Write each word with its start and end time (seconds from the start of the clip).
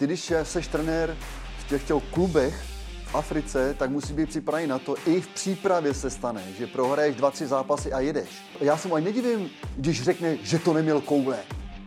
ty 0.00 0.06
když 0.06 0.32
seš 0.42 0.66
trenér 0.66 1.16
v 1.58 1.68
těchto 1.68 2.00
klubech 2.00 2.62
v 3.04 3.14
Africe, 3.14 3.74
tak 3.78 3.90
musí 3.90 4.12
být 4.12 4.28
připravený 4.28 4.68
na 4.68 4.78
to, 4.78 4.94
i 5.06 5.20
v 5.20 5.28
přípravě 5.28 5.94
se 5.94 6.10
stane, 6.10 6.44
že 6.58 6.66
prohraješ 6.66 7.16
dva, 7.16 7.30
tři 7.30 7.46
zápasy 7.46 7.92
a 7.92 8.00
jedeš. 8.00 8.28
Já 8.60 8.76
se 8.76 8.88
mu 8.88 8.94
ani 8.94 9.04
nedivím, 9.04 9.50
když 9.76 10.02
řekne, 10.02 10.36
že 10.42 10.58
to 10.58 10.72
neměl 10.72 11.00
koule. 11.00 11.38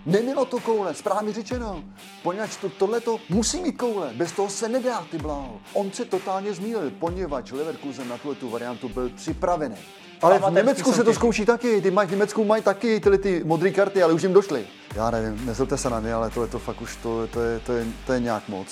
Nemělo 0.06 0.46
to 0.46 0.60
koule, 0.60 0.94
správně 0.94 1.34
řečeno. 1.34 1.84
Poněvadž 2.24 2.56
to, 2.56 2.70
tohle 2.70 3.02
to 3.02 3.20
musí 3.30 3.62
mít 3.62 3.78
koule, 3.78 4.14
bez 4.16 4.32
toho 4.32 4.50
se 4.50 4.70
nedá, 4.70 5.08
ty 5.12 5.18
bláho. 5.18 5.62
On 5.74 5.92
se 5.92 6.06
totálně 6.06 6.54
zmílil, 6.54 6.92
poněvadž 6.92 7.52
Leverkusen 7.52 8.08
na 8.08 8.18
tuhle 8.18 8.36
tu 8.36 8.50
variantu 8.50 8.90
byl 8.90 9.10
připravený. 9.10 9.78
Ale 10.24 10.40
v 10.40 10.52
Německu 10.52 10.94
se 10.94 11.04
to 11.04 11.14
zkouší 11.14 11.46
taky, 11.46 11.82
ty 11.82 11.92
mají 11.92 12.08
v 12.08 12.12
Německu 12.12 12.44
mají 12.44 12.64
taky 12.64 13.00
tyhle 13.00 13.18
ty 13.18 13.44
modré 13.44 13.72
karty, 13.72 14.04
ale 14.04 14.14
už 14.14 14.24
jim 14.24 14.34
došly. 14.34 14.66
Já 14.96 15.12
nevím, 15.12 15.46
nezlobte 15.46 15.78
se 15.78 15.90
na 15.90 16.00
mě, 16.00 16.14
ale 16.14 16.30
tohle 16.30 16.48
to 16.48 16.60
fakt 16.60 16.82
už 16.82 16.96
to, 16.96 17.28
to, 17.28 17.42
je, 17.42 17.60
to, 17.60 17.74
je, 17.74 17.86
to 18.06 18.14
je 18.14 18.20
nějak 18.20 18.50
moc. 18.50 18.68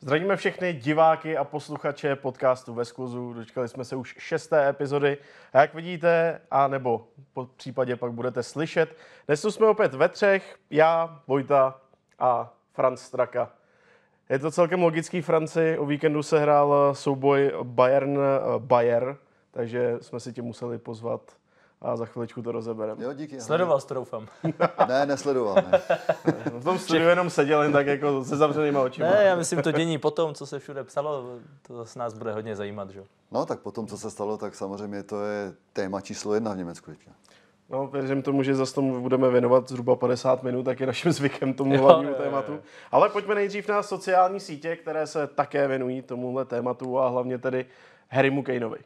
Zdravíme 0.00 0.36
všechny 0.36 0.72
diváky 0.72 1.36
a 1.36 1.44
posluchače 1.44 2.16
podcastu 2.16 2.74
ve 2.74 2.84
skluzu. 2.84 3.32
Dočkali 3.32 3.68
jsme 3.68 3.84
se 3.84 3.96
už 3.96 4.14
šesté 4.18 4.68
epizody. 4.68 5.18
A 5.52 5.60
jak 5.60 5.74
vidíte, 5.74 6.40
a 6.50 6.68
nebo 6.68 7.08
po 7.32 7.46
případě 7.56 7.96
pak 7.96 8.12
budete 8.12 8.42
slyšet, 8.42 8.96
dnes 9.26 9.44
jsme 9.44 9.66
opět 9.66 9.94
ve 9.94 10.08
třech, 10.08 10.56
já, 10.70 11.20
Vojta 11.26 11.80
a 12.18 12.52
Franz 12.72 13.00
Straka. 13.00 13.61
Je 14.32 14.38
to 14.38 14.50
celkem 14.50 14.82
logický 14.82 15.22
Franci. 15.22 15.78
O 15.78 15.86
víkendu 15.86 16.22
se 16.22 16.38
hrál 16.38 16.94
souboj 16.94 17.52
Bayern-Bayer, 17.62 19.16
takže 19.50 19.98
jsme 20.00 20.20
si 20.20 20.32
tě 20.32 20.42
museli 20.42 20.78
pozvat 20.78 21.20
a 21.80 21.96
za 21.96 22.06
chviličku 22.06 22.42
to 22.42 22.52
rozebereme. 22.52 23.04
Jo, 23.04 23.12
díky. 23.12 23.40
Sledoval 23.40 23.80
jsi 23.80 23.86
to, 23.86 23.94
doufám. 23.94 24.28
ne, 24.88 25.06
nesledoval. 25.06 25.54
Ne. 25.54 25.80
v 26.58 26.64
tom 26.64 26.78
studiu 26.78 27.08
jenom 27.08 27.30
seděl 27.30 27.62
jen 27.62 27.72
tak 27.72 27.86
jako 27.86 28.24
se 28.24 28.36
zavřenýma 28.36 28.80
očima. 28.80 29.10
Ne, 29.10 29.24
já 29.24 29.36
myslím 29.36 29.62
to 29.62 29.72
dění 29.72 29.98
potom, 29.98 30.34
co 30.34 30.46
se 30.46 30.58
všude 30.58 30.84
psalo, 30.84 31.38
to 31.66 31.86
z 31.86 31.96
nás 31.96 32.14
bude 32.14 32.32
hodně 32.32 32.56
zajímat, 32.56 32.90
že? 32.90 33.04
No 33.32 33.46
tak 33.46 33.60
potom, 33.60 33.86
co 33.86 33.98
se 33.98 34.10
stalo, 34.10 34.38
tak 34.38 34.54
samozřejmě 34.54 35.02
to 35.02 35.24
je 35.24 35.52
téma 35.72 36.00
číslo 36.00 36.34
jedna 36.34 36.52
v 36.52 36.56
Německu 36.56 36.90
teďka. 36.90 37.10
No, 37.72 37.86
věřím 37.86 38.22
tomu, 38.22 38.42
že 38.42 38.54
zase 38.54 38.74
tomu 38.74 39.00
budeme 39.00 39.30
věnovat 39.30 39.68
zhruba 39.68 39.96
50 39.96 40.42
minut, 40.42 40.62
tak 40.62 40.80
je 40.80 40.86
naším 40.86 41.12
zvykem 41.18 41.54
tomu 41.54 41.78
hlavnímu 41.78 42.14
tématu. 42.14 42.60
Ale 42.90 43.08
pojďme 43.08 43.34
nejdřív 43.34 43.68
na 43.68 43.82
sociální 43.82 44.40
sítě, 44.40 44.76
které 44.76 45.06
se 45.06 45.26
také 45.26 45.68
věnují 45.68 46.02
tomuhle 46.02 46.44
tématu 46.44 46.98
a 46.98 47.08
hlavně 47.08 47.38
tedy 47.38 47.66
Harrymu 48.08 48.42
Kaneovi. 48.42 48.78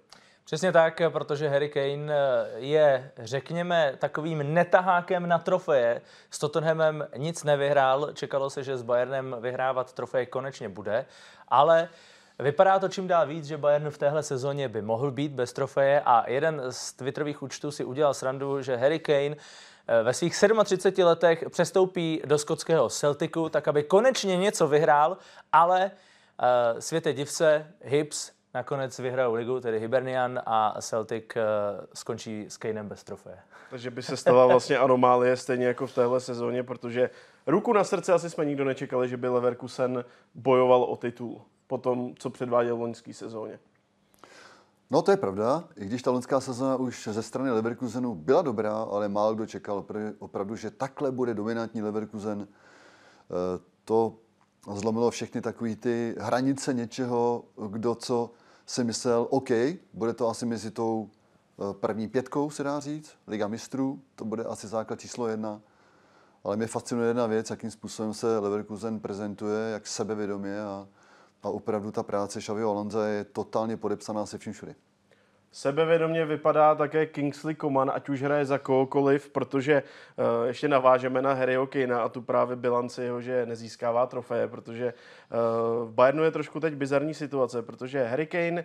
Přesně 0.45 0.73
tak, 0.73 1.03
protože 1.09 1.49
Harry 1.49 1.69
Kane 1.69 2.15
je, 2.57 3.11
řekněme, 3.19 3.95
takovým 3.99 4.55
netahákem 4.55 5.29
na 5.29 5.39
trofeje. 5.39 6.03
S 6.31 6.39
Tottenhamem 6.39 7.07
nic 7.17 7.45
nevyhrál, 7.45 8.13
čekalo 8.13 8.51
se, 8.51 8.65
že 8.65 8.77
s 8.77 8.83
Bayernem 8.83 9.37
vyhrávat 9.41 9.93
trofeje 9.93 10.27
konečně 10.27 10.69
bude, 10.69 11.07
ale 11.49 11.89
Vypadá 12.39 12.79
to 12.79 12.89
čím 12.89 13.09
dál 13.09 13.27
víc, 13.27 13.45
že 13.45 13.57
Bayern 13.57 13.91
v 13.91 13.99
téhle 13.99 14.23
sezóně 14.23 14.69
by 14.69 14.83
mohl 14.83 15.11
být 15.11 15.33
bez 15.33 15.53
trofeje 15.53 16.03
a 16.05 16.31
jeden 16.31 16.63
z 16.71 16.93
Twitterových 16.93 17.43
účtů 17.43 17.71
si 17.71 17.85
udělal 17.85 18.15
srandu, 18.15 18.63
že 18.63 18.77
Harry 18.77 18.99
Kane 18.99 19.37
eh, 19.89 20.03
ve 20.03 20.15
svých 20.15 20.37
37 20.65 21.07
letech 21.07 21.45
přestoupí 21.51 22.23
do 22.25 22.39
skotského 22.39 22.89
Celticu, 22.89 23.49
tak 23.49 23.69
aby 23.69 23.83
konečně 23.83 24.37
něco 24.37 24.69
vyhrál, 24.69 25.17
ale 25.53 25.91
uh, 25.91 26.79
světe 26.79 27.13
divse, 27.13 27.67
Hibs 27.81 28.33
nakonec 28.55 28.99
vyhrajou 28.99 29.35
ligu, 29.35 29.61
tedy 29.61 29.81
Hibernian 29.81 30.41
a 30.47 30.81
Celtic 30.81 31.25
uh, 31.37 31.43
skončí 31.95 32.47
s 32.49 32.57
Kanem 32.57 32.89
bez 32.89 33.05
trofeje. 33.05 33.39
Takže 33.71 33.91
by 33.91 34.03
se 34.03 34.17
stala 34.17 34.47
vlastně 34.47 34.79
anomálie 34.79 35.37
stejně 35.37 35.67
jako 35.67 35.87
v 35.87 35.95
téhle 35.95 36.21
sezóně, 36.21 36.63
protože 36.63 37.11
ruku 37.47 37.73
na 37.73 37.85
srdce 37.85 38.13
asi 38.13 38.31
jsme 38.31 38.45
nikdo 38.45 38.65
nečekali, 38.65 39.09
že 39.09 39.17
by 39.17 39.29
Leverkusen 39.29 40.05
bojoval 40.35 40.83
o 40.83 40.97
titul 40.97 41.43
po 41.67 41.79
tom, 41.79 42.15
co 42.19 42.31
předváděl 42.31 42.77
v 42.77 42.81
loňské 42.81 43.15
sezóně. 43.15 43.59
No 44.91 45.03
to 45.03 45.11
je 45.11 45.17
pravda, 45.17 45.65
i 45.77 45.87
když 45.87 46.03
ta 46.03 46.11
loňská 46.11 46.41
sezóna 46.41 46.77
už 46.77 47.09
ze 47.13 47.23
strany 47.23 47.51
Leverkusenu 47.51 48.15
byla 48.15 48.43
dobrá, 48.43 48.73
ale 48.73 49.09
málo 49.09 49.35
kdo 49.35 49.47
čekal 49.47 49.85
opravdu, 50.19 50.57
že 50.57 50.71
takhle 50.71 51.13
bude 51.13 51.35
dominantní 51.35 51.83
Leverkusen. 51.83 52.49
Eh, 52.49 53.61
to 53.85 54.15
zlomilo 54.75 55.11
všechny 55.11 55.41
takové 55.41 55.77
ty 55.77 56.15
hranice 56.19 56.75
něčeho, 56.75 57.45
kdo 57.69 57.95
co 57.95 58.31
si 58.67 58.85
myslel, 58.85 59.27
OK, 59.31 59.49
bude 59.93 60.15
to 60.15 60.29
asi 60.29 60.47
mezi 60.47 60.71
tou 60.71 61.11
eh, 61.11 61.75
první 61.75 62.09
pětkou, 62.09 62.51
se 62.51 62.63
dá 62.63 62.81
říct, 62.81 63.11
Liga 63.27 63.49
mistrů, 63.49 64.01
to 64.15 64.25
bude 64.25 64.45
asi 64.45 64.69
základ 64.69 65.01
číslo 65.01 65.29
jedna. 65.29 65.61
Ale 66.45 66.57
mě 66.57 66.67
fascinuje 66.67 67.09
jedna 67.09 67.27
věc, 67.27 67.51
jakým 67.51 67.71
způsobem 67.71 68.15
se 68.15 68.39
Leverkusen 68.39 69.01
prezentuje, 69.01 69.71
jak 69.71 69.87
sebevědomě 69.87 70.61
a, 70.61 70.89
a 71.47 71.49
opravdu 71.49 71.93
ta 71.93 72.03
práce 72.03 72.41
Xavi 72.41 72.63
Alonza 72.63 73.07
je 73.07 73.25
totálně 73.25 73.77
podepsaná 73.77 74.27
se 74.27 74.39
vším 74.39 74.53
všude. 74.53 74.75
Sebevědomě 75.53 76.27
vypadá 76.27 76.75
také 76.75 77.07
Kingsley 77.07 77.55
Coman, 77.55 77.91
ať 77.95 78.09
už 78.09 78.23
hraje 78.23 78.45
za 78.45 78.59
kohokoliv, 78.59 79.29
protože 79.29 79.83
uh, 79.83 80.47
ještě 80.47 80.69
navážeme 80.69 81.23
na 81.23 81.33
Harryho 81.33 81.67
Kanea 81.67 81.99
a 81.99 82.09
tu 82.09 82.23
právě 82.23 82.57
bilanci 82.57 83.03
jeho, 83.03 83.21
že 83.21 83.47
nezískává 83.47 84.07
trofeje, 84.07 84.49
protože 84.49 84.95
uh, 84.95 85.89
v 85.89 85.93
Bayernu 85.93 86.25
je 86.25 86.31
trošku 86.31 86.61
teď 86.61 86.75
bizarní 86.75 87.15
situace, 87.15 87.63
protože 87.63 88.05
Harry 88.05 88.27
Kane 88.27 88.65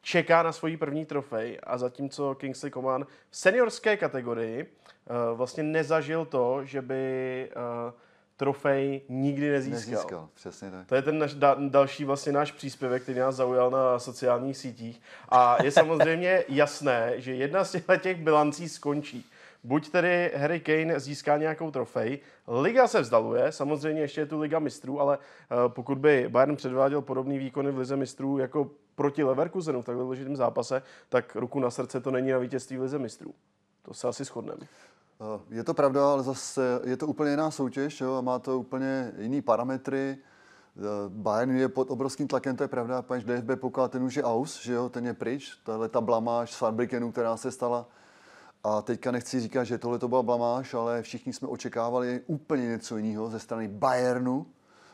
čeká 0.00 0.42
na 0.42 0.52
svoji 0.52 0.76
první 0.76 1.06
trofej 1.06 1.58
a 1.62 1.78
zatímco 1.78 2.34
Kingsley 2.34 2.72
Coman 2.72 3.06
v 3.30 3.36
seniorské 3.36 3.96
kategorii 3.96 4.62
uh, 4.62 5.36
vlastně 5.36 5.62
nezažil 5.62 6.24
to, 6.24 6.64
že 6.64 6.82
by 6.82 7.50
uh, 7.56 7.92
trofej 8.40 9.00
nikdy 9.08 9.50
nezískal. 9.50 9.92
Nezískal, 9.92 10.28
přesně 10.34 10.70
tak. 10.70 10.86
To 10.86 10.94
je 10.94 11.02
ten 11.02 11.18
naš, 11.18 11.34
da, 11.34 11.56
další 11.68 12.04
vlastně 12.04 12.32
náš 12.32 12.52
příspěvek, 12.52 13.02
který 13.02 13.18
nás 13.18 13.34
zaujal 13.34 13.70
na 13.70 13.98
sociálních 13.98 14.56
sítích. 14.56 15.02
A 15.28 15.62
je 15.62 15.70
samozřejmě 15.70 16.44
jasné, 16.48 17.12
že 17.16 17.34
jedna 17.34 17.64
z 17.64 17.76
těch 17.98 18.16
bilancí 18.16 18.68
skončí. 18.68 19.26
Buď 19.64 19.90
tedy 19.90 20.32
Harry 20.36 20.60
Kane 20.60 21.00
získá 21.00 21.36
nějakou 21.36 21.70
trofej, 21.70 22.18
Liga 22.48 22.88
se 22.88 23.00
vzdaluje, 23.00 23.52
samozřejmě 23.52 24.02
ještě 24.02 24.20
je 24.20 24.26
tu 24.26 24.38
Liga 24.38 24.58
mistrů, 24.58 25.00
ale 25.00 25.18
uh, 25.18 25.72
pokud 25.72 25.98
by 25.98 26.28
Bayern 26.28 26.56
předváděl 26.56 27.02
podobný 27.02 27.38
výkony 27.38 27.70
v 27.70 27.78
Lize 27.78 27.96
mistrů 27.96 28.38
jako 28.38 28.70
proti 28.94 29.24
Leverkusenu 29.24 29.82
v 29.82 29.84
takhle 29.84 30.04
důležitém 30.04 30.36
zápase, 30.36 30.82
tak 31.08 31.36
ruku 31.36 31.60
na 31.60 31.70
srdce 31.70 32.00
to 32.00 32.10
není 32.10 32.30
na 32.30 32.38
vítězství 32.38 32.76
v 32.76 32.82
Lize 32.82 32.98
mistrů. 32.98 33.34
To 33.82 33.94
se 33.94 34.08
asi 34.08 34.24
shodneme. 34.24 34.66
Eh, 35.20 35.40
je 35.50 35.64
to 35.64 35.74
pravda, 35.74 36.12
ale 36.12 36.22
zase 36.22 36.80
je 36.84 36.96
to 36.96 37.06
úplně 37.06 37.30
jiná 37.30 37.50
soutěž 37.50 38.00
jo, 38.00 38.14
a 38.14 38.20
má 38.20 38.38
to 38.38 38.58
úplně 38.58 39.12
jiný 39.18 39.42
parametry. 39.42 40.18
Eh, 40.18 40.80
Bayern 41.08 41.56
je 41.56 41.68
pod 41.68 41.90
obrovským 41.90 42.28
tlakem, 42.28 42.56
to 42.56 42.64
je 42.64 42.68
pravda, 42.68 43.02
pač 43.02 43.24
DFB 43.24 43.56
pokal, 43.56 43.88
ten 43.88 44.02
už 44.02 44.16
je 44.16 44.24
aus, 44.24 44.62
že 44.62 44.72
jo, 44.72 44.88
ten 44.88 45.06
je 45.06 45.14
pryč, 45.14 45.58
tahle 45.64 45.88
ta 45.88 46.00
blamáž 46.00 46.52
z 46.52 46.56
Fabrikenu, 46.56 47.12
která 47.12 47.36
se 47.36 47.50
stala. 47.50 47.88
A 48.64 48.82
teďka 48.82 49.10
nechci 49.10 49.40
říkat, 49.40 49.64
že 49.64 49.78
tohle 49.78 49.98
to 49.98 50.08
byla 50.08 50.22
blamáž, 50.22 50.74
ale 50.74 51.02
všichni 51.02 51.32
jsme 51.32 51.48
očekávali 51.48 52.20
úplně 52.26 52.68
něco 52.68 52.96
jiného 52.96 53.30
ze 53.30 53.38
strany 53.38 53.68
Bayernu. 53.68 54.46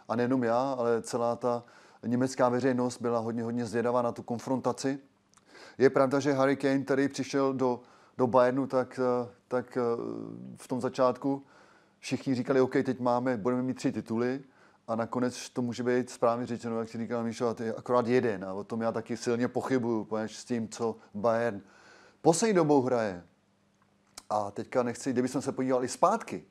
A 0.09 0.16
nejenom 0.16 0.44
já, 0.44 0.72
ale 0.78 1.03
celá 1.03 1.36
ta 1.36 1.65
německá 2.06 2.48
veřejnost 2.48 3.03
byla 3.03 3.19
hodně, 3.19 3.42
hodně 3.42 3.66
zvědavá 3.66 4.03
na 4.03 4.12
tu 4.12 4.22
konfrontaci. 4.22 4.98
Je 5.78 5.91
pravda, 5.91 6.20
že 6.20 6.32
Harry 6.32 6.56
Kane, 6.56 6.78
který 6.78 7.09
přišel 7.09 7.53
do 7.53 7.81
do 8.19 8.26
Bayernu, 8.26 8.66
tak, 8.66 9.00
eh, 9.03 9.28
tak 9.48 9.76
eh, 9.76 9.80
v 10.56 10.68
tom 10.68 10.80
začátku 10.80 11.42
všichni 11.98 12.34
říkali, 12.34 12.60
OK, 12.60 12.72
teď 12.72 13.00
máme, 13.00 13.36
budeme 13.36 13.62
mít 13.62 13.74
tři 13.74 13.92
tituly 13.92 14.44
a 14.88 14.96
nakonec 14.96 15.50
to 15.50 15.62
může 15.62 15.82
být 15.82 16.10
správně 16.10 16.46
řečeno, 16.46 16.80
jak 16.80 16.88
si 16.88 16.98
říkal 16.98 17.24
Míšo, 17.24 17.48
a 17.48 17.54
to 17.54 17.62
je 17.62 17.74
akorát 17.74 18.06
jeden 18.06 18.44
a 18.44 18.52
o 18.52 18.64
tom 18.64 18.80
já 18.80 18.92
taky 18.92 19.16
silně 19.16 19.48
pochybuju, 19.48 20.04
poněž 20.04 20.36
s 20.36 20.44
tím, 20.44 20.68
co 20.68 20.96
Bayern 21.14 21.60
poslední 22.22 22.54
dobou 22.54 22.82
hraje. 22.82 23.24
A 24.30 24.50
teďka 24.50 24.82
nechci, 24.82 25.12
kdyby 25.12 25.28
jsme 25.28 25.42
se 25.42 25.53
podívali 25.53 25.88
zpátky, 25.88 26.44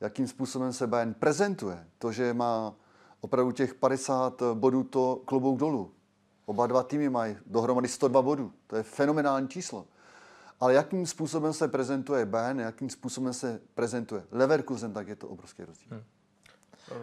jakým 0.00 0.28
způsobem 0.28 0.72
se 0.72 0.86
Bayern 0.86 1.14
prezentuje, 1.14 1.86
to, 1.98 2.12
že 2.12 2.34
má 2.34 2.74
opravdu 3.20 3.52
těch 3.52 3.74
50 3.74 4.42
bodů, 4.54 4.84
to 4.84 5.22
klobouk 5.24 5.58
dolů. 5.58 5.92
Oba 6.46 6.66
dva 6.66 6.82
týmy 6.82 7.08
mají 7.08 7.36
dohromady 7.46 7.88
102 7.88 8.22
bodů. 8.22 8.52
To 8.66 8.76
je 8.76 8.82
fenomenální 8.82 9.48
číslo. 9.48 9.86
Ale 10.60 10.74
jakým 10.74 11.06
způsobem 11.06 11.52
se 11.52 11.68
prezentuje 11.68 12.26
Bayern, 12.26 12.60
jakým 12.60 12.90
způsobem 12.90 13.32
se 13.32 13.60
prezentuje 13.74 14.22
Leverkusen, 14.30 14.92
tak 14.92 15.08
je 15.08 15.16
to 15.16 15.28
obrovský 15.28 15.64
rozdíl. 15.64 15.88
Hmm. 15.90 16.02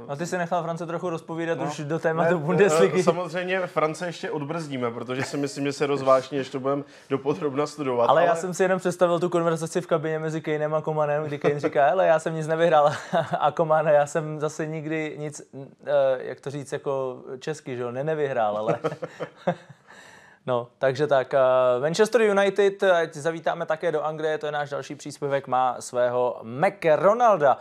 A 0.07 0.15
ty 0.15 0.25
si 0.25 0.37
nechal 0.37 0.63
France 0.63 0.85
trochu 0.85 1.09
rozpovídat 1.09 1.57
no, 1.57 1.65
už 1.65 1.79
do 1.79 1.99
tématu 1.99 2.39
ne, 2.39 2.45
Bundesligy. 2.45 3.03
Samozřejmě 3.03 3.67
France 3.67 4.05
ještě 4.05 4.31
odbrzdíme, 4.31 4.91
protože 4.91 5.23
si 5.23 5.37
myslím, 5.37 5.65
že 5.65 5.73
se 5.73 5.87
rozvážně 5.87 6.37
ještě 6.37 6.59
budeme 6.59 6.83
dopodrobna 7.09 7.67
studovat. 7.67 8.09
Ale, 8.09 8.21
ale, 8.21 8.29
já 8.29 8.35
jsem 8.35 8.53
si 8.53 8.63
jenom 8.63 8.79
představil 8.79 9.19
tu 9.19 9.29
konverzaci 9.29 9.81
v 9.81 9.87
kabině 9.87 10.19
mezi 10.19 10.41
Kanem 10.41 10.73
a 10.73 10.81
Komanem, 10.81 11.23
kdy 11.23 11.37
Kane 11.37 11.59
říká, 11.59 11.87
hele, 11.87 12.07
já 12.07 12.19
jsem 12.19 12.35
nic 12.35 12.47
nevyhrál 12.47 12.93
a 13.39 13.51
Koman, 13.51 13.87
já 13.87 14.05
jsem 14.05 14.39
zase 14.39 14.65
nikdy 14.65 15.15
nic, 15.19 15.41
eh, 15.53 15.91
jak 16.17 16.41
to 16.41 16.49
říct 16.49 16.71
jako 16.71 17.23
česky, 17.39 17.75
že 17.75 17.81
jo, 17.81 17.91
nenevyhrál, 17.91 18.57
ale 18.57 18.79
No, 20.45 20.67
takže 20.77 21.07
tak. 21.07 21.33
Uh, 21.33 21.81
Manchester 21.81 22.21
United, 22.21 22.83
ať 22.83 23.13
zavítáme 23.13 23.65
také 23.65 23.91
do 23.91 24.03
Anglie, 24.03 24.37
to 24.37 24.45
je 24.45 24.51
náš 24.51 24.69
další 24.69 24.95
příspěvek, 24.95 25.47
má 25.47 25.81
svého 25.81 26.39
Mac 26.43 26.73
Ronalda 26.95 27.57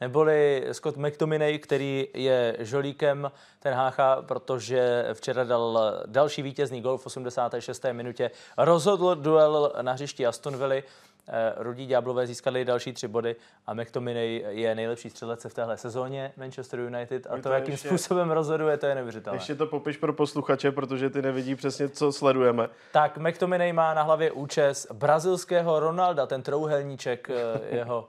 neboli 0.00 0.66
Scott 0.72 0.96
McTominay, 0.96 1.58
který 1.58 2.08
je 2.14 2.56
žolíkem 2.58 3.32
ten 3.58 3.74
hácha, 3.74 4.22
protože 4.22 5.06
včera 5.12 5.44
dal 5.44 5.94
další 6.06 6.42
vítězný 6.42 6.80
gol 6.80 6.98
v 6.98 7.06
86. 7.06 7.84
minutě. 7.92 8.30
Rozhodl 8.58 9.14
duel 9.14 9.72
na 9.82 9.92
hřišti 9.92 10.26
Aston 10.26 10.56
Villa. 10.56 10.82
Eh, 11.28 11.54
Rudí 11.56 11.86
Ďáblové 11.86 12.26
získali 12.26 12.64
další 12.64 12.92
tři 12.92 13.08
body 13.08 13.36
a 13.66 13.74
McTominay 13.74 14.44
je 14.48 14.74
nejlepší 14.74 15.10
střelec 15.10 15.44
v 15.44 15.54
téhle 15.54 15.76
sezóně 15.76 16.32
Manchester 16.36 16.80
United 16.80 17.26
a 17.30 17.36
to, 17.36 17.42
to 17.42 17.48
jakým 17.48 17.72
ještě, 17.72 17.88
způsobem 17.88 18.30
rozhoduje, 18.30 18.76
to 18.76 18.86
je 18.86 18.94
neuvěřitelné. 18.94 19.36
Ještě 19.36 19.54
to 19.54 19.66
popiš 19.66 19.96
pro 19.96 20.12
posluchače, 20.12 20.72
protože 20.72 21.10
ty 21.10 21.22
nevidí 21.22 21.54
přesně, 21.54 21.88
co 21.88 22.12
sledujeme. 22.12 22.68
Tak 22.92 23.18
McTominay 23.18 23.72
má 23.72 23.94
na 23.94 24.02
hlavě 24.02 24.32
účes 24.32 24.86
brazilského 24.92 25.80
Ronalda, 25.80 26.26
ten 26.26 26.42
trouhelníček 26.42 27.30
eh, 27.30 27.60
jeho 27.76 28.08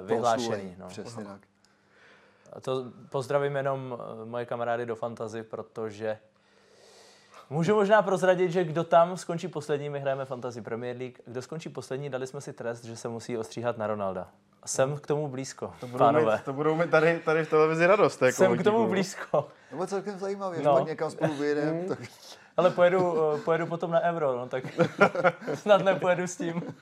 uh, 0.00 0.08
vyhlášený. 0.08 0.74
No. 0.78 0.88
Přesně 0.88 1.24
tak. 1.24 1.40
A 2.52 2.60
to 2.60 2.84
pozdravím 3.10 3.56
jenom 3.56 3.98
eh, 4.00 4.24
moje 4.24 4.46
kamarády 4.46 4.86
do 4.86 4.96
Fantazy, 4.96 5.42
protože 5.42 6.18
Můžu 7.52 7.74
možná 7.74 8.02
prozradit, 8.02 8.52
že 8.52 8.64
kdo 8.64 8.84
tam 8.84 9.16
skončí 9.16 9.48
poslední, 9.48 9.90
my 9.90 10.00
hrajeme 10.00 10.24
Fantasy 10.24 10.62
Premier 10.62 10.96
League, 10.96 11.18
kdo 11.26 11.42
skončí 11.42 11.68
poslední, 11.68 12.10
dali 12.10 12.26
jsme 12.26 12.40
si 12.40 12.52
trest, 12.52 12.84
že 12.84 12.96
se 12.96 13.08
musí 13.08 13.38
ostříhat 13.38 13.78
na 13.78 13.86
Ronalda. 13.86 14.28
Jsem 14.66 14.96
k 14.96 15.06
tomu 15.06 15.28
blízko, 15.28 15.74
to 15.80 15.86
budou 15.86 16.04
pánové. 16.04 16.36
Mít, 16.36 16.44
to 16.44 16.52
budou 16.52 16.74
mít 16.74 16.90
tady, 16.90 17.20
tady 17.24 17.44
v 17.44 17.50
televizi 17.50 17.86
radost. 17.86 18.22
Jako 18.22 18.36
Jsem 18.36 18.58
k 18.58 18.62
tomu 18.62 18.86
blízko. 18.88 19.48
To 19.70 19.76
bylo 19.76 19.86
celkem 19.86 20.18
zajímavé, 20.18 20.62
no. 20.62 20.78
že 20.78 20.84
někam 20.84 21.10
spolu 21.10 21.34
vyjedeme. 21.34 21.72
Mm. 21.72 21.88
tak... 21.88 21.98
Ale 22.56 22.70
pojedu, 22.70 23.16
eh, 23.34 23.38
pojedu 23.38 23.66
potom 23.66 23.90
na 23.90 24.00
euro, 24.00 24.36
no 24.36 24.48
tak 24.48 24.64
snad 25.54 25.82
nepojedu 25.82 26.26
s 26.26 26.36
tím. 26.36 26.62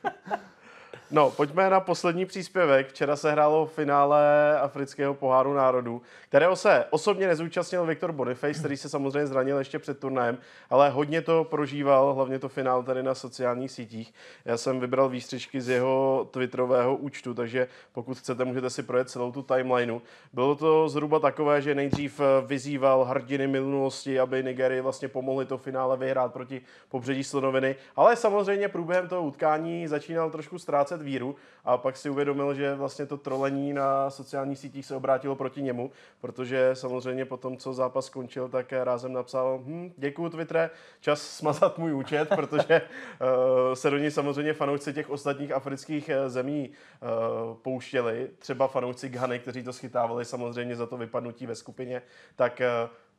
No, 1.12 1.30
pojďme 1.30 1.70
na 1.70 1.80
poslední 1.80 2.26
příspěvek. 2.26 2.88
Včera 2.88 3.16
se 3.16 3.32
hrálo 3.32 3.66
v 3.66 3.72
finále 3.72 4.58
afrického 4.60 5.14
poháru 5.14 5.54
národů, 5.54 6.02
kterého 6.28 6.56
se 6.56 6.84
osobně 6.90 7.26
nezúčastnil 7.26 7.86
Viktor 7.86 8.12
Boniface, 8.12 8.58
který 8.58 8.76
se 8.76 8.88
samozřejmě 8.88 9.26
zranil 9.26 9.58
ještě 9.58 9.78
před 9.78 9.98
turnajem, 9.98 10.38
ale 10.70 10.90
hodně 10.90 11.22
to 11.22 11.44
prožíval, 11.44 12.14
hlavně 12.14 12.38
to 12.38 12.48
finále 12.48 12.82
tady 12.82 13.02
na 13.02 13.14
sociálních 13.14 13.70
sítích. 13.70 14.14
Já 14.44 14.56
jsem 14.56 14.80
vybral 14.80 15.08
výstřičky 15.08 15.60
z 15.60 15.68
jeho 15.68 16.28
twitterového 16.30 16.96
účtu, 16.96 17.34
takže 17.34 17.68
pokud 17.92 18.18
chcete, 18.18 18.44
můžete 18.44 18.70
si 18.70 18.82
projet 18.82 19.10
celou 19.10 19.32
tu 19.32 19.42
timelineu. 19.42 20.00
Bylo 20.32 20.54
to 20.54 20.88
zhruba 20.88 21.18
takové, 21.18 21.62
že 21.62 21.74
nejdřív 21.74 22.20
vyzýval 22.46 23.04
hrdiny 23.04 23.46
minulosti, 23.46 24.20
aby 24.20 24.42
Nigerii 24.42 24.80
vlastně 24.80 25.08
pomohli 25.08 25.46
to 25.46 25.58
finále 25.58 25.96
vyhrát 25.96 26.32
proti 26.32 26.60
pobřeží 26.88 27.24
Slonoviny, 27.24 27.76
ale 27.96 28.16
samozřejmě 28.16 28.68
průběhem 28.68 29.08
toho 29.08 29.22
utkání 29.22 29.88
začínal 29.88 30.30
trošku 30.30 30.58
ztrácet 30.58 31.00
ztrácet 31.00 31.02
víru 31.02 31.37
a 31.64 31.76
pak 31.76 31.97
si 31.97 32.11
uvědomil, 32.11 32.55
že 32.55 32.75
vlastně 32.75 33.06
to 33.06 33.17
trolení 33.17 33.73
na 33.73 34.11
sociálních 34.11 34.58
sítích 34.58 34.87
se 34.87 34.97
obrátilo 34.97 35.37
proti 35.37 35.62
němu, 35.62 35.91
protože 36.20 36.70
samozřejmě 36.75 37.25
po 37.25 37.37
tom, 37.37 37.56
co 37.56 37.75
zápas 37.75 38.06
skončil, 38.06 38.49
tak 38.49 38.73
rázem 38.73 39.12
napsal, 39.12 39.61
hm, 39.64 39.93
děkuji 39.97 40.31
Twitter, 40.31 40.70
čas 41.00 41.20
smazat 41.23 41.79
můj 41.79 41.94
účet, 41.94 42.29
protože 42.37 42.81
uh, 42.81 43.75
se 43.75 43.91
do 43.91 43.99
něj 43.99 44.11
samozřejmě 44.11 44.52
fanoušci 44.52 44.93
těch 44.93 45.11
ostatních 45.11 45.52
afrických 45.52 46.08
eh, 46.08 46.31
zemí 46.31 46.70
uh, 46.70 47.56
pouštěli, 47.62 48.31
třeba 48.38 48.69
fanoušci 48.69 49.08
Ghany, 49.08 49.38
kteří 49.38 49.62
to 49.62 49.73
schytávali 49.73 50.25
samozřejmě 50.25 50.76
za 50.76 50.87
to 50.87 50.97
vypadnutí 50.97 51.47
ve 51.47 51.55
skupině, 51.55 52.02
tak 52.37 52.61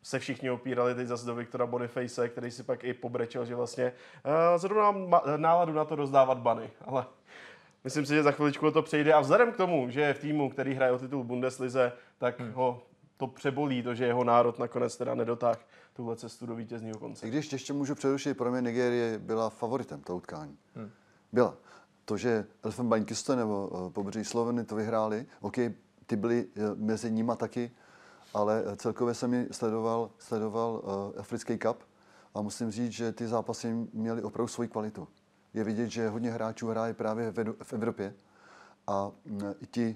se 0.04 0.20
všichni 0.20 0.52
opírali 0.52 0.96
teď 0.96 1.08
zase 1.08 1.26
do 1.26 1.36
Viktora 1.36 1.66
Boniface, 1.66 2.30
který 2.30 2.52
si 2.52 2.64
pak 2.64 2.84
i 2.84 2.94
pobrečel, 2.94 3.46
že 3.46 3.56
vlastně 3.56 3.94
uh, 4.26 4.58
zrovna 4.58 4.92
mám 4.92 5.22
náladu 5.38 5.74
na 5.74 5.86
to 5.86 5.96
rozdávat 5.96 6.38
bany, 6.38 6.70
ale 6.86 7.06
Myslím 7.84 8.06
si, 8.06 8.14
že 8.14 8.24
za 8.24 8.32
chviličku 8.32 8.72
to 8.72 8.82
přejde 8.82 9.14
a 9.14 9.20
vzhledem 9.20 9.52
k 9.52 9.58
tomu, 9.58 9.90
že 9.90 10.02
je 10.02 10.14
v 10.14 10.20
týmu, 10.20 10.50
který 10.50 10.74
hraje 10.74 10.92
o 10.92 10.98
titul 10.98 11.24
Bundeslize, 11.24 11.92
tak 12.18 12.40
hmm. 12.40 12.52
ho 12.54 12.84
to 13.18 13.28
přebolí, 13.28 13.84
to, 13.84 13.96
že 13.96 14.06
jeho 14.06 14.24
národ 14.24 14.60
nakonec 14.60 14.98
teda 14.98 15.16
nedotáhl 15.16 15.60
tuhle 15.94 16.16
cestu 16.16 16.46
do 16.46 16.56
vítězního 16.56 17.00
konce. 17.00 17.28
I 17.28 17.30
když 17.30 17.52
ještě 17.52 17.74
můžu 17.74 17.96
přerušit, 17.96 18.38
pro 18.38 18.52
mě 18.52 18.62
Nigérie 18.62 19.20
byla 19.20 19.50
favoritem 19.50 20.02
toho 20.02 20.18
utkání. 20.18 20.58
Hmm. 20.76 20.92
Byla. 21.34 21.56
To, 22.06 22.18
že 22.18 22.46
Elfenbeinküste 22.64 23.36
nebo 23.36 23.68
uh, 23.68 23.92
pobřeží 23.92 24.26
Sloveny 24.26 24.66
to 24.66 24.76
vyhráli, 24.76 25.26
OK, 25.42 25.56
ty 26.06 26.16
byly 26.16 26.46
uh, 26.46 26.64
mezi 26.76 27.12
nima 27.12 27.36
taky, 27.36 27.72
ale 28.34 28.64
uh, 28.64 28.76
celkově 28.76 29.14
jsem 29.14 29.34
ji 29.34 29.48
sledoval, 29.52 30.10
sledoval 30.18 30.82
uh, 30.84 31.20
Africký 31.20 31.58
cup 31.58 31.84
a 32.36 32.42
musím 32.42 32.72
říct, 32.72 32.92
že 32.92 33.12
ty 33.12 33.28
zápasy 33.28 33.74
měly 33.94 34.24
opravdu 34.24 34.48
svoji 34.48 34.70
kvalitu 34.70 35.08
je 35.54 35.64
vidět, 35.64 35.90
že 35.90 36.10
hodně 36.10 36.32
hráčů 36.32 36.68
hraje 36.68 36.94
právě 36.94 37.34
v 37.64 37.74
Evropě 37.74 38.14
a 38.88 39.12
mm, 39.26 39.54
i 39.62 39.66
ti 39.66 39.96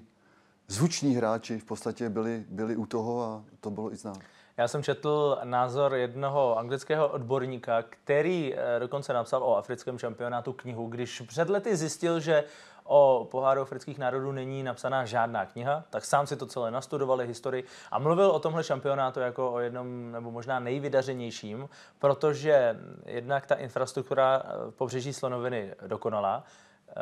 zvuční 0.68 1.14
hráči 1.14 1.58
v 1.58 1.64
podstatě 1.64 2.08
byli, 2.08 2.44
byli 2.48 2.76
u 2.76 2.86
toho 2.86 3.22
a 3.22 3.44
to 3.60 3.70
bylo 3.70 3.92
i 3.92 3.96
znát. 3.96 4.18
Já 4.56 4.68
jsem 4.68 4.82
četl 4.82 5.38
názor 5.44 5.94
jednoho 5.94 6.58
anglického 6.58 7.08
odborníka, 7.08 7.82
který 7.82 8.54
eh, 8.54 8.80
dokonce 8.80 9.12
napsal 9.12 9.42
o 9.42 9.56
africkém 9.56 9.98
šampionátu 9.98 10.52
knihu, 10.52 10.86
když 10.86 11.20
před 11.20 11.48
lety 11.48 11.76
zjistil, 11.76 12.20
že 12.20 12.44
o 12.86 13.28
poháru 13.30 13.60
afrických 13.60 13.98
národů 13.98 14.32
není 14.32 14.62
napsaná 14.62 15.04
žádná 15.04 15.46
kniha, 15.46 15.84
tak 15.90 16.04
sám 16.04 16.26
si 16.26 16.36
to 16.36 16.46
celé 16.46 16.70
nastudovali 16.70 17.26
historii 17.26 17.64
a 17.90 17.98
mluvil 17.98 18.30
o 18.30 18.38
tomhle 18.38 18.64
šampionátu 18.64 19.20
jako 19.20 19.52
o 19.52 19.58
jednom 19.58 20.12
nebo 20.12 20.30
možná 20.30 20.60
nejvydařenějším, 20.60 21.68
protože 21.98 22.80
jednak 23.06 23.46
ta 23.46 23.54
infrastruktura 23.54 24.42
v 24.70 24.74
pobřeží 24.74 25.12
Slonoviny 25.12 25.74
dokonala, 25.86 26.44
eh, 26.88 26.92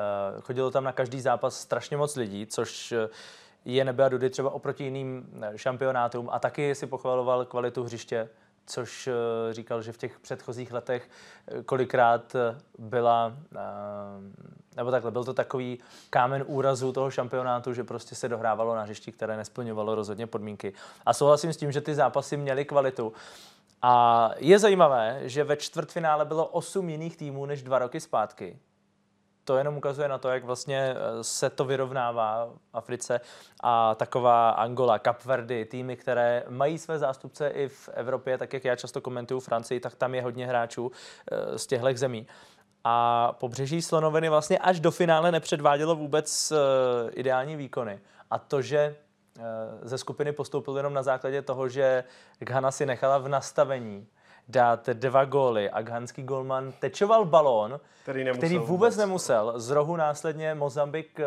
chodilo 0.41 0.71
tam 0.71 0.85
na 0.85 0.93
každý 0.93 1.21
zápas 1.21 1.61
strašně 1.61 1.97
moc 1.97 2.17
lidí, 2.17 2.47
což 2.47 2.95
je 3.65 3.85
Nebea 3.85 4.09
Dudy 4.09 4.31
třeba 4.31 4.51
oproti 4.51 4.85
jiným 4.85 5.41
eh, 5.43 5.59
šampionátům 5.59 6.29
a 6.33 6.39
taky 6.39 6.75
si 6.75 6.87
pochvaloval 6.87 7.45
kvalitu 7.45 7.85
hřiště, 7.85 8.29
což 8.67 9.07
eh, 9.07 9.55
říkal, 9.55 9.83
že 9.83 9.93
v 9.93 9.97
těch 9.97 10.21
předchozích 10.21 10.73
letech 10.73 11.09
kolikrát 11.67 12.37
byla 12.79 13.33
nebo 14.77 14.91
takhle, 14.91 15.11
byl 15.11 15.25
to 15.25 15.35
takový 15.35 15.79
kámen 16.11 16.45
úrazu 16.47 16.93
toho 16.93 17.11
šampionátu, 17.11 17.73
že 17.73 17.85
prostě 17.85 18.15
se 18.15 18.29
dohrávalo 18.29 18.75
na 18.75 18.83
hřišti, 18.83 19.13
které 19.13 19.37
nesplňovalo 19.37 19.95
rozhodně 19.95 20.27
podmínky. 20.27 20.73
A 21.07 21.13
souhlasím 21.13 21.53
s 21.53 21.57
tím, 21.57 21.73
že 21.73 21.81
ty 21.81 21.95
zápasy 21.95 22.37
měly 22.37 22.65
kvalitu. 22.65 23.13
A 23.83 24.31
je 24.37 24.59
zajímavé, 24.59 25.21
že 25.23 25.45
ve 25.45 25.57
čtvrtfinále 25.57 26.25
bylo 26.25 26.47
osm 26.47 26.89
jiných 26.89 27.17
týmů 27.17 27.47
než 27.47 27.63
dva 27.63 27.79
roky 27.79 28.01
zpátky. 28.01 28.59
To 29.45 29.57
jenom 29.57 29.77
ukazuje 29.77 30.09
na 30.09 30.19
to, 30.19 30.29
jak 30.29 30.45
vlastně 30.45 30.95
eh, 30.97 31.25
se 31.25 31.51
to 31.51 31.65
vyrovnává 31.65 32.47
v 32.47 32.59
Africe 32.73 33.21
a 33.63 33.95
taková 33.95 34.51
Angola, 34.51 34.99
Kapverdy, 34.99 35.65
týmy, 35.65 35.97
které 35.97 36.43
mají 36.49 36.79
své 36.79 36.99
zástupce 36.99 37.49
i 37.49 37.69
v 37.69 37.89
Evropě, 37.93 38.39
tak 38.39 38.53
jak 38.53 38.65
já 38.65 38.77
často 38.77 39.01
komentuju 39.01 39.41
Francii, 39.41 39.81
tak 39.81 39.95
tam 39.95 40.15
je 40.15 40.23
hodně 40.23 40.47
hráčů 40.47 40.93
eh, 41.33 41.59
z 41.59 41.67
těchto 41.67 41.89
zemí 41.95 42.27
a 42.87 43.33
pobřeží 43.33 43.83
Slonoviny 43.83 44.29
vlastně 44.29 44.59
až 44.59 44.81
do 44.81 44.91
finále 44.91 45.33
nepředvádělo 45.33 45.97
vůbec 45.97 46.53
uh, 46.53 46.59
ideální 47.13 47.57
výkony. 47.57 48.01
A 48.31 48.39
to, 48.39 48.63
že 48.63 48.97
ze 49.83 49.99
skupiny 49.99 50.33
postoupil 50.33 50.77
jenom 50.77 50.95
na 50.95 51.03
základě 51.03 51.43
toho, 51.43 51.69
že 51.69 52.05
Ghana 52.39 52.71
si 52.71 52.87
nechala 52.87 53.19
v 53.19 53.29
nastavení 53.29 54.07
dát 54.49 54.87
dva 54.89 55.25
góly 55.25 55.71
a 55.71 55.83
ghanský 55.83 56.23
golman 56.23 56.73
tečoval 56.73 57.25
balón, 57.25 57.81
který, 58.03 58.25
který 58.33 58.59
vůbec, 58.59 58.69
vůbec 58.69 58.97
nemusel. 58.97 59.53
Z 59.57 59.71
rohu 59.71 59.97
následně 59.97 60.55
Mozambik, 60.55 61.21
eh, 61.21 61.25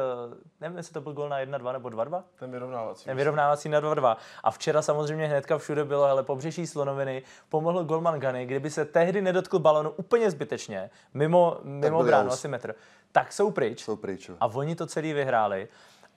nevím, 0.61 0.77
jestli 0.77 0.93
to 0.93 1.01
byl 1.01 1.13
gól 1.13 1.29
na 1.29 1.39
1-2 1.39 1.71
nebo 1.73 1.89
2-2? 1.89 2.23
Ten 2.39 2.51
vyrovnávací. 2.51 3.05
Ten 3.05 3.17
vyrovnávací 3.17 3.69
na 3.69 3.81
2-2. 3.81 4.17
A 4.43 4.51
včera 4.51 4.81
samozřejmě 4.81 5.27
hnedka 5.27 5.57
všude 5.57 5.85
bylo, 5.85 6.03
ale 6.03 6.23
pobřeží 6.23 6.67
Slonoviny 6.67 7.23
pomohl 7.49 7.83
golman 7.83 8.19
Gany, 8.19 8.45
kdyby 8.45 8.69
se 8.69 8.85
tehdy 8.85 9.21
nedotkl 9.21 9.59
balonu 9.59 9.89
úplně 9.89 10.31
zbytečně, 10.31 10.89
mimo, 11.13 11.57
mimo 11.63 12.03
bránu, 12.03 12.31
asi 12.31 12.47
metr, 12.47 12.75
tak 13.11 13.33
jsou 13.33 13.51
pryč. 13.51 13.83
Jsou 13.83 13.95
pryč. 13.95 14.31
A 14.39 14.45
oni 14.47 14.75
to 14.75 14.85
celý 14.85 15.13
vyhráli. 15.13 15.67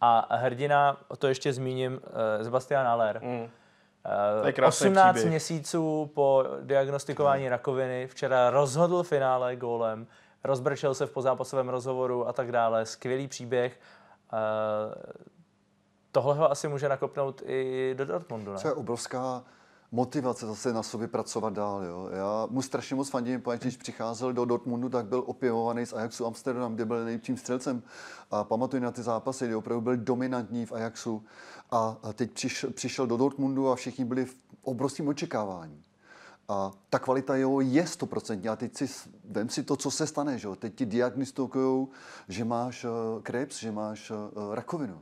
A 0.00 0.36
hrdina, 0.36 0.96
to 1.18 1.28
ještě 1.28 1.52
zmíním, 1.52 1.92
uh, 1.92 2.44
Sebastian 2.44 2.86
Aller, 2.86 3.20
mm 3.22 3.50
18 4.66 5.14
příběh. 5.14 5.30
měsíců 5.30 6.10
po 6.14 6.44
diagnostikování 6.60 7.42
hmm. 7.42 7.50
rakoviny 7.50 8.06
včera 8.06 8.50
rozhodl 8.50 9.02
finále 9.02 9.56
gólem, 9.56 10.06
rozbrčel 10.44 10.94
se 10.94 11.06
v 11.06 11.10
pozápasovém 11.10 11.68
rozhovoru 11.68 12.28
a 12.28 12.32
tak 12.32 12.52
dále. 12.52 12.86
Skvělý 12.86 13.28
příběh. 13.28 13.80
Eh, 14.32 14.38
tohle 16.12 16.34
ho 16.34 16.50
asi 16.50 16.68
může 16.68 16.88
nakopnout 16.88 17.42
i 17.46 17.94
do 17.98 18.04
Dortmundu, 18.04 18.52
ne? 18.52 18.58
To 18.58 18.68
je 18.68 18.74
obrovská 18.74 19.42
motivace 19.92 20.46
zase 20.46 20.72
na 20.72 20.82
sobě 20.82 21.08
pracovat 21.08 21.52
dál. 21.52 21.84
Jo. 21.84 22.08
Já 22.12 22.46
mu 22.50 22.62
strašně 22.62 22.96
moc 22.96 23.10
fandím, 23.10 23.40
protože 23.40 23.58
když 23.58 23.76
přicházel 23.76 24.32
do 24.32 24.44
Dortmundu, 24.44 24.88
tak 24.88 25.06
byl 25.06 25.22
opěvovaný 25.26 25.86
z 25.86 25.92
Ajaxu 25.92 26.26
Amsterdam, 26.26 26.74
kde 26.74 26.84
byl 26.84 27.04
nejlepším 27.04 27.36
střelcem. 27.36 27.82
A 28.30 28.44
pamatuju 28.44 28.82
na 28.82 28.90
ty 28.90 29.02
zápasy, 29.02 29.44
kdy 29.44 29.54
opravdu 29.54 29.80
byl 29.80 29.96
dominantní 29.96 30.66
v 30.66 30.72
Ajaxu. 30.72 31.24
A 31.70 31.96
teď 32.14 32.30
přišel, 32.30 32.70
přišel 32.70 33.06
do 33.06 33.16
Dortmundu 33.16 33.68
a 33.68 33.76
všichni 33.76 34.04
byli 34.04 34.24
v 34.24 34.36
obrovském 34.62 35.08
očekávání. 35.08 35.82
A 36.48 36.70
ta 36.90 36.98
kvalita 36.98 37.36
jeho 37.36 37.60
je 37.60 37.86
stoprocentní. 37.86 38.48
A 38.48 38.56
teď 38.56 38.76
si, 38.76 38.86
vem 39.24 39.48
si 39.48 39.62
to, 39.62 39.76
co 39.76 39.90
se 39.90 40.06
stane. 40.06 40.38
Že? 40.38 40.48
Teď 40.58 40.74
ti 40.74 40.86
diagnostikují, 40.86 41.88
že 42.28 42.44
máš 42.44 42.84
uh, 42.84 43.22
krebs, 43.22 43.58
že 43.58 43.72
máš 43.72 44.10
uh, 44.10 44.54
rakovinu. 44.54 44.98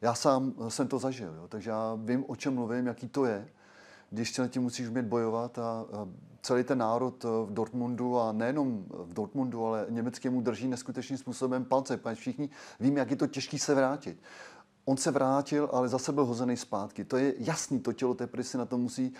Já 0.00 0.14
sám 0.14 0.52
jsem 0.68 0.88
to 0.88 0.98
zažil, 0.98 1.34
jo? 1.34 1.48
takže 1.48 1.70
já 1.70 1.98
vím, 2.04 2.24
o 2.28 2.36
čem 2.36 2.54
mluvím, 2.54 2.86
jaký 2.86 3.08
to 3.08 3.24
je, 3.24 3.48
když 4.10 4.30
se 4.30 4.48
tím 4.48 4.62
musíš 4.62 4.88
umět 4.88 5.06
bojovat 5.06 5.58
a, 5.58 5.84
celý 6.42 6.64
ten 6.64 6.78
národ 6.78 7.24
v 7.24 7.48
Dortmundu 7.50 8.20
a 8.20 8.32
nejenom 8.32 8.84
v 8.88 9.14
Dortmundu, 9.14 9.66
ale 9.66 9.86
německému 9.88 10.40
drží 10.40 10.68
neskutečným 10.68 11.18
způsobem 11.18 11.64
palce, 11.64 11.96
protože 11.96 12.14
všichni 12.14 12.50
víme, 12.80 13.00
jak 13.00 13.10
je 13.10 13.16
to 13.16 13.26
těžký 13.26 13.58
se 13.58 13.74
vrátit. 13.74 14.18
On 14.84 14.96
se 14.96 15.10
vrátil, 15.10 15.68
ale 15.72 15.88
zase 15.88 16.12
byl 16.12 16.24
hozený 16.24 16.56
zpátky. 16.56 17.04
To 17.04 17.16
je 17.16 17.34
jasný, 17.38 17.80
to 17.80 17.92
tělo 17.92 18.14
teprve 18.14 18.44
si 18.44 18.58
na 18.58 18.64
to 18.64 18.78
musí 18.78 19.12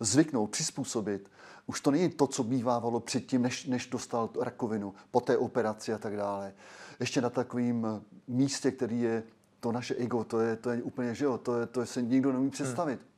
zvyknout, 0.00 0.50
přizpůsobit. 0.50 1.30
Už 1.66 1.80
to 1.80 1.90
není 1.90 2.10
to, 2.10 2.26
co 2.26 2.44
bývávalo 2.44 3.00
předtím, 3.00 3.42
než, 3.42 3.66
než 3.66 3.86
dostal 3.86 4.30
rakovinu, 4.40 4.94
po 5.10 5.20
té 5.20 5.38
operaci 5.38 5.92
a 5.92 5.98
tak 5.98 6.16
dále. 6.16 6.54
Ještě 7.00 7.20
na 7.20 7.30
takovém 7.30 8.02
místě, 8.28 8.70
který 8.70 9.00
je 9.00 9.22
to 9.60 9.72
naše 9.72 9.94
ego, 9.94 10.24
to 10.24 10.40
je, 10.40 10.56
to 10.56 10.70
je 10.70 10.82
úplně, 10.82 11.14
že 11.14 11.24
jo, 11.24 11.38
to, 11.38 11.60
je, 11.60 11.66
to 11.66 11.86
se 11.86 12.02
nikdo 12.02 12.32
nemůže 12.32 12.50
představit. 12.50 13.00
Hmm. 13.00 13.11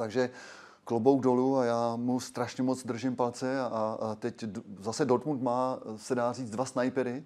Takže 0.00 0.30
klobouk 0.84 1.22
dolů 1.22 1.56
a 1.56 1.64
já 1.64 1.96
mu 1.96 2.20
strašně 2.20 2.62
moc 2.62 2.84
držím 2.84 3.16
palce 3.16 3.60
a, 3.60 3.66
a 3.66 4.14
teď 4.14 4.44
zase 4.80 5.04
Dortmund 5.04 5.42
má, 5.42 5.78
se 5.96 6.14
dá 6.14 6.32
říct, 6.32 6.50
dva 6.50 6.64
snajpery, 6.64 7.24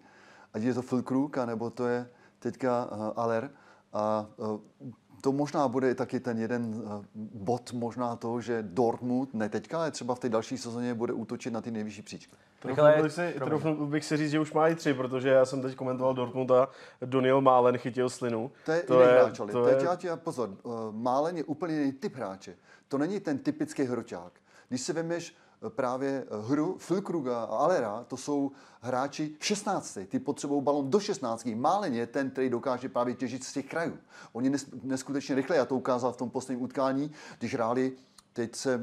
ať 0.52 0.62
je 0.62 0.74
to 0.74 0.82
Phil 0.82 1.02
Krug, 1.02 1.36
nebo 1.46 1.70
to 1.70 1.86
je 1.86 2.10
teďka 2.38 2.84
uh, 2.84 3.12
Aller. 3.16 3.50
A 3.92 4.26
uh, 4.36 4.90
to 5.20 5.32
možná 5.32 5.68
bude 5.68 5.94
taky 5.94 6.20
ten 6.20 6.38
jeden 6.38 6.74
uh, 6.74 7.04
bod 7.14 7.72
možná 7.72 8.16
toho, 8.16 8.40
že 8.40 8.62
Dortmund, 8.62 9.34
ne 9.34 9.48
teďka, 9.48 9.78
ale 9.78 9.90
třeba 9.90 10.14
v 10.14 10.18
té 10.18 10.28
další 10.28 10.58
sezóně 10.58 10.94
bude 10.94 11.12
útočit 11.12 11.52
na 11.52 11.60
ty 11.60 11.70
nejvyšší 11.70 12.02
příčky. 12.02 12.36
Trofnul 12.64 13.02
bych, 13.02 13.12
si, 13.12 13.34
trofnul 13.38 13.86
bych 13.86 14.04
si 14.04 14.16
říct, 14.16 14.30
že 14.30 14.40
už 14.40 14.52
má 14.52 14.68
i 14.68 14.74
tři, 14.74 14.94
protože 14.94 15.28
já 15.28 15.44
jsem 15.44 15.62
teď 15.62 15.74
komentoval 15.74 16.14
Dortmund 16.14 16.50
a 16.50 16.68
Doniel 17.04 17.40
Málen 17.40 17.78
chytil 17.78 18.10
slinu. 18.10 18.50
To 18.64 18.72
je 18.72 18.82
to 18.82 18.94
jiný 18.94 19.06
je, 19.06 19.18
hráč, 19.18 19.40
ale 19.40 19.52
to 19.52 19.64
teď 19.64 19.80
je... 19.80 19.84
já 19.84 19.96
ti 19.96 20.08
pozor, 20.14 20.50
Málen 20.90 21.36
je 21.36 21.44
úplně 21.44 21.74
jiný 21.74 21.92
typ 21.92 22.16
hráče. 22.16 22.56
To 22.88 22.98
není 22.98 23.20
ten 23.20 23.38
typický 23.38 23.82
hroťák. 23.82 24.32
Když 24.68 24.80
si 24.80 24.92
vemeš 24.92 25.36
eh, 25.66 25.70
právě 25.70 26.24
eh, 26.26 26.48
hru 26.48 26.76
Filkruga 26.78 27.44
a 27.44 27.44
Alera, 27.44 28.04
to 28.08 28.16
jsou 28.16 28.52
hráči 28.80 29.36
16. 29.40 29.98
Ty 30.08 30.18
potřebují 30.18 30.62
balon 30.62 30.90
do 30.90 31.00
16. 31.00 31.48
Málen 31.54 31.94
je 31.94 32.06
ten, 32.06 32.30
který 32.30 32.50
dokáže 32.50 32.88
právě 32.88 33.14
těžit 33.14 33.44
z 33.44 33.52
těch 33.52 33.66
krajů. 33.66 33.98
Oni 34.32 34.52
neskutečně 34.82 35.34
rychle, 35.34 35.56
já 35.56 35.64
to 35.64 35.74
ukázal 35.74 36.12
v 36.12 36.16
tom 36.16 36.30
posledním 36.30 36.64
utkání, 36.64 37.10
když 37.38 37.54
hráli 37.54 37.92
teď 38.32 38.56
se 38.56 38.80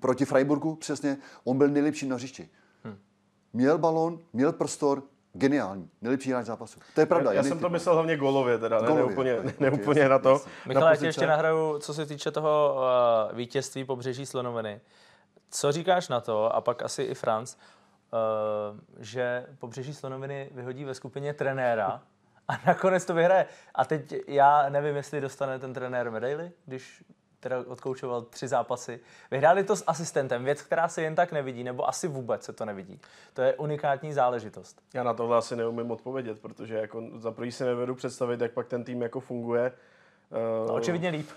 proti 0.00 0.24
Freiburgu, 0.24 0.74
přesně, 0.74 1.18
on 1.44 1.58
byl 1.58 1.68
nejlepší 1.68 2.06
na 2.08 2.16
hřišti. 2.16 2.48
Měl 3.52 3.78
balon, 3.78 4.18
měl 4.32 4.52
prostor, 4.52 5.02
geniální, 5.32 5.90
nejlepší 6.02 6.30
hráč 6.30 6.46
zápasu. 6.46 6.80
To 6.94 7.00
je 7.00 7.06
pravda. 7.06 7.32
Já, 7.32 7.36
já 7.36 7.42
jsem 7.42 7.58
to 7.58 7.68
myslel 7.68 7.94
hlavně 7.94 8.16
golově, 8.16 8.58
teda, 8.58 8.80
golově, 8.80 9.04
ne, 9.04 9.12
úplně, 9.12 9.36
ne, 9.42 9.54
ne 9.60 9.70
úplně 9.70 10.08
na 10.08 10.18
to. 10.18 10.40
Michal, 10.66 10.88
já 10.88 11.04
ještě 11.04 11.26
nahraju, 11.26 11.78
co 11.78 11.94
se 11.94 12.06
týče 12.06 12.30
toho 12.30 12.76
uh, 13.30 13.36
vítězství 13.36 13.84
pobřeží 13.84 14.26
Slonoviny. 14.26 14.80
Co 15.50 15.72
říkáš 15.72 16.08
na 16.08 16.20
to, 16.20 16.54
a 16.54 16.60
pak 16.60 16.82
asi 16.82 17.02
i 17.02 17.14
Franc, 17.14 17.54
uh, 17.54 17.60
že 18.98 19.46
pobřeží 19.58 19.94
Slonoviny 19.94 20.50
vyhodí 20.54 20.84
ve 20.84 20.94
skupině 20.94 21.34
trenéra 21.34 22.02
a 22.48 22.52
nakonec 22.66 23.04
to 23.04 23.14
vyhraje. 23.14 23.46
A 23.74 23.84
teď 23.84 24.14
já 24.26 24.68
nevím, 24.68 24.96
jestli 24.96 25.20
dostane 25.20 25.58
ten 25.58 25.74
trenér 25.74 26.10
medaily, 26.10 26.52
když 26.66 27.04
teda 27.40 27.64
odkoučoval 27.66 28.22
tři 28.22 28.48
zápasy. 28.48 29.00
Vyhráli 29.30 29.64
to 29.64 29.76
s 29.76 29.84
asistentem, 29.86 30.44
věc, 30.44 30.62
která 30.62 30.88
se 30.88 31.02
jen 31.02 31.14
tak 31.14 31.32
nevidí, 31.32 31.64
nebo 31.64 31.88
asi 31.88 32.08
vůbec 32.08 32.44
se 32.44 32.52
to 32.52 32.64
nevidí. 32.64 33.00
To 33.34 33.42
je 33.42 33.54
unikátní 33.54 34.12
záležitost. 34.12 34.82
Já 34.94 35.02
na 35.02 35.14
tohle 35.14 35.36
asi 35.36 35.56
neumím 35.56 35.90
odpovědět, 35.90 36.40
protože 36.40 36.74
jako 36.74 37.02
za 37.16 37.30
první 37.30 37.52
si 37.52 37.64
nevedu 37.64 37.94
představit, 37.94 38.40
jak 38.40 38.52
pak 38.52 38.66
ten 38.66 38.84
tým 38.84 39.02
jako 39.02 39.20
funguje. 39.20 39.72
No, 40.68 40.74
očividně 40.74 41.08
líp. 41.08 41.28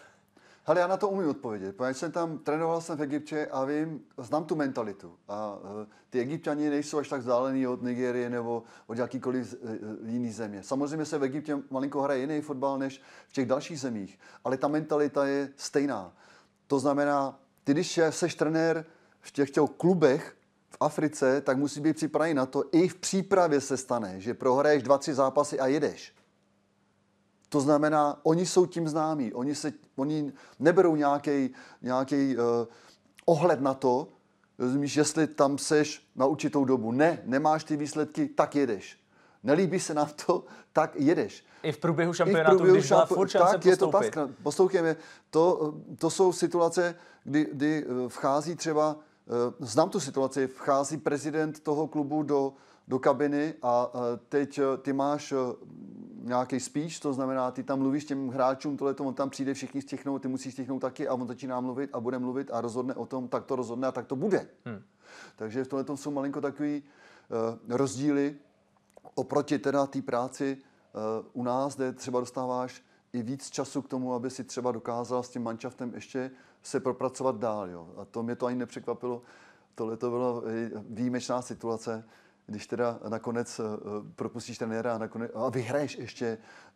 Hele, 0.66 0.80
já 0.80 0.88
na 0.88 0.98
to 0.98 1.10
umím 1.10 1.30
odpovědět, 1.30 1.76
protože 1.76 1.94
jsem 1.94 2.12
tam, 2.12 2.38
trénoval 2.38 2.82
jsem 2.82 2.98
v 2.98 3.02
Egyptě 3.02 3.48
a 3.52 3.66
vím, 3.66 4.02
znám 4.18 4.46
tu 4.46 4.56
mentalitu. 4.56 5.16
A 5.28 5.56
uh, 5.56 5.86
ty 6.10 6.20
egyptiani 6.20 6.70
nejsou 6.70 6.98
až 6.98 7.10
tak 7.10 7.20
vzdálený 7.20 7.68
od 7.68 7.82
Nigérie 7.82 8.30
nebo 8.30 8.64
od 8.88 8.98
jakýkoliv 8.98 9.54
uh, 9.54 9.70
jiný 10.10 10.32
země. 10.32 10.64
Samozřejmě 10.64 11.06
se 11.06 11.18
v 11.18 11.24
Egyptě 11.24 11.58
malinko 11.70 12.02
hraje 12.02 12.20
jiný 12.20 12.42
fotbal 12.42 12.80
než 12.80 13.02
v 13.28 13.34
těch 13.34 13.46
dalších 13.46 13.80
zemích, 13.80 14.20
ale 14.44 14.58
ta 14.58 14.68
mentalita 14.68 15.26
je 15.26 15.50
stejná. 15.56 16.14
To 16.68 16.80
znamená, 16.80 17.40
ty 17.64 17.72
když 17.72 18.00
seš 18.10 18.36
trenér 18.36 18.86
v 19.20 19.32
těch, 19.32 19.52
těch 19.52 19.70
klubech 19.78 20.36
v 20.70 20.78
Africe, 20.80 21.42
tak 21.42 21.58
musí 21.58 21.82
být 21.82 21.96
připravený 21.96 22.34
na 22.34 22.46
to, 22.46 22.64
i 22.72 22.88
v 22.88 22.96
přípravě 22.96 23.62
se 23.62 23.78
stane, 23.78 24.20
že 24.20 24.34
prohraješ 24.34 24.84
dva, 24.84 24.98
tři 24.98 25.14
zápasy 25.14 25.60
a 25.60 25.68
jedeš. 25.68 26.14
To 27.54 27.62
znamená, 27.62 28.20
oni 28.24 28.46
jsou 28.46 28.66
tím 28.66 28.88
známí, 28.88 29.34
oni, 29.34 29.56
se, 29.56 29.74
oni 29.96 30.34
neberou 30.60 30.96
nějaký 31.82 32.38
uh, 32.38 32.44
ohled 33.26 33.62
na 33.62 33.74
to, 33.74 34.08
rozumíš, 34.60 34.96
jestli 34.96 35.28
tam 35.28 35.58
seš 35.58 36.08
na 36.16 36.26
určitou 36.26 36.66
dobu. 36.66 36.92
Ne, 36.92 37.22
nemáš 37.26 37.64
ty 37.64 37.78
výsledky, 37.78 38.28
tak 38.28 38.56
jedeš. 38.56 39.00
Nelíbí 39.44 39.80
se 39.80 39.94
nám 39.94 40.10
to, 40.26 40.44
tak 40.74 40.96
jedeš. 40.96 41.46
I 41.64 41.72
v 41.72 41.78
průběhu 41.78 42.14
šampionátu, 42.14 42.52
I 42.52 42.54
v 42.54 42.58
průběhu 42.58 42.78
když 42.78 42.88
byla 42.88 43.06
furt 43.06 43.32
tak 43.32 43.66
je 43.66 43.78
to 43.78 43.88
tak. 43.88 44.18
Poslouchejme, 44.44 44.96
to, 45.30 45.74
to 45.98 46.10
jsou 46.10 46.34
situace, 46.34 46.96
kdy, 47.24 47.48
kdy 47.54 47.86
eh, 47.86 48.10
vchází 48.10 48.56
třeba, 48.56 48.96
znám 49.60 49.90
tu 49.90 50.00
situaci, 50.00 50.48
vchází 50.48 50.98
prezident 50.98 51.60
toho 51.60 51.88
klubu 51.88 52.24
do, 52.24 52.54
do 52.88 53.00
kabiny 53.00 53.54
a 53.62 53.92
teď 54.30 54.60
ty 54.82 54.94
máš 54.94 55.34
nějaký 56.24 56.60
speech, 56.60 57.00
to 57.00 57.14
znamená, 57.14 57.52
ty 57.52 57.64
tam 57.64 57.80
mluvíš 57.80 58.06
těm 58.06 58.30
hráčům, 58.30 58.78
tohle 58.78 58.96
on 59.00 59.14
tam 59.14 59.30
přijde, 59.30 59.54
všichni 59.54 59.82
stichnou, 59.82 60.20
ty 60.20 60.28
musíš 60.28 60.54
stichnout 60.54 60.82
taky 60.82 61.08
a 61.08 61.14
on 61.14 61.28
začíná 61.28 61.60
mluvit 61.60 61.90
a 61.94 62.00
bude 62.00 62.20
mluvit 62.20 62.50
a 62.52 62.62
rozhodne 62.62 62.96
o 62.96 63.06
tom, 63.06 63.28
tak 63.28 63.46
to 63.46 63.56
rozhodne 63.56 63.88
a 63.88 63.92
tak 63.92 64.08
to 64.08 64.16
bude. 64.16 64.48
Hmm. 64.66 64.84
Takže 65.36 65.64
v 65.64 65.68
tomhle 65.68 65.98
jsou 65.98 66.12
malinko 66.12 66.42
takový 66.42 66.84
uh, 67.64 67.78
rozdíly 67.78 68.36
oproti 69.16 69.60
teda 69.60 69.86
té 69.86 70.02
práci 70.02 70.58
uh, 70.58 71.26
u 71.34 71.44
nás, 71.44 71.76
kde 71.76 71.94
třeba 71.94 72.20
dostáváš 72.20 72.84
i 73.14 73.24
víc 73.24 73.50
času 73.50 73.82
k 73.82 73.88
tomu, 73.88 74.14
aby 74.14 74.30
si 74.30 74.44
třeba 74.44 74.72
dokázal 74.72 75.24
s 75.24 75.30
tím 75.30 75.44
manšaftem 75.44 75.94
ještě 75.94 76.32
se 76.64 76.80
propracovat 76.80 77.36
dál. 77.36 77.70
Jo. 77.70 77.88
A 77.98 78.06
to 78.06 78.24
mě 78.24 78.36
to 78.36 78.46
ani 78.46 78.58
nepřekvapilo. 78.58 79.22
Tohle 79.76 79.98
to 79.98 80.10
byla 80.10 80.42
výjimečná 80.90 81.42
situace 81.42 82.04
když 82.46 82.68
teda 82.68 83.00
nakonec 83.08 83.60
eh, 83.60 83.64
propustíš 84.16 84.58
trenéra 84.58 84.96
a, 84.96 84.98
nakonec, 84.98 85.32
a 85.36 85.50
vyhraješ 85.50 85.98
ještě 85.98 86.26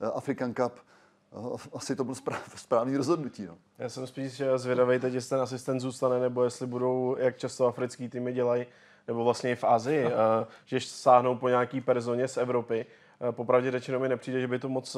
eh, 0.02 0.06
African 0.06 0.54
Cup, 0.54 0.74
eh, 0.74 1.70
asi 1.74 1.96
to 1.96 2.04
bylo 2.04 2.16
správný 2.56 2.98
rozhodnutí. 2.98 3.46
No. 3.46 3.58
Já 3.78 3.90
jsem 3.90 4.08
spíš 4.08 4.42
zvědavý 4.56 5.00
teď, 5.00 5.14
jestli 5.14 5.30
ten 5.30 5.42
asistent 5.42 5.82
zůstane, 5.82 6.20
nebo 6.20 6.44
jestli 6.44 6.68
budou, 6.68 7.16
jak 7.20 7.38
často 7.38 7.68
africký 7.68 8.10
týmy 8.10 8.34
dělají, 8.34 8.66
nebo 9.08 9.24
vlastně 9.24 9.52
i 9.52 9.56
v 9.56 9.64
Asii, 9.64 10.06
a, 10.06 10.48
že 10.66 10.80
sáhnou 10.80 11.36
po 11.36 11.50
nějaký 11.50 11.82
personě 11.82 12.28
z 12.28 12.38
Evropy. 12.38 12.86
Popravdě 13.32 13.72
řečeno 13.72 14.00
mi 14.00 14.10
nepřijde, 14.10 14.42
že 14.42 14.48
by 14.48 14.60
to 14.60 14.70
moc 14.70 14.98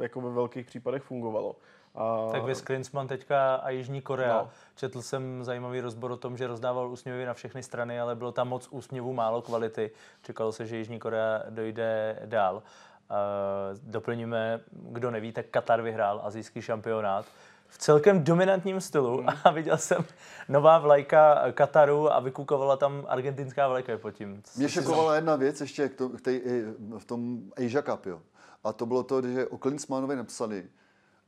jako 0.00 0.20
ve 0.20 0.30
velkých 0.30 0.66
případech 0.66 1.02
fungovalo. 1.02 1.56
A... 1.94 2.28
Tak 2.32 2.44
vys 2.44 2.60
Klinsmann 2.60 3.08
teďka 3.08 3.54
a 3.54 3.70
Jižní 3.70 4.02
Korea. 4.02 4.34
No. 4.34 4.50
Četl 4.76 5.02
jsem 5.02 5.44
zajímavý 5.44 5.80
rozbor 5.80 6.10
o 6.10 6.16
tom, 6.16 6.36
že 6.36 6.46
rozdával 6.46 6.90
úsměvy 6.90 7.26
na 7.26 7.34
všechny 7.34 7.62
strany, 7.62 8.00
ale 8.00 8.14
bylo 8.14 8.32
tam 8.32 8.48
moc 8.48 8.68
úsměvů, 8.70 9.12
málo 9.12 9.42
kvality. 9.42 9.90
Čekalo 10.22 10.52
se, 10.52 10.66
že 10.66 10.76
Jižní 10.76 10.98
Korea 10.98 11.42
dojde 11.50 12.18
dál. 12.24 12.62
Doplníme, 13.82 14.60
kdo 14.72 15.10
neví, 15.10 15.32
tak 15.32 15.46
Katar 15.46 15.82
vyhrál 15.82 16.20
azijský 16.24 16.62
šampionát 16.62 17.26
v 17.70 17.78
celkem 17.78 18.24
dominantním 18.24 18.80
stylu 18.80 19.16
hmm. 19.16 19.28
a 19.44 19.50
viděl 19.50 19.76
jsem 19.76 20.04
nová 20.48 20.78
vlajka 20.78 21.52
Kataru 21.52 22.12
a 22.12 22.20
vykukovala 22.20 22.76
tam 22.76 23.04
argentinská 23.08 23.68
vlajka 23.68 23.98
pod 23.98 24.10
tím. 24.10 24.42
Mě 24.56 24.68
šokovala 24.68 25.14
jedna 25.14 25.36
věc 25.36 25.60
ještě 25.60 25.88
k 25.88 25.94
to, 25.94 26.08
k 26.08 26.20
tej, 26.20 26.42
v 26.98 27.04
tom 27.04 27.40
Asia 27.56 27.82
Cup, 27.82 28.06
jo. 28.06 28.20
A 28.64 28.72
to 28.72 28.86
bylo 28.86 29.02
to, 29.02 29.22
že 29.22 29.46
o 29.46 29.58
Klinsmanovi 29.58 30.16
napsali, 30.16 30.64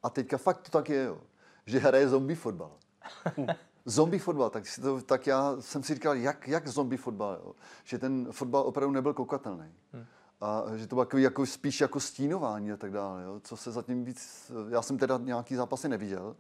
a 0.03 0.11
teďka 0.11 0.39
fakt 0.39 0.61
to 0.61 0.71
tak 0.71 0.89
je, 0.89 1.05
jo, 1.05 1.19
že 1.67 1.79
hraje 1.79 2.09
zombie 2.09 2.37
fotbal. 2.37 2.71
zombie 3.85 4.19
fotbal, 4.19 4.51
tak, 4.51 4.67
si 4.67 4.81
to, 4.81 5.03
tak 5.03 5.27
já 5.27 5.57
jsem 5.61 5.83
si 5.83 5.95
říkal, 5.95 6.15
jak, 6.15 6.49
jak 6.49 6.69
zombie 6.69 6.99
fotbal, 6.99 7.41
jo? 7.45 7.53
že 7.85 7.99
ten 7.99 8.29
fotbal 8.33 8.63
opravdu 8.63 8.95
nebyl 8.95 9.15
koukatelný. 9.15 9.73
Hmm. 9.93 10.05
A 10.41 10.63
že 10.77 10.87
to 10.87 10.95
bylo 10.97 11.05
takový 11.05 11.23
jako, 11.23 11.47
spíš 11.47 11.81
jako 11.81 12.01
stínování 12.01 12.73
a 12.73 12.77
tak 12.77 12.93
dále, 12.93 13.23
jo? 13.23 13.41
co 13.41 13.57
se 13.57 13.73
zatím 13.73 14.05
víc, 14.05 14.53
já 14.69 14.83
jsem 14.83 14.99
teda 14.99 15.19
nějaký 15.23 15.55
zápasy 15.55 15.89
neviděl, 15.89 16.37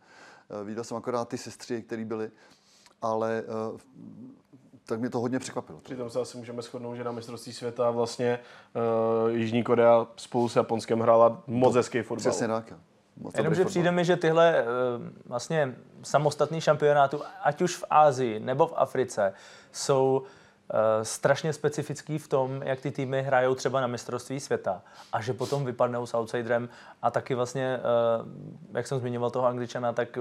eh, 0.61 0.64
viděl 0.64 0.85
jsem 0.85 0.97
akorát 0.97 1.28
ty 1.28 1.38
sestry, 1.38 1.83
které 1.83 2.04
byly, 2.04 2.31
ale 3.02 3.42
uh, 3.73 3.78
tak 4.87 5.00
mě 5.00 5.11
to 5.11 5.21
hodně 5.21 5.38
překvapilo. 5.38 5.81
Přitom 5.81 6.11
se 6.11 6.21
asi 6.21 6.38
můžeme 6.38 6.62
shodnout, 6.62 6.95
že 6.95 7.04
na 7.04 7.12
mistrovství 7.12 7.52
světa 7.52 7.90
vlastně 7.90 8.38
uh, 9.25 9.31
Jižní 9.31 9.62
Korea 9.62 10.07
spolu 10.16 10.49
s 10.49 10.57
Japonskem 10.57 11.00
hrála 11.00 11.42
moc 11.47 11.75
hezký 11.75 12.02
fotbal. 12.02 12.21
Přesně 12.21 12.49
tak. 12.49 12.71
Jo. 12.71 12.76
Moc 13.16 13.35
Jenomže 13.35 13.64
přijde 13.64 13.90
mi, 13.90 14.04
že 14.04 14.16
tyhle 14.16 14.59
eh, 14.59 14.64
vlastně 15.26 15.75
samostatný 16.02 16.61
šampionátů, 16.61 17.23
ať 17.42 17.62
už 17.62 17.76
v 17.76 17.85
Ázii 17.90 18.40
nebo 18.40 18.66
v 18.66 18.73
Africe, 18.76 19.35
jsou 19.73 20.23
eh, 20.23 21.04
strašně 21.04 21.52
specifický 21.52 22.19
v 22.19 22.28
tom, 22.28 22.62
jak 22.62 22.81
ty 22.81 22.90
týmy 22.90 23.23
hrajou 23.23 23.54
třeba 23.54 23.81
na 23.81 23.87
mistrovství 23.87 24.40
světa. 24.40 24.83
A 25.12 25.21
že 25.21 25.33
potom 25.33 25.64
vypadnou 25.64 26.07
s 26.07 26.14
outsiderem 26.14 26.69
a 27.02 27.11
taky 27.11 27.35
vlastně, 27.35 27.78
eh, 27.78 28.78
jak 28.78 28.87
jsem 28.87 28.99
zmiňoval 28.99 29.31
toho 29.31 29.47
Angličana, 29.47 29.92
tak 29.92 30.19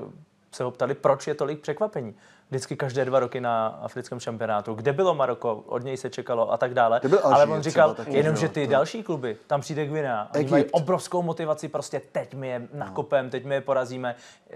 se 0.51 0.63
ho 0.63 0.72
ptali, 0.72 0.93
proč 0.93 1.27
je 1.27 1.36
tolik 1.36 1.62
překvapení. 1.62 2.15
Vždycky 2.50 2.75
každé 2.75 3.05
dva 3.05 3.20
roky 3.20 3.41
na 3.41 3.67
africkém 3.67 4.20
šampionátu. 4.20 4.74
Kde 4.74 4.93
bylo 4.93 5.15
Maroko, 5.15 5.55
od 5.55 5.84
něj 5.84 5.98
se 5.98 6.10
čekalo 6.10 6.51
a 6.51 6.58
tak 6.58 6.74
dále. 6.74 7.01
Ale 7.24 7.46
on 7.46 7.62
říkal, 7.62 7.96
jenom, 8.08 8.36
že 8.36 8.50
ty 8.50 8.65
to- 8.65 8.72
další 8.72 9.03
kluby, 9.03 9.38
tam 9.48 9.62
přijde 9.62 9.86
Gvina, 9.86 10.29
oni 10.36 10.48
mají 10.48 10.65
obrovskou 10.72 11.22
motivaci, 11.22 11.67
prostě 11.67 12.01
teď 12.12 12.34
my 12.34 12.48
je 12.48 12.67
nakopem, 12.74 13.29
teď 13.29 13.46
my 13.46 13.55
je 13.55 13.62
porazíme. 13.62 14.15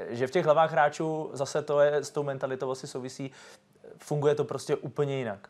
Že 0.10 0.28
v 0.28 0.32
těch 0.32 0.46
hlavách 0.46 0.72
hráčů 0.72 1.30
zase 1.34 1.62
to 1.62 1.80
je 1.80 1.96
s 1.96 2.12
tou 2.12 2.24
mentalitou 2.24 2.72
asi 2.72 2.88
souvisí, 2.88 3.32
funguje 3.98 4.36
to 4.36 4.44
prostě 4.44 4.76
úplně 4.76 5.18
jinak. 5.18 5.48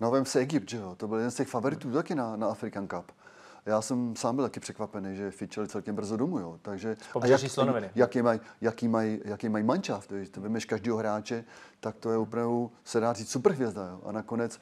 No 0.00 0.10
vem 0.10 0.24
se 0.24 0.38
Egypt, 0.38 0.70
že 0.70 0.76
jo, 0.76 0.94
to 0.96 1.08
byl 1.08 1.16
jeden 1.16 1.30
z 1.30 1.34
těch 1.34 1.48
favoritů 1.48 1.92
taky 1.92 2.14
na, 2.14 2.36
na 2.36 2.48
African 2.50 2.88
Cup. 2.88 3.12
Já 3.66 3.82
jsem 3.82 4.16
sám 4.16 4.36
byl 4.36 4.44
taky 4.44 4.60
překvapený, 4.60 5.16
že 5.16 5.30
fičeli 5.30 5.68
celkem 5.68 5.96
brzo 5.96 6.16
domů, 6.16 6.38
jo. 6.38 6.58
Takže, 6.62 6.96
pobřeží 7.12 7.48
Slonoviny. 7.48 7.90
jaký 7.94 8.22
mají 8.22 8.40
jaký 8.60 8.88
maj, 8.88 9.20
jaký 9.24 9.48
maj 9.48 9.62
mančaft, 9.62 10.12
když 10.12 10.28
to 10.28 10.40
vymeš 10.40 10.64
každého 10.64 10.96
hráče, 10.98 11.44
tak 11.80 11.96
to 11.96 12.10
je 12.10 12.16
opravdu, 12.16 12.72
se 12.84 13.00
dá 13.00 13.12
říct, 13.12 13.30
superhvězda, 13.30 13.88
jo. 13.88 14.00
A 14.04 14.12
nakonec 14.12 14.60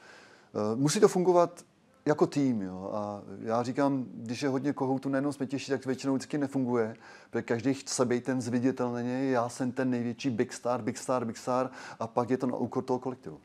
uh, 0.52 0.80
musí 0.80 1.00
to 1.00 1.08
fungovat 1.08 1.64
jako 2.06 2.26
tým, 2.26 2.62
jo. 2.62 2.90
A 2.94 3.22
já 3.40 3.62
říkám, 3.62 4.06
když 4.14 4.42
je 4.42 4.48
hodně 4.48 4.72
kohoutů 4.72 5.08
na 5.08 5.16
jednom 5.16 5.32
smětější, 5.32 5.70
tak 5.70 5.86
většinou 5.86 6.14
vždycky 6.14 6.38
nefunguje, 6.38 6.96
protože 7.30 7.42
každý 7.42 7.74
chce 7.74 8.04
být 8.04 8.24
ten 8.24 8.40
zviditelný, 8.40 9.30
já 9.30 9.48
jsem 9.48 9.72
ten 9.72 9.90
největší 9.90 10.30
big 10.30 10.52
star, 10.52 10.82
big 10.82 10.98
star, 10.98 11.24
big 11.24 11.36
star 11.36 11.70
a 12.00 12.06
pak 12.06 12.30
je 12.30 12.36
to 12.36 12.46
na 12.46 12.56
úkor 12.56 12.84
toho 12.84 12.98
kolektivu. 12.98 13.40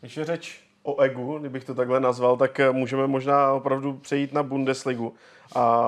Když 0.00 0.16
je 0.16 0.24
řeč 0.24 0.65
o 0.86 1.00
egu, 1.00 1.38
kdybych 1.38 1.64
to 1.64 1.74
takhle 1.74 2.00
nazval, 2.00 2.36
tak 2.36 2.60
eh, 2.60 2.72
můžeme 2.72 3.06
možná 3.06 3.52
opravdu 3.52 3.92
přejít 3.92 4.32
na 4.32 4.42
Bundesligu 4.42 5.14
a 5.54 5.86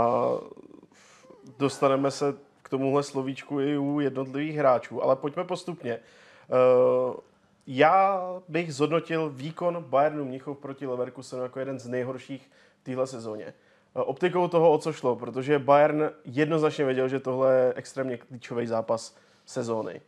dostaneme 1.59 2.11
se 2.11 2.35
k 2.63 2.69
tomuhle 2.69 3.03
slovíčku 3.03 3.61
i 3.61 3.79
u 3.79 4.01
jednotlivých 4.01 4.57
hráčů, 4.57 5.03
ale 5.03 5.17
pojďme 5.17 5.45
postupně. 5.45 5.93
Eh, 5.93 7.21
Já 7.67 8.23
bych 8.49 8.75
zhodnotil 8.75 9.31
výkon 9.31 9.85
Bayernu 9.89 10.25
Mnichov 10.25 10.59
proti 10.59 10.87
Leverkusenu 10.87 11.43
jako 11.43 11.59
jeden 11.59 11.79
z 11.79 11.87
nejhorších 11.89 12.51
téhle 12.83 13.07
sezóně. 13.07 13.47
Eh, 13.47 14.03
Optikou 14.03 14.49
toho, 14.49 14.73
o 14.73 14.79
co 14.79 14.93
šlo, 14.93 15.17
protože 15.17 15.59
Bayern 15.59 16.11
jednoznačně 16.25 16.85
věděl, 16.85 17.09
že 17.09 17.21
tohle 17.21 17.55
je 17.55 17.73
extrémně 17.77 18.17
klíčový 18.17 18.67
zápas 18.67 19.17
sezóny 19.47 20.01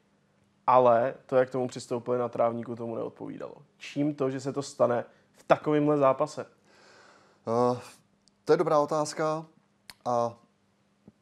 ale 0.66 1.14
to, 1.26 1.36
jak 1.36 1.50
tomu 1.50 1.68
přistoupili 1.68 2.18
na 2.18 2.28
trávníku, 2.28 2.76
tomu 2.76 2.94
neodpovídalo. 2.94 3.54
Čím 3.78 4.14
to, 4.14 4.30
že 4.30 4.40
se 4.40 4.52
to 4.52 4.62
stane 4.62 5.04
v 5.32 5.42
takovémhle 5.42 5.96
zápase? 5.98 6.46
Uh, 7.46 7.78
to 8.44 8.52
je 8.52 8.56
dobrá 8.56 8.78
otázka 8.78 9.46
a 10.04 10.38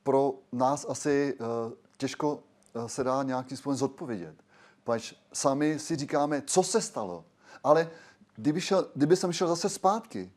pro 0.02 0.34
nás 0.52 0.86
asi 0.88 1.34
uh, 1.40 1.46
těžko 1.96 2.34
uh, 2.34 2.86
se 2.86 3.04
dá 3.04 3.22
nějakým 3.22 3.56
způsobem 3.56 3.76
zodpovědět. 3.76 4.34
Pač 4.84 5.14
sami 5.32 5.78
si 5.78 5.96
říkáme, 5.96 6.42
co 6.42 6.62
se 6.62 6.80
stalo. 6.80 7.24
Ale 7.64 7.90
kdyby, 8.36 8.60
šel, 8.60 8.88
kdyby 8.94 9.16
jsem 9.16 9.32
šel 9.32 9.48
zase 9.48 9.68
zpátky, 9.68 10.32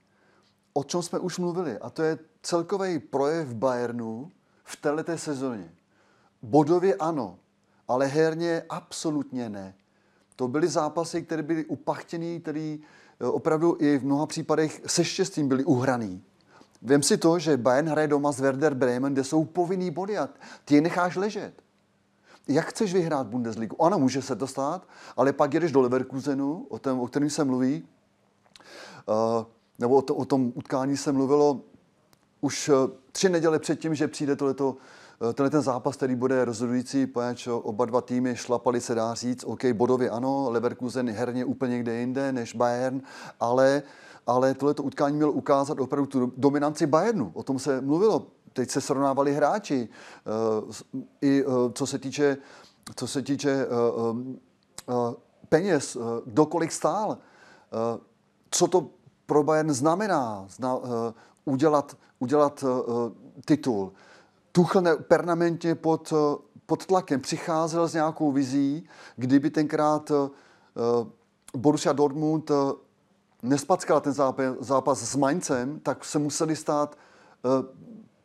o 0.74 0.84
čem 0.84 1.02
jsme 1.02 1.20
už 1.20 1.38
mluvili, 1.38 1.78
a 1.78 1.90
to 1.90 2.04
je 2.04 2.20
celkový 2.42 3.00
projev 3.00 3.54
Bayernu 3.54 4.32
v 4.64 4.76
této 4.76 5.18
sezóně. 5.18 5.76
Bodově 6.42 6.96
ano, 6.96 7.40
ale 7.92 8.08
herně 8.08 8.64
absolutně 8.70 9.50
ne. 9.50 9.74
To 10.36 10.48
byly 10.48 10.68
zápasy, 10.68 11.22
které 11.22 11.44
byly 11.44 11.66
upachtěné, 11.66 12.40
které 12.40 12.78
eh, 13.20 13.26
opravdu 13.26 13.78
i 13.80 13.98
v 13.98 14.06
mnoha 14.06 14.26
případech 14.26 14.82
se 14.86 15.04
štěstím 15.04 15.48
byly 15.48 15.64
uhraný. 15.64 16.24
Vem 16.82 17.04
si 17.04 17.18
to, 17.18 17.40
že 17.40 17.58
Bayern 17.58 17.90
hraje 17.90 18.08
doma 18.08 18.32
s 18.32 18.40
Werder 18.40 18.74
Bremen, 18.74 19.14
kde 19.14 19.24
jsou 19.24 19.46
povinný 19.46 19.92
body 19.92 20.18
a 20.18 20.30
ty 20.66 20.76
je 20.76 20.82
necháš 20.82 21.16
ležet. 21.16 21.54
Jak 22.48 22.66
chceš 22.66 22.94
vyhrát 22.94 23.28
Bundesligu? 23.28 23.84
Ano, 23.84 24.00
může 24.00 24.22
se 24.22 24.36
to 24.36 24.48
stát, 24.48 24.88
ale 25.18 25.34
pak 25.34 25.54
jedeš 25.54 25.72
do 25.72 25.82
Leverkusenu, 25.82 26.66
o, 26.70 26.80
tom, 26.80 27.00
o 27.00 27.08
kterém 27.08 27.30
se 27.30 27.44
mluví, 27.44 27.88
uh, 29.06 29.46
nebo 29.80 29.96
o, 29.96 30.02
to, 30.02 30.16
o 30.16 30.26
tom 30.26 30.52
utkání 30.56 30.98
se 30.98 31.12
mluvilo 31.12 31.62
už 32.42 32.70
uh, 32.70 32.76
tři 33.12 33.30
neděle 33.30 33.60
předtím, 33.60 33.96
že 33.96 34.08
přijde 34.08 34.36
tohleto, 34.36 34.78
tenhle 35.34 35.50
ten 35.50 35.62
zápas, 35.62 35.96
který 35.96 36.16
bude 36.16 36.46
rozhodující, 36.46 37.08
poněvadž 37.08 37.48
oba 37.48 37.86
dva 37.86 38.02
týmy 38.02 38.36
šlapali, 38.36 38.82
se 38.82 38.96
dá 38.96 39.14
říct, 39.14 39.44
OK, 39.44 39.66
bodově 39.74 40.10
ano, 40.10 40.50
Leverkusen 40.50 41.10
herně 41.10 41.46
úplně 41.46 41.72
někde 41.72 41.96
jinde 41.96 42.32
než 42.32 42.54
Bayern, 42.56 43.02
ale, 43.40 43.84
ale 44.28 44.54
tohleto 44.54 44.84
utkání 44.84 45.16
mělo 45.16 45.32
ukázat 45.32 45.80
opravdu 45.80 46.08
tu 46.08 46.34
dominanci 46.38 46.86
Bayernu. 46.88 47.32
O 47.34 47.44
tom 47.44 47.60
se 47.60 47.82
mluvilo. 47.82 48.28
Teď 48.54 48.70
se 48.70 48.82
srovnávali 48.82 49.34
hráči. 49.34 49.90
S- 50.70 50.84
I 51.22 51.46
uh, 51.46 51.54
co 51.74 51.88
se 51.88 52.00
týče, 52.00 52.38
co 52.96 53.08
se 53.08 53.22
týče 53.22 53.68
peněz, 55.50 55.96
uh, 55.96 56.04
kdo 56.26 56.46
kolik 56.46 56.72
stál, 56.72 57.18
co 58.52 58.68
to 58.68 58.90
pro 59.26 59.44
Bayern 59.44 59.74
znamená 59.74 60.46
zna, 60.50 60.78
udělat, 61.46 61.98
udělat 62.20 62.64
titul. 63.46 63.92
Tuchl 64.52 64.82
ne, 64.82 64.96
permanentně 64.96 65.76
pod, 65.76 66.12
uh, 66.12 66.20
pod 66.66 66.86
tlakem 66.86 67.22
přicházel 67.22 67.88
s 67.88 67.94
nějakou 67.94 68.32
vizí, 68.32 68.88
kdyby 69.16 69.50
tenkrát 69.50 70.12
uh, 70.12 70.30
Borussia 71.58 71.94
Dortmund 71.94 72.52
nespackala 73.44 74.00
ten 74.00 74.14
zápas, 74.60 75.00
s 75.00 75.16
Mainzem, 75.16 75.80
tak 75.80 76.06
se 76.06 76.20
museli 76.20 76.56
stát, 76.56 76.98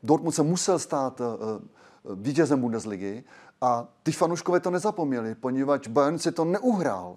Dortmund 0.03 0.35
se 0.35 0.43
musel 0.43 0.79
stát 0.79 1.21
vítězem 2.15 2.61
Bundesligy 2.61 3.25
a 3.61 3.89
ty 4.03 4.12
fanouškové 4.12 4.61
to 4.61 4.71
nezapomněli, 4.71 5.35
poněvadž 5.35 5.89
Bayern 5.89 6.19
si 6.19 6.33
to 6.33 6.45
neuhrál. 6.45 7.17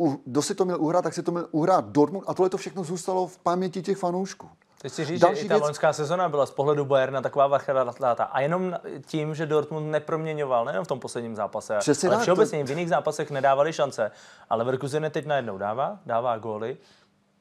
U, 0.00 0.20
kdo 0.24 0.42
si 0.42 0.54
to 0.54 0.64
měl 0.64 0.80
uhrát, 0.80 1.04
tak 1.04 1.14
si 1.14 1.22
to 1.22 1.32
měl 1.32 1.48
uhrát 1.50 1.88
Dortmund 1.88 2.24
a 2.26 2.34
tohle 2.34 2.50
to 2.50 2.56
všechno 2.56 2.84
zůstalo 2.84 3.26
v 3.26 3.38
paměti 3.38 3.82
těch 3.82 3.98
fanoušků. 3.98 4.48
Teď 4.82 4.92
si 4.92 5.04
říct, 5.04 5.20
Další 5.20 5.40
že 5.40 5.46
i 5.46 5.48
ta 5.48 5.54
věc- 5.54 5.62
loňská 5.62 5.92
sezona 5.92 6.28
byla 6.28 6.46
z 6.46 6.50
pohledu 6.50 6.84
Bayerna 6.84 7.20
taková 7.20 7.46
varchadáta. 7.46 8.24
A 8.24 8.40
jenom 8.40 8.76
tím, 9.06 9.34
že 9.34 9.46
Dortmund 9.46 9.90
neproměňoval, 9.90 10.64
nejenom 10.64 10.84
v 10.84 10.88
tom 10.88 11.00
posledním 11.00 11.36
zápase, 11.36 11.78
Přesně 11.78 12.08
ale 12.08 12.22
všeobecně 12.22 12.64
v 12.64 12.70
jiných 12.70 12.88
zápasech 12.88 13.30
nedávali 13.30 13.72
šance. 13.72 14.10
Ale 14.50 14.58
Leverkusen 14.58 15.04
je 15.04 15.10
teď 15.10 15.26
najednou 15.26 15.58
dává, 15.58 15.98
dává 16.06 16.38
góly 16.38 16.76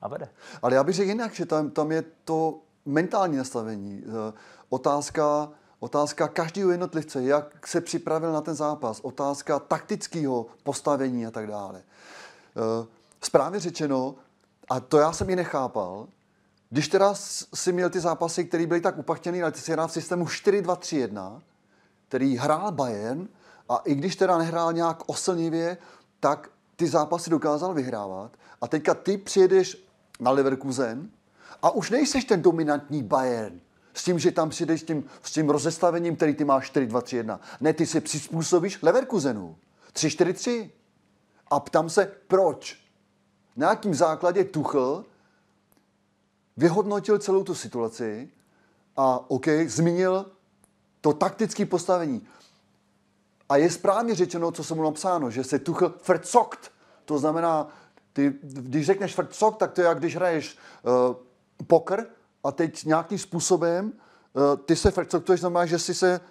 a 0.02 0.08
vede. 0.08 0.30
Ale 0.62 0.76
já 0.76 0.84
bych 0.84 0.96
řekl 0.96 1.10
jinak, 1.10 1.34
že 1.34 1.46
tam, 1.46 1.70
tam 1.70 1.92
je 1.92 2.04
to 2.26 2.60
mentální 2.86 3.38
nastavení. 3.38 4.04
Eh, 4.08 4.34
Otázka, 4.70 5.50
otázka 5.80 6.28
každého 6.28 6.72
jednotlivce, 6.72 7.24
jak 7.24 7.68
se 7.68 7.82
připravil 7.82 8.32
na 8.32 8.42
ten 8.42 8.56
zápas, 8.56 9.00
otázka 9.00 9.60
taktického 9.60 10.46
postavení 10.64 11.26
a 11.26 11.32
tak 11.32 11.48
dále. 11.48 11.82
Eh, 12.58 12.88
Správně 13.24 13.60
řečeno, 13.60 14.16
a 14.70 14.80
to 14.80 14.98
já 14.98 15.12
jsem 15.14 15.30
i 15.30 15.36
nechápal, 15.36 16.08
když 16.72 16.88
teda 16.88 17.14
si 17.54 17.72
měl 17.72 17.90
ty 17.90 18.00
zápasy, 18.00 18.46
které 18.46 18.68
byly 18.68 18.82
tak 18.82 18.98
upachtěné, 18.98 19.42
ale 19.42 19.52
ty 19.52 19.60
si 19.60 19.72
hrál 19.72 19.88
v 19.88 19.92
systému 19.92 20.26
4-2-3-1, 20.26 21.42
který 22.08 22.38
hrál 22.38 22.72
Bayern 22.72 23.28
a 23.70 23.78
i 23.78 23.96
když 23.96 24.16
teda 24.16 24.38
nehrál 24.38 24.74
nějak 24.74 25.10
oslnivě, 25.10 25.78
tak 26.20 26.50
ty 26.76 26.88
zápasy 26.88 27.30
dokázal 27.30 27.74
vyhrávat. 27.74 28.32
A 28.62 28.68
teďka 28.68 28.94
ty 28.94 29.18
přijedeš 29.18 29.88
na 30.20 30.32
Leverkusen 30.32 31.10
a 31.62 31.72
už 31.72 31.90
nejseš 31.90 32.26
ten 32.26 32.42
dominantní 32.42 33.04
Bayern. 33.04 33.60
S 33.94 34.04
tím, 34.04 34.20
že 34.20 34.32
tam 34.32 34.50
přijdeš 34.50 34.82
s 34.82 34.84
tím, 34.84 35.04
s 35.24 35.32
tím 35.32 35.50
rozestavením, 35.50 36.16
který 36.16 36.36
ty 36.36 36.46
máš 36.46 36.74
4-2-3-1. 36.74 37.40
Ne, 37.62 37.74
ty 37.74 37.86
se 37.86 38.02
přizpůsobíš 38.02 38.82
Leverkusenu. 38.82 39.56
3-4-3. 39.94 40.70
A 41.48 41.60
ptám 41.60 41.90
se, 41.90 42.12
proč? 42.28 42.80
Na 43.56 43.70
jakým 43.70 43.96
základě 43.96 44.44
Tuchl 44.44 45.06
vyhodnotil 46.62 47.20
celou 47.20 47.44
tu 47.44 47.56
situaci 47.56 48.30
a 48.98 49.30
OK, 49.32 49.46
zmínil 49.68 50.26
to 51.02 51.14
taktické 51.14 51.66
postavení. 51.66 52.28
A 53.50 53.58
je 53.58 53.70
správně 53.72 54.16
řečeno, 54.16 54.52
co 54.52 54.64
se 54.64 54.76
mu 54.76 54.84
napsáno, 54.84 55.32
že 55.32 55.44
se 55.44 55.60
Tuchl 55.60 55.94
verzokt. 56.08 56.72
To 57.06 57.18
znamená, 57.18 57.68
ty, 58.14 58.34
když 58.44 58.86
řekneš 58.86 59.18
verzokt, 59.18 59.58
tak 59.58 59.72
to 59.72 59.82
je 59.82 59.88
jak 59.88 60.00
když 60.00 60.16
hraješ 60.16 60.58
uh, 60.58 61.16
poker 61.68 62.06
a 62.44 62.52
teď 62.52 62.86
nějakým 62.86 63.18
způsobem 63.18 63.92
uh, 63.92 64.56
ty 64.66 64.76
se 64.76 64.92
verzoktuješ, 64.92 65.40
znamená, 65.40 65.66
že 65.66 65.80
jsi 65.80 65.94
se 65.94 66.22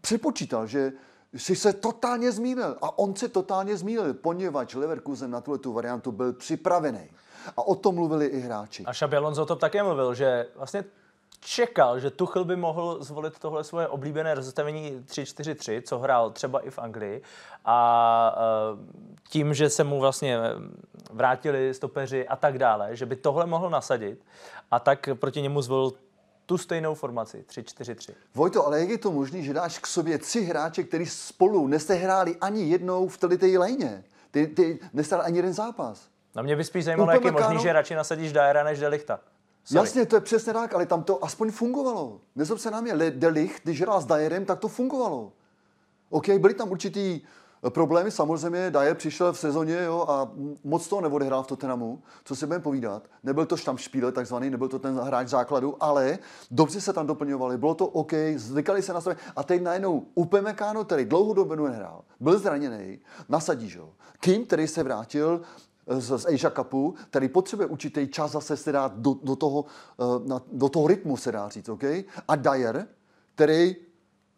přepočítal, 0.00 0.66
že 0.66 0.92
jsi 1.32 1.56
se 1.56 1.72
totálně 1.72 2.32
zmínil. 2.32 2.76
A 2.82 2.98
on 2.98 3.16
se 3.16 3.28
totálně 3.28 3.76
zmínil, 3.76 4.14
poněvadž 4.14 4.74
Leverkusen 4.74 5.30
na 5.30 5.40
tuhle 5.40 5.58
tu 5.58 5.72
variantu 5.72 6.12
byl 6.12 6.32
připravený. 6.32 7.10
A 7.56 7.66
o 7.66 7.74
tom 7.74 7.94
mluvili 7.94 8.26
i 8.26 8.40
hráči. 8.40 8.84
A 8.84 8.92
Xabi 8.92 9.16
Alonso 9.16 9.46
to 9.46 9.56
také 9.56 9.82
mluvil, 9.82 10.14
že 10.14 10.46
vlastně 10.56 10.84
čekal, 11.40 12.00
že 12.00 12.10
Tuchel 12.10 12.44
by 12.44 12.56
mohl 12.56 12.98
zvolit 13.00 13.38
tohle 13.38 13.64
svoje 13.64 13.88
oblíbené 13.88 14.34
rozstavení 14.34 15.04
3-4-3, 15.06 15.82
co 15.82 15.98
hrál 15.98 16.30
třeba 16.30 16.60
i 16.60 16.70
v 16.70 16.78
Anglii. 16.78 17.22
A 17.64 18.36
eh, 18.36 19.18
tím, 19.28 19.54
že 19.54 19.70
se 19.70 19.84
mu 19.84 20.00
vlastně 20.00 20.38
vrátili 21.12 21.74
stopeři 21.74 22.28
a 22.28 22.36
tak 22.36 22.58
dále, 22.58 22.96
že 22.96 23.06
by 23.06 23.16
tohle 23.16 23.46
mohl 23.46 23.70
nasadit 23.70 24.24
a 24.70 24.78
tak 24.78 25.08
proti 25.14 25.42
němu 25.42 25.62
zvolil 25.62 25.92
tu 26.46 26.58
stejnou 26.58 26.94
formaci, 26.94 27.44
3-4-3. 27.48 28.14
Vojto, 28.34 28.66
ale 28.66 28.80
jak 28.80 28.88
je 28.88 28.98
to 28.98 29.12
možné, 29.12 29.42
že 29.42 29.54
dáš 29.54 29.78
k 29.78 29.86
sobě 29.86 30.18
tři 30.18 30.40
hráče, 30.40 30.82
kteří 30.82 31.06
spolu 31.06 31.66
nestehráli 31.66 32.36
ani 32.40 32.62
jednou 32.62 33.08
v 33.08 33.18
té 33.18 33.58
lejně? 33.58 34.04
Ty, 34.30 34.46
ty 34.46 34.78
nestál 34.92 35.22
ani 35.22 35.38
jeden 35.38 35.52
zápas. 35.52 36.09
Na 36.34 36.42
mě 36.42 36.56
by 36.56 36.64
spíš 36.64 36.84
zajímalo, 36.84 37.10
jak 37.10 37.24
je 37.24 37.32
možný, 37.32 37.58
že 37.58 37.72
radši 37.72 37.94
nasadíš 37.94 38.32
Dajera 38.32 38.64
než 38.64 38.80
Delichta. 38.80 39.20
Sorry. 39.64 39.78
Jasně, 39.78 40.06
to 40.06 40.16
je 40.16 40.20
přesně 40.20 40.52
tak, 40.52 40.74
ale 40.74 40.86
tam 40.86 41.02
to 41.02 41.24
aspoň 41.24 41.50
fungovalo. 41.50 42.20
Nezlob 42.36 42.58
se 42.58 42.70
na 42.70 42.80
mě, 42.80 43.10
Delicht, 43.10 43.62
když 43.62 43.82
hrál 43.82 44.00
s 44.00 44.06
Dajerem, 44.06 44.44
tak 44.44 44.58
to 44.58 44.68
fungovalo. 44.68 45.32
OK, 46.10 46.28
byly 46.28 46.54
tam 46.54 46.70
určitý 46.70 47.20
Problémy 47.68 48.10
samozřejmě, 48.10 48.70
Dyer 48.70 48.94
přišel 48.94 49.32
v 49.32 49.38
sezóně 49.38 49.82
jo, 49.82 50.04
a 50.08 50.30
moc 50.64 50.88
toho 50.88 51.02
neodehrál 51.02 51.42
v 51.42 51.46
Tottenhamu, 51.46 52.02
co 52.24 52.36
si 52.36 52.46
budeme 52.46 52.62
povídat. 52.62 53.02
Nebyl 53.22 53.46
to 53.46 53.56
štamšpíle 53.56 54.12
takzvaný, 54.12 54.50
nebyl 54.50 54.68
to 54.68 54.78
ten 54.78 54.98
hráč 54.98 55.28
základu, 55.28 55.76
ale 55.80 56.18
dobře 56.50 56.80
se 56.80 56.92
tam 56.92 57.06
doplňovali, 57.06 57.58
bylo 57.58 57.74
to 57.74 57.86
OK, 57.86 58.12
zvykali 58.36 58.82
se 58.82 58.92
na 58.92 59.00
sebe. 59.00 59.16
A 59.36 59.42
teď 59.42 59.62
najednou 59.62 60.06
Upemecano, 60.14 60.84
který 60.84 61.04
dlouhodobě 61.04 61.56
nehrál, 61.56 62.04
byl 62.20 62.38
zraněný, 62.38 62.98
nasadí, 63.28 63.72
jo. 63.76 63.88
Kim, 64.20 64.46
který 64.46 64.68
se 64.68 64.82
vrátil, 64.82 65.40
z, 65.98 66.18
z 66.18 66.26
Asia 66.26 66.50
Cupu, 66.50 66.94
který 67.10 67.28
potřebuje 67.28 67.68
určitý 67.68 68.08
čas 68.08 68.30
zase 68.30 68.56
se 68.56 68.72
dát 68.72 68.96
do, 68.96 69.14
do, 69.22 69.36
toho, 69.36 69.64
eh, 70.00 70.28
na, 70.28 70.42
do 70.52 70.68
toho 70.68 70.86
rytmu, 70.86 71.16
se 71.16 71.32
dá 71.32 71.48
říct, 71.48 71.68
OK? 71.68 71.84
A 72.28 72.36
Dyer, 72.36 72.86
který, 73.34 73.76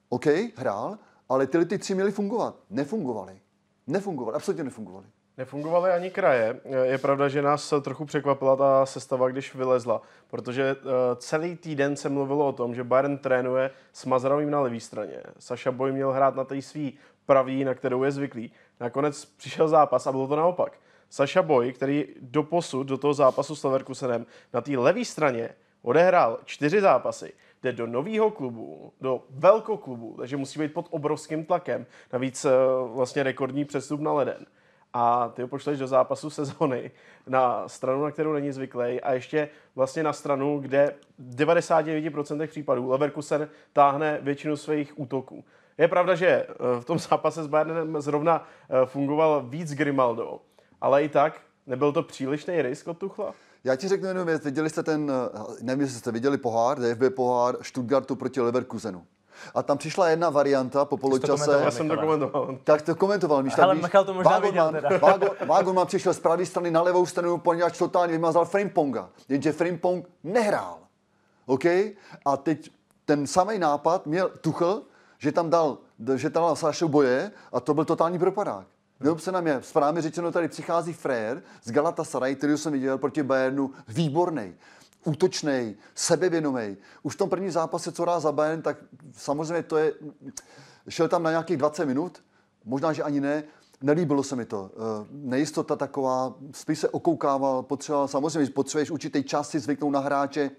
OK, 0.08 0.26
hrál, 0.56 0.98
ale 1.28 1.46
tyhle 1.46 1.64
ty 1.64 1.78
tři 1.78 1.94
měly 1.94 2.12
fungovat. 2.12 2.56
Nefungovaly. 2.70 3.40
Nefungovaly, 3.86 4.36
absolutně 4.36 4.64
nefungovaly. 4.64 5.06
Nefungovaly 5.38 5.90
ani 5.90 6.10
kraje. 6.10 6.60
Je 6.82 6.98
pravda, 6.98 7.28
že 7.28 7.42
nás 7.42 7.74
trochu 7.82 8.04
překvapila 8.04 8.56
ta 8.56 8.86
sestava, 8.86 9.28
když 9.28 9.54
vylezla, 9.54 10.02
protože 10.30 10.70
eh, 10.70 10.84
celý 11.16 11.56
týden 11.56 11.96
se 11.96 12.08
mluvilo 12.08 12.48
o 12.48 12.52
tom, 12.52 12.74
že 12.74 12.84
Bayern 12.84 13.18
trénuje 13.18 13.70
s 13.92 14.04
Mazarovým 14.04 14.50
na 14.50 14.60
levé 14.60 14.80
straně. 14.80 15.22
Saša 15.38 15.72
Boj 15.72 15.92
měl 15.92 16.12
hrát 16.12 16.36
na 16.36 16.44
té 16.44 16.62
svý 16.62 16.98
pravý, 17.26 17.64
na 17.64 17.74
kterou 17.74 18.02
je 18.02 18.12
zvyklý. 18.12 18.52
Nakonec 18.80 19.24
přišel 19.24 19.68
zápas 19.68 20.06
a 20.06 20.12
bylo 20.12 20.28
to 20.28 20.36
naopak. 20.36 20.72
Saša 21.12 21.42
Boj, 21.42 21.72
který 21.72 22.06
do 22.20 22.42
posud, 22.42 22.86
do 22.86 22.98
toho 22.98 23.14
zápasu 23.14 23.56
s 23.56 23.64
Leverkusenem, 23.64 24.26
na 24.52 24.60
té 24.60 24.78
levé 24.78 25.04
straně 25.04 25.50
odehrál 25.82 26.38
čtyři 26.44 26.80
zápasy 26.80 27.32
jde 27.62 27.72
do 27.72 27.86
nového 27.86 28.30
klubu, 28.30 28.92
do 29.00 29.22
velkoklubu, 29.30 30.14
takže 30.18 30.36
musí 30.36 30.58
být 30.58 30.72
pod 30.72 30.86
obrovským 30.90 31.44
tlakem. 31.44 31.86
Navíc 32.12 32.44
eh, 32.44 32.50
vlastně 32.94 33.22
rekordní 33.22 33.64
přestup 33.64 34.00
na 34.00 34.12
leden. 34.12 34.46
A 34.92 35.28
ty 35.28 35.42
ho 35.42 35.48
pošleš 35.48 35.78
do 35.78 35.86
zápasu 35.86 36.30
sezony 36.30 36.90
na 37.26 37.68
stranu, 37.68 38.04
na 38.04 38.10
kterou 38.10 38.32
není 38.32 38.52
zvyklý 38.52 39.00
a 39.00 39.12
ještě 39.12 39.48
vlastně 39.74 40.02
na 40.02 40.12
stranu, 40.12 40.58
kde 40.58 40.94
v 41.18 41.36
99% 41.36 42.46
případů 42.46 42.90
Leverkusen 42.90 43.48
táhne 43.72 44.18
většinu 44.22 44.56
svých 44.56 44.98
útoků. 44.98 45.44
Je 45.78 45.88
pravda, 45.88 46.14
že 46.14 46.26
eh, 46.28 46.46
v 46.80 46.84
tom 46.84 46.98
zápase 46.98 47.42
s 47.42 47.46
Bayernem 47.46 48.00
zrovna 48.00 48.44
eh, 48.70 48.86
fungoval 48.86 49.42
víc 49.42 49.74
Grimaldo, 49.74 50.40
ale 50.82 51.04
i 51.04 51.08
tak 51.08 51.40
nebyl 51.66 51.92
to 51.92 52.02
přílišný 52.02 52.62
risk 52.62 52.88
od 52.88 52.98
Tuchla? 52.98 53.34
Já 53.64 53.76
ti 53.76 53.88
řeknu 53.88 54.08
jenom 54.08 54.26
věc, 54.26 54.44
viděli 54.44 54.70
jste 54.70 54.82
ten, 54.82 55.12
eh, 55.34 55.38
nevím, 55.60 55.80
jestli 55.80 55.98
jste 55.98 56.12
viděli 56.12 56.38
pohár, 56.38 56.78
DFB 56.78 57.10
pohár 57.10 57.56
Stuttgartu 57.62 58.16
proti 58.16 58.40
Leverkusenu. 58.40 59.06
A 59.54 59.62
tam 59.62 59.78
přišla 59.78 60.08
jedna 60.08 60.30
varianta 60.30 60.84
po 60.84 60.96
poločase. 60.96 61.60
Já 61.64 61.70
jsem 61.70 61.88
to 61.88 61.96
komentoval. 61.96 62.58
Tak 62.64 62.82
to 62.82 62.94
komentoval, 62.94 63.42
Míš. 63.42 63.58
Ale 63.58 63.74
Michal 63.74 64.04
to 64.04 64.14
možná 64.14 64.30
Vágon 64.30 64.50
viděl 64.50 64.72
Vágon, 65.46 65.74
má 65.74 65.84
přišel 65.84 66.14
z 66.14 66.20
pravé 66.20 66.46
strany 66.46 66.70
na 66.70 66.82
levou 66.82 67.06
stranu, 67.06 67.38
poněvadž 67.38 67.78
totálně 67.78 68.12
vymazal 68.12 68.44
Frimponga. 68.44 69.08
Jenže 69.28 69.52
Frimpong 69.52 70.08
nehrál. 70.24 70.78
OK? 71.46 71.64
A 72.24 72.36
teď 72.36 72.70
ten 73.04 73.26
samý 73.26 73.58
nápad 73.58 74.06
měl 74.06 74.30
Tuchl, 74.40 74.82
že 75.18 75.32
tam 75.32 75.50
dal, 75.50 75.78
že 76.14 76.30
tam 76.30 76.42
dal 76.42 76.56
Sašu 76.56 76.88
boje 76.88 77.30
a 77.52 77.60
to 77.60 77.74
byl 77.74 77.84
totální 77.84 78.18
propadák. 78.18 78.66
Nedob 79.02 79.20
se 79.20 79.32
nám 79.32 79.46
je, 79.46 79.62
správně 79.62 80.02
řečeno, 80.02 80.32
tady 80.32 80.48
přichází 80.48 80.92
Frér 80.92 81.42
z 81.62 81.70
Galatasaray, 81.70 82.36
který 82.36 82.58
jsem 82.58 82.72
viděl 82.72 82.98
proti 82.98 83.22
Bayernu, 83.22 83.70
výborný 83.88 84.54
útočný, 85.04 85.76
sebevědomý. 85.94 86.76
Už 87.02 87.14
v 87.14 87.18
tom 87.18 87.30
prvním 87.30 87.50
zápase, 87.50 87.92
co 87.92 88.04
dá 88.04 88.20
za 88.20 88.32
Bayern, 88.32 88.62
tak 88.62 88.76
samozřejmě 89.12 89.62
to 89.62 89.76
je, 89.76 89.92
šel 90.88 91.08
tam 91.08 91.22
na 91.22 91.30
nějakých 91.30 91.56
20 91.56 91.86
minut, 91.86 92.22
možná, 92.64 92.92
že 92.92 93.02
ani 93.02 93.20
ne, 93.20 93.44
nelíbilo 93.80 94.22
se 94.22 94.36
mi 94.36 94.44
to. 94.44 94.70
Eh, 94.74 95.06
nejistota 95.10 95.76
taková, 95.76 96.34
spíš 96.52 96.78
se 96.78 96.88
okoukával, 96.88 97.62
potřeboval, 97.62 98.08
samozřejmě, 98.08 98.50
potřebuješ 98.50 98.90
určitý 98.90 99.22
čas 99.22 99.50
si 99.50 99.60
zvyknout 99.60 99.92
na 99.92 100.00
hráče, 100.00 100.50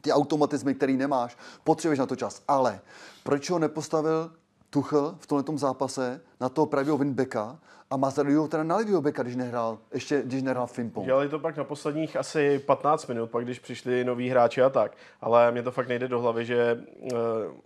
ty 0.00 0.12
automatizmy, 0.12 0.74
který 0.74 0.96
nemáš, 0.96 1.36
potřebuješ 1.64 1.98
na 1.98 2.06
to 2.06 2.16
čas. 2.16 2.42
Ale 2.48 2.80
proč 3.22 3.50
ho 3.50 3.58
nepostavil 3.58 4.32
Tuchel 4.70 5.14
v 5.18 5.26
tomto 5.26 5.58
zápase 5.58 6.20
na 6.40 6.48
toho 6.48 6.66
pravého 6.66 6.98
winbacka 6.98 7.58
a 7.90 7.96
Mazariu 7.96 8.48
teda 8.48 8.62
na 8.62 8.76
levého 8.76 9.02
beka, 9.02 9.22
když 9.22 9.36
nehrál, 9.36 9.78
ještě 9.94 10.22
když 10.22 10.42
nehrál 10.42 10.66
Fimpong. 10.66 11.06
Dělali 11.06 11.28
to 11.28 11.38
pak 11.38 11.56
na 11.56 11.64
posledních 11.64 12.16
asi 12.16 12.58
15 12.58 13.06
minut, 13.06 13.30
pak 13.30 13.44
když 13.44 13.58
přišli 13.58 14.04
noví 14.04 14.30
hráči 14.30 14.62
a 14.62 14.70
tak. 14.70 14.92
Ale 15.20 15.52
mě 15.52 15.62
to 15.62 15.70
fakt 15.70 15.88
nejde 15.88 16.08
do 16.08 16.20
hlavy, 16.20 16.44
že 16.44 16.84
uh, 17.00 17.18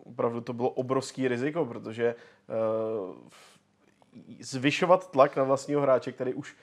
opravdu 0.04 0.40
to 0.40 0.52
bylo 0.52 0.70
obrovský 0.70 1.28
riziko, 1.28 1.64
protože 1.64 2.14
uh, 3.08 3.14
zvyšovat 4.40 5.10
tlak 5.10 5.36
na 5.36 5.44
vlastního 5.44 5.80
hráče, 5.80 6.12
který 6.12 6.34
už 6.34 6.56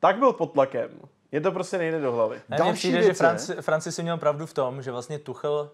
tak 0.00 0.18
byl 0.18 0.32
pod 0.32 0.52
tlakem, 0.52 0.90
je 1.32 1.40
to 1.40 1.52
prostě 1.52 1.78
nejde 1.78 2.00
do 2.00 2.12
hlavy. 2.12 2.40
Ne, 2.48 2.56
Další 2.56 2.78
přijde, 2.78 3.02
že 3.02 3.12
Franci, 3.12 3.54
Franci 3.54 3.92
si 3.92 4.02
měl 4.02 4.18
pravdu 4.18 4.46
v 4.46 4.54
tom, 4.54 4.82
že 4.82 4.90
vlastně 4.90 5.18
Tuchel 5.18 5.70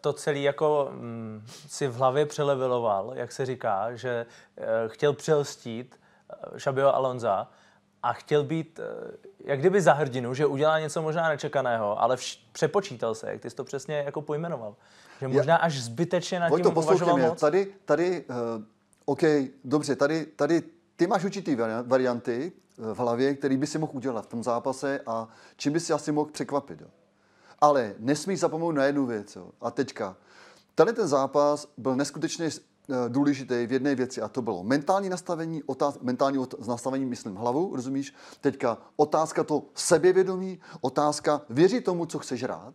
to 0.00 0.12
celý 0.12 0.42
jako 0.42 0.88
mm, 0.92 1.42
si 1.68 1.88
v 1.88 1.94
hlavě 1.94 2.26
přeleviloval, 2.26 3.12
jak 3.14 3.32
se 3.32 3.46
říká, 3.46 3.94
že 3.94 4.26
e, 4.56 4.88
chtěl 4.88 5.12
přelstít 5.12 6.00
Šabio 6.56 6.88
eh, 6.88 6.92
Alonza 6.92 7.48
a 8.02 8.12
chtěl 8.12 8.44
být 8.44 8.78
e, 8.78 8.82
jak 9.44 9.58
kdyby 9.58 9.80
za 9.80 9.92
hrdinu, 9.92 10.34
že 10.34 10.46
udělá 10.46 10.80
něco 10.80 11.02
možná 11.02 11.28
nečekaného, 11.28 12.02
ale 12.02 12.16
vš- 12.16 12.38
přepočítal 12.52 13.14
se, 13.14 13.30
jak 13.30 13.40
ty 13.40 13.50
jsi 13.50 13.56
to 13.56 13.64
přesně 13.64 13.96
jako 13.96 14.22
pojmenoval. 14.22 14.76
Že 15.20 15.28
možná 15.28 15.56
až 15.56 15.82
zbytečně 15.82 16.40
nad 16.40 16.56
tím 16.56 16.76
uvažoval 16.76 17.16
moc. 17.16 17.40
Tady, 17.40 17.66
tady 17.84 18.24
uh, 18.28 18.36
OK, 19.04 19.22
dobře, 19.64 19.96
tady, 19.96 20.26
tady 20.26 20.62
ty 20.96 21.06
máš 21.06 21.24
určitý 21.24 21.56
varianty 21.86 22.52
v 22.78 22.98
hlavě, 22.98 23.34
který 23.34 23.56
by 23.56 23.66
si 23.66 23.78
mohl 23.78 23.92
udělat 23.94 24.24
v 24.24 24.28
tom 24.28 24.42
zápase 24.42 25.00
a 25.06 25.28
čím 25.56 25.72
by 25.72 25.80
si 25.80 25.92
asi 25.92 26.12
mohl 26.12 26.30
překvapit. 26.30 26.80
Jo. 26.80 26.86
Ale 27.62 27.94
nesmíš 27.98 28.40
zapomenout 28.40 28.72
na 28.72 28.84
jednu 28.84 29.06
věc. 29.06 29.36
Jo. 29.36 29.50
A 29.60 29.70
teďka. 29.70 30.16
Tenhle 30.74 30.92
ten 30.92 31.08
zápas 31.08 31.68
byl 31.76 31.96
neskutečně 31.96 32.46
eh, 32.46 32.94
důležitý 33.08 33.66
v 33.66 33.72
jedné 33.72 33.94
věci 33.94 34.22
a 34.22 34.28
to 34.28 34.42
bylo 34.42 34.64
mentální 34.64 35.08
nastavení, 35.08 35.62
otáz, 35.62 35.98
mentální 36.02 36.38
otáz, 36.38 36.66
nastavení, 36.66 37.04
myslím 37.04 37.36
hlavu, 37.36 37.76
rozumíš? 37.76 38.14
Teďka 38.40 38.78
otázka 38.96 39.44
to 39.44 39.62
sebevědomí, 39.74 40.60
otázka 40.80 41.40
věří 41.50 41.80
tomu, 41.80 42.06
co 42.06 42.18
chceš 42.18 42.42
rád 42.42 42.74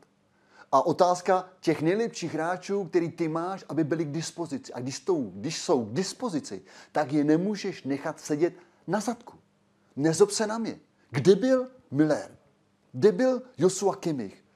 a 0.71 0.85
otázka 0.85 1.49
těch 1.59 1.81
nejlepších 1.81 2.33
hráčů, 2.33 2.83
který 2.85 3.11
ty 3.11 3.27
máš, 3.27 3.65
aby 3.69 3.83
byli 3.83 4.05
k 4.05 4.11
dispozici. 4.11 4.73
A 4.73 4.79
když 4.79 4.97
jsou, 4.97 5.31
když 5.35 5.61
jsou 5.61 5.85
k 5.85 5.93
dispozici, 5.93 6.61
tak 6.91 7.13
je 7.13 7.23
nemůžeš 7.23 7.83
nechat 7.83 8.19
sedět 8.19 8.53
na 8.87 8.99
zadku. 8.99 9.37
Nezob 9.95 10.31
se 10.31 10.47
na 10.47 10.57
mě. 10.57 10.79
Kde 11.09 11.35
byl 11.35 11.67
Miller? 11.91 12.37
Kde 12.91 13.11
byl 13.11 13.41
Joshua 13.57 13.95
Kimmich? 13.95 14.46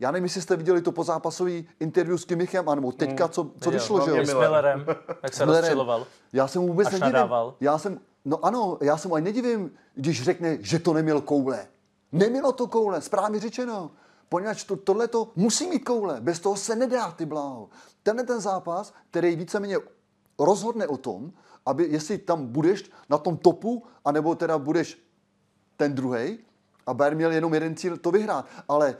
Já 0.00 0.10
nevím, 0.10 0.24
jestli 0.24 0.42
jste 0.42 0.56
viděli 0.56 0.82
to 0.82 0.92
pozápasový 0.92 1.68
interview 1.80 2.18
s 2.18 2.24
Kimichem, 2.24 2.68
anebo 2.68 2.92
teďka, 2.92 3.24
hmm. 3.24 3.32
co, 3.32 3.50
co 3.60 3.70
vyšlo, 3.70 4.04
že 4.04 4.10
jo? 4.10 4.24
S 4.24 4.34
Millerem, 4.34 4.86
jak 5.22 5.34
se 5.34 5.44
rozčiloval. 5.44 6.06
Já 6.32 6.48
jsem 6.48 6.62
vůbec 6.62 6.90
nedivím. 6.90 7.12
Nadával. 7.12 7.54
Já 7.60 7.78
jsem, 7.78 8.00
no 8.24 8.44
ano, 8.44 8.78
já 8.80 8.96
jsem 8.96 9.12
ani 9.12 9.24
nedivím, 9.24 9.72
když 9.94 10.22
řekne, 10.22 10.58
že 10.60 10.78
to 10.78 10.92
neměl 10.92 11.20
koule. 11.20 11.66
Nemělo 12.12 12.52
to 12.52 12.66
koule, 12.66 13.00
správně 13.00 13.40
řečeno. 13.40 13.90
Poněvadž 14.28 14.64
to, 14.64 14.76
tohle 14.76 15.08
to 15.08 15.32
musí 15.36 15.66
mít 15.66 15.78
koule, 15.78 16.20
bez 16.20 16.40
toho 16.40 16.56
se 16.56 16.76
nedá, 16.76 17.10
ty 17.10 17.26
bláho. 17.26 17.68
Tenhle 18.02 18.24
ten 18.24 18.40
zápas, 18.40 18.94
který 19.10 19.36
víceméně 19.36 19.76
rozhodne 20.38 20.86
o 20.86 20.96
tom, 20.96 21.32
aby 21.66 21.86
jestli 21.90 22.18
tam 22.18 22.46
budeš 22.46 22.90
na 23.08 23.18
tom 23.18 23.36
topu, 23.36 23.84
anebo 24.04 24.34
teda 24.34 24.58
budeš 24.58 24.98
ten 25.76 25.94
druhý, 25.94 26.38
a 26.86 26.94
Bayern 26.94 27.16
měl 27.16 27.32
jenom 27.32 27.54
jeden 27.54 27.76
cíl 27.76 27.96
to 27.96 28.10
vyhrát. 28.10 28.46
Ale 28.68 28.96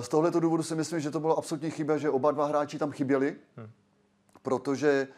z 0.00 0.08
tohoto 0.08 0.40
důvodu 0.40 0.62
si 0.62 0.74
myslím, 0.74 1.00
že 1.00 1.10
to 1.10 1.20
bylo 1.20 1.38
absolutně 1.38 1.70
chyba, 1.70 1.98
že 1.98 2.10
oba 2.10 2.30
dva 2.30 2.46
hráči 2.46 2.78
tam 2.78 2.90
chyběli, 2.90 3.36
hmm. 3.56 3.70
protože 4.42 5.08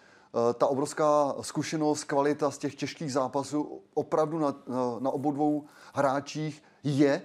eh, 0.50 0.54
ta 0.54 0.66
obrovská 0.66 1.34
zkušenost, 1.40 2.04
kvalita 2.04 2.50
z 2.50 2.58
těch 2.58 2.74
těžkých 2.74 3.12
zápasů 3.12 3.82
opravdu 3.94 4.38
na, 4.38 4.54
na, 4.68 4.96
na 4.98 5.10
obou 5.10 5.32
dvou 5.32 5.64
hráčích 5.94 6.62
je 6.84 7.22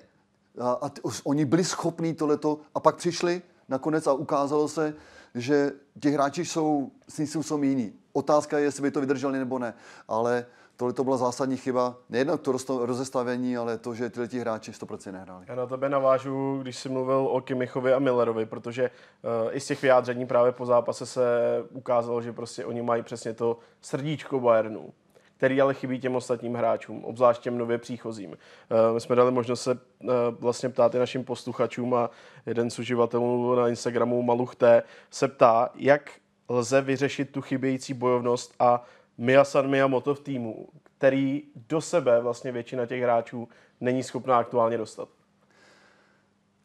a, 0.62 0.72
a 0.72 0.90
t, 0.90 1.02
oni 1.24 1.46
byli 1.46 1.64
schopní 1.64 2.14
tohleto 2.14 2.60
a 2.76 2.80
pak 2.80 2.96
přišli 2.96 3.42
nakonec 3.70 4.08
a 4.08 4.14
ukázalo 4.14 4.68
se, 4.68 4.94
že 5.36 5.72
ti 6.00 6.10
hráči 6.10 6.46
jsou, 6.46 6.92
s 7.08 7.18
ním 7.18 7.28
jsou 7.28 7.64
jiní. 7.64 7.94
Otázka 8.14 8.58
je, 8.58 8.64
jestli 8.64 8.82
by 8.82 8.92
to 8.92 9.00
vydrželi 9.00 9.40
nebo 9.40 9.60
ne, 9.60 9.74
ale 10.08 10.46
tohle 10.78 10.94
to 10.94 11.04
byla 11.04 11.18
zásadní 11.18 11.58
chyba. 11.58 11.96
Nejen 12.10 12.32
to 12.38 12.86
rozestavení, 12.86 13.58
ale 13.58 13.78
to, 13.78 13.96
že 13.96 14.10
tyhle 14.10 14.42
hráči 14.42 14.72
100% 14.72 15.12
nehráli. 15.12 15.46
Já 15.48 15.56
na 15.56 15.66
tebe 15.66 15.90
navážu, 15.90 16.60
když 16.62 16.78
jsi 16.78 16.90
mluvil 16.90 17.28
o 17.32 17.42
Kimichovi 17.42 17.94
a 17.94 18.00
Millerovi, 18.00 18.46
protože 18.46 18.90
uh, 18.90 19.56
i 19.56 19.60
z 19.60 19.66
těch 19.66 19.82
vyjádření 19.82 20.28
právě 20.28 20.52
po 20.52 20.66
zápase 20.66 21.06
se 21.06 21.24
ukázalo, 21.72 22.22
že 22.22 22.34
prostě 22.34 22.66
oni 22.66 22.82
mají 22.82 23.04
přesně 23.04 23.34
to 23.34 23.58
srdíčko 23.82 24.40
Bayernu 24.40 24.94
který 25.38 25.62
ale 25.62 25.74
chybí 25.74 26.00
těm 26.00 26.16
ostatním 26.16 26.54
hráčům, 26.54 27.06
obzvlášť 27.06 27.42
těm 27.42 27.58
nově 27.58 27.78
příchozím. 27.78 28.30
Uh, 28.30 28.94
my 28.94 29.02
jsme 29.02 29.16
dali 29.16 29.32
možnost 29.32 29.62
se 29.62 29.72
uh, 29.72 30.10
vlastně 30.40 30.70
ptát 30.70 30.96
i 30.96 31.00
našim 31.00 31.24
posluchačům 31.24 31.94
a 31.94 32.10
jeden 32.46 32.70
z 32.70 32.80
uživatelů 32.80 33.56
na 33.56 33.68
Instagramu 33.68 34.22
Maluchte 34.22 34.84
se 35.10 35.28
ptá, 35.28 35.70
jak 35.76 36.12
lze 36.50 36.82
vyřešit 36.82 37.32
tu 37.32 37.42
chybějící 37.42 37.94
bojovnost 37.94 38.54
a 38.60 38.84
Miyasan 39.18 39.70
Miyamoto 39.70 40.16
v 40.16 40.20
týmu, 40.20 40.68
který 40.98 41.44
do 41.56 41.82
sebe 41.82 42.22
vlastně 42.22 42.52
většina 42.52 42.86
těch 42.86 43.02
hráčů 43.02 43.48
není 43.82 44.04
schopná 44.04 44.38
aktuálně 44.38 44.78
dostat? 44.78 45.10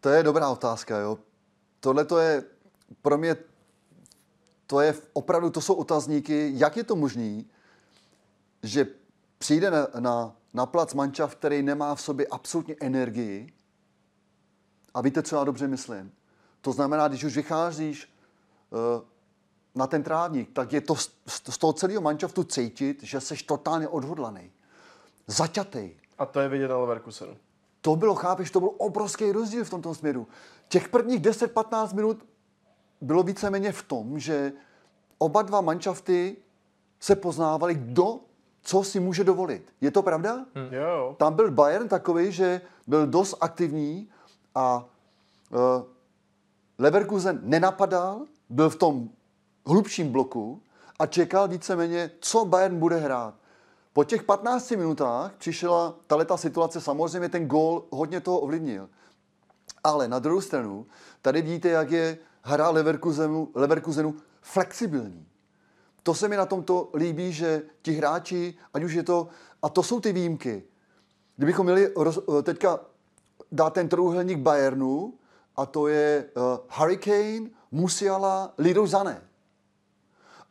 To 0.01 0.09
je 0.09 0.23
dobrá 0.23 0.49
otázka, 0.49 0.99
jo. 0.99 1.19
Tohle 1.81 2.05
to 2.05 2.19
je 2.19 2.45
pro 3.03 3.19
mě, 3.19 3.37
to 4.67 4.81
je 4.81 4.95
opravdu, 5.13 5.51
to 5.51 5.61
jsou 5.61 5.75
otazníky, 5.75 6.53
jak 6.55 6.77
je 6.77 6.85
to 6.85 6.97
možné, 6.97 7.43
že 8.63 8.87
přijde 9.39 9.71
na, 9.71 9.87
na, 9.99 10.37
na 10.55 10.67
plac 10.67 10.95
mančav, 10.95 11.37
který 11.37 11.63
nemá 11.63 11.95
v 11.95 12.01
sobě 12.01 12.27
absolutně 12.27 12.77
energii. 12.81 13.53
A 14.95 15.01
víte, 15.01 15.23
co 15.23 15.37
já 15.37 15.45
dobře 15.45 15.69
myslím? 15.69 16.13
To 16.61 16.73
znamená, 16.73 17.09
když 17.09 17.25
už 17.25 17.37
vycházíš 17.37 18.09
uh, 18.71 19.03
na 19.75 19.87
ten 19.87 20.03
trávník, 20.03 20.51
tak 20.53 20.73
je 20.73 20.81
to 20.81 20.97
z, 20.97 21.11
z 21.27 21.59
toho 21.59 21.73
celého 21.73 22.01
mančaftu 22.01 22.45
cítit, 22.45 23.03
že 23.03 23.21
jsi 23.21 23.37
totálně 23.37 23.89
odhodlaný, 23.89 24.51
zaťatý. 25.27 25.91
A 26.19 26.27
to 26.27 26.41
je 26.41 26.49
vidět 26.49 26.69
na 26.69 26.79
Leverkusenu. 26.79 27.37
To 27.81 27.97
bylo, 27.97 28.15
chápeš, 28.15 28.51
to 28.51 28.61
byl 28.61 28.71
obrovský 28.79 29.33
rozdíl 29.33 29.65
v 29.65 29.71
tomto 29.71 29.95
směru. 29.95 30.27
Těch 30.69 30.89
prvních 30.89 31.21
10-15 31.21 31.95
minut 31.95 32.27
bylo 33.01 33.23
víceméně 33.23 33.73
v 33.73 33.83
tom, 33.83 34.19
že 34.19 34.53
oba 35.19 35.43
dva 35.43 35.61
manšafty 35.61 36.37
se 37.01 37.17
poznávali, 37.17 37.75
kdo 37.75 38.21
co 38.63 38.85
si 38.85 39.01
může 39.01 39.25
dovolit. 39.25 39.73
Je 39.81 39.91
to 39.91 40.03
pravda? 40.03 40.35
Hmm. 40.55 40.75
Jo. 40.75 41.17
Tam 41.19 41.35
byl 41.35 41.51
Bayern 41.51 41.89
takový, 41.89 42.33
že 42.33 42.61
byl 42.87 43.07
dost 43.07 43.35
aktivní 43.41 44.09
a 44.55 44.85
uh, 45.51 45.83
Leverkusen 46.79 47.41
nenapadal, 47.43 48.27
byl 48.49 48.71
v 48.71 48.77
tom 48.77 49.09
hlubším 49.67 50.13
bloku 50.13 50.63
a 50.99 51.07
čekal 51.07 51.49
víceméně, 51.49 52.11
co 52.21 52.45
Bayern 52.45 52.79
bude 52.79 52.97
hrát. 52.97 53.35
Po 53.93 54.05
těch 54.05 54.23
15 54.23 54.71
minutách 54.71 55.33
přišla 55.39 55.95
tato 56.07 56.39
situace, 56.39 56.81
samozřejmě 56.81 57.29
ten 57.29 57.47
gól 57.47 57.85
hodně 57.91 58.21
toho 58.21 58.41
ovlivnil. 58.41 58.89
Ale 59.85 60.09
na 60.09 60.19
druhou 60.19 60.41
stranu, 60.41 60.87
tady 61.23 61.43
vidíte, 61.43 61.69
jak 61.69 61.91
je 61.91 62.19
hra 62.43 62.71
Leverkusenu, 62.71 63.49
Leverkusenu 63.55 64.15
flexibilní. 64.41 65.27
To 66.03 66.15
se 66.15 66.29
mi 66.29 66.37
na 66.37 66.47
tomto 66.47 66.91
líbí, 66.95 67.33
že 67.33 67.63
ti 67.83 67.93
hráči, 67.93 68.55
ať 68.75 68.85
už 68.85 68.93
je 68.93 69.03
to, 69.03 69.29
a 69.63 69.69
to 69.69 69.83
jsou 69.83 70.01
ty 70.01 70.13
výjimky. 70.13 70.63
Kdybychom 71.37 71.67
měli 71.67 71.93
roz, 71.97 72.19
teďka 72.43 72.81
dát 73.53 73.73
ten 73.73 73.89
trojuhelník 73.89 74.39
Bayernu, 74.39 75.15
a 75.57 75.67
to 75.67 75.89
je 75.89 76.25
uh, 76.37 76.43
Hurricane, 76.69 77.51
Musiala, 77.71 78.55
Lido 78.59 78.87
Zane. 78.87 79.23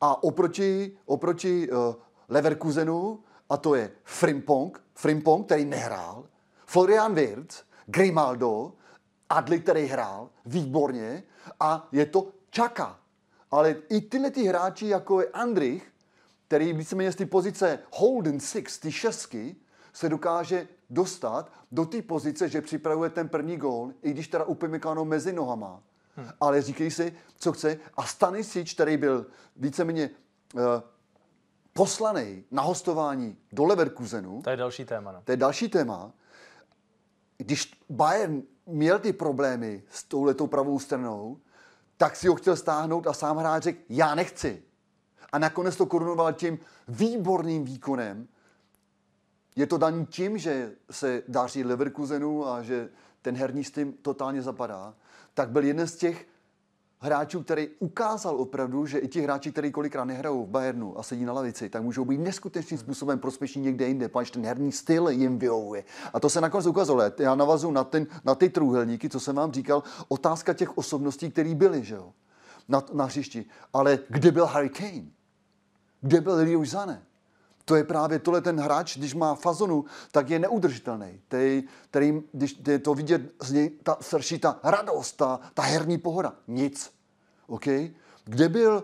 A 0.02 0.24
oproti, 0.24 0.98
oproti 1.06 1.72
uh, 1.72 1.96
Leverkusenu, 2.30 3.20
a 3.50 3.58
to 3.58 3.76
je 3.76 3.92
Frimpong, 4.04 4.84
Frimpong, 4.96 5.46
který 5.46 5.66
nehrál, 5.66 6.26
Florian 6.66 7.16
Wirtz, 7.16 7.64
Grimaldo, 7.86 8.74
Adli, 9.30 9.60
který 9.60 9.86
hrál 9.86 10.30
výborně, 10.46 11.24
a 11.60 11.88
je 11.92 12.06
to 12.06 12.28
Čaka. 12.50 13.00
Ale 13.52 13.76
i 13.90 14.02
tyhle 14.02 14.32
ty 14.32 14.44
hráči, 14.44 14.88
jako 14.88 15.22
je 15.22 15.28
Andrich, 15.28 15.92
který 16.48 16.74
víceméně 16.74 17.12
z 17.12 17.16
té 17.16 17.26
pozice 17.26 17.80
Holden 17.94 18.40
Six, 18.40 18.80
ty 18.80 18.92
šestky, 18.92 19.56
se 19.94 20.10
dokáže 20.10 20.68
dostat 20.90 21.52
do 21.72 21.86
té 21.86 22.02
pozice, 22.02 22.50
že 22.50 22.62
připravuje 22.62 23.10
ten 23.10 23.30
první 23.30 23.58
gól, 23.58 23.94
i 24.02 24.12
když 24.12 24.28
teda 24.28 24.44
upemykáno 24.44 25.06
mezi 25.06 25.34
nohama. 25.34 25.84
Hmm. 26.20 26.32
Ale 26.42 26.62
říkej 26.62 26.92
si, 26.92 27.14
co 27.36 27.54
chce. 27.54 27.78
A 27.98 28.04
Stanisic, 28.04 28.74
který 28.74 28.98
byl 28.98 29.26
víceméně 29.56 30.10
uh, 30.54 30.62
poslaný 31.74 32.44
na 32.52 32.62
hostování 32.62 33.38
do 33.52 33.66
Leverkusenu. 33.66 34.42
To 34.42 34.50
je 34.50 34.58
další 34.58 34.86
téma. 34.86 35.12
No. 35.12 35.22
To 35.24 35.32
je 35.32 35.38
další 35.38 35.70
téma. 35.70 36.12
Když 37.38 37.74
Bayern 37.90 38.42
měl 38.66 39.00
ty 39.00 39.14
problémy 39.14 39.84
s 39.90 40.04
touhletou 40.04 40.48
pravou 40.48 40.80
stranou, 40.80 41.38
tak 41.98 42.16
si 42.16 42.28
ho 42.28 42.36
chtěl 42.36 42.56
stáhnout 42.56 43.08
a 43.08 43.14
sám 43.14 43.38
hráč 43.38 43.64
řekl, 43.64 43.80
já 43.90 44.16
nechci. 44.16 44.64
A 45.32 45.40
nakonec 45.40 45.76
to 45.76 45.86
korunoval 45.86 46.34
tím 46.34 46.60
výborným 46.88 47.64
výkonem. 47.64 48.28
Je 49.56 49.68
to 49.68 49.78
daný 49.78 50.06
tím, 50.06 50.38
že 50.38 50.72
se 50.92 51.24
daří 51.28 51.64
Leverkusenu 51.64 52.48
a 52.48 52.64
že 52.64 52.90
ten 53.22 53.36
herní 53.36 53.64
tým 53.64 53.94
totálně 53.94 54.42
zapadá, 54.42 54.94
tak 55.34 55.50
byl 55.50 55.64
jeden 55.64 55.88
z 55.88 55.96
těch 55.96 56.28
hráčů, 57.00 57.44
který 57.44 57.68
ukázal 57.80 58.36
opravdu, 58.36 58.86
že 58.86 59.00
i 59.00 59.08
ti 59.08 59.22
hráči, 59.22 59.52
kteří 59.52 59.72
kolikrát 59.72 60.06
nehrajou 60.06 60.46
v 60.46 60.50
Bayernu 60.50 61.00
a 61.00 61.04
sedí 61.04 61.26
na 61.26 61.34
lavici, 61.34 61.70
tak 61.70 61.84
můžou 61.84 62.06
být 62.06 62.18
neskutečným 62.18 62.78
způsobem 62.78 63.20
prospěšní 63.20 63.62
někde 63.62 63.88
jinde, 63.88 64.08
protože 64.08 64.32
ten 64.32 64.46
herní 64.46 64.72
styl 64.72 65.10
jim 65.10 65.40
vyhovuje. 65.40 65.84
A 66.14 66.20
to 66.20 66.30
se 66.30 66.42
nakonec 66.42 66.66
ukázalo. 66.66 67.02
Já 67.20 67.36
navazu 67.36 67.72
na, 67.72 67.84
ten, 67.84 68.08
na 68.24 68.36
ty 68.36 68.50
trůhelníky, 68.50 69.10
co 69.10 69.20
jsem 69.20 69.36
vám 69.36 69.52
říkal, 69.52 69.84
otázka 70.08 70.54
těch 70.54 70.78
osobností, 70.78 71.32
které 71.32 71.56
byly, 71.56 71.84
že 71.84 71.96
jo, 71.96 72.14
na, 72.68 72.84
na 72.94 73.06
hřišti. 73.06 73.46
Ale 73.74 74.00
kde 74.10 74.32
byl 74.32 74.46
Harry 74.46 74.70
Kane? 74.70 75.06
Kde 76.02 76.22
byl 76.22 76.44
Rio 76.44 76.66
Zane? 76.66 77.02
To 77.70 77.76
je 77.76 77.84
právě 77.84 78.20
tohle 78.20 78.42
ten 78.42 78.60
hráč, 78.60 78.98
když 78.98 79.14
má 79.14 79.36
fazonu, 79.36 79.86
tak 80.12 80.30
je 80.30 80.40
neudržitelný. 80.40 81.22
Tej, 81.28 81.64
který, 81.90 82.22
když 82.32 82.62
je 82.68 82.80
to 82.80 82.94
vidět 82.94 83.22
z 83.42 83.52
něj, 83.52 83.70
ta 83.70 83.98
srší 84.02 84.40
ta 84.40 84.60
radost, 84.64 85.12
ta, 85.12 85.40
ta 85.54 85.62
herní 85.62 85.98
pohoda. 85.98 86.34
Nic. 86.48 86.92
OK? 87.48 87.66
Kde, 88.26 88.50
byl, 88.50 88.84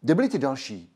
kde 0.00 0.14
byli 0.14 0.28
ty 0.28 0.38
další? 0.38 0.92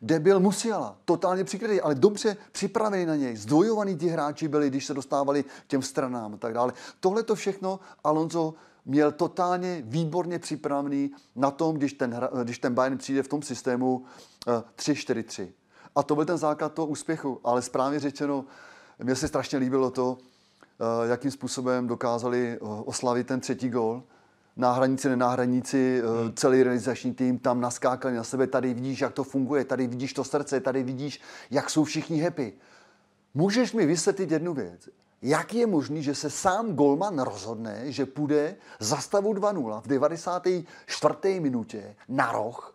Kde 0.00 0.20
byl 0.20 0.40
Musiala? 0.40 0.98
Totálně 1.04 1.44
přikrytý, 1.44 1.80
ale 1.80 1.94
dobře 1.94 2.36
připravený 2.52 3.06
na 3.06 3.16
něj. 3.16 3.36
Zdvojovaný 3.36 3.96
ti 3.96 4.08
hráči 4.08 4.48
byli, 4.48 4.70
když 4.70 4.86
se 4.86 4.94
dostávali 4.94 5.42
k 5.42 5.66
těm 5.66 5.82
stranám 5.82 6.34
a 6.34 6.36
tak 6.36 6.54
dále. 6.54 6.72
Tohle 7.00 7.22
to 7.22 7.34
všechno 7.34 7.80
Alonso 8.04 8.54
měl 8.84 9.12
totálně 9.12 9.82
výborně 9.86 10.38
připravený 10.38 11.10
na 11.36 11.50
tom, 11.50 11.76
když 11.76 11.92
ten, 11.92 12.20
když 12.42 12.58
ten 12.58 12.74
Bayern 12.74 12.98
přijde 12.98 13.22
v 13.22 13.28
tom 13.28 13.42
systému 13.42 13.96
uh, 13.96 14.54
eh, 14.54 14.62
3-4-3. 14.76 15.48
A 15.96 16.02
to 16.02 16.14
byl 16.14 16.24
ten 16.24 16.38
základ 16.38 16.72
toho 16.72 16.86
úspěchu. 16.86 17.40
Ale 17.44 17.62
správně 17.62 18.00
řečeno, 18.00 18.44
mně 19.02 19.16
se 19.16 19.28
strašně 19.28 19.58
líbilo 19.58 19.90
to, 19.90 20.18
eh, 20.18 21.08
jakým 21.08 21.30
způsobem 21.30 21.86
dokázali 21.86 22.48
eh, 22.52 22.58
oslavit 22.62 23.26
ten 23.26 23.40
třetí 23.40 23.68
gol. 23.68 24.02
Náhradníci, 24.56 25.08
nenáhradníci, 25.08 26.02
eh, 26.04 26.22
hmm. 26.22 26.32
celý 26.34 26.62
realizační 26.62 27.14
tým 27.14 27.38
tam 27.38 27.60
naskákali 27.60 28.14
na 28.14 28.24
sebe. 28.24 28.46
Tady 28.46 28.74
vidíš, 28.74 29.00
jak 29.00 29.12
to 29.12 29.24
funguje, 29.24 29.64
tady 29.64 29.86
vidíš 29.86 30.12
to 30.12 30.24
srdce, 30.24 30.60
tady 30.60 30.82
vidíš, 30.82 31.20
jak 31.50 31.70
jsou 31.70 31.84
všichni 31.84 32.20
happy. 32.20 32.52
Můžeš 33.34 33.72
mi 33.72 33.86
vysvětlit 33.86 34.30
jednu 34.30 34.54
věc. 34.54 34.88
Jak 35.22 35.54
je 35.54 35.66
možné, 35.66 36.02
že 36.02 36.14
se 36.14 36.30
sám 36.30 36.74
Golman 36.74 37.18
rozhodne, 37.18 37.92
že 37.92 38.06
půjde 38.06 38.56
za 38.80 38.96
stavu 38.96 39.34
2-0 39.34 39.80
v 39.80 39.86
94. 39.86 41.40
minutě 41.40 41.96
na 42.08 42.32
roh 42.32 42.74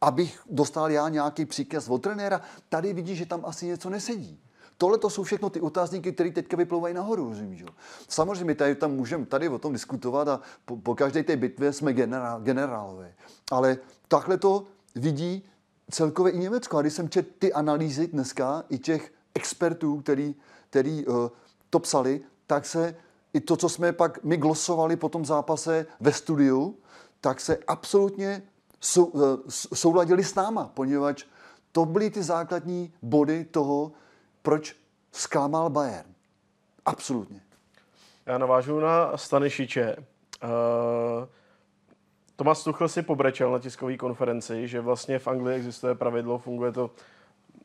abych 0.00 0.40
dostal 0.50 0.90
já 0.90 1.08
nějaký 1.08 1.44
příkaz 1.46 1.88
od 1.88 2.02
trenéra, 2.02 2.40
tady 2.68 2.92
vidíš, 2.92 3.18
že 3.18 3.26
tam 3.26 3.44
asi 3.44 3.66
něco 3.66 3.90
nesedí. 3.90 4.40
Tohle 4.78 4.98
to 4.98 5.10
jsou 5.10 5.22
všechno 5.22 5.50
ty 5.50 5.60
otázníky, 5.60 6.12
které 6.12 6.30
teďka 6.30 6.56
vyplouvají 6.56 6.94
nahoru, 6.94 7.28
rozumíš? 7.28 7.64
Samozřejmě 8.08 8.54
tady 8.54 8.74
tam 8.74 8.92
můžeme 8.92 9.26
tady 9.26 9.48
o 9.48 9.58
tom 9.58 9.72
diskutovat 9.72 10.28
a 10.28 10.40
po, 10.64 10.76
po 10.76 10.94
každé 10.94 11.22
té 11.22 11.36
bitvě 11.36 11.72
jsme 11.72 11.92
generál, 11.92 12.40
generálové. 12.40 13.14
Ale 13.50 13.78
takhle 14.08 14.38
to 14.38 14.66
vidí 14.94 15.44
celkově 15.90 16.32
i 16.32 16.38
Německo. 16.38 16.78
A 16.78 16.80
když 16.80 16.92
jsem 16.92 17.08
četl 17.08 17.28
ty 17.38 17.52
analýzy 17.52 18.06
dneska, 18.06 18.64
i 18.68 18.78
těch 18.78 19.12
expertů, 19.34 20.00
který, 20.00 20.34
který 20.70 21.06
uh, 21.06 21.28
to 21.70 21.78
psali, 21.78 22.20
tak 22.46 22.66
se 22.66 22.96
i 23.32 23.40
to, 23.40 23.56
co 23.56 23.68
jsme 23.68 23.92
pak 23.92 24.24
my 24.24 24.36
glosovali 24.36 24.96
po 24.96 25.08
tom 25.08 25.24
zápase 25.24 25.86
ve 26.00 26.12
studiu, 26.12 26.76
tak 27.20 27.40
se 27.40 27.56
absolutně 27.66 28.42
sou, 28.80 29.12
eh, 29.16 29.50
souladili 29.74 30.24
s 30.24 30.34
náma, 30.34 30.70
poněvadž 30.74 31.24
to 31.72 31.84
byly 31.84 32.10
ty 32.10 32.22
základní 32.22 32.92
body 33.02 33.44
toho, 33.44 33.92
proč 34.42 34.76
zklamal 35.12 35.70
Bayern. 35.70 36.14
Absolutně. 36.84 37.40
Já 38.26 38.38
navážu 38.38 38.80
na 38.80 39.16
Stanišiče 39.16 39.96
Uh, 40.44 41.28
Tomas 42.36 42.64
Tuchl 42.64 42.88
si 42.88 43.02
pobrečel 43.02 43.52
na 43.52 43.58
tiskové 43.58 43.96
konferenci, 43.96 44.68
že 44.68 44.80
vlastně 44.80 45.18
v 45.18 45.28
Anglii 45.28 45.56
existuje 45.56 45.94
pravidlo, 45.94 46.38
funguje 46.38 46.72
to 46.72 46.90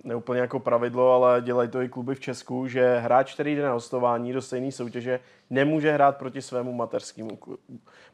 neúplně 0.03 0.41
jako 0.41 0.59
pravidlo, 0.59 1.13
ale 1.13 1.41
dělají 1.41 1.69
to 1.69 1.81
i 1.81 1.89
kluby 1.89 2.15
v 2.15 2.19
Česku, 2.19 2.67
že 2.67 2.97
hráč, 2.99 3.33
který 3.33 3.55
jde 3.55 3.63
na 3.63 3.71
hostování 3.71 4.33
do 4.33 4.41
stejné 4.41 4.71
soutěže, 4.71 5.19
nemůže 5.49 5.91
hrát 5.91 6.17
proti 6.17 6.41
svému 6.41 6.73
mateřskému 6.73 7.35
klubu. 7.35 7.59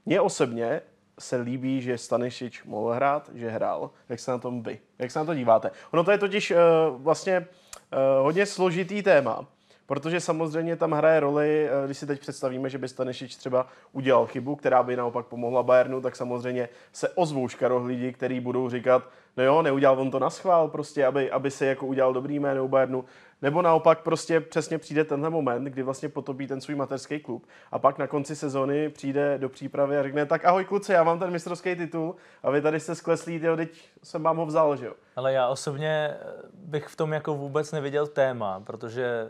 Mně 0.05 0.21
osobně 0.21 0.81
se 1.19 1.35
líbí, 1.35 1.81
že 1.81 1.97
Stanišič 1.97 2.63
mohl 2.63 2.91
hrát, 2.91 3.29
že 3.33 3.49
hrál. 3.49 3.91
Jak 4.09 4.19
se 4.19 4.31
na 4.31 4.37
tom 4.37 4.63
vy? 4.63 4.79
Jak 4.99 5.11
se 5.11 5.19
na 5.19 5.25
to 5.25 5.35
díváte? 5.35 5.71
Ono 5.91 6.03
to 6.03 6.11
je 6.11 6.17
totiž 6.17 6.51
uh, 6.51 6.57
vlastně 7.01 7.39
uh, 7.39 8.23
hodně 8.23 8.45
složitý 8.45 9.03
téma, 9.03 9.47
Protože 9.89 10.19
samozřejmě 10.19 10.75
tam 10.75 10.91
hraje 10.91 11.19
roli, 11.19 11.69
eh, 11.69 11.85
když 11.85 11.97
si 11.97 12.07
teď 12.07 12.19
představíme, 12.19 12.69
že 12.69 12.77
by 12.77 12.87
Stanešič 12.87 13.35
třeba 13.35 13.67
udělal 13.91 14.25
chybu, 14.25 14.55
která 14.55 14.83
by 14.83 14.95
naopak 14.95 15.25
pomohla 15.25 15.63
Bayernu, 15.63 16.01
tak 16.01 16.15
samozřejmě 16.15 16.69
se 16.93 17.09
ozvou 17.09 17.47
škarohlidi, 17.47 18.13
kteří 18.13 18.39
budou 18.39 18.69
říkat, 18.69 19.03
no 19.37 19.43
jo, 19.43 19.61
neudělal 19.61 19.99
on 19.99 20.11
to 20.11 20.19
na 20.19 20.29
schvál, 20.29 20.67
prostě, 20.67 21.05
aby, 21.05 21.31
aby 21.31 21.51
se 21.51 21.65
jako 21.65 21.85
udělal 21.85 22.13
dobrý 22.13 22.39
jméno 22.39 22.65
u 22.65 22.67
Bayernu. 22.67 23.05
Nebo 23.41 23.61
naopak 23.61 24.01
prostě 24.01 24.39
přesně 24.39 24.77
přijde 24.77 25.03
tenhle 25.03 25.29
moment, 25.29 25.63
kdy 25.63 25.83
vlastně 25.83 26.09
potopí 26.09 26.47
ten 26.47 26.61
svůj 26.61 26.75
mateřský 26.75 27.19
klub 27.19 27.47
a 27.71 27.79
pak 27.79 27.97
na 27.97 28.07
konci 28.07 28.35
sezony 28.35 28.89
přijde 28.89 29.37
do 29.37 29.49
přípravy 29.49 29.97
a 29.97 30.03
řekne, 30.03 30.25
tak 30.25 30.45
ahoj 30.45 30.65
kluci, 30.65 30.91
já 30.91 31.03
mám 31.03 31.19
ten 31.19 31.31
mistrovský 31.31 31.75
titul 31.75 32.15
a 32.43 32.51
vy 32.51 32.61
tady 32.61 32.79
jste 32.79 32.95
skleslí, 32.95 33.39
jo, 33.43 33.55
teď 33.55 33.89
jsem 34.03 34.23
vám 34.23 34.37
ho 34.37 34.45
vzal, 34.45 34.75
že 34.75 34.85
jo. 34.85 34.93
Ale 35.15 35.33
já 35.33 35.47
osobně 35.47 36.17
bych 36.53 36.87
v 36.87 36.95
tom 36.95 37.13
jako 37.13 37.35
vůbec 37.35 37.71
neviděl 37.71 38.07
téma, 38.07 38.59
protože 38.59 39.29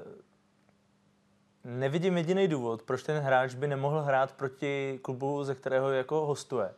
nevidím 1.64 2.18
jediný 2.18 2.48
důvod, 2.48 2.84
proč 2.84 3.04
ten 3.04 3.18
hráč 3.24 3.54
by 3.54 3.68
nemohl 3.68 4.02
hrát 4.02 4.32
proti 4.32 5.00
klubu, 5.02 5.44
ze 5.44 5.56
kterého 5.56 5.92
jako 5.92 6.26
hostuje. 6.26 6.70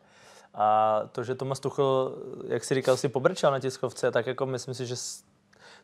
A 0.54 1.00
to, 1.12 1.24
že 1.24 1.36
Tomas 1.36 1.60
Tuchel, 1.60 2.16
jak 2.48 2.64
si 2.64 2.76
říkal, 2.76 2.98
si 2.98 3.10
pobrčal 3.10 3.52
na 3.52 3.60
tiskovce, 3.60 4.12
tak 4.12 4.28
jako 4.28 4.46
myslím 4.46 4.74
si, 4.74 4.86
že 4.86 4.96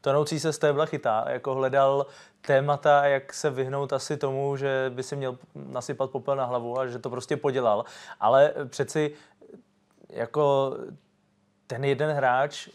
tonoucí 0.01 0.39
se 0.39 0.53
z 0.53 0.57
tébla 0.57 0.85
chytá, 0.85 1.25
jako 1.29 1.55
hledal 1.55 2.05
témata, 2.41 3.05
jak 3.05 3.33
se 3.33 3.49
vyhnout 3.49 3.93
asi 3.93 4.17
tomu, 4.17 4.57
že 4.57 4.91
by 4.95 5.03
si 5.03 5.15
měl 5.15 5.37
nasypat 5.55 6.09
popel 6.09 6.35
na 6.35 6.45
hlavu 6.45 6.79
a 6.79 6.87
že 6.87 6.99
to 6.99 7.09
prostě 7.09 7.37
podělal. 7.37 7.85
Ale 8.19 8.53
přeci 8.67 9.13
jako 10.09 10.75
ten 11.67 11.83
jeden 11.85 12.11
hráč 12.11 12.69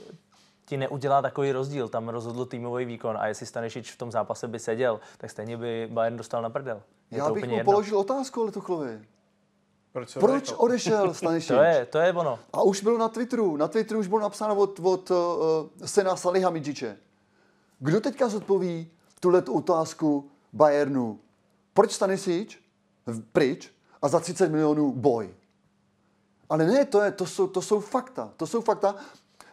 ti 0.64 0.76
neudělá 0.76 1.22
takový 1.22 1.52
rozdíl. 1.52 1.88
Tam 1.88 2.08
rozhodl 2.08 2.44
týmový 2.44 2.84
výkon 2.84 3.16
a 3.16 3.26
jestli 3.26 3.46
Stanešič 3.46 3.92
v 3.92 3.98
tom 3.98 4.12
zápase 4.12 4.48
by 4.48 4.58
seděl, 4.58 5.00
tak 5.18 5.30
stejně 5.30 5.56
by 5.56 5.88
Bayern 5.92 6.16
dostal 6.16 6.42
na 6.42 6.50
prdel. 6.50 6.82
Je 7.10 7.18
Já 7.18 7.30
bych 7.30 7.44
mu 7.44 7.56
jedno. 7.56 7.72
položil 7.72 7.98
otázku 7.98 8.42
ale 8.42 8.52
Tuchlovi. 8.52 9.00
Proč, 9.92 10.14
Proč 10.14 10.52
odešel 10.52 11.14
Stanišič? 11.20 11.48
to, 11.48 11.62
je, 11.62 11.86
to 11.86 11.98
je 11.98 12.12
ono. 12.12 12.38
A 12.52 12.62
už 12.62 12.82
bylo 12.82 12.98
na 12.98 13.08
Twitteru. 13.08 13.56
Na 13.56 13.68
Twitteru 13.68 14.00
už 14.00 14.06
bylo 14.06 14.20
napsáno 14.20 14.56
od, 14.56 14.80
od 14.82 15.10
uh, 15.10 15.16
Sena 15.84 16.16
Salihamidziče. 16.16 16.96
Kdo 17.82 18.00
teďka 18.00 18.28
zodpoví 18.28 18.90
tuhle 19.20 19.42
otázku 19.42 20.30
Bayernu? 20.52 21.20
Proč 21.74 21.92
Stanisic 21.92 22.58
pryč 23.32 23.70
a 24.02 24.08
za 24.08 24.20
30 24.20 24.48
milionů 24.48 24.92
boj? 24.92 25.34
Ale 26.48 26.66
ne, 26.66 26.84
to, 26.84 27.02
je, 27.02 27.10
to, 27.10 27.26
jsou, 27.26 27.46
to 27.46 27.62
jsou 27.62 27.80
fakta. 27.80 28.32
To 28.36 28.46
jsou 28.46 28.60
fakta. 28.60 28.94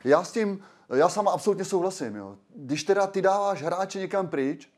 Já 0.04 0.24
s 0.24 0.32
tím, 0.32 0.60
já 0.96 1.10
sama 1.10 1.32
absolutně 1.32 1.65
souhlasím. 1.65 2.15
Jo. 2.15 2.38
Když 2.56 2.84
teda 2.84 3.08
ty 3.08 3.22
dáváš 3.22 3.63
hráče 3.63 4.00
někam 4.00 4.28
pryč, 4.28 4.70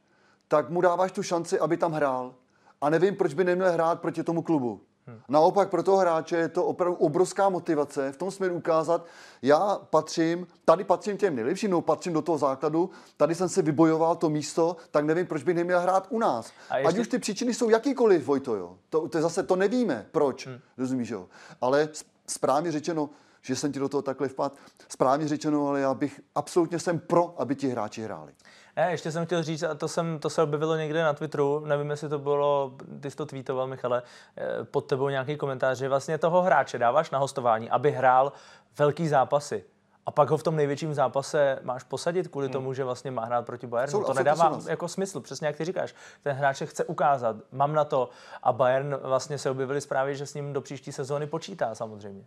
tak 0.48 0.70
mu 0.70 0.82
dáváš 0.82 1.12
tu 1.12 1.24
šanci, 1.24 1.60
aby 1.60 1.78
tam 1.78 1.92
hrál. 1.92 2.36
A 2.82 2.90
nevím, 2.90 3.16
proč 3.16 3.34
by 3.34 3.44
neměl 3.44 3.72
hrát 3.72 4.02
proti 4.02 4.24
tomu 4.24 4.42
klubu. 4.42 4.82
Hmm. 5.12 5.22
Naopak 5.30 5.70
pro 5.70 5.84
toho 5.84 5.98
hráče 5.98 6.36
je 6.36 6.50
to 6.50 6.66
opravdu 6.66 6.98
obrovská 6.98 7.50
motivace 7.50 8.12
v 8.12 8.18
tom 8.18 8.32
směru 8.32 8.56
ukázat, 8.56 9.06
já 9.42 9.80
patřím, 9.90 10.48
tady 10.66 10.84
patřím 10.84 11.18
těm 11.18 11.36
nejlepším, 11.36 11.72
no 11.72 11.82
patřím 11.82 12.14
do 12.14 12.22
toho 12.22 12.38
základu, 12.38 12.90
tady 13.18 13.36
jsem 13.36 13.50
si 13.50 13.62
vybojoval 13.62 14.16
to 14.16 14.30
místo, 14.30 14.76
tak 14.92 15.06
nevím, 15.06 15.28
proč 15.28 15.44
bych 15.44 15.56
neměl 15.56 15.80
hrát 15.80 16.08
u 16.10 16.20
nás. 16.20 16.52
A 16.70 16.78
ještě... 16.78 16.90
Ať 16.90 16.98
už 17.00 17.08
ty 17.08 17.20
příčiny 17.20 17.54
jsou 17.54 17.70
jakýkoliv, 17.70 18.26
Vojto, 18.26 18.56
jo. 18.56 18.78
To, 18.90 19.08
to 19.08 19.22
zase 19.22 19.44
to 19.44 19.56
nevíme, 19.56 20.06
proč, 20.12 20.48
hmm. 20.48 20.60
rozumíš, 20.78 21.10
jo. 21.10 21.28
Ale 21.62 21.90
správně 22.28 22.72
řečeno, 22.72 23.10
že 23.42 23.56
jsem 23.56 23.72
ti 23.72 23.80
do 23.80 23.90
toho 23.90 24.02
takhle 24.02 24.28
vpad. 24.28 24.56
Správně 24.90 25.28
řečeno, 25.28 25.68
ale 25.68 25.80
já 25.80 25.94
bych 25.94 26.22
absolutně 26.36 26.80
jsem 26.80 27.00
pro, 27.00 27.36
aby 27.38 27.56
ti 27.56 27.68
hráči 27.68 28.02
hráli. 28.02 28.34
Ne, 28.78 28.92
ještě 28.92 29.12
jsem 29.12 29.26
chtěl 29.26 29.44
říct, 29.44 29.64
a 29.64 29.76
to, 29.76 29.88
jsem, 29.88 30.20
to 30.20 30.30
se 30.30 30.44
objevilo 30.44 30.76
někde 30.76 31.04
na 31.04 31.14
Twitteru, 31.14 31.66
nevím, 31.66 31.90
jestli 31.90 32.10
to 32.10 32.20
bylo, 32.20 32.72
ty 33.00 33.12
jsi 33.12 33.18
to 33.18 33.26
tweetoval, 33.26 33.68
Michale, 33.68 34.04
eh, 34.38 34.64
pod 34.64 34.82
tebou 34.82 35.10
nějaký 35.10 35.38
komentář, 35.38 35.78
že 35.78 35.90
vlastně 35.90 36.18
toho 36.18 36.42
hráče 36.42 36.78
dáváš 36.78 37.12
na 37.12 37.20
hostování, 37.20 37.70
aby 37.70 37.92
hrál 37.92 38.32
velký 38.78 39.08
zápasy. 39.08 39.64
A 40.06 40.12
pak 40.12 40.30
ho 40.30 40.38
v 40.38 40.44
tom 40.44 40.56
největším 40.56 40.94
zápase 40.94 41.60
máš 41.64 41.84
posadit 41.84 42.28
kvůli 42.28 42.46
hmm. 42.46 42.54
tomu, 42.54 42.74
že 42.74 42.84
vlastně 42.84 43.12
má 43.12 43.26
hrát 43.26 43.46
proti 43.46 43.68
Bayernu. 43.68 43.92
Jsou, 43.92 44.04
to 44.04 44.14
nedává 44.14 44.50
to 44.50 44.70
jako 44.70 44.88
smysl, 44.88 45.20
přesně 45.20 45.48
jak 45.48 45.56
ty 45.56 45.66
říkáš. 45.66 45.96
Ten 46.24 46.36
hráč 46.36 46.62
chce 46.66 46.86
ukázat, 46.86 47.36
mám 47.52 47.74
na 47.74 47.84
to. 47.84 48.10
A 48.44 48.54
Bayern 48.54 48.96
vlastně 49.04 49.38
se 49.38 49.50
objevily 49.50 49.82
zprávy, 49.82 50.16
že 50.16 50.26
s 50.26 50.34
ním 50.34 50.54
do 50.54 50.62
příští 50.62 50.92
sezóny 50.92 51.28
počítá 51.28 51.76
samozřejmě. 51.76 52.26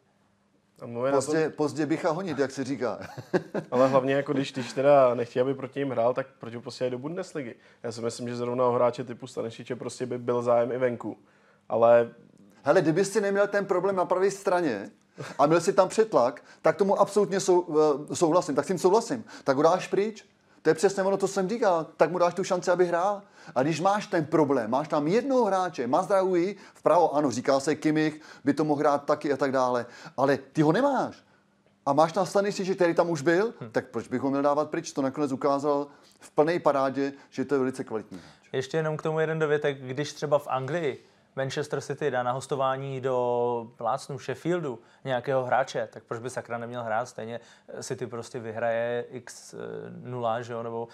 Pozdě, 1.11 1.51
to... 1.51 1.57
pozdě 1.57 1.87
bycha 1.87 2.11
honit, 2.11 2.38
jak 2.38 2.51
se 2.51 2.64
říká. 2.64 2.99
Ale 3.70 3.88
hlavně, 3.88 4.14
jako 4.14 4.33
když, 4.33 4.53
když 4.53 4.73
teda 4.73 5.14
nechtějí, 5.14 5.40
aby 5.40 5.55
proti 5.55 5.79
ním 5.79 5.90
hrál, 5.90 6.14
tak 6.14 6.27
proč 6.38 6.55
ho 6.55 6.61
posílají 6.61 6.90
do 6.90 6.99
Bundesligy? 6.99 7.55
Já 7.83 7.92
si 7.92 8.01
myslím, 8.01 8.29
že 8.29 8.37
zrovna 8.37 8.64
o 8.64 8.73
hráče 8.73 9.05
typu 9.05 9.27
Stanešiče 9.27 9.77
prostě 9.77 10.07
by 10.07 10.18
byl 10.18 10.42
zájem 10.42 10.73
i 10.73 10.79
venku. 10.79 11.18
Ale... 11.68 12.11
Hele, 12.62 12.83
kdyby 12.83 13.05
si 13.05 13.20
neměl 13.20 13.47
ten 13.47 13.66
problém 13.66 13.97
na 13.97 14.05
pravé 14.05 14.31
straně, 14.31 14.90
a 15.38 15.47
měl 15.47 15.61
si 15.61 15.73
tam 15.73 15.88
přetlak, 15.88 16.44
tak 16.62 16.77
tomu 16.77 17.01
absolutně 17.01 17.40
sou, 17.40 17.61
uh, 17.61 18.14
souhlasím. 18.14 18.55
Tak 18.55 18.64
s 18.64 18.68
tím 18.68 18.79
souhlasím. 18.79 19.25
Tak 19.44 19.57
ho 19.57 19.62
dáš 19.62 19.88
pryč. 19.88 20.25
To 20.64 20.70
je 20.70 20.74
přesně 20.74 21.03
ono, 21.03 21.16
to 21.16 21.29
jsem 21.29 21.48
říkal. 21.48 21.87
Tak 21.96 22.11
mu 22.11 22.18
dáš 22.18 22.35
tu 22.35 22.44
šanci, 22.44 22.70
aby 22.70 22.87
hrál. 22.87 23.22
A 23.55 23.62
když 23.62 23.81
máš 23.81 24.07
ten 24.07 24.24
problém, 24.24 24.70
máš 24.70 24.88
tam 24.88 25.07
jednoho 25.09 25.44
hráče, 25.44 25.87
Mazdraoui, 25.87 26.57
vpravo, 26.74 27.14
ano, 27.14 27.31
říká 27.31 27.61
se 27.61 27.74
Kimich, 27.74 28.20
by 28.44 28.55
to 28.55 28.64
mohl 28.64 28.81
hrát 28.81 29.05
taky 29.05 29.33
a 29.33 29.37
tak 29.37 29.53
dále, 29.53 29.87
ale 30.16 30.37
ty 30.37 30.62
ho 30.62 30.72
nemáš. 30.72 31.16
A 31.87 31.92
máš 31.92 32.12
tam 32.12 32.27
Stanisiče, 32.27 32.74
který 32.74 32.94
tam 32.94 33.11
už 33.11 33.22
byl, 33.22 33.55
hm. 33.61 33.68
tak 33.72 33.87
proč 33.87 34.09
bych 34.09 34.20
ho 34.20 34.31
měl 34.31 34.42
dávat 34.42 34.70
pryč? 34.70 34.92
To 34.92 35.03
nakonec 35.03 35.33
ukázal 35.33 35.87
v 36.20 36.31
plné 36.31 36.59
parádě, 36.59 37.12
že 37.31 37.44
to 37.44 37.55
je 37.55 37.59
velice 37.59 37.85
kvalitní. 37.85 38.20
Ještě 38.53 38.77
jenom 38.77 38.96
k 38.96 39.03
tomu 39.03 39.20
jeden 39.20 39.38
dovětek, 39.38 39.81
když 39.81 40.12
třeba 40.12 40.38
v 40.38 40.46
Anglii 40.48 41.05
Manchester 41.37 41.81
City 41.81 42.11
dá 42.11 42.23
na 42.23 42.33
hostování 42.33 43.01
do 43.01 43.70
plácnu 43.77 44.18
Sheffieldu 44.18 44.79
nějakého 45.05 45.44
hráče, 45.44 45.88
tak 45.92 46.05
proč 46.05 46.20
by 46.20 46.31
sakra 46.31 46.59
neměl 46.59 46.83
hrát? 46.83 47.09
Stejně 47.09 47.40
City 47.81 48.07
prostě 48.07 48.38
vyhraje 48.38 49.07
x0, 49.12 50.40
že 50.40 50.53
jo, 50.53 50.62
nebo 50.62 50.88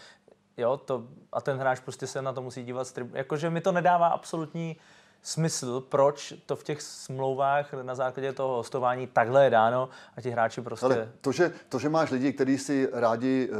jo, 0.57 0.77
to, 0.77 1.05
a 1.33 1.41
ten 1.41 1.59
hráč 1.59 1.81
prostě 1.81 2.07
se 2.07 2.23
na 2.23 2.33
to 2.33 2.43
musí 2.43 2.65
dívat. 2.65 2.99
Jakože 3.13 3.51
mi 3.51 3.61
to 3.61 3.73
nedává 3.73 4.09
absolutní 4.09 4.77
smysl, 5.23 5.81
proč 5.81 6.35
to 6.47 6.57
v 6.57 6.65
těch 6.65 6.83
smlouvách 6.83 7.73
na 7.73 7.95
základě 7.95 8.33
toho 8.33 8.57
hostování 8.57 9.07
takhle 9.07 9.45
je 9.45 9.51
dáno 9.51 9.89
a 10.17 10.21
ti 10.21 10.31
hráči 10.31 10.63
prostě... 10.63 10.87
Ale 10.87 11.13
to, 11.21 11.33
že, 11.33 11.53
to, 11.69 11.79
že 11.79 11.89
máš 11.89 12.11
lidi, 12.11 12.33
kteří 12.33 12.59
si 12.59 12.89
rádi 12.93 13.51
uh, 13.51 13.57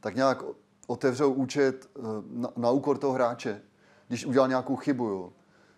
tak 0.00 0.14
nějak 0.14 0.42
otevřou 0.86 1.32
účet 1.32 1.90
na, 2.30 2.48
na 2.56 2.70
úkor 2.70 2.98
toho 2.98 3.12
hráče, 3.12 3.62
když 4.08 4.26
udělal 4.26 4.48
nějakou 4.48 4.76
chybu, 4.76 5.04
jo, 5.04 5.32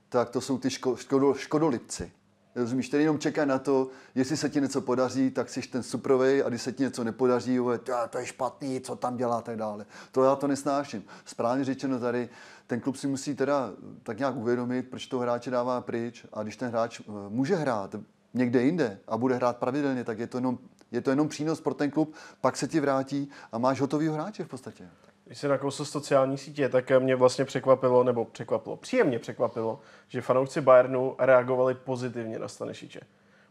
tak 0.09 0.31
to 0.31 0.41
jsou 0.41 0.59
ty 0.59 0.71
ško, 0.71 0.97
škodo, 0.97 1.35
škodolipci. 1.35 2.13
Rozumíš, 2.55 2.89
který 2.89 3.03
jenom 3.03 3.19
čeká 3.19 3.45
na 3.45 3.59
to, 3.59 3.89
jestli 4.15 4.37
se 4.37 4.49
ti 4.49 4.61
něco 4.61 4.81
podaří, 4.81 5.31
tak 5.31 5.49
jsi 5.49 5.63
ten 5.63 5.83
suprovej 5.83 6.43
a 6.47 6.49
když 6.49 6.63
se 6.63 6.73
ti 6.73 6.83
něco 6.83 7.05
nepodaří, 7.05 7.55
je, 7.55 7.79
to 8.11 8.19
je 8.19 8.27
špatný, 8.27 8.81
co 8.81 8.97
tam 8.97 9.17
dělá, 9.17 9.43
tak 9.43 9.57
dále. 9.57 9.87
To 10.13 10.25
já 10.25 10.37
to 10.37 10.47
nesnáším. 10.47 11.05
Správně 11.25 11.65
řečeno 11.65 12.01
tady, 12.01 12.29
ten 12.67 12.81
klub 12.81 12.97
si 12.97 13.07
musí 13.07 13.35
teda 13.35 13.71
tak 14.03 14.19
nějak 14.19 14.37
uvědomit, 14.37 14.91
proč 14.91 15.07
to 15.07 15.19
hráče 15.19 15.51
dává 15.51 15.81
pryč 15.81 16.27
a 16.33 16.43
když 16.43 16.57
ten 16.57 16.69
hráč 16.69 17.01
eh, 17.01 17.13
může 17.29 17.57
hrát 17.57 17.95
někde 18.35 18.63
jinde 18.63 18.99
a 19.09 19.17
bude 19.17 19.35
hrát 19.35 19.57
pravidelně, 19.57 20.05
tak 20.05 20.19
je 20.19 20.27
to 20.27 20.39
jenom, 20.39 20.59
je 20.91 21.01
to 21.01 21.11
jenom 21.11 21.29
přínos 21.29 21.61
pro 21.61 21.75
ten 21.75 21.91
klub, 21.91 22.15
pak 22.41 22.57
se 22.57 22.69
ti 22.69 22.81
vrátí 22.81 23.31
a 23.53 23.59
máš 23.59 23.81
hotový 23.81 24.09
hráče 24.09 24.45
v 24.45 24.49
podstatě. 24.49 24.89
Když 25.27 25.39
se 25.39 25.49
nakousl 25.49 25.85
sociální 25.85 26.39
sítě, 26.39 26.69
tak 26.69 26.93
mě 26.99 27.17
vlastně 27.17 27.45
překvapilo, 27.45 28.05
nebo 28.05 28.25
překvapilo, 28.25 28.77
příjemně 28.77 29.19
překvapilo, 29.19 29.81
že 30.09 30.21
fanoušci 30.21 30.61
Bayernu 30.61 31.15
reagovali 31.19 31.75
pozitivně 31.75 32.39
na 32.39 32.49
Stanešiče. 32.49 33.01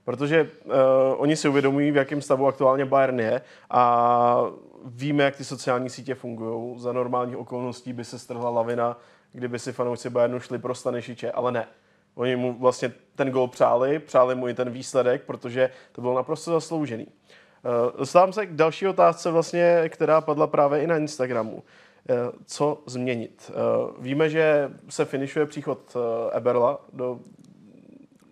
Protože 0.04 0.44
uh, 0.66 0.72
oni 1.18 1.36
si 1.36 1.50
uvědomují, 1.50 1.92
v 1.92 1.96
jakém 1.96 2.22
stavu 2.22 2.48
aktuálně 2.48 2.86
Bayern 2.86 3.20
je 3.20 3.42
a 3.70 4.42
víme, 4.86 5.24
jak 5.24 5.36
ty 5.36 5.44
sociální 5.44 5.90
sítě 5.90 6.16
fungují. 6.16 6.80
Za 6.80 6.94
normálních 6.94 7.38
okolností 7.38 7.94
by 7.94 8.06
se 8.06 8.20
strhla 8.20 8.50
lavina, 8.50 8.98
kdyby 9.32 9.60
si 9.60 9.74
fanoušci 9.74 10.10
Bayernu 10.10 10.40
šli 10.40 10.60
pro 10.60 10.76
Stanešiče, 10.76 11.32
ale 11.32 11.52
ne. 11.52 11.68
Oni 12.16 12.36
mu 12.36 12.54
vlastně 12.54 12.94
ten 13.16 13.32
gol 13.32 13.48
přáli, 13.48 14.00
přáli 14.00 14.36
mu 14.36 14.48
i 14.48 14.54
ten 14.54 14.70
výsledek, 14.70 15.24
protože 15.24 15.70
to 15.92 16.02
bylo 16.02 16.16
naprosto 16.16 16.52
zasloužený. 16.52 17.08
Eh, 17.08 17.45
dostávám 17.98 18.34
se 18.34 18.46
k 18.46 18.56
další 18.56 18.88
otázce, 18.88 19.32
vlastně, 19.32 19.90
která 19.90 20.22
padla 20.22 20.48
právě 20.48 20.82
i 20.82 20.88
na 20.88 20.98
Instagramu. 20.98 21.64
Eh, 22.10 22.16
co 22.46 22.84
změnit? 22.86 23.52
Eh, 23.52 23.92
víme, 24.00 24.30
že 24.30 24.72
se 24.90 25.06
finišuje 25.06 25.46
příchod 25.46 25.98
Eberla 26.32 26.80
do 26.94 27.20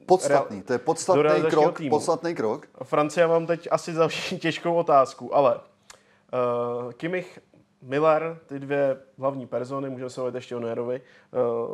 podstatný, 0.05 0.61
to 0.61 0.73
je 0.73 0.79
podstatný 0.79 1.41
krok, 1.49 1.77
týmu. 1.77 1.89
podstatný 1.89 2.35
krok. 2.35 2.67
Francie, 2.83 3.27
mám 3.27 3.45
teď 3.45 3.67
asi 3.71 3.93
další 3.93 4.39
těžkou 4.39 4.75
otázku, 4.75 5.35
ale 5.35 5.55
uh, 5.55 6.91
Kimmich, 6.91 7.39
Miller, 7.81 8.37
ty 8.45 8.59
dvě 8.59 8.97
hlavní 9.17 9.47
persony, 9.47 9.89
můžeme 9.89 10.09
se 10.09 10.21
hovorit 10.21 10.35
ještě 10.35 10.55
o 10.55 10.59
Neuerovi, 10.59 11.01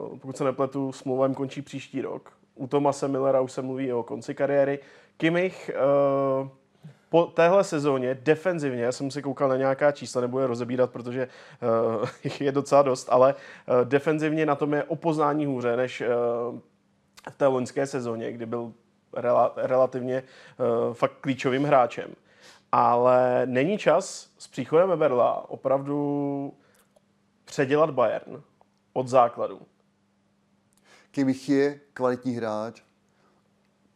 uh, 0.08 0.18
pokud 0.18 0.38
se 0.38 0.44
nepletu, 0.44 0.92
smlouva 0.92 1.26
jim 1.26 1.36
končí 1.36 1.62
příští 1.62 2.02
rok. 2.02 2.32
U 2.56 2.68
Tomase 2.68 3.08
Millera 3.08 3.42
už 3.42 3.52
se 3.52 3.62
mluví 3.62 3.94
o 3.94 4.04
konci 4.04 4.36
kariéry. 4.36 4.80
Kimmich 5.18 5.72
uh, 6.42 6.48
po 7.10 7.26
téhle 7.26 7.64
sezóně 7.64 8.16
defenzivně, 8.16 8.92
jsem 8.92 9.12
si 9.12 9.22
koukal 9.22 9.50
na 9.50 9.58
nějaká 9.58 9.92
čísla, 9.92 10.22
nebudu 10.22 10.42
je 10.42 10.48
rozebírat, 10.48 10.92
protože 10.92 11.28
uh, 12.02 12.08
je 12.40 12.52
docela 12.52 12.82
dost, 12.82 13.08
ale 13.12 13.34
uh, 13.34 13.90
defenzivně 13.90 14.46
na 14.46 14.56
tom 14.56 14.74
je 14.74 14.84
o 14.84 14.96
poznání 14.96 15.46
hůře 15.46 15.78
než 15.78 16.02
uh, 16.02 16.60
v 17.30 17.38
té 17.38 17.48
loňské 17.48 17.88
sezóně, 17.88 18.32
kdy 18.32 18.46
byl 18.46 18.74
rela, 19.14 19.54
relativně 19.56 20.24
uh, 20.58 20.94
fakt 20.94 21.14
klíčovým 21.22 21.64
hráčem. 21.64 22.16
Ale 22.72 23.42
není 23.46 23.78
čas 23.78 24.30
s 24.38 24.48
příchodem 24.48 24.92
Eberla 24.92 25.50
opravdu 25.50 26.54
předělat 27.46 27.90
Bayern 27.90 28.44
od 28.94 29.08
základu. 29.08 29.62
Kimmich 31.12 31.50
je 31.50 31.80
kvalitní 31.94 32.34
hráč, 32.34 32.82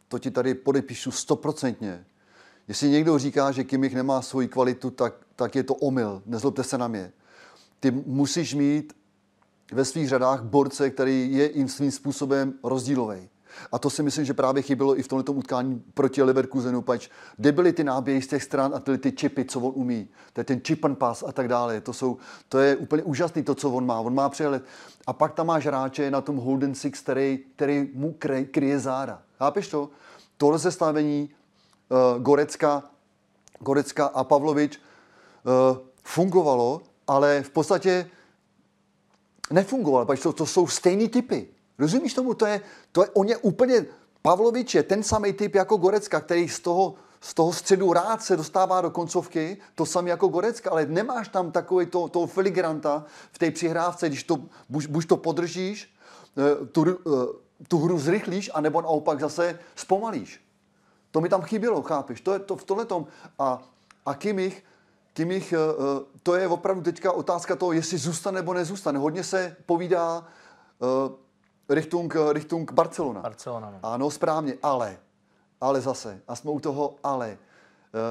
to 0.08 0.18
ti 0.18 0.30
tady 0.30 0.54
podepíšu 0.54 1.10
stoprocentně. 1.10 2.04
Jestli 2.68 2.88
někdo 2.88 3.18
říká, 3.18 3.52
že 3.52 3.64
Kimmich 3.64 3.94
nemá 3.94 4.22
svoji 4.22 4.48
kvalitu, 4.48 4.90
tak, 4.90 5.14
tak 5.36 5.54
je 5.54 5.62
to 5.62 5.74
omyl. 5.74 6.22
Nezlobte 6.26 6.64
se 6.64 6.78
na 6.78 6.88
mě. 6.88 7.12
Ty 7.80 7.90
musíš 7.90 8.54
mít 8.54 8.96
ve 9.72 9.84
svých 9.84 10.08
řadách 10.08 10.42
borce, 10.42 10.90
který 10.90 11.34
je 11.34 11.58
jim 11.58 11.68
svým 11.68 11.90
způsobem 11.90 12.54
rozdílový. 12.62 13.28
A 13.72 13.78
to 13.78 13.90
si 13.90 14.02
myslím, 14.02 14.24
že 14.24 14.34
právě 14.34 14.62
chybělo 14.62 14.98
i 14.98 15.02
v 15.02 15.08
tomto 15.08 15.32
utkání 15.32 15.82
proti 15.94 16.22
Leverkusenu, 16.22 16.82
pač 16.82 17.08
kde 17.36 17.52
byly 17.52 17.72
ty 17.72 17.84
náběhy 17.84 18.22
z 18.22 18.26
těch 18.26 18.42
stran 18.42 18.74
a 18.74 18.80
ty, 18.80 18.98
ty 18.98 19.12
čipy, 19.12 19.44
co 19.44 19.60
on 19.60 19.72
umí. 19.76 20.08
To 20.32 20.40
je 20.40 20.44
ten 20.44 20.60
chip 20.66 20.84
and 20.84 20.98
pass 20.98 21.24
a 21.26 21.32
tak 21.32 21.48
dále. 21.48 21.80
To, 21.80 21.92
jsou, 21.92 22.16
to 22.48 22.58
je 22.58 22.76
úplně 22.76 23.02
úžasný 23.02 23.42
to, 23.42 23.54
co 23.54 23.70
on 23.70 23.86
má. 23.86 24.00
On 24.00 24.14
má 24.14 24.28
přehled. 24.28 24.64
A 25.06 25.12
pak 25.12 25.34
tam 25.34 25.46
máš 25.46 25.66
hráče 25.66 26.10
na 26.10 26.20
tom 26.20 26.36
Holden 26.36 26.74
Six, 26.74 27.00
který, 27.00 27.38
který 27.56 27.90
mu 27.94 28.16
kryje, 28.50 28.78
záda. 28.78 29.22
Chápeš 29.38 29.68
to? 29.68 29.90
Tohle 30.36 30.58
sestavení 30.58 31.28
uh, 31.30 31.43
Gorecka, 32.18 32.82
Gorecka 33.58 34.06
a 34.06 34.24
Pavlovič 34.24 34.78
uh, 34.78 35.78
fungovalo, 36.02 36.82
ale 37.06 37.42
v 37.42 37.50
podstatě 37.50 38.10
nefungoval, 39.50 40.06
protože 40.06 40.22
to, 40.22 40.32
to 40.32 40.46
jsou 40.46 40.66
stejný 40.66 41.08
typy. 41.08 41.48
Rozumíš 41.78 42.14
tomu? 42.14 42.34
To 42.34 42.46
je, 42.46 42.60
to 42.92 43.02
je, 43.02 43.08
on 43.14 43.28
je 43.28 43.36
úplně, 43.36 43.86
Pavlovič 44.22 44.74
je 44.74 44.82
ten 44.82 45.02
samý 45.02 45.32
typ 45.32 45.54
jako 45.54 45.76
Gorecka, 45.76 46.20
který 46.20 46.48
z 46.48 46.60
toho, 46.60 46.94
z 47.20 47.34
toho 47.34 47.52
středu 47.52 47.92
rád 47.92 48.22
se 48.22 48.36
dostává 48.36 48.80
do 48.80 48.90
koncovky, 48.90 49.56
to 49.74 49.86
samý 49.86 50.10
jako 50.10 50.28
Gorecka, 50.28 50.70
ale 50.70 50.86
nemáš 50.86 51.28
tam 51.28 51.52
takový 51.52 51.86
to, 51.86 52.08
toho 52.08 52.26
filigranta 52.26 53.04
v 53.32 53.38
té 53.38 53.50
přihrávce, 53.50 54.08
když 54.08 54.24
to, 54.24 54.38
buď, 54.68 54.86
buď 54.86 55.06
to 55.06 55.16
podržíš, 55.16 55.94
eh, 56.38 56.66
tu, 56.66 56.84
eh, 56.88 57.64
tu 57.68 57.78
hru 57.78 57.98
zrychlíš, 57.98 58.50
anebo 58.54 58.82
naopak 58.82 59.20
zase 59.20 59.58
zpomalíš. 59.76 60.43
To 61.14 61.20
mi 61.20 61.28
tam 61.28 61.42
chybělo, 61.42 61.82
chápeš? 61.82 62.20
To 62.20 62.32
je 62.32 62.38
to 62.38 62.56
v 62.56 62.64
tomhletom. 62.64 63.06
A, 63.38 63.62
a 64.06 64.14
Kimich, 64.14 64.64
Kimich, 65.12 65.52
eh, 65.52 65.56
eh, 65.56 66.04
to 66.22 66.34
je 66.34 66.48
opravdu 66.48 66.82
teďka 66.82 67.12
otázka 67.12 67.56
toho, 67.56 67.72
jestli 67.72 67.98
zůstane 67.98 68.40
nebo 68.40 68.54
nezůstane. 68.54 68.98
Hodně 68.98 69.24
se 69.24 69.56
povídá 69.66 70.18
uh, 70.78 71.12
Richtung, 71.68 72.16
Richtung 72.32 72.72
Barcelona. 72.72 73.20
Barcelona. 73.20 73.70
No. 73.70 73.78
Ano, 73.82 74.10
správně, 74.10 74.54
ale, 74.62 74.96
ale 75.60 75.80
zase, 75.80 76.20
a 76.28 76.36
jsme 76.36 76.50
u 76.50 76.60
toho 76.60 76.94
ale. 77.02 77.38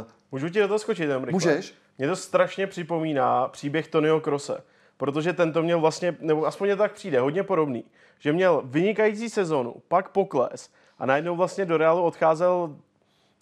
Uh, 0.02 0.08
Můžu 0.32 0.50
ti 0.50 0.60
do 0.60 0.68
toho 0.68 0.80
skočit, 0.80 1.10
jenom 1.10 1.24
rychle? 1.24 1.34
Můžeš. 1.34 1.74
Mě 1.98 2.08
to 2.08 2.16
strašně 2.16 2.68
připomíná 2.68 3.48
příběh 3.48 3.88
Tonyho 3.88 4.22
Krose, 4.22 4.64
protože 4.98 5.34
ten 5.34 5.54
to 5.54 5.64
měl 5.64 5.80
vlastně, 5.80 6.18
nebo 6.20 6.46
aspoň 6.46 6.68
mě 6.68 6.76
tak 6.76 6.94
přijde, 6.94 7.20
hodně 7.20 7.44
podobný, 7.44 7.84
že 8.20 8.34
měl 8.34 8.62
vynikající 8.66 9.30
sezonu, 9.30 9.76
pak 9.88 10.10
pokles 10.10 10.70
a 11.00 11.06
najednou 11.06 11.36
vlastně 11.36 11.66
do 11.66 11.78
Realu 11.78 12.04
odcházel 12.04 12.76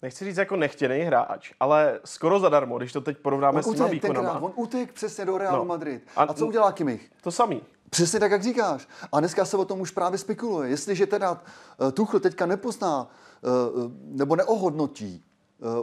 nechci 0.02 0.24
říct 0.24 0.36
jako 0.36 0.56
nechtěný 0.56 0.98
hráč, 1.00 1.52
ale 1.60 2.00
skoro 2.04 2.40
zadarmo, 2.40 2.78
když 2.78 2.92
to 2.92 3.00
teď 3.00 3.18
porovnáme 3.18 3.62
on 3.62 3.72
s 3.74 3.76
těma 3.76 3.88
výkonama. 3.88 4.38
on 4.40 4.52
utek 4.56 4.92
přesně 4.92 5.24
do 5.24 5.38
Realu 5.38 5.58
No. 5.58 5.64
Madrid. 5.64 6.02
A- 6.16 6.22
A, 6.22 6.34
co 6.34 6.46
udělá 6.46 6.72
Kimich? 6.72 7.10
To 7.22 7.30
samý. 7.30 7.62
Přesně 7.90 8.20
tak, 8.20 8.30
jak 8.30 8.42
říkáš. 8.42 8.88
A 9.12 9.20
dneska 9.20 9.44
se 9.44 9.56
o 9.56 9.64
tom 9.64 9.80
už 9.80 9.90
právě 9.90 10.18
spekuluje. 10.18 10.68
Jestliže 10.70 11.06
teda 11.06 11.30
uh, 11.32 11.90
Tuchl 11.90 12.20
teďka 12.20 12.46
nepozná 12.46 13.02
uh, 13.42 13.92
nebo 14.04 14.36
neohodnotí 14.36 15.24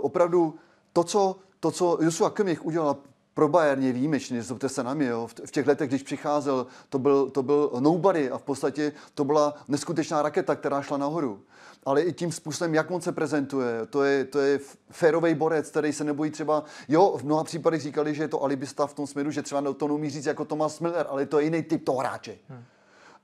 opravdu 0.02 0.56
to, 0.94 1.04
co, 1.04 1.36
to, 1.60 1.72
co 1.72 1.98
Joshua 2.02 2.30
Kimmich 2.30 2.66
udělal 2.66 2.98
pro 3.40 3.48
Bayern 3.48 3.84
je 3.84 3.94
výjimečně, 3.94 4.44
zlobte 4.44 4.70
se 4.70 4.84
na 4.84 4.94
mě, 4.94 5.08
jo. 5.08 5.28
V 5.46 5.52
těch 5.52 5.68
letech, 5.68 5.90
když 5.90 6.04
přicházel, 6.04 6.68
to 6.90 7.00
byl, 7.00 7.30
to 7.30 7.44
byl 7.44 7.72
nobody 7.80 8.32
a 8.32 8.38
v 8.38 8.44
podstatě 8.44 8.92
to 9.14 9.24
byla 9.24 9.54
neskutečná 9.68 10.22
raketa, 10.22 10.56
která 10.56 10.82
šla 10.82 10.98
nahoru. 10.98 11.40
Ale 11.86 12.02
i 12.02 12.14
tím 12.14 12.32
způsobem, 12.32 12.76
jak 12.76 12.92
on 12.92 13.02
se 13.02 13.12
prezentuje, 13.12 13.86
to 13.86 14.04
je, 14.04 14.26
to 14.26 14.40
je 14.40 14.60
férový 14.92 15.36
borec, 15.36 15.70
který 15.70 15.94
se 15.94 16.04
nebojí 16.04 16.32
třeba, 16.32 16.64
jo, 16.88 17.18
v 17.18 17.24
mnoha 17.24 17.44
případech 17.44 17.82
říkali, 17.82 18.16
že 18.16 18.24
je 18.24 18.28
to 18.28 18.44
alibista 18.44 18.88
v 18.88 18.94
tom 18.94 19.08
směru, 19.08 19.32
že 19.32 19.42
třeba 19.42 19.74
to 19.74 19.88
neumí 19.88 20.10
říct 20.10 20.26
jako 20.26 20.46
Thomas 20.46 20.80
Miller, 20.80 21.06
ale 21.10 21.26
to 21.26 21.40
je 21.40 21.46
jiný 21.46 21.64
typ 21.64 21.86
toho 21.86 21.98
hráče. 21.98 22.38
Hmm. 22.50 22.64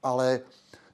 Ale 0.03 0.39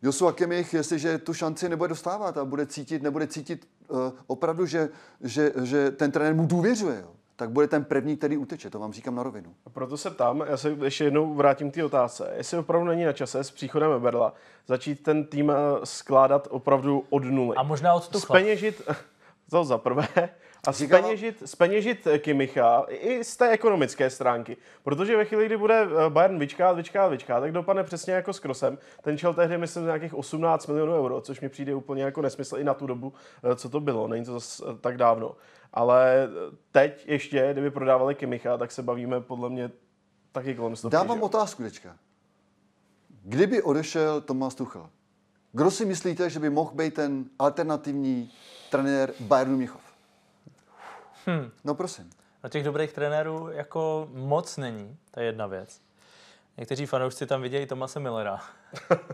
Joshua 0.01 0.31
Kimmich, 0.31 0.73
jestliže 0.73 1.17
tu 1.17 1.33
šanci 1.33 1.69
nebude 1.69 1.89
dostávat 1.89 2.37
a 2.37 2.45
bude 2.45 2.65
cítit, 2.65 3.03
nebude 3.03 3.27
cítit 3.27 3.67
uh, 3.87 3.97
opravdu, 4.27 4.65
že, 4.65 4.89
že, 5.21 5.53
že 5.63 5.91
ten 5.91 6.11
trenér 6.11 6.35
mu 6.35 6.45
důvěřuje, 6.45 6.99
jo, 7.01 7.11
tak 7.41 7.49
bude 7.49 7.67
ten 7.67 7.83
první, 7.83 8.17
který 8.17 8.37
uteče, 8.37 8.69
to 8.69 8.79
vám 8.79 8.93
říkám 8.93 9.15
na 9.15 9.23
rovinu. 9.23 9.55
A 9.65 9.69
proto 9.69 9.97
se 9.97 10.09
ptám, 10.09 10.43
já 10.47 10.57
se 10.57 10.77
ještě 10.83 11.03
jednou 11.03 11.33
vrátím 11.33 11.71
k 11.71 11.73
té 11.73 11.83
otázce, 11.83 12.33
jestli 12.37 12.57
opravdu 12.57 12.87
není 12.87 13.03
na 13.03 13.13
čase 13.13 13.43
s 13.43 13.51
příchodem 13.51 13.91
Eberla 13.91 14.33
začít 14.67 15.03
ten 15.03 15.25
tým 15.25 15.51
eh, 15.51 15.55
skládat 15.83 16.47
opravdu 16.51 17.05
od 17.09 17.23
nuly. 17.23 17.55
A 17.57 17.63
možná 17.63 17.93
od 17.93 18.07
Tuchla. 18.07 18.35
Speněžit, 18.35 18.81
to 19.49 19.63
za 19.63 19.77
prvé, 19.77 20.07
a 20.67 20.71
Říkala- 20.71 21.01
speněžit, 21.01 21.43
speněžit 21.45 22.07
Kimicha 22.19 22.85
i 22.89 23.23
z 23.23 23.37
té 23.37 23.49
ekonomické 23.49 24.09
stránky. 24.09 24.57
Protože 24.83 25.17
ve 25.17 25.25
chvíli, 25.25 25.45
kdy 25.45 25.57
bude 25.57 25.81
eh, 25.81 26.09
Bayern 26.09 26.39
vyčkát, 26.39 26.75
vyčkát, 26.75 27.11
vyčkát, 27.11 27.39
tak 27.41 27.51
dopadne 27.51 27.83
přesně 27.83 28.13
jako 28.13 28.33
s 28.33 28.39
Krosem. 28.39 28.77
Ten 29.01 29.17
čel 29.17 29.33
tehdy, 29.33 29.57
myslím, 29.57 29.85
nějakých 29.85 30.13
18 30.13 30.67
milionů 30.67 30.93
euro, 30.93 31.21
což 31.21 31.41
mi 31.41 31.49
přijde 31.49 31.75
úplně 31.75 32.03
jako 32.03 32.21
nesmysl 32.21 32.57
i 32.57 32.63
na 32.63 32.73
tu 32.73 32.87
dobu, 32.87 33.13
eh, 33.43 33.55
co 33.55 33.69
to 33.69 33.79
bylo. 33.79 34.07
Není 34.07 34.25
to 34.25 34.31
zas 34.33 34.61
eh, 34.61 34.77
tak 34.81 34.97
dávno. 34.97 35.35
Ale 35.73 36.23
eh, 36.23 36.55
teď 36.71 37.07
ještě, 37.07 37.49
kdyby 37.53 37.71
prodávali 37.71 38.15
Kimicha, 38.15 38.57
tak 38.57 38.71
se 38.71 38.83
bavíme 38.83 39.21
podle 39.21 39.49
mě 39.49 39.71
taky 40.31 40.55
kolem 40.55 40.75
stovky. 40.75 40.93
Dám 40.93 41.07
že 41.07 41.21
otázku 41.21 41.63
teďka. 41.63 41.95
Kdyby 43.23 43.61
odešel 43.61 44.21
Tomáš 44.21 44.55
Tuchel, 44.55 44.89
kdo 45.51 45.71
si 45.71 45.85
myslíte, 45.85 46.29
že 46.29 46.39
by 46.39 46.49
mohl 46.49 46.71
být 46.73 46.93
ten 46.93 47.25
alternativní 47.39 48.31
trenér 48.69 49.13
Bayernu 49.19 49.57
Michov? 49.57 49.90
Hm. 51.27 51.51
No 51.63 51.75
prosím. 51.75 52.09
No 52.43 52.49
těch 52.49 52.63
dobrých 52.63 52.93
trenérů 52.93 53.49
jako 53.51 54.07
moc 54.13 54.57
není, 54.57 54.97
to 55.11 55.19
je 55.19 55.25
jedna 55.25 55.47
věc. 55.47 55.81
Někteří 56.57 56.85
fanoušci 56.85 57.25
tam 57.27 57.41
vidějí 57.41 57.65
Tomase 57.65 57.99
Millera. 57.99 58.39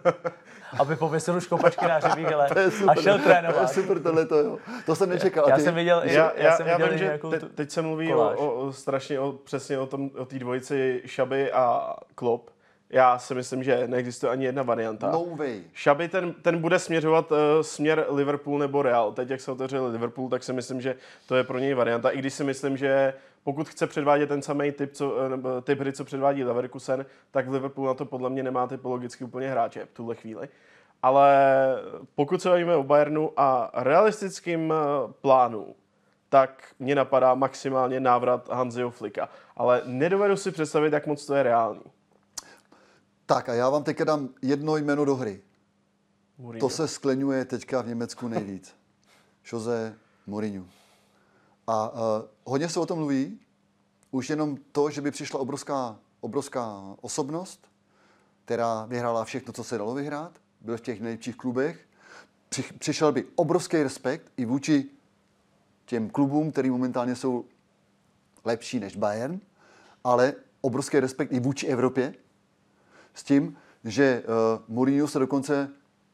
Aby 0.79 0.95
pověsil 0.95 1.35
už 1.35 1.47
kopačky 1.47 1.85
na 1.87 1.99
je 2.59 2.71
super, 2.71 2.97
a 2.99 3.01
šel 3.01 3.19
To 3.19 3.29
je 3.29 3.35
trénovat. 3.35 3.71
super 3.73 4.01
tohle 4.01 4.25
to, 4.25 4.35
jo. 4.37 4.57
To 4.85 4.95
jsem 4.95 5.09
nečekal. 5.09 5.49
Já 5.49 5.55
ty? 5.55 5.61
jsem 5.61 5.75
viděl, 5.75 6.01
Já, 6.03 6.11
já, 6.11 6.31
já, 6.35 6.57
jsem 6.57 6.67
já 6.67 6.77
viděl 6.77 6.87
vím, 6.87 6.95
i 6.95 6.99
že 6.99 7.05
nějakou 7.05 7.29
te, 7.31 7.39
teď 7.39 7.71
se 7.71 7.81
mluví 7.81 8.07
koláž. 8.11 8.37
o, 8.39 8.51
o 8.51 8.73
strašně 8.73 9.19
o, 9.19 9.31
přesně 9.31 9.79
o 9.79 9.85
tom 9.87 10.09
o 10.17 10.25
té 10.25 10.39
dvojici 10.39 11.01
Šaby 11.05 11.51
a 11.51 11.95
Klopp. 12.15 12.49
Já 12.89 13.19
si 13.19 13.35
myslím, 13.35 13.63
že 13.63 13.87
neexistuje 13.87 14.31
ani 14.31 14.45
jedna 14.45 14.63
varianta. 14.63 15.11
No 15.11 15.25
way. 15.35 15.63
Šaby 15.73 16.07
ten, 16.07 16.33
ten 16.33 16.61
bude 16.61 16.79
směřovat 16.79 17.31
uh, 17.31 17.37
směr 17.61 18.05
Liverpool 18.09 18.59
nebo 18.59 18.81
Real. 18.81 19.11
Teď, 19.11 19.29
jak 19.29 19.41
se 19.41 19.51
otevřel 19.51 19.85
Liverpool, 19.85 20.29
tak 20.29 20.43
si 20.43 20.53
myslím, 20.53 20.81
že 20.81 20.95
to 21.25 21.35
je 21.35 21.43
pro 21.43 21.59
něj 21.59 21.73
varianta. 21.73 22.09
I 22.09 22.17
když 22.17 22.33
si 22.33 22.43
myslím, 22.43 22.77
že 22.77 23.13
pokud 23.43 23.69
chce 23.69 23.87
předvádět 23.87 24.27
ten 24.27 24.41
samý 24.41 24.71
typ, 24.71 24.93
co, 24.93 25.29
nebo 25.29 25.61
typ 25.61 25.79
hry, 25.79 25.93
co 25.93 26.05
předvádí 26.05 26.43
Leverkusen, 26.43 27.05
tak 27.31 27.47
Liverpool 27.47 27.87
na 27.87 27.93
to 27.93 28.05
podle 28.05 28.29
mě 28.29 28.43
nemá 28.43 28.67
typologicky 28.67 29.23
úplně 29.23 29.49
hráče 29.49 29.85
v 29.85 29.93
tuhle 29.93 30.15
chvíli. 30.15 30.49
Ale 31.03 31.35
pokud 32.15 32.41
se 32.41 32.49
bavíme 32.49 32.75
o 32.75 32.83
Bayernu 32.83 33.31
a 33.37 33.71
realistickým 33.73 34.73
eh, 34.73 35.13
plánu, 35.21 35.75
tak 36.29 36.63
mě 36.79 36.95
napadá 36.95 37.35
maximálně 37.35 37.99
návrat 37.99 38.49
Hanziho 38.49 38.91
Flika. 38.91 39.29
Ale 39.57 39.81
nedovedu 39.85 40.35
si 40.35 40.51
představit, 40.51 40.93
jak 40.93 41.07
moc 41.07 41.25
to 41.25 41.35
je 41.35 41.43
reálný. 41.43 41.81
Tak 43.27 43.49
a 43.49 43.53
já 43.53 43.69
vám 43.69 43.83
teďka 43.83 44.03
dám 44.03 44.29
jedno 44.41 44.77
jméno 44.77 45.05
do 45.05 45.15
hry. 45.15 45.41
Mourinho. 46.37 46.69
To 46.69 46.75
se 46.75 46.87
skleňuje 46.87 47.45
teďka 47.45 47.81
v 47.81 47.87
Německu 47.87 48.27
nejvíc. 48.27 48.75
Jose 49.51 49.95
Mourinho. 50.27 50.65
A 51.67 51.89
uh, 51.89 51.99
hodně 52.45 52.69
se 52.69 52.79
o 52.79 52.85
tom 52.85 52.97
mluví. 52.97 53.39
Už 54.11 54.29
jenom 54.29 54.57
to, 54.71 54.89
že 54.89 55.01
by 55.01 55.11
přišla 55.11 55.39
obrovská, 55.39 55.99
obrovská 56.19 56.95
osobnost, 57.01 57.67
která 58.45 58.85
vyhrála 58.85 59.25
všechno, 59.25 59.53
co 59.53 59.63
se 59.63 59.77
dalo 59.77 59.93
vyhrát, 59.93 60.31
byl 60.61 60.77
v 60.77 60.81
těch 60.81 61.01
nejlepších 61.01 61.35
klubech. 61.35 61.87
přišel 62.79 63.11
by 63.11 63.25
obrovský 63.35 63.83
respekt 63.83 64.31
i 64.37 64.45
vůči 64.45 64.85
těm 65.85 66.09
klubům, 66.09 66.51
který 66.51 66.69
momentálně 66.69 67.15
jsou 67.15 67.45
lepší 68.45 68.79
než 68.79 68.95
Bayern, 68.95 69.39
ale 70.03 70.33
obrovský 70.61 70.99
respekt 70.99 71.31
i 71.31 71.39
vůči 71.39 71.67
Evropě 71.67 72.13
s 73.17 73.23
tím, 73.23 73.57
že 73.83 74.23
uh, 74.27 74.75
Mourinho 74.75 75.07
se 75.07 75.19
dokonce 75.19 75.69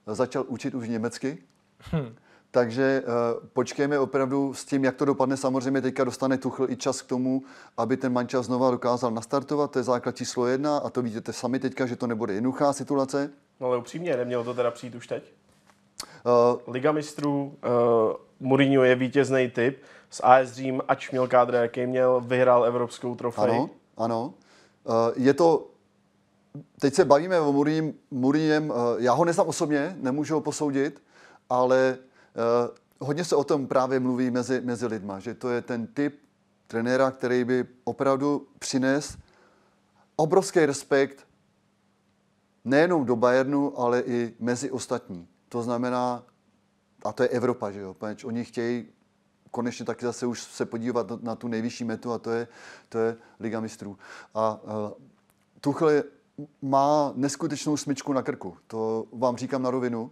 začal 0.07 0.45
učit 0.47 0.73
už 0.73 0.87
německy. 0.89 1.37
Hmm. 1.79 2.15
Takže 2.51 3.03
uh, 3.05 3.47
počkejme 3.53 3.99
opravdu 3.99 4.53
s 4.53 4.65
tím, 4.65 4.83
jak 4.83 4.95
to 4.95 5.05
dopadne. 5.05 5.37
Samozřejmě 5.37 5.81
teďka 5.81 6.03
dostane 6.03 6.37
Tuchl 6.37 6.69
i 6.69 6.75
čas 6.75 7.01
k 7.01 7.07
tomu, 7.07 7.43
aby 7.77 7.97
ten 7.97 8.13
mančas 8.13 8.45
znova 8.45 8.71
dokázal 8.71 9.11
nastartovat. 9.11 9.71
To 9.71 9.79
je 9.79 9.83
základ 9.83 10.15
číslo 10.15 10.47
jedna 10.47 10.77
a 10.77 10.89
to 10.89 11.01
vidíte 11.01 11.33
sami 11.33 11.59
teďka, 11.59 11.85
že 11.85 11.95
to 11.95 12.07
nebude 12.07 12.33
jednoduchá 12.33 12.73
situace. 12.73 13.29
No 13.59 13.67
ale 13.67 13.77
upřímně, 13.77 14.17
nemělo 14.17 14.43
to 14.43 14.53
teda 14.53 14.71
přijít 14.71 14.95
už 14.95 15.07
teď? 15.07 15.33
Uh, 16.25 16.73
Liga 16.73 16.91
mistrů, 16.91 17.43
uh, 17.43 18.13
Mourinho 18.39 18.83
je 18.83 18.95
vítězný 18.95 19.49
typ. 19.49 19.81
S 20.09 20.23
AS 20.23 20.51
Řím, 20.51 20.81
ač 20.87 21.11
měl 21.11 21.27
kádr, 21.27 21.53
jaký 21.53 21.85
měl, 21.85 22.21
vyhrál 22.21 22.65
evropskou 22.65 23.15
trofej. 23.15 23.51
Ano, 23.51 23.69
ano. 23.97 24.33
Uh, 24.83 24.93
je 25.15 25.33
to 25.33 25.72
teď 26.79 26.93
se 26.93 27.05
bavíme 27.05 27.39
o 27.39 27.53
Mourinhem, 27.53 27.93
Mourinhem, 28.11 28.73
já 28.97 29.13
ho 29.13 29.25
neznám 29.25 29.47
osobně, 29.47 29.97
nemůžu 29.99 30.33
ho 30.33 30.41
posoudit, 30.41 31.03
ale 31.49 31.97
uh, 32.67 33.07
hodně 33.07 33.25
se 33.25 33.35
o 33.35 33.43
tom 33.43 33.67
právě 33.67 33.99
mluví 33.99 34.31
mezi, 34.31 34.61
mezi 34.61 34.87
lidma, 34.87 35.19
že 35.19 35.33
to 35.33 35.49
je 35.49 35.61
ten 35.61 35.87
typ 35.87 36.19
trenéra, 36.67 37.11
který 37.11 37.43
by 37.43 37.65
opravdu 37.83 38.47
přines 38.59 39.17
obrovský 40.15 40.65
respekt 40.65 41.27
nejenom 42.65 43.05
do 43.05 43.15
Bayernu, 43.15 43.79
ale 43.79 44.01
i 44.01 44.33
mezi 44.39 44.71
ostatní. 44.71 45.27
To 45.49 45.63
znamená, 45.63 46.23
a 47.03 47.13
to 47.13 47.23
je 47.23 47.29
Evropa, 47.29 47.71
že 47.71 47.79
jo, 47.79 47.93
protože 47.93 48.27
oni 48.27 48.45
chtějí 48.45 48.87
konečně 49.51 49.85
taky 49.85 50.05
zase 50.05 50.25
už 50.25 50.41
se 50.41 50.65
podívat 50.65 51.09
na, 51.09 51.19
na 51.21 51.35
tu 51.35 51.47
nejvyšší 51.47 51.83
metu 51.83 52.11
a 52.11 52.17
to 52.17 52.31
je, 52.31 52.47
to 52.89 52.97
je 52.97 53.17
Liga 53.39 53.59
mistrů. 53.59 53.97
A 54.33 54.59
uh, 54.63 54.91
Tuchle 55.61 56.03
má 56.61 57.13
neskutečnou 57.15 57.77
smyčku 57.77 58.13
na 58.13 58.21
krku, 58.21 58.57
to 58.67 59.05
vám 59.11 59.37
říkám 59.37 59.61
na 59.61 59.71
rovinu. 59.71 60.11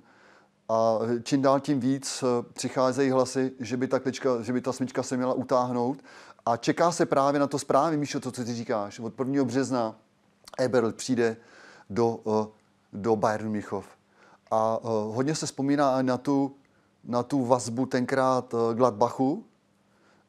A 0.69 0.99
čím 1.23 1.41
dál 1.41 1.59
tím 1.59 1.79
víc 1.79 2.23
eh, 2.23 2.43
přicházejí 2.53 3.11
hlasy, 3.11 3.51
že 3.59 3.77
by 3.77 3.87
ta, 3.87 3.99
klička, 3.99 4.41
že 4.41 4.53
by 4.53 4.61
ta 4.61 4.73
smyčka 4.73 5.03
se 5.03 5.17
měla 5.17 5.33
utáhnout. 5.33 6.03
A 6.45 6.57
čeká 6.57 6.91
se 6.91 7.05
právě 7.05 7.39
na 7.39 7.47
to 7.47 7.59
správně, 7.59 7.97
Míšo, 7.97 8.19
to, 8.19 8.31
co 8.31 8.45
ty 8.45 8.53
říkáš. 8.53 8.99
Od 8.99 9.19
1. 9.19 9.43
března 9.43 9.95
Eberl 10.59 10.91
přijde 10.91 11.37
do, 11.89 12.19
eh, 12.27 12.47
do 12.93 13.15
Bayern 13.15 13.49
Michov. 13.49 13.85
A 14.51 14.79
eh, 14.81 14.87
hodně 14.87 15.35
se 15.35 15.45
vzpomíná 15.45 16.01
na 16.01 16.17
tu, 16.17 16.55
na 17.03 17.23
tu 17.23 17.45
vazbu 17.45 17.85
tenkrát 17.85 18.55
Gladbachu, 18.73 19.45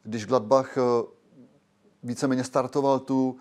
když 0.02 0.26
Gladbach 0.26 0.78
víceméně 2.02 2.44
startoval 2.44 2.98
tu, 2.98 3.36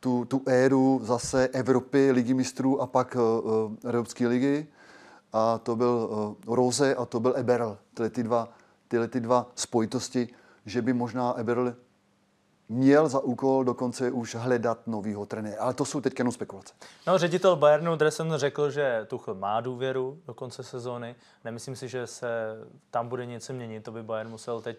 tu, 0.00 0.24
tu 0.24 0.42
éru 0.46 1.00
zase 1.02 1.48
Evropy, 1.48 2.10
ligy 2.10 2.34
mistrů 2.34 2.82
a 2.82 2.86
pak 2.86 3.16
uh, 3.16 3.72
Evropské 3.84 4.28
ligy. 4.28 4.66
A 5.32 5.58
to 5.58 5.76
byl 5.76 6.08
uh, 6.46 6.54
Rose 6.54 6.94
a 6.94 7.04
to 7.04 7.20
byl 7.20 7.34
Eberl. 7.36 7.78
Tyhle 7.94 8.10
ty 8.10 8.22
dva, 8.22 8.48
tyhle 8.88 9.08
ty 9.08 9.20
dva 9.20 9.50
spojitosti, 9.54 10.28
že 10.66 10.82
by 10.82 10.92
možná 10.92 11.38
Eberl 11.38 11.74
měl 12.68 13.08
za 13.08 13.20
úkol 13.20 13.64
dokonce 13.64 14.10
už 14.10 14.34
hledat 14.34 14.86
novýho 14.86 15.26
trenéra. 15.26 15.62
Ale 15.62 15.74
to 15.74 15.84
jsou 15.84 16.00
teď 16.00 16.18
jenom 16.18 16.32
spekulace. 16.32 16.74
No, 17.06 17.18
ředitel 17.18 17.56
Bayernu 17.56 17.96
Dresen 17.96 18.32
řekl, 18.36 18.70
že 18.70 19.06
Tuchl 19.08 19.34
má 19.34 19.60
důvěru 19.60 20.18
do 20.26 20.34
konce 20.34 20.62
sezóny. 20.62 21.14
Nemyslím 21.44 21.76
si, 21.76 21.88
že 21.88 22.06
se 22.06 22.28
tam 22.90 23.08
bude 23.08 23.26
něco 23.26 23.52
měnit. 23.52 23.84
To 23.84 23.92
by 23.92 24.02
Bayern 24.02 24.30
musel 24.30 24.60
teď 24.60 24.78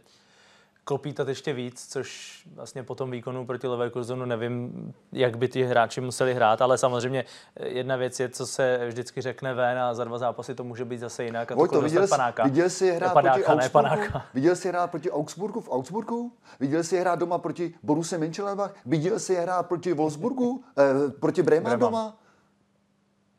klopítat 0.89 1.27
ještě 1.27 1.53
víc, 1.53 1.87
což 1.89 2.41
vlastně 2.55 2.83
po 2.83 2.95
tom 2.95 3.11
výkonu 3.11 3.45
proti 3.45 3.67
Leverkusenu 3.67 4.25
nevím, 4.25 4.93
jak 5.11 5.37
by 5.37 5.47
ty 5.47 5.63
hráči 5.63 6.01
museli 6.01 6.33
hrát, 6.33 6.61
ale 6.61 6.77
samozřejmě 6.77 7.25
jedna 7.65 7.95
věc 7.95 8.19
je, 8.19 8.29
co 8.29 8.47
se 8.47 8.79
vždycky 8.87 9.21
řekne 9.21 9.53
ven 9.53 9.79
a 9.79 9.93
za 9.93 10.03
dva 10.03 10.17
zápasy 10.17 10.55
to 10.55 10.63
může 10.63 10.85
být 10.85 10.97
zase 10.97 11.23
jinak. 11.23 11.51
A 11.51 11.55
Vojto, 11.55 11.81
viděl, 11.81 12.07
jsi, 12.07 12.09
panáka. 12.09 12.43
viděl 12.43 12.69
jsi 12.69 12.91
hrát 12.91 13.13
panáka, 13.13 13.33
proti 13.33 13.45
Augsburgu? 13.45 14.19
Viděl 14.33 14.55
jsi 14.55 14.67
hrát 14.67 14.91
proti 14.91 15.11
Augsburgu 15.11 15.61
v 15.61 15.69
Augsburgu? 15.71 16.31
Viděl 16.59 16.83
jsi 16.83 16.99
hrát 16.99 17.19
doma 17.19 17.37
proti 17.37 17.73
Boruse 17.83 18.17
Mönchengladbach? 18.17 18.69
Viděl 18.85 19.19
jsi 19.19 19.35
hrát 19.35 19.67
proti 19.67 19.93
Wolfsburgu? 19.93 20.63
Eh, 20.77 21.11
proti 21.19 21.43
Bremen 21.43 21.79
doma? 21.79 22.17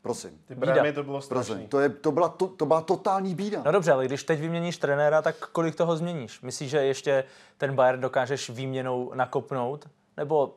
Prosím. 0.03 0.31
Ty 0.47 0.55
brámy 0.55 0.93
to 0.93 1.05
bylo 1.05 1.21
strašný. 1.21 1.55
Prosím. 1.55 1.69
To, 1.69 1.81
je, 1.81 1.89
to, 1.89 2.13
byla, 2.13 2.29
to, 2.29 2.47
to 2.47 2.67
byla 2.67 2.81
totální 2.81 3.35
bída. 3.35 3.63
No 3.65 3.73
dobře, 3.73 3.93
ale 3.93 4.07
když 4.07 4.25
teď 4.25 4.41
vyměníš 4.41 4.79
trenéra, 4.79 5.23
tak 5.23 5.37
kolik 5.37 5.75
toho 5.75 5.97
změníš? 5.97 6.41
Myslíš, 6.41 6.71
že 6.71 6.85
ještě 6.85 7.25
ten 7.59 7.75
Bayern 7.75 8.01
dokážeš 8.01 8.51
výměnou 8.51 9.13
nakopnout? 9.15 9.89
Nebo 10.17 10.55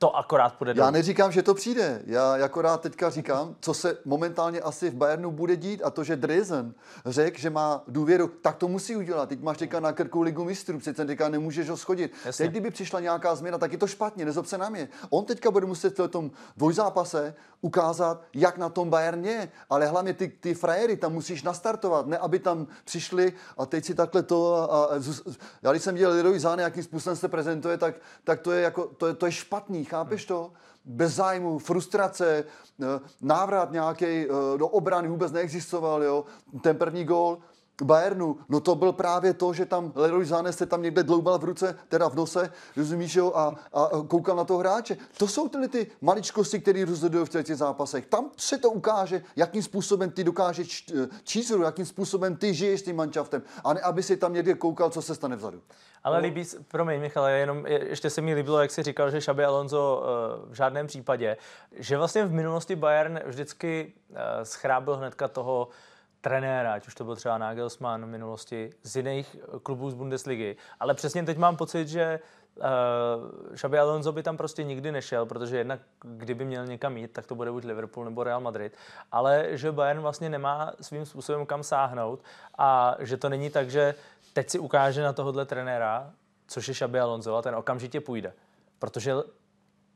to 0.00 0.16
akorát 0.16 0.54
půjde 0.54 0.74
Já 0.76 0.90
neříkám, 0.90 1.32
že 1.32 1.42
to 1.42 1.54
přijde. 1.54 2.02
Já 2.06 2.44
akorát 2.44 2.80
teďka 2.80 3.10
říkám, 3.10 3.56
co 3.60 3.74
se 3.74 3.98
momentálně 4.04 4.60
asi 4.60 4.90
v 4.90 4.94
Bayernu 4.94 5.30
bude 5.30 5.56
dít 5.56 5.82
a 5.84 5.90
to, 5.90 6.04
že 6.04 6.16
Dresden 6.16 6.74
řekl, 7.06 7.38
že 7.40 7.50
má 7.50 7.82
důvěru, 7.88 8.28
tak 8.28 8.56
to 8.56 8.68
musí 8.68 8.96
udělat. 8.96 9.28
Teď 9.28 9.42
máš 9.42 9.58
teďka 9.58 9.80
na 9.80 9.92
krku 9.92 10.22
ligu 10.22 10.44
mistrů, 10.44 10.78
přece 10.78 11.04
teďka 11.04 11.28
nemůžeš 11.28 11.68
ho 11.68 11.76
schodit. 11.76 12.12
Jasně. 12.24 12.44
Teď, 12.44 12.50
kdyby 12.50 12.70
přišla 12.70 13.00
nějaká 13.00 13.34
změna, 13.34 13.58
tak 13.58 13.72
je 13.72 13.78
to 13.78 13.86
špatně, 13.86 14.24
nezob 14.24 14.46
se 14.46 14.58
na 14.58 14.68
mě. 14.68 14.88
On 15.10 15.24
teďka 15.24 15.50
bude 15.50 15.66
muset 15.66 15.98
v 15.98 16.08
tom 16.08 16.30
dvojzápase 16.56 17.34
ukázat, 17.60 18.22
jak 18.34 18.58
na 18.58 18.68
tom 18.68 18.90
Bayern 18.90 19.24
je, 19.24 19.48
ale 19.70 19.86
hlavně 19.86 20.14
ty, 20.14 20.28
ty 20.28 20.54
frajery 20.54 20.96
tam 20.96 21.12
musíš 21.12 21.42
nastartovat, 21.42 22.06
ne 22.06 22.18
aby 22.18 22.38
tam 22.38 22.66
přišli 22.84 23.32
a 23.58 23.66
teď 23.66 23.84
si 23.84 23.94
takhle 23.94 24.22
to 24.22 24.54
a, 24.72 24.84
a 24.84 24.88
já 25.62 25.70
když 25.70 25.82
jsem 25.82 25.94
viděl 25.94 26.10
Leroy 26.10 26.38
Záne, 26.38 26.62
jakým 26.62 26.82
způsobem 26.82 27.16
se 27.16 27.28
prezentuje, 27.28 27.78
tak, 27.78 27.94
tak 28.24 28.40
to, 28.40 28.52
je 28.52 28.62
jako, 28.62 28.86
to, 28.86 29.06
je, 29.06 29.14
to 29.14 29.26
je 29.26 29.32
špatný 29.32 29.84
chápeš 29.90 30.24
to? 30.24 30.52
Bez 30.84 31.14
zájmu, 31.14 31.58
frustrace, 31.58 32.44
eh, 32.44 33.00
návrat 33.22 33.72
nějaký 33.72 34.06
eh, 34.06 34.28
do 34.58 34.68
obrany 34.68 35.08
vůbec 35.08 35.32
neexistoval, 35.32 36.02
jo. 36.02 36.24
Ten 36.62 36.76
první 36.76 37.04
gól, 37.04 37.38
Bayernu, 37.82 38.36
no 38.48 38.60
to 38.60 38.74
byl 38.74 38.92
právě 38.92 39.34
to, 39.34 39.52
že 39.52 39.66
tam 39.66 39.92
Leroy 39.94 40.26
Sané 40.26 40.52
se 40.52 40.66
tam 40.66 40.82
někde 40.82 41.02
dloubal 41.02 41.38
v 41.38 41.44
ruce, 41.44 41.78
teda 41.88 42.08
v 42.08 42.14
nose, 42.14 42.52
rozumíš 42.76 43.14
jo, 43.14 43.32
a, 43.34 43.54
a 43.72 43.88
koukal 44.08 44.36
na 44.36 44.44
toho 44.44 44.58
hráče. 44.58 44.96
To 45.18 45.28
jsou 45.28 45.48
tyhle 45.48 45.68
ty 45.68 45.86
maličkosti, 46.00 46.60
které 46.60 46.84
rozhodují 46.84 47.26
v 47.26 47.28
těch 47.28 47.56
zápasech. 47.56 48.06
Tam 48.06 48.30
se 48.36 48.58
to 48.58 48.70
ukáže, 48.70 49.22
jakým 49.36 49.62
způsobem 49.62 50.10
ty 50.10 50.24
dokážeš 50.24 50.86
číst 51.24 51.52
jakým 51.64 51.86
způsobem 51.86 52.36
ty 52.36 52.54
žiješ 52.54 52.80
s 52.80 52.82
tím 52.82 52.96
manšaftem, 52.96 53.42
a 53.64 53.74
ne 53.74 53.80
aby 53.80 54.02
si 54.02 54.16
tam 54.16 54.32
někde 54.32 54.54
koukal, 54.54 54.90
co 54.90 55.02
se 55.02 55.14
stane 55.14 55.36
vzadu. 55.36 55.60
Ale 56.04 56.16
no. 56.16 56.22
líbí, 56.22 56.44
promiň 56.68 57.00
Michal, 57.00 57.26
jenom 57.26 57.66
ještě 57.66 58.10
se 58.10 58.20
mi 58.20 58.34
líbilo, 58.34 58.60
jak 58.60 58.70
jsi 58.70 58.82
říkal, 58.82 59.10
že 59.10 59.20
Šabi 59.20 59.44
Alonso 59.44 60.02
uh, 60.02 60.52
v 60.52 60.54
žádném 60.54 60.86
případě, 60.86 61.36
že 61.72 61.96
vlastně 61.96 62.24
v 62.24 62.32
minulosti 62.32 62.76
Bayern 62.76 63.20
vždycky 63.26 63.92
uh, 64.10 64.16
schrábil 64.42 64.96
hnedka 64.96 65.28
toho 65.28 65.68
trenéra, 66.20 66.74
ať 66.74 66.86
už 66.86 66.94
to 66.94 67.04
byl 67.04 67.16
třeba 67.16 67.38
Nagelsmann 67.38 68.04
v 68.04 68.08
minulosti, 68.08 68.70
z 68.82 68.96
jiných 68.96 69.36
klubů 69.62 69.90
z 69.90 69.94
Bundesligy. 69.94 70.56
Ale 70.80 70.94
přesně 70.94 71.22
teď 71.22 71.38
mám 71.38 71.56
pocit, 71.56 71.88
že 71.88 72.20
uh, 72.56 73.54
Xabi 73.54 73.78
Alonso 73.78 74.12
by 74.12 74.22
tam 74.22 74.36
prostě 74.36 74.62
nikdy 74.64 74.92
nešel, 74.92 75.26
protože 75.26 75.58
jednak 75.58 75.80
kdyby 76.02 76.44
měl 76.44 76.66
někam 76.66 76.96
jít, 76.96 77.12
tak 77.12 77.26
to 77.26 77.34
bude 77.34 77.50
buď 77.50 77.64
Liverpool 77.64 78.04
nebo 78.04 78.24
Real 78.24 78.40
Madrid, 78.40 78.76
ale 79.12 79.46
že 79.50 79.72
Bayern 79.72 80.00
vlastně 80.00 80.30
nemá 80.30 80.72
svým 80.80 81.06
způsobem 81.06 81.46
kam 81.46 81.62
sáhnout 81.62 82.22
a 82.58 82.96
že 82.98 83.16
to 83.16 83.28
není 83.28 83.50
tak, 83.50 83.70
že 83.70 83.94
teď 84.32 84.50
si 84.50 84.58
ukáže 84.58 85.02
na 85.02 85.12
tohohle 85.12 85.46
trenéra, 85.46 86.12
což 86.46 86.68
je 86.68 86.74
Xabi 86.74 87.00
Alonso 87.00 87.36
a 87.36 87.42
ten 87.42 87.54
okamžitě 87.54 88.00
půjde. 88.00 88.32
Protože 88.78 89.14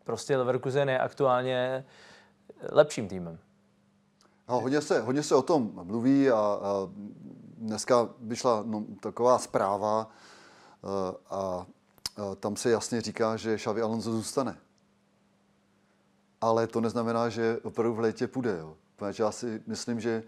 prostě 0.04 0.36
Leverkusen 0.36 0.88
je 0.88 0.98
aktuálně 0.98 1.84
lepším 2.70 3.08
týmem. 3.08 3.38
No, 4.48 4.60
hodně, 4.60 4.80
se, 4.80 5.00
hodně 5.00 5.22
se 5.22 5.34
o 5.34 5.42
tom 5.42 5.70
mluví 5.84 6.30
a, 6.30 6.36
a 6.36 6.88
dneska 7.56 8.08
vyšla 8.20 8.62
no, 8.66 8.84
taková 9.00 9.38
zpráva 9.38 10.00
a, 10.00 10.08
a, 11.30 11.36
a 11.36 11.66
tam 12.40 12.56
se 12.56 12.70
jasně 12.70 13.00
říká, 13.00 13.36
že 13.36 13.56
Xavi 13.56 13.82
Alonso 13.82 14.12
zůstane. 14.12 14.58
Ale 16.40 16.66
to 16.66 16.80
neznamená, 16.80 17.28
že 17.28 17.58
opravdu 17.62 17.94
v 17.94 18.00
létě 18.00 18.26
půjde. 18.28 18.58
Jo. 18.58 18.76
Protože 18.96 19.22
já 19.22 19.32
si 19.32 19.62
myslím, 19.66 20.00
že 20.00 20.22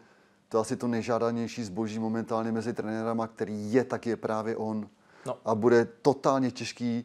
to 0.49 0.59
asi 0.59 0.77
to 0.77 0.89
nejžádanější 0.89 1.65
zboží 1.65 1.99
momentálně 1.99 2.53
mezi 2.53 2.73
trenérama, 2.73 3.27
který 3.27 3.73
je, 3.73 3.85
tak 3.85 4.07
je 4.07 4.17
právě 4.17 4.57
on. 4.57 4.89
No. 5.27 5.39
A 5.45 5.55
bude 5.55 5.85
totálně 6.03 6.51
těžký 6.51 7.05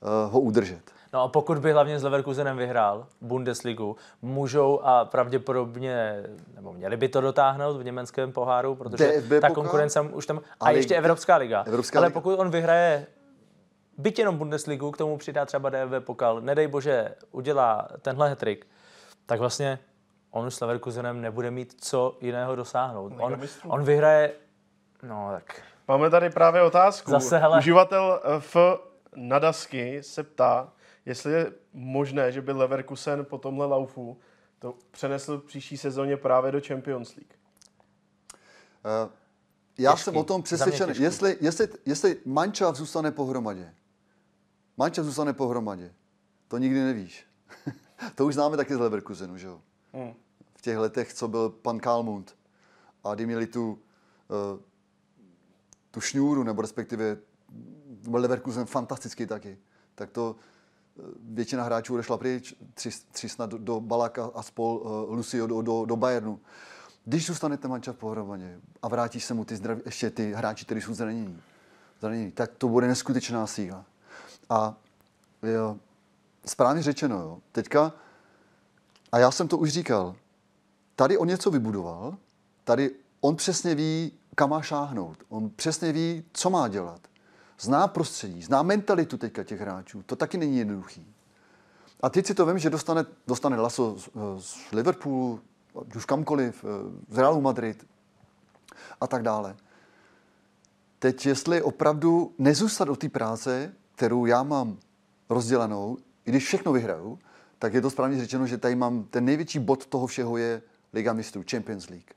uh, 0.00 0.32
ho 0.32 0.40
udržet. 0.40 0.90
No 1.12 1.22
a 1.22 1.28
pokud 1.28 1.58
by 1.58 1.72
hlavně 1.72 1.98
s 1.98 2.02
Leverkusenem 2.02 2.56
vyhrál 2.56 3.06
Bundesligu, 3.20 3.96
můžou 4.22 4.80
a 4.80 5.04
pravděpodobně, 5.04 6.24
nebo 6.54 6.72
měli 6.72 6.96
by 6.96 7.08
to 7.08 7.20
dotáhnout 7.20 7.76
v 7.76 7.84
německém 7.84 8.32
poháru, 8.32 8.74
protože 8.74 9.20
DFB 9.20 9.32
ta 9.40 9.50
konkurence 9.50 10.00
už 10.00 10.26
tam... 10.26 10.40
A 10.60 10.70
ještě 10.70 10.96
Evropská 10.96 11.36
liga. 11.36 11.64
Evropská 11.66 11.98
Ale 11.98 12.06
liga. 12.06 12.14
pokud 12.20 12.38
on 12.38 12.50
vyhraje 12.50 13.06
byť 13.98 14.18
jenom 14.18 14.38
Bundesligu, 14.38 14.90
k 14.90 14.96
tomu 14.96 15.16
přidá 15.16 15.44
třeba 15.44 15.70
DFB 15.70 16.06
pokal, 16.06 16.40
nedej 16.40 16.66
bože, 16.66 17.14
udělá 17.30 17.88
tenhle 18.02 18.28
hetrik, 18.28 18.66
tak 19.26 19.40
vlastně 19.40 19.78
on 20.30 20.46
už 20.46 20.54
s 20.54 20.60
Leverkusenem 20.60 21.20
nebude 21.20 21.50
mít 21.50 21.74
co 21.80 22.16
jiného 22.20 22.56
dosáhnout. 22.56 23.12
On, 23.18 23.40
on 23.68 23.84
vyhraje 23.84 24.32
No 25.02 25.28
tak. 25.32 25.62
Máme 25.88 26.10
tady 26.10 26.30
právě 26.30 26.62
otázku. 26.62 27.10
Zase, 27.10 27.38
hele. 27.38 27.58
Uživatel 27.58 28.20
F. 28.38 28.56
Nadasky 29.16 30.02
se 30.02 30.22
ptá, 30.22 30.68
jestli 31.08 31.32
je 31.32 31.52
možné, 31.72 32.32
že 32.32 32.42
by 32.42 32.52
Leverkusen 32.52 33.24
po 33.24 33.38
tomhle 33.38 33.66
laufu 33.66 34.18
to 34.58 34.78
přenesl 34.90 35.38
v 35.38 35.44
příští 35.44 35.76
sezóně 35.76 36.16
právě 36.16 36.52
do 36.52 36.60
Champions 36.60 37.16
League. 37.16 37.32
Uh, 38.84 39.12
já 39.78 39.92
Těžký. 39.92 40.04
jsem 40.04 40.16
o 40.16 40.24
tom 40.24 40.42
těžký. 40.42 41.02
Jestli, 41.02 41.36
jestli, 41.40 41.68
jestli 41.86 42.16
mančav 42.24 42.76
zůstane 42.76 43.10
pohromadě, 43.10 43.74
mančav 44.76 45.04
zůstane 45.04 45.32
pohromadě, 45.32 45.94
to 46.48 46.58
nikdy 46.58 46.80
nevíš. 46.80 47.26
to 48.14 48.26
už 48.26 48.34
známe 48.34 48.56
taky 48.56 48.74
z 48.74 48.78
Leverkusenu, 48.78 49.38
že 49.38 49.46
jo? 49.46 49.60
Hmm. 49.92 50.14
V 50.56 50.62
těch 50.62 50.78
letech, 50.78 51.14
co 51.14 51.28
byl 51.28 51.48
pan 51.50 51.80
Kalmund. 51.80 52.36
A 53.04 53.14
kdy 53.14 53.26
měli 53.26 53.46
tu, 53.46 53.70
uh, 53.72 54.60
tu 55.90 56.00
šňůru, 56.00 56.42
nebo 56.44 56.62
respektive 56.62 57.16
byl 58.08 58.20
Leverkusen 58.20 58.66
fantastický 58.66 59.26
taky. 59.26 59.58
Tak 59.94 60.10
to 60.10 60.36
většina 61.20 61.64
hráčů 61.64 61.94
odešla 61.94 62.18
pryč, 62.18 62.54
tři, 62.74 62.90
tři 63.12 63.28
snad 63.28 63.50
do, 63.50 63.58
do 63.58 63.80
Balaka 63.80 64.30
a 64.34 64.42
spol 64.42 64.76
uh, 64.76 65.16
Lucio 65.16 65.46
do, 65.46 65.62
do, 65.62 65.84
do 65.84 65.96
Bayernu. 65.96 66.40
Když 67.04 67.26
zůstanete 67.26 67.68
manča 67.68 67.92
pohromadě 67.92 68.60
a 68.82 68.88
vrátí 68.88 69.20
se 69.20 69.34
mu 69.34 69.44
ty 69.44 69.56
zdraví, 69.56 69.82
ještě 69.84 70.10
ty 70.10 70.32
hráči, 70.32 70.64
kteří 70.64 70.80
jsou 70.80 70.94
zranění, 70.94 71.40
zranění, 72.00 72.32
tak 72.32 72.50
to 72.58 72.68
bude 72.68 72.86
neskutečná 72.86 73.46
síla. 73.46 73.84
A 74.50 74.76
jo, 75.42 75.76
správně 76.46 76.82
řečeno, 76.82 77.18
jo, 77.20 77.38
teďka, 77.52 77.92
a 79.12 79.18
já 79.18 79.30
jsem 79.30 79.48
to 79.48 79.58
už 79.58 79.70
říkal, 79.70 80.16
tady 80.96 81.18
on 81.18 81.28
něco 81.28 81.50
vybudoval, 81.50 82.16
tady 82.64 82.90
on 83.20 83.36
přesně 83.36 83.74
ví, 83.74 84.12
kam 84.34 84.50
má 84.50 84.62
šáhnout. 84.62 85.18
On 85.28 85.50
přesně 85.50 85.92
ví, 85.92 86.24
co 86.32 86.50
má 86.50 86.68
dělat. 86.68 87.00
Zná 87.60 87.88
prostředí, 87.88 88.42
zná 88.42 88.62
mentalitu 88.62 89.18
teďka 89.18 89.44
těch 89.44 89.60
hráčů. 89.60 90.02
To 90.02 90.16
taky 90.16 90.38
není 90.38 90.58
jednoduchý. 90.58 91.14
A 92.00 92.10
teď 92.10 92.26
si 92.26 92.34
to 92.34 92.46
vím, 92.46 92.58
že 92.58 92.70
dostane, 92.70 93.06
dostane 93.26 93.56
laso 93.56 93.98
z, 93.98 94.08
z 94.38 94.72
Liverpoolu, 94.72 95.40
už 95.96 96.04
kamkoliv, 96.04 96.64
z 97.08 97.18
Realu 97.18 97.40
Madrid 97.40 97.86
a 99.00 99.06
tak 99.06 99.22
dále. 99.22 99.56
Teď, 100.98 101.26
jestli 101.26 101.62
opravdu 101.62 102.34
nezůstat 102.38 102.88
od 102.88 102.98
té 102.98 103.08
práce, 103.08 103.74
kterou 103.94 104.26
já 104.26 104.42
mám 104.42 104.78
rozdělenou, 105.30 105.98
i 106.26 106.30
když 106.30 106.44
všechno 106.44 106.72
vyhraju, 106.72 107.18
tak 107.58 107.74
je 107.74 107.80
to 107.80 107.90
správně 107.90 108.18
řečeno, 108.18 108.46
že 108.46 108.58
tady 108.58 108.74
mám 108.74 109.04
ten 109.04 109.24
největší 109.24 109.58
bod 109.58 109.86
toho 109.86 110.06
všeho 110.06 110.36
je 110.36 110.62
Liga 110.92 111.12
mistrů, 111.12 111.44
Champions 111.50 111.88
League. 111.88 112.10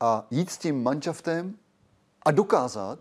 A 0.00 0.26
jít 0.30 0.50
s 0.50 0.58
tím 0.58 0.82
manšaftem 0.82 1.54
a 2.22 2.30
dokázat, 2.30 2.98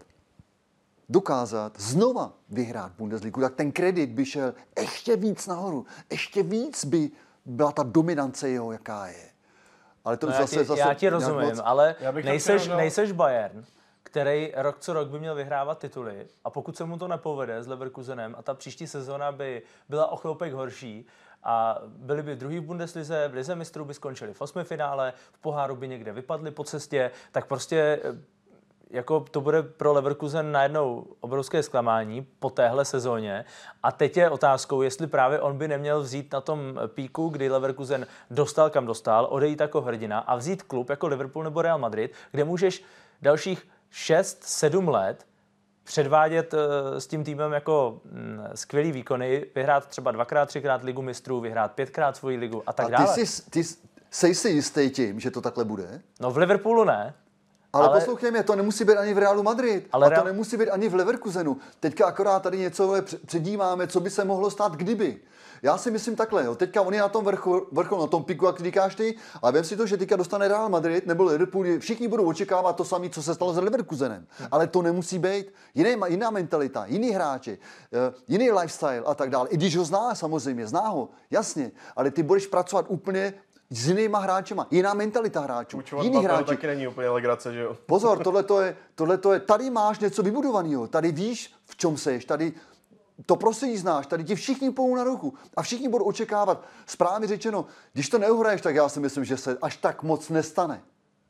dokázat 1.12 1.80
znova 1.80 2.34
vyhrát 2.50 2.92
Bundesligu, 2.98 3.42
tak 3.42 3.56
ten 3.56 3.72
kredit 3.72 4.10
by 4.10 4.26
šel 4.26 4.54
ještě 4.80 5.16
víc 5.16 5.48
nahoru. 5.48 5.86
Ještě 6.12 6.44
víc 6.44 6.86
by 6.86 7.12
byla 7.46 7.72
ta 7.72 7.84
dominance 7.84 8.50
jeho, 8.50 8.72
jaká 8.72 9.08
je. 9.08 9.30
Ale 10.06 10.18
to 10.18 10.26
No 10.26 10.32
už 10.34 10.36
já, 10.40 10.42
zase, 10.42 10.56
ti, 10.56 10.66
zase 10.66 10.80
já 10.80 10.94
ti 10.94 11.10
rozumím, 11.10 11.50
moc- 11.50 11.62
ale 11.64 11.96
nejseš, 12.24 12.62
chtěl, 12.62 12.74
no. 12.74 12.78
nejseš 12.78 13.12
Bayern, 13.12 13.66
který 14.04 14.54
rok 14.56 14.80
co 14.80 14.94
rok 14.94 15.08
by 15.08 15.20
měl 15.20 15.36
vyhrávat 15.36 15.80
tituly 15.80 16.28
a 16.44 16.50
pokud 16.50 16.78
se 16.78 16.84
mu 16.86 16.98
to 16.98 17.08
nepovede 17.08 17.64
s 17.64 17.68
Leverkusenem 17.68 18.36
a 18.38 18.42
ta 18.42 18.54
příští 18.54 18.88
sezóna 18.88 19.32
by 19.32 19.62
byla 19.90 20.12
o 20.12 20.16
chloupek 20.16 20.54
horší 20.54 21.08
a 21.44 21.82
byli 21.88 22.24
by 22.24 22.36
druhý 22.36 22.60
v 22.60 22.64
Bundeslize, 22.64 23.28
v 23.28 23.34
Lize 23.34 23.56
mistrů 23.56 23.86
by 23.86 23.94
skončili 23.94 24.34
v 24.34 24.42
osmi 24.42 24.64
finále, 24.64 25.14
v 25.32 25.40
poháru 25.40 25.76
by 25.76 25.88
někde 25.88 26.14
vypadli 26.14 26.52
po 26.52 26.64
cestě, 26.64 27.12
tak 27.32 27.48
prostě 27.48 28.00
eh, 28.04 28.18
jako 28.94 29.20
to 29.32 29.42
bude 29.42 29.64
pro 29.64 29.94
Leverkusen 29.94 30.52
najednou 30.52 31.06
obrovské 31.20 31.64
zklamání 31.64 32.28
po 32.40 32.50
téhle 32.50 32.86
sezóně. 32.86 33.46
A 33.84 33.92
teď 33.92 34.18
je 34.18 34.30
otázkou, 34.30 34.82
jestli 34.82 35.08
právě 35.08 35.40
on 35.42 35.58
by 35.58 35.68
neměl 35.68 36.02
vzít 36.02 36.34
na 36.34 36.42
tom 36.42 36.80
píku, 36.88 37.30
kdy 37.30 37.50
Leverkusen 37.50 38.08
dostal 38.32 38.70
kam 38.70 38.86
dostal, 38.86 39.28
odejít 39.30 39.60
jako 39.60 39.82
hrdina 39.82 40.20
a 40.20 40.36
vzít 40.36 40.64
klub 40.64 40.90
jako 40.90 41.08
Liverpool 41.08 41.44
nebo 41.44 41.62
Real 41.62 41.80
Madrid, 41.80 42.14
kde 42.32 42.44
můžeš 42.44 42.84
dalších 43.22 43.68
6-7 43.94 44.90
let 44.90 45.26
předvádět 45.84 46.54
eh, 46.54 47.02
s 47.02 47.08
tím 47.08 47.24
týmem 47.24 47.52
jako 47.54 48.02
mm, 48.06 48.40
skvělý 48.56 48.92
výkony, 48.92 49.46
vyhrát 49.56 49.88
třeba 49.88 50.12
dvakrát, 50.12 50.46
třikrát 50.46 50.84
ligu 50.84 51.02
mistrů, 51.02 51.40
vyhrát 51.40 51.72
pětkrát 51.72 52.16
svoji 52.16 52.38
ligu 52.38 52.64
a 52.68 52.74
tak 52.74 52.86
A 52.86 52.88
ty 52.88 52.92
dále. 52.94 53.08
jsi, 53.26 53.50
ty 53.50 53.64
jsi- 53.64 53.78
sej 54.12 54.36
si 54.36 54.50
jistý 54.50 54.90
tím, 54.90 55.20
že 55.20 55.32
to 55.32 55.42
takhle 55.42 55.66
bude? 55.66 56.02
No 56.20 56.32
v 56.32 56.38
Liverpoolu 56.38 56.84
ne, 56.84 57.14
Ale, 57.74 57.88
Ale- 57.88 58.00
poslouchej 58.00 58.32
mě, 58.32 58.44
to 58.44 58.56
nemusí 58.56 58.84
být 58.86 58.98
ani 58.98 59.14
v 59.14 59.18
Realu 59.18 59.44
Madrid. 59.44 59.88
Ale 59.92 60.08
a 60.08 60.10
to 60.10 60.16
Real- 60.16 60.26
nemusí 60.26 60.58
být 60.58 60.70
ani 60.70 60.90
v 60.90 60.96
Leverkusenu. 60.96 61.58
Teďka 61.80 62.06
akorát 62.06 62.40
tady 62.44 62.58
něco 62.58 62.88
vole, 62.88 63.02
před- 63.02 63.22
předíváme, 63.26 63.88
co 63.88 64.00
by 64.00 64.10
se 64.10 64.26
mohlo 64.26 64.52
stát, 64.52 64.76
kdyby. 64.76 65.20
Já 65.64 65.78
si 65.78 65.92
myslím 65.92 66.16
takhle, 66.16 66.46
jo. 66.46 66.56
teďka 66.56 66.82
on 66.82 66.94
je 66.94 67.00
na 67.00 67.10
tom 67.10 67.26
vrchu, 67.26 67.68
vrchu 67.72 68.00
na 68.02 68.08
tom 68.08 68.24
piku, 68.24 68.46
jak 68.46 68.60
říkáš 68.60 68.96
ty, 68.96 69.16
a 69.42 69.52
vem 69.52 69.64
si 69.64 69.78
to, 69.78 69.86
že 69.88 69.98
teďka 69.98 70.16
dostane 70.16 70.48
Real 70.48 70.70
Madrid 70.70 71.08
nebo 71.08 71.24
Liverpool, 71.24 71.66
všichni 71.80 72.08
budou 72.08 72.26
očekávat 72.30 72.76
to 72.76 72.86
samé, 72.86 73.10
co 73.10 73.24
se 73.24 73.36
stalo 73.36 73.54
s 73.54 73.58
Leverkusenem. 73.58 74.28
Ale 74.52 74.68
to 74.68 74.82
nemusí 74.82 75.20
být. 75.20 75.54
Jiné, 75.76 75.98
jiná 76.08 76.30
mentalita, 76.30 76.86
jiný 76.86 77.10
hráči, 77.12 77.58
eh, 77.94 78.14
jiný 78.28 78.52
lifestyle 78.52 79.00
a 79.06 79.14
tak 79.16 79.30
dále. 79.30 79.50
I 79.50 79.58
když 79.58 79.78
ho 79.78 79.86
zná 79.86 80.16
samozřejmě, 80.16 80.68
zná 80.68 80.88
ho, 80.88 81.10
jasně, 81.32 81.72
ale 81.96 82.12
ty 82.12 82.24
budeš 82.24 82.48
pracovat 82.48 82.86
úplně 82.90 83.34
s 83.74 83.88
jinýma 83.88 84.20
hráčema, 84.20 84.68
jiná 84.72 84.94
mentalita 84.94 85.42
hráčů, 85.42 85.78
Učovat 85.78 86.04
jiný 86.04 86.24
hráči. 86.26 86.44
taky 86.44 86.68
není 86.68 86.88
úplně 86.88 87.10
legrace, 87.10 87.54
že 87.54 87.60
jo? 87.60 87.78
Pozor, 87.86 88.24
tohle 88.24 88.44
to 88.44 88.62
je, 88.62 88.78
tohleto 88.96 89.34
je, 89.34 89.40
tady 89.40 89.70
máš 89.70 90.00
něco 90.00 90.24
vybudovaného, 90.24 90.88
tady 90.88 91.12
víš, 91.12 91.54
v 91.66 91.76
čem 91.76 91.98
seš, 91.98 92.26
tady 92.26 92.54
to 93.26 93.36
prostředí 93.36 93.78
znáš, 93.78 94.08
tady 94.08 94.24
ti 94.24 94.36
všichni 94.36 94.72
půjdou 94.72 94.96
na 94.96 95.04
ruku 95.04 95.34
a 95.58 95.62
všichni 95.62 95.90
budou 95.90 96.06
očekávat, 96.06 96.66
správně 96.86 97.28
řečeno, 97.28 97.66
když 97.94 98.10
to 98.10 98.20
neuhraješ, 98.20 98.62
tak 98.62 98.76
já 98.76 98.90
si 98.90 99.00
myslím, 99.00 99.26
že 99.26 99.38
se 99.38 99.58
až 99.62 99.78
tak 99.78 100.04
moc 100.04 100.30
nestane. 100.30 100.82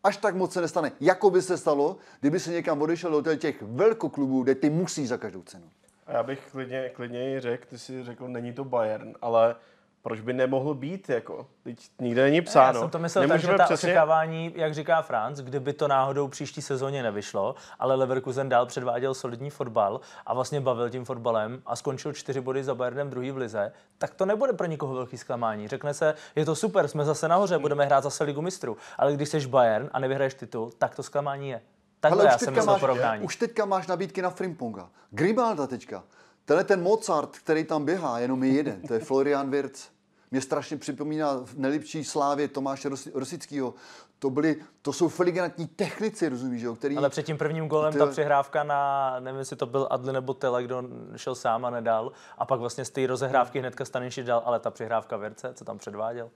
Až 0.04 0.18
tak 0.18 0.36
moc 0.36 0.54
se 0.54 0.62
nestane. 0.62 0.92
Jako 1.00 1.30
by 1.30 1.42
se 1.42 1.58
stalo, 1.58 1.98
kdyby 2.20 2.40
se 2.40 2.52
někam 2.52 2.82
odešel 2.82 3.22
do 3.22 3.36
těch 3.36 3.62
velkoklubů, 3.62 4.44
kde 4.44 4.56
ty 4.56 4.70
musíš 4.70 5.08
za 5.10 5.18
každou 5.18 5.42
cenu. 5.42 5.70
A 6.08 6.12
já 6.12 6.24
bych 6.24 6.40
klidně, 6.52 6.90
klidně 6.90 7.42
řekl, 7.42 7.66
ty 7.70 7.80
si 7.80 8.04
řekl, 8.04 8.28
není 8.28 8.54
to 8.54 8.64
Bayern, 8.64 9.14
ale 9.22 9.56
proč 10.02 10.20
by 10.20 10.34
nemohl 10.34 10.74
být, 10.74 11.10
jako? 11.10 11.48
Teď 11.64 11.78
nikde 12.00 12.24
není 12.24 12.42
psáno. 12.42 12.78
Já 12.78 12.82
jsem 12.82 12.90
to 12.90 13.00
myslel 13.00 13.24
tak, 13.24 13.30
Nemůžeme 13.30 13.54
že 13.54 13.58
ta 13.58 13.64
přesně... 13.64 13.90
očekávání, 13.90 14.54
jak 14.56 14.74
říká 14.74 15.02
Franz, 15.02 15.40
kdyby 15.40 15.74
to 15.74 15.88
náhodou 15.88 16.28
příští 16.28 16.62
sezóně 16.62 17.04
nevyšlo, 17.04 17.56
ale 17.80 17.96
Leverkusen 17.96 18.50
dál 18.50 18.66
předváděl 18.66 19.14
solidní 19.14 19.50
fotbal 19.50 20.02
a 20.26 20.34
vlastně 20.34 20.62
bavil 20.62 20.90
tím 20.90 21.06
fotbalem 21.06 21.62
a 21.66 21.76
skončil 21.76 22.14
čtyři 22.14 22.42
body 22.42 22.64
za 22.64 22.76
Bayernem 22.76 23.10
druhý 23.10 23.32
v 23.32 23.38
lize, 23.38 23.72
tak 23.98 24.14
to 24.14 24.26
nebude 24.26 24.54
pro 24.54 24.68
nikoho 24.68 24.96
velký 24.96 25.18
zklamání. 25.18 25.68
Řekne 25.68 25.94
se, 25.94 26.16
je 26.36 26.46
to 26.46 26.56
super, 26.56 26.88
jsme 26.88 27.06
zase 27.06 27.28
nahoře, 27.28 27.58
budeme 27.60 27.86
hrát 27.86 28.04
zase 28.04 28.24
ligu 28.24 28.42
mistrů, 28.42 28.78
ale 28.98 29.14
když 29.14 29.30
jsi 29.30 29.48
Bayern 29.48 29.90
a 29.94 30.00
nevyhraješ 30.00 30.34
titul, 30.34 30.72
tak 30.78 30.96
to 30.96 31.04
zklamání 31.04 31.50
je. 31.50 31.62
Takhle 32.00 32.26
já 32.26 32.38
jsem 32.38 32.54
myslel 32.54 32.74
máš, 32.74 32.80
porovnání. 32.80 33.24
už 33.24 33.36
teďka 33.36 33.66
máš 33.66 33.88
nabídky 33.88 34.22
na 34.22 34.30
Frimponga. 34.30 34.90
Grimalda 35.10 35.68
teďka. 35.68 36.04
Tenhle 36.52 36.64
ten 36.64 36.82
Mozart, 36.84 37.38
který 37.38 37.64
tam 37.64 37.86
běhá, 37.86 38.20
jenom 38.20 38.44
je 38.44 38.52
jeden, 38.52 38.82
to 38.88 38.94
je 38.94 39.00
Florian 39.00 39.50
Wirtz. 39.50 39.90
Mě 40.32 40.42
strašně 40.42 40.78
připomíná 40.78 41.34
v 41.44 41.54
nejlepší 41.54 42.04
slávě 42.04 42.48
Tomáše 42.48 42.90
Rosi- 42.90 43.12
Rosického. 43.14 43.74
To, 44.20 44.30
byli, 44.30 44.56
to 44.82 44.94
jsou 44.94 45.08
filigantní 45.08 45.68
technici, 45.68 46.30
rozumíš, 46.30 46.62
jo, 46.62 46.76
který... 46.76 46.98
Ale 46.98 47.10
před 47.10 47.24
tím 47.24 47.38
prvním 47.38 47.68
golem 47.68 47.94
Ty- 47.94 48.00
ta 48.00 48.06
přihrávka 48.06 48.64
na, 48.64 49.16
nevím, 49.20 49.40
jestli 49.40 49.56
to 49.56 49.66
byl 49.66 49.88
Adli 49.92 50.14
nebo 50.14 50.34
Tele, 50.34 50.64
kdo 50.64 50.84
šel 51.16 51.36
sám 51.36 51.66
a 51.66 51.70
nedal. 51.70 52.12
A 52.38 52.46
pak 52.46 52.60
vlastně 52.60 52.86
z 52.86 52.90
té 52.90 53.08
rozehrávky 53.08 53.60
hnedka 53.60 53.86
Staniši 53.86 54.24
dal, 54.24 54.42
ale 54.46 54.60
ta 54.60 54.72
přihrávka 54.72 55.18
Věrce, 55.18 55.54
co 55.54 55.66
tam 55.66 55.78
předváděl. 55.78 56.30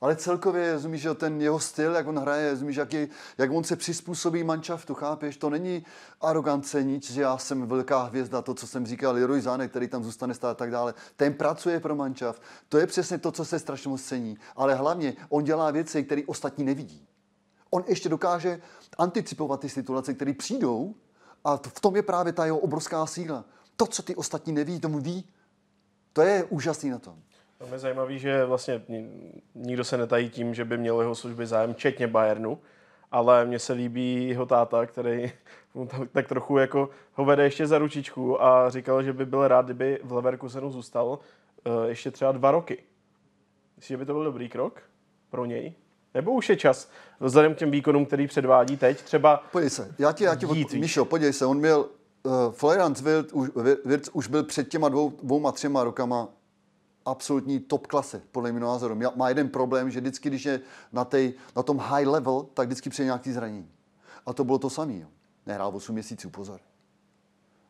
Ale 0.00 0.16
celkově, 0.16 0.72
rozumíš, 0.72 1.00
že 1.00 1.14
ten 1.14 1.42
jeho 1.42 1.60
styl, 1.60 1.94
jak 1.94 2.06
on 2.06 2.18
hraje, 2.18 2.50
rozumíš, 2.50 2.76
jak, 2.76 2.92
je, 2.92 3.08
jak 3.38 3.50
on 3.50 3.64
se 3.64 3.76
přizpůsobí 3.76 4.44
manšaftu, 4.44 4.94
chápeš? 4.94 5.36
To 5.36 5.50
není 5.50 5.84
arogance, 6.20 6.82
nic, 6.82 7.10
že 7.10 7.22
já 7.22 7.38
jsem 7.38 7.66
velká 7.66 8.02
hvězda, 8.02 8.42
to, 8.42 8.54
co 8.54 8.66
jsem 8.66 8.86
říkal, 8.86 9.14
Leroy 9.14 9.40
Zánek, 9.40 9.70
který 9.70 9.88
tam 9.88 10.04
zůstane 10.04 10.34
stát 10.34 10.50
a 10.50 10.54
tak 10.54 10.70
dále. 10.70 10.94
Ten 11.16 11.34
pracuje 11.34 11.80
pro 11.80 11.96
manšaft. 11.96 12.42
To 12.68 12.78
je 12.78 12.86
přesně 12.86 13.18
to, 13.18 13.32
co 13.32 13.44
se 13.44 13.58
strašně 13.58 13.90
moc 13.90 14.02
cení. 14.02 14.38
Ale 14.56 14.74
hlavně, 14.74 15.16
on 15.28 15.44
dělá 15.44 15.70
věci, 15.70 16.04
které 16.04 16.22
ostatní 16.26 16.64
nevidí. 16.64 17.06
On 17.70 17.84
ještě 17.86 18.08
dokáže 18.08 18.60
anticipovat 18.98 19.60
ty 19.60 19.68
situace, 19.68 20.14
které 20.14 20.34
přijdou 20.34 20.94
a 21.44 21.56
v 21.56 21.80
tom 21.80 21.96
je 21.96 22.02
právě 22.02 22.32
ta 22.32 22.44
jeho 22.44 22.58
obrovská 22.58 23.06
síla. 23.06 23.44
To, 23.76 23.86
co 23.86 24.02
ty 24.02 24.16
ostatní 24.16 24.52
neví, 24.52 24.80
tomu 24.80 24.98
ví. 24.98 25.24
To 26.12 26.22
je 26.22 26.44
úžasný 26.44 26.90
na 26.90 26.98
tom. 26.98 27.22
Tam 27.60 27.72
je 27.72 27.78
zajímavý, 27.78 28.18
že 28.18 28.44
vlastně 28.44 28.82
ni- 28.88 29.32
nikdo 29.54 29.84
se 29.84 29.96
netají 29.96 30.30
tím, 30.30 30.54
že 30.54 30.64
by 30.64 30.78
měl 30.78 31.00
jeho 31.00 31.14
služby 31.14 31.46
zájem, 31.46 31.74
včetně 31.74 32.06
Bayernu, 32.06 32.58
ale 33.10 33.44
mně 33.44 33.58
se 33.58 33.72
líbí 33.72 34.28
jeho 34.28 34.46
táta, 34.46 34.86
který 34.86 35.32
tak, 36.12 36.28
trochu 36.28 36.58
jako 36.58 36.90
ho 37.12 37.24
vede 37.24 37.42
ještě 37.42 37.66
za 37.66 37.78
ručičku 37.78 38.42
a 38.42 38.70
říkal, 38.70 39.02
že 39.02 39.12
by 39.12 39.26
byl 39.26 39.48
rád, 39.48 39.64
kdyby 39.64 40.00
v 40.04 40.12
Leverkusenu 40.12 40.70
zůstal 40.70 41.06
uh, 41.08 41.84
ještě 41.88 42.10
třeba 42.10 42.32
dva 42.32 42.50
roky. 42.50 42.82
Myslíš, 43.76 43.88
že 43.88 43.96
by 43.96 44.04
to 44.04 44.12
byl 44.12 44.24
dobrý 44.24 44.48
krok 44.48 44.82
pro 45.30 45.44
něj? 45.44 45.74
Nebo 46.14 46.32
už 46.32 46.48
je 46.48 46.56
čas, 46.56 46.90
vzhledem 47.20 47.54
k 47.54 47.58
těm 47.58 47.70
výkonům, 47.70 48.06
který 48.06 48.26
předvádí 48.26 48.76
teď, 48.76 49.02
třeba 49.02 49.42
Podívej 49.52 49.70
se, 49.70 49.94
já 49.98 50.12
ti, 50.12 50.24
já 50.24 50.34
ti 50.34 50.46
Jít 50.52 50.64
od. 50.64 50.72
Míšo, 50.72 51.04
podívej 51.04 51.32
se, 51.32 51.46
on 51.46 51.58
měl, 51.58 51.86
uh, 52.22 52.50
Florence 52.50 53.04
Wirtz 53.04 53.32
už, 53.32 53.48
Wirtz 53.84 54.10
už 54.12 54.28
byl 54.28 54.44
před 54.44 54.68
těma 54.68 54.88
dvou, 54.88 55.12
dvouma, 55.22 55.52
třema 55.52 55.84
rokama 55.84 56.28
absolutní 57.06 57.60
top 57.60 57.86
klase, 57.86 58.22
podle 58.32 58.52
mého 58.52 58.66
názoru. 58.66 58.98
Má- 59.16 59.28
jeden 59.28 59.48
problém, 59.48 59.90
že 59.90 60.00
vždycky, 60.00 60.28
když 60.28 60.44
je 60.44 60.60
na, 60.92 61.04
tej, 61.04 61.34
na 61.56 61.62
tom 61.62 61.78
high 61.78 62.06
level, 62.06 62.46
tak 62.54 62.68
vždycky 62.68 62.90
přijde 62.90 63.04
nějaký 63.04 63.32
zranění. 63.32 63.70
A 64.26 64.32
to 64.32 64.44
bylo 64.44 64.58
to 64.58 64.70
samé. 64.70 65.06
Nehrál 65.46 65.72
8 65.74 65.92
měsíců, 65.92 66.30
pozor. 66.30 66.60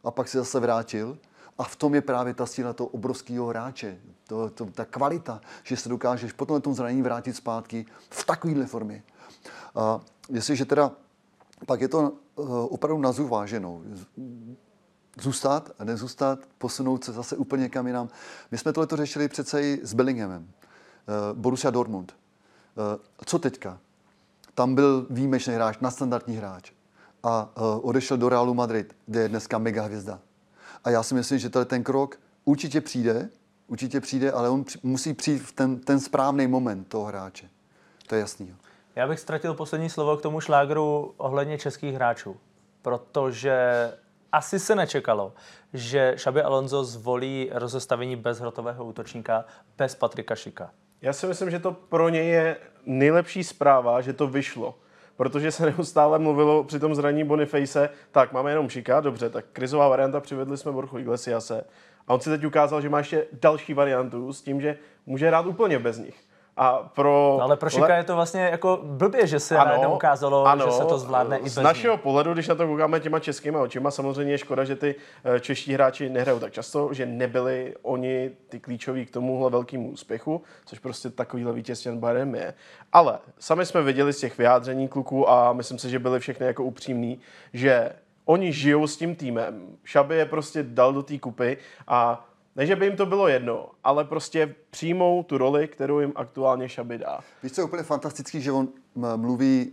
A 0.05 0.11
pak 0.11 0.29
se 0.29 0.39
zase 0.39 0.61
vrátil 0.61 1.19
a 1.59 1.65
v 1.65 1.77
tom 1.77 1.95
je 1.95 2.01
právě 2.01 2.35
ta 2.35 2.47
síla 2.47 2.73
toho 2.73 2.89
obrovského 2.89 3.47
hráče. 3.47 3.99
To, 4.27 4.51
to, 4.51 4.67
ta 4.67 4.85
kvalita, 4.85 5.41
že 5.63 5.77
se 5.77 5.89
dokážeš 5.89 6.33
po 6.33 6.47
tomhle 6.47 6.61
tom 6.61 6.75
zranění 6.75 7.03
vrátit 7.03 7.37
zpátky 7.37 7.87
v 8.11 8.25
takovéhle 8.27 8.67
formě. 8.67 9.03
A 9.75 10.01
jestliže 10.29 10.65
teda 10.65 10.93
pak 11.67 11.81
je 11.81 11.89
to 11.89 12.13
uh, 12.37 12.75
opravdu 12.75 13.03
na 13.03 13.13
zúváženou. 13.13 13.83
Zůstat 15.21 15.71
a 15.79 15.85
nezůstat, 15.85 16.39
posunout 16.59 17.05
se 17.05 17.13
zase 17.13 17.37
úplně 17.37 17.63
někam 17.63 17.87
jinam. 17.87 18.09
My 18.51 18.59
jsme 18.59 18.73
tohle 18.73 18.97
řešili 18.97 19.29
přece 19.29 19.63
i 19.63 19.81
s 19.83 19.95
Bellinghamem. 19.95 20.43
Uh, 20.43 21.39
Borussia 21.39 21.71
Dortmund. 21.71 22.13
Uh, 22.13 23.01
co 23.27 23.39
teďka? 23.39 23.79
Tam 24.55 24.75
byl 24.75 25.07
výjimečný 25.11 25.55
hráč, 25.55 25.79
nadstandardní 25.81 26.37
hráč. 26.37 26.73
A 27.23 27.51
uh, 27.57 27.89
odešel 27.89 28.17
do 28.17 28.29
Realu 28.29 28.55
Madrid, 28.55 28.97
kde 29.07 29.21
je 29.21 29.29
dneska 29.29 29.59
mega 29.59 29.83
hvězda. 29.83 30.19
A 30.85 30.91
já 30.91 31.03
si 31.03 31.15
myslím, 31.15 31.39
že 31.39 31.51
tenhle 31.51 31.65
ten 31.65 31.85
krok 31.85 32.21
určitě 32.45 32.81
přijde, 32.81 33.31
určitě 33.67 34.01
přijde, 34.01 34.33
ale 34.33 34.49
on 34.49 34.65
musí 34.83 35.15
přijít 35.15 35.39
v 35.39 35.53
ten, 35.53 35.79
ten 35.79 36.01
správný 36.01 36.47
moment 36.47 36.85
toho 36.89 37.05
hráče. 37.05 37.49
To 38.07 38.15
je 38.15 38.21
jasný. 38.21 38.55
Já 38.97 39.09
bych 39.09 39.21
ztratil 39.21 39.55
poslední 39.55 39.91
slovo 39.91 40.17
k 40.17 40.23
tomu 40.23 40.41
šlágru 40.41 41.15
ohledně 41.17 41.59
českých 41.59 41.95
hráčů, 41.95 42.37
protože 42.83 43.59
asi 44.33 44.59
se 44.59 44.75
nečekalo, 44.75 45.33
že 45.73 46.15
Xabi 46.17 46.43
Alonso 46.43 46.85
zvolí 46.85 47.51
rozestavení 47.53 48.17
bez 48.17 48.41
hrotového 48.41 48.85
útočníka, 48.85 49.45
bez 49.79 49.95
Patrika 49.95 50.35
Šika. 50.35 50.71
Já 51.03 51.13
si 51.13 51.27
myslím, 51.27 51.51
že 51.51 51.59
to 51.59 51.73
pro 51.73 52.09
něj 52.09 52.29
je 52.29 52.57
nejlepší 52.87 53.45
zpráva, 53.45 54.01
že 54.01 54.13
to 54.13 54.27
vyšlo. 54.27 54.79
Protože 55.17 55.53
se 55.53 55.67
neustále 55.67 56.19
mluvilo 56.19 56.65
při 56.65 56.79
tom 56.79 56.95
zraní 56.95 57.25
Boniface, 57.25 57.91
tak 58.11 58.33
máme 58.33 58.51
jenom 58.51 58.69
Šika, 58.69 59.01
dobře, 59.01 59.31
tak 59.31 59.45
krizová 59.53 59.89
varianta, 59.89 60.21
přivedli 60.21 60.57
jsme 60.57 60.73
Borchu 60.73 60.99
Iglesiase. 60.99 61.65
A 62.09 62.15
on 62.15 62.21
si 62.21 62.31
teď 62.31 62.45
ukázal, 62.45 62.81
že 62.81 62.89
má 62.89 62.99
ještě 62.99 63.27
další 63.33 63.75
variantu 63.75 64.33
s 64.33 64.43
tím, 64.43 64.61
že 64.61 64.79
může 65.07 65.27
hrát 65.29 65.47
úplně 65.47 65.79
bez 65.79 65.99
nich. 65.99 66.30
A 66.57 66.73
pro... 66.95 67.37
No, 67.39 67.45
ale 67.45 67.57
pro 67.57 67.71
Šika 67.71 67.97
je 67.97 68.05
to 68.05 68.15
vlastně 68.15 68.41
jako 68.41 68.81
blbě, 68.83 69.27
že 69.27 69.41
se 69.41 69.57
ano, 69.57 69.95
ukázalo, 69.95 70.47
ano, 70.47 70.65
že 70.67 70.73
se 70.73 70.85
to 70.85 70.99
zvládne 70.99 71.39
i 71.39 71.43
bez 71.43 71.53
Z 71.53 71.63
našeho 71.63 71.97
pohledu, 71.97 72.33
když 72.33 72.49
na 72.49 72.55
to 72.55 72.67
koukáme 72.67 73.01
těma 73.01 73.19
českýma 73.19 73.61
očima, 73.61 73.91
samozřejmě 73.91 74.33
je 74.33 74.39
škoda, 74.39 74.65
že 74.65 74.77
ty 74.77 74.95
eh, 75.25 75.41
čeští 75.41 75.73
hráči 75.73 76.11
nehrajou 76.11 76.39
tak 76.39 76.53
často, 76.53 76.95
že 76.95 77.07
nebyli 77.07 77.75
oni 77.83 78.31
ty 78.49 78.61
klíčoví 78.61 79.07
k 79.07 79.11
tomuhle 79.11 79.51
velkému 79.51 79.91
úspěchu, 79.91 80.43
což 80.67 80.79
prostě 80.79 81.11
takovýhle 81.11 81.53
vítězství 81.53 81.91
nad 81.91 82.01
Bayernem 82.01 82.35
je. 82.35 82.55
Ale 82.93 83.19
sami 83.39 83.67
jsme 83.67 83.83
viděli 83.83 84.13
z 84.13 84.19
těch 84.19 84.39
vyjádření 84.39 84.89
kluků 84.89 85.31
a 85.31 85.53
myslím 85.53 85.79
si, 85.79 85.91
že 85.91 85.99
byli 85.99 86.21
všechny 86.21 86.47
jako 86.47 86.65
upřímní, 86.65 87.21
že 87.53 87.93
oni 88.25 88.53
žijou 88.53 88.87
s 88.87 88.97
tím 88.97 89.17
týmem. 89.17 89.77
Šaby 89.85 90.17
je 90.17 90.27
prostě 90.27 90.63
dal 90.63 90.93
do 90.93 91.03
té 91.03 91.19
kupy 91.19 91.57
a 91.89 92.25
ne, 92.57 92.67
že 92.67 92.77
by 92.77 92.87
jim 92.87 92.97
to 92.97 93.07
bylo 93.07 93.29
jedno, 93.29 93.71
ale 93.85 94.05
prostě 94.05 94.55
přijmou 94.71 95.23
tu 95.23 95.39
roli, 95.39 95.69
kterou 95.69 96.01
jim 96.01 96.13
aktuálně 96.15 96.69
Šaby 96.69 96.99
dá. 96.99 97.21
Víš, 97.43 97.53
co 97.53 97.61
je 97.61 97.65
úplně 97.65 97.83
fantastický, 97.83 98.41
že 98.41 98.53
on 98.53 98.69
mluví 99.17 99.73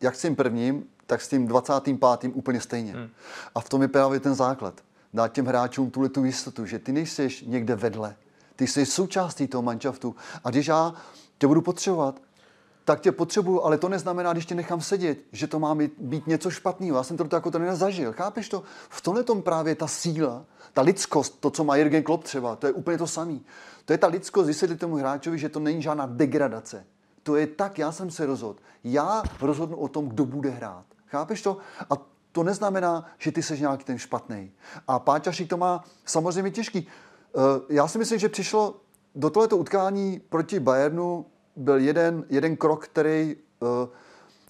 jak 0.00 0.14
s 0.14 0.22
tím 0.22 0.36
prvním, 0.36 0.84
tak 1.06 1.20
s 1.20 1.28
tím 1.28 1.46
25. 1.46 2.30
úplně 2.34 2.60
stejně. 2.60 2.92
Hmm. 2.92 3.08
A 3.54 3.60
v 3.60 3.68
tom 3.68 3.82
je 3.82 3.88
právě 3.88 4.20
ten 4.20 4.34
základ. 4.34 4.80
Dát 5.14 5.28
těm 5.28 5.46
hráčům 5.46 5.90
tuhle 5.90 6.08
tu 6.08 6.24
jistotu, 6.24 6.66
že 6.66 6.78
ty 6.78 6.92
nejsi 6.92 7.28
někde 7.46 7.74
vedle. 7.74 8.16
Ty 8.56 8.66
jsi 8.66 8.86
součástí 8.86 9.46
toho 9.46 9.62
manšaftu. 9.62 10.16
A 10.44 10.50
když 10.50 10.66
já 10.66 10.94
tě 11.38 11.46
budu 11.46 11.62
potřebovat, 11.62 12.20
tak 12.86 13.00
tě 13.00 13.12
potřebuju, 13.12 13.62
ale 13.62 13.78
to 13.78 13.88
neznamená, 13.88 14.32
když 14.32 14.46
tě 14.46 14.54
nechám 14.54 14.80
sedět, 14.80 15.18
že 15.32 15.46
to 15.46 15.58
má 15.58 15.74
být, 15.74 15.92
být 15.98 16.26
něco 16.26 16.50
špatného. 16.50 16.96
Já 16.96 17.02
jsem 17.02 17.16
to 17.16 17.36
jako 17.36 17.50
trenér 17.50 17.76
zažil. 17.76 18.12
Chápeš 18.12 18.48
to? 18.48 18.62
V 18.88 19.00
tomhle 19.00 19.22
tom 19.22 19.42
právě 19.42 19.74
ta 19.74 19.86
síla, 19.86 20.44
ta 20.72 20.82
lidskost, 20.82 21.40
to, 21.40 21.50
co 21.50 21.64
má 21.64 21.76
Jürgen 21.76 22.02
Klopp 22.02 22.24
třeba, 22.24 22.56
to 22.56 22.66
je 22.66 22.72
úplně 22.72 22.98
to 22.98 23.06
samé. 23.06 23.38
To 23.84 23.92
je 23.92 23.98
ta 23.98 24.06
lidskost 24.06 24.46
vysvětlit 24.46 24.76
tomu 24.76 24.96
hráčovi, 24.96 25.38
že 25.38 25.48
to 25.48 25.60
není 25.60 25.82
žádná 25.82 26.06
degradace. 26.06 26.86
To 27.22 27.36
je 27.36 27.46
tak, 27.46 27.78
já 27.78 27.92
jsem 27.92 28.10
se 28.10 28.26
rozhodl. 28.26 28.58
Já 28.84 29.22
rozhodnu 29.40 29.76
o 29.76 29.88
tom, 29.88 30.08
kdo 30.08 30.24
bude 30.24 30.50
hrát. 30.50 30.84
Chápeš 31.06 31.42
to? 31.42 31.56
A 31.90 31.94
to 32.32 32.42
neznamená, 32.42 33.04
že 33.18 33.32
ty 33.32 33.42
jsi 33.42 33.60
nějaký 33.60 33.84
ten 33.84 33.98
špatný. 33.98 34.52
A 34.88 34.98
Páťašik 34.98 35.48
to 35.48 35.56
má 35.56 35.84
samozřejmě 36.04 36.50
těžký. 36.50 36.88
Eh, 36.88 37.40
Já 37.68 37.88
si 37.88 37.98
myslím, 37.98 38.18
že 38.18 38.28
přišlo 38.28 38.76
do 39.14 39.30
tohoto 39.30 39.56
utkání 39.56 40.20
proti 40.28 40.60
Bayernu 40.60 41.26
byl 41.56 41.78
jeden, 41.78 42.24
jeden 42.28 42.56
krok, 42.56 42.84
který 42.84 43.36
uh, 43.60 43.68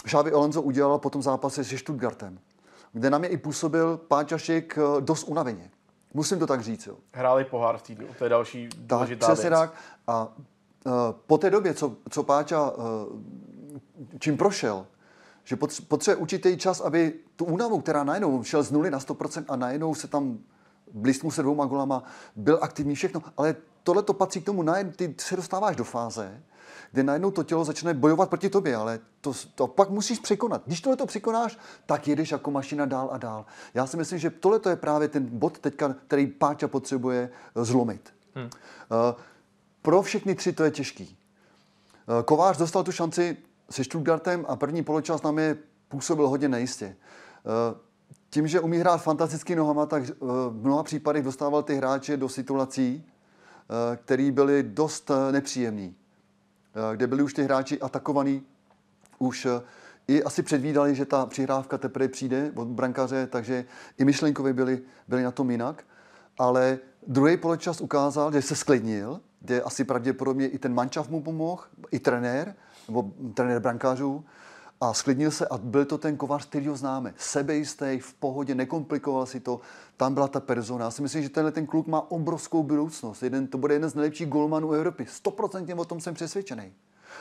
Xavi 0.04 0.32
Alonso 0.32 0.62
udělal 0.62 0.98
po 0.98 1.10
tom 1.10 1.22
zápase 1.22 1.64
se 1.64 1.78
Stuttgartem, 1.78 2.38
kde 2.92 3.10
na 3.10 3.18
mě 3.18 3.28
i 3.28 3.36
působil 3.36 3.96
Páťašik 3.96 4.78
uh, 4.78 5.00
dost 5.00 5.24
unaveně. 5.24 5.70
Musím 6.14 6.38
to 6.38 6.46
tak 6.46 6.60
říct. 6.60 6.86
Jo. 6.86 6.96
Hráli 7.12 7.44
pohár 7.44 7.78
v 7.78 7.82
týdnu, 7.82 8.06
to 8.18 8.24
je 8.24 8.30
další 8.30 8.68
Tak, 8.68 8.78
důležitá 8.78 9.26
přesně 9.26 9.50
věc. 9.50 9.60
tak. 9.60 9.74
A 10.06 10.28
uh, 10.86 10.92
po 11.26 11.38
té 11.38 11.50
době, 11.50 11.74
co, 11.74 11.96
co 12.10 12.22
Páťa 12.22 12.70
uh, 12.70 12.76
čím 14.18 14.36
prošel, 14.36 14.86
že 15.44 15.56
potř- 15.56 15.84
potřebuje 15.88 16.16
určitý 16.22 16.56
čas, 16.56 16.80
aby 16.80 17.14
tu 17.36 17.44
únavu, 17.44 17.80
která 17.80 18.04
najednou 18.04 18.42
šel 18.42 18.62
z 18.62 18.70
nuly 18.70 18.90
na 18.90 18.98
100% 18.98 19.44
a 19.48 19.56
najednou 19.56 19.94
se 19.94 20.08
tam 20.08 20.38
blízknul 20.92 21.32
se 21.32 21.42
dvouma 21.42 21.64
golama, 21.66 22.02
byl 22.36 22.58
aktivní 22.62 22.94
všechno, 22.94 23.22
ale 23.36 23.56
tohle 23.82 24.02
to 24.02 24.12
patří 24.12 24.40
k 24.40 24.44
tomu, 24.44 24.62
najednou 24.62 24.92
ty 24.92 25.14
se 25.18 25.36
dostáváš 25.36 25.76
do 25.76 25.84
fáze, 25.84 26.42
kde 26.96 27.02
najednou 27.02 27.30
to 27.30 27.42
tělo 27.42 27.64
začne 27.64 27.94
bojovat 27.94 28.28
proti 28.28 28.50
tobě, 28.50 28.76
ale 28.76 29.00
to, 29.20 29.32
to 29.54 29.66
pak 29.66 29.90
musíš 29.90 30.18
překonat. 30.18 30.62
Když 30.66 30.80
tohle 30.80 30.96
to 30.96 31.06
překonáš, 31.06 31.58
tak 31.86 32.08
jedeš 32.08 32.30
jako 32.30 32.50
mašina 32.50 32.86
dál 32.86 33.08
a 33.12 33.18
dál. 33.18 33.46
Já 33.74 33.86
si 33.86 33.96
myslím, 33.96 34.18
že 34.18 34.30
tohle 34.30 34.60
je 34.68 34.76
právě 34.76 35.08
ten 35.08 35.26
bod 35.26 35.58
teďka, 35.58 35.94
který 36.06 36.26
Páťa 36.26 36.68
potřebuje 36.68 37.30
eh, 37.56 37.64
zlomit. 37.64 38.12
Hmm. 38.34 38.44
Uh, 38.44 38.50
pro 39.82 40.02
všechny 40.02 40.34
tři 40.34 40.52
to 40.52 40.64
je 40.64 40.70
těžký. 40.70 41.18
Eh, 42.08 42.22
Kovář 42.22 42.56
dostal 42.56 42.84
tu 42.84 42.92
šanci 42.92 43.36
se 43.70 43.84
Stuttgartem 43.84 44.44
a 44.48 44.56
první 44.56 44.84
poločas 44.84 45.22
na 45.22 45.30
mě 45.30 45.56
působil 45.88 46.28
hodně 46.28 46.48
nejistě. 46.48 46.96
Eh, 46.96 47.86
Tím, 48.30 48.46
že 48.46 48.60
umí 48.60 48.78
hrát 48.78 49.02
fantasticky 49.02 49.56
nohama, 49.56 49.86
tak 49.86 50.02
eh, 50.02 50.14
v 50.48 50.60
mnoha 50.62 50.82
případech 50.82 51.24
dostával 51.24 51.62
ty 51.62 51.74
hráče 51.74 52.16
do 52.16 52.28
situací, 52.28 53.04
eh, 53.04 53.96
které 53.96 54.30
byly 54.30 54.62
dost 54.62 55.10
eh, 55.10 55.32
nepříjemné. 55.32 55.90
Kde 56.94 57.06
byli 57.06 57.22
už 57.22 57.34
ty 57.34 57.42
hráči 57.42 57.80
atakovaní, 57.80 58.42
už 59.18 59.46
eh, 59.46 59.62
i 60.08 60.22
asi 60.22 60.42
předvídali, 60.42 60.94
že 60.94 61.04
ta 61.04 61.26
přihrávka 61.26 61.78
teprve 61.78 62.08
přijde 62.08 62.52
od 62.54 62.68
brankaře, 62.68 63.26
takže 63.26 63.64
i 63.98 64.04
myšlenkově 64.04 64.52
byli, 64.52 64.82
byli 65.08 65.22
na 65.22 65.30
tom 65.30 65.50
jinak. 65.50 65.84
Ale 66.38 66.78
druhý 67.06 67.36
poločas 67.36 67.80
ukázal, 67.80 68.32
že 68.32 68.42
se 68.42 68.56
sklidnil, 68.56 69.20
kde 69.40 69.62
asi 69.62 69.84
pravděpodobně 69.84 70.48
i 70.48 70.58
ten 70.58 70.74
mančav 70.74 71.08
mu 71.08 71.22
pomohl, 71.22 71.62
i 71.90 71.98
trenér, 71.98 72.54
nebo 72.88 73.10
trenér 73.34 73.60
brankářů, 73.60 74.24
a 74.80 74.94
sklidnil 74.94 75.30
se 75.30 75.46
a 75.46 75.58
byl 75.58 75.84
to 75.84 75.98
ten 75.98 76.16
kovář, 76.16 76.46
který 76.46 76.68
ho 76.68 76.76
známe. 76.76 77.14
Sebejistý, 77.16 77.98
v 77.98 78.14
pohodě, 78.14 78.54
nekomplikoval 78.54 79.26
si 79.26 79.40
to. 79.40 79.60
Tam 79.96 80.14
byla 80.14 80.28
ta 80.28 80.40
persona. 80.40 80.84
Já 80.84 80.90
si 80.90 81.02
myslím, 81.02 81.22
že 81.22 81.28
tenhle 81.28 81.52
ten 81.52 81.66
kluk 81.66 81.86
má 81.86 82.10
obrovskou 82.10 82.62
budoucnost. 82.62 83.22
Jeden, 83.22 83.46
to 83.46 83.58
bude 83.58 83.74
jeden 83.74 83.90
z 83.90 83.94
nejlepších 83.94 84.28
golmanů 84.28 84.72
Evropy. 84.72 85.04
100% 85.24 85.80
o 85.80 85.84
tom 85.84 86.00
jsem 86.00 86.14
přesvědčený. 86.14 86.72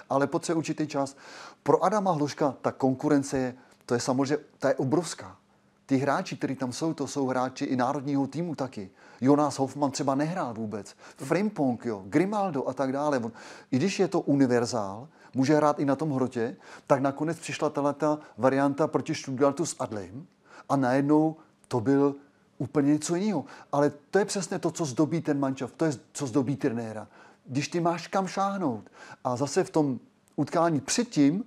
Ale 0.09 0.27
potřebuje 0.27 0.57
určitý 0.57 0.87
čas. 0.87 1.15
Pro 1.63 1.83
Adama 1.83 2.11
Hloška 2.11 2.55
ta 2.61 2.71
konkurence 2.71 3.37
je, 3.37 3.55
to 3.85 3.93
je 3.93 3.99
samozřejmě, 3.99 4.37
ta 4.59 4.69
je 4.69 4.75
obrovská. 4.75 5.37
Ty 5.85 5.97
hráči, 5.97 6.37
kteří 6.37 6.55
tam 6.55 6.73
jsou, 6.73 6.93
to 6.93 7.07
jsou 7.07 7.27
hráči 7.27 7.65
i 7.65 7.75
národního 7.75 8.27
týmu 8.27 8.55
taky. 8.55 8.89
Jonas 9.21 9.59
Hoffman 9.59 9.91
třeba 9.91 10.15
nehrál 10.15 10.53
vůbec. 10.53 10.95
Frimpong, 11.17 11.85
jo, 11.85 12.03
Grimaldo 12.05 12.67
a 12.67 12.73
tak 12.73 12.91
dále. 12.91 13.19
On, 13.19 13.31
I 13.71 13.77
když 13.77 13.99
je 13.99 14.07
to 14.07 14.21
univerzál, 14.21 15.07
může 15.35 15.55
hrát 15.55 15.79
i 15.79 15.85
na 15.85 15.95
tom 15.95 16.11
hrotě, 16.11 16.55
tak 16.87 17.01
nakonec 17.01 17.39
přišla 17.39 17.69
tato 17.69 18.19
varianta 18.37 18.87
proti 18.87 19.15
Stuttgartu 19.15 19.65
s 19.65 19.75
Adlem 19.79 20.27
a 20.69 20.75
najednou 20.75 21.35
to 21.67 21.79
byl 21.79 22.15
úplně 22.57 22.93
něco 22.93 23.15
jiného. 23.15 23.45
Ale 23.71 23.91
to 24.11 24.19
je 24.19 24.25
přesně 24.25 24.59
to, 24.59 24.71
co 24.71 24.85
zdobí 24.85 25.21
ten 25.21 25.39
mančav, 25.39 25.71
to 25.71 25.85
je, 25.85 25.91
co 26.13 26.27
zdobí 26.27 26.55
trenéra. 26.55 27.07
Když 27.45 27.67
ty 27.67 27.79
máš 27.79 28.07
kam 28.07 28.27
šáhnout. 28.27 28.89
A 29.23 29.35
zase 29.35 29.63
v 29.63 29.69
tom 29.69 29.99
utkání 30.35 30.79
předtím, 30.79 31.43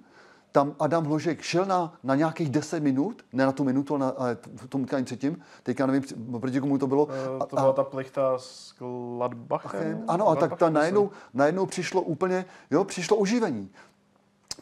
tam 0.58 0.74
Adam 0.78 1.04
Hložek 1.04 1.42
šel 1.42 1.64
na, 1.64 1.94
na 2.02 2.14
nějakých 2.14 2.50
10 2.50 2.80
minut, 2.82 3.22
ne 3.32 3.46
na 3.46 3.52
tu 3.52 3.64
minutu, 3.64 3.94
ale, 3.94 4.04
na, 4.04 4.08
ale 4.10 4.38
v 4.56 4.66
tom 4.68 4.82
utkání 4.82 5.04
předtím, 5.04 5.42
teďka 5.62 5.86
nevím, 5.86 6.02
proti 6.40 6.60
komu 6.60 6.78
to 6.78 6.86
bylo. 6.86 7.08
Eh, 7.10 7.46
To 7.46 7.56
byla 7.56 7.72
ta 7.72 7.84
plichta 7.84 8.38
s 8.38 8.74
Gladbachem? 8.78 10.04
Ano, 10.08 10.28
a 10.28 10.36
tak 10.36 10.58
ta 10.58 10.70
najednou, 10.70 11.10
najednou 11.34 11.66
přišlo 11.66 12.02
úplně, 12.02 12.44
jo, 12.70 12.84
přišlo 12.84 13.16
oživení. 13.16 13.70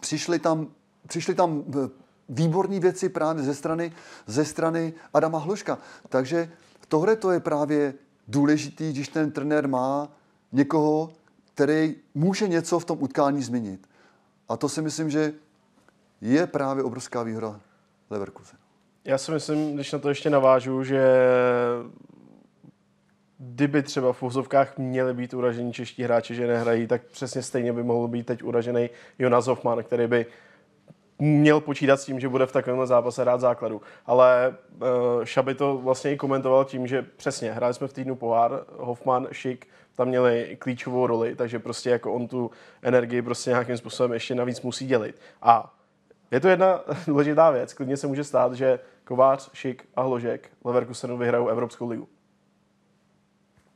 přišly 0.00 0.38
tam, 0.38 0.66
přišly 1.06 1.34
tam 1.34 1.64
eh, 1.68 1.88
výborné 2.28 2.80
věci 2.80 3.08
právě 3.08 3.42
ze 3.42 3.54
strany, 3.54 3.92
ze 4.26 4.44
strany 4.44 4.92
Adama 5.14 5.38
Hloška. 5.38 5.78
Takže 6.08 6.52
tohle 6.88 7.16
to 7.16 7.30
je 7.30 7.40
právě 7.40 7.94
důležitý, 8.28 8.92
když 8.92 9.08
ten 9.08 9.30
trenér 9.30 9.68
má 9.68 10.08
někoho, 10.52 11.10
který 11.54 11.96
může 12.14 12.48
něco 12.48 12.78
v 12.78 12.84
tom 12.84 12.98
utkání 13.00 13.42
změnit. 13.42 13.88
A 14.48 14.56
to 14.56 14.68
si 14.68 14.82
myslím, 14.82 15.10
že 15.10 15.32
je 16.20 16.46
právě 16.46 16.84
obrovská 16.84 17.22
výhoda 17.22 17.60
Leverkusen. 18.10 18.58
Já 19.04 19.18
si 19.18 19.32
myslím, 19.32 19.74
když 19.74 19.92
na 19.92 19.98
to 19.98 20.08
ještě 20.08 20.30
navážu, 20.30 20.84
že 20.84 21.02
kdyby 23.38 23.82
třeba 23.82 24.12
v 24.12 24.22
úzovkách 24.22 24.78
měli 24.78 25.14
být 25.14 25.34
uražení 25.34 25.72
čeští 25.72 26.02
hráči, 26.02 26.34
že 26.34 26.46
nehrají, 26.46 26.86
tak 26.86 27.02
přesně 27.02 27.42
stejně 27.42 27.72
by 27.72 27.82
mohl 27.82 28.08
být 28.08 28.26
teď 28.26 28.42
uražený 28.42 28.90
Jonas 29.18 29.46
Hoffman, 29.46 29.82
který 29.82 30.06
by 30.06 30.26
měl 31.18 31.60
počítat 31.60 32.00
s 32.00 32.04
tím, 32.04 32.20
že 32.20 32.28
bude 32.28 32.46
v 32.46 32.52
takovémhle 32.52 32.86
zápase 32.86 33.24
rád 33.24 33.40
základu. 33.40 33.82
Ale 34.06 34.56
uh, 34.72 35.24
Šaby 35.24 35.54
to 35.54 35.78
vlastně 35.78 36.12
i 36.12 36.16
komentoval 36.16 36.64
tím, 36.64 36.86
že 36.86 37.02
přesně, 37.02 37.52
hráli 37.52 37.74
jsme 37.74 37.88
v 37.88 37.92
týdnu 37.92 38.16
pohár, 38.16 38.64
Hoffman, 38.76 39.28
Šik, 39.32 39.66
tam 39.94 40.08
měli 40.08 40.56
klíčovou 40.58 41.06
roli, 41.06 41.36
takže 41.36 41.58
prostě 41.58 41.90
jako 41.90 42.12
on 42.12 42.28
tu 42.28 42.50
energii 42.82 43.22
prostě 43.22 43.50
nějakým 43.50 43.76
způsobem 43.76 44.12
ještě 44.12 44.34
navíc 44.34 44.62
musí 44.62 44.86
dělit. 44.86 45.20
A 45.42 45.75
je 46.30 46.40
to 46.40 46.48
jedna 46.48 46.80
důležitá 47.06 47.50
věc. 47.50 47.74
Klidně 47.74 47.96
se 47.96 48.06
může 48.06 48.24
stát, 48.24 48.52
že 48.52 48.78
Kovář, 49.04 49.50
Šik 49.52 49.88
a 49.96 50.02
Hložek 50.02 50.50
Leverkusenu 50.64 51.18
vyhrajou 51.18 51.48
Evropskou 51.48 51.88
ligu. 51.88 52.08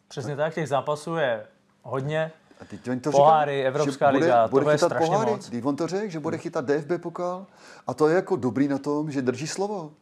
Přesně 0.08 0.36
tak, 0.36 0.54
těch 0.54 0.68
zápasů 0.68 1.16
je 1.16 1.46
hodně. 1.82 2.32
A 2.60 2.64
teď 2.64 2.90
on 2.90 3.00
to 3.00 3.10
Poháry, 3.10 3.66
Evropská 3.66 4.06
že 4.06 4.12
bude, 4.12 4.26
liga, 4.26 4.48
bude 4.48 4.62
toho 4.62 4.70
je 4.70 4.76
chytat 4.76 4.88
strašně 4.88 5.06
poháry. 5.06 5.30
moc. 5.30 5.48
Když 5.48 5.64
on 5.64 5.76
to 5.76 5.86
řekl, 5.86 6.10
že 6.10 6.20
bude 6.20 6.38
chytat 6.38 6.64
DFB 6.64 7.02
pokal 7.02 7.46
a 7.86 7.94
to 7.94 8.08
je 8.08 8.14
jako 8.14 8.36
dobrý 8.36 8.68
na 8.68 8.78
tom, 8.78 9.10
že 9.10 9.22
drží 9.22 9.46
slovo. 9.46 9.92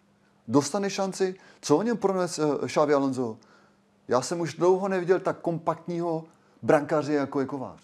Dostane 0.49 0.91
šanci. 0.91 1.35
Co 1.61 1.77
o 1.77 1.83
něm 1.83 1.97
prones 1.97 2.39
uh, 2.39 2.67
Xavi 2.67 2.95
Alonso? 2.95 3.37
Já 4.09 4.23
jsem 4.23 4.41
už 4.41 4.55
dlouho 4.55 4.89
neviděl 4.89 5.21
tak 5.21 5.39
kompaktního 5.39 6.25
brankáře 6.63 7.13
jako 7.13 7.41
je 7.41 7.47
Kovář. 7.47 7.81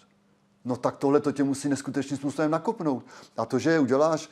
No 0.65 0.75
tak 0.75 0.97
tohle 0.97 1.19
to 1.19 1.31
tě 1.31 1.43
musí 1.43 1.69
neskutečným 1.69 2.17
způsobem 2.17 2.51
nakopnout. 2.51 3.05
A 3.37 3.45
to, 3.45 3.59
že 3.59 3.79
uděláš 3.79 4.29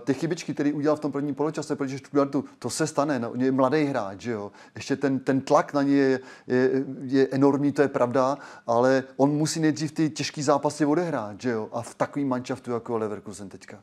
ty 0.00 0.14
chybičky, 0.14 0.54
které 0.54 0.72
udělal 0.72 0.96
v 0.96 1.00
tom 1.00 1.12
prvním 1.12 1.34
poločase 1.34 1.76
proti 1.76 1.98
Stuttgartu, 1.98 2.44
to 2.58 2.70
se 2.70 2.86
stane. 2.86 3.18
No, 3.18 3.32
je 3.34 3.52
mladý 3.52 3.84
hráč, 3.84 4.20
že 4.20 4.32
jo. 4.32 4.52
Ještě 4.74 4.96
ten, 4.96 5.18
ten 5.18 5.40
tlak 5.40 5.72
na 5.74 5.82
něj 5.82 5.96
je, 5.96 6.20
je, 6.46 6.70
je, 7.02 7.28
enormní, 7.30 7.72
to 7.72 7.82
je 7.82 7.88
pravda, 7.88 8.38
ale 8.66 9.04
on 9.16 9.30
musí 9.30 9.60
nejdřív 9.60 9.92
ty 9.92 10.10
těžké 10.10 10.42
zápasy 10.42 10.84
odehrát, 10.84 11.40
že 11.40 11.50
jo. 11.50 11.68
A 11.72 11.82
v 11.82 11.94
takovým 11.94 12.28
manšaftu 12.28 12.70
jako 12.70 12.98
Leverkusen 12.98 13.48
teďka. 13.48 13.78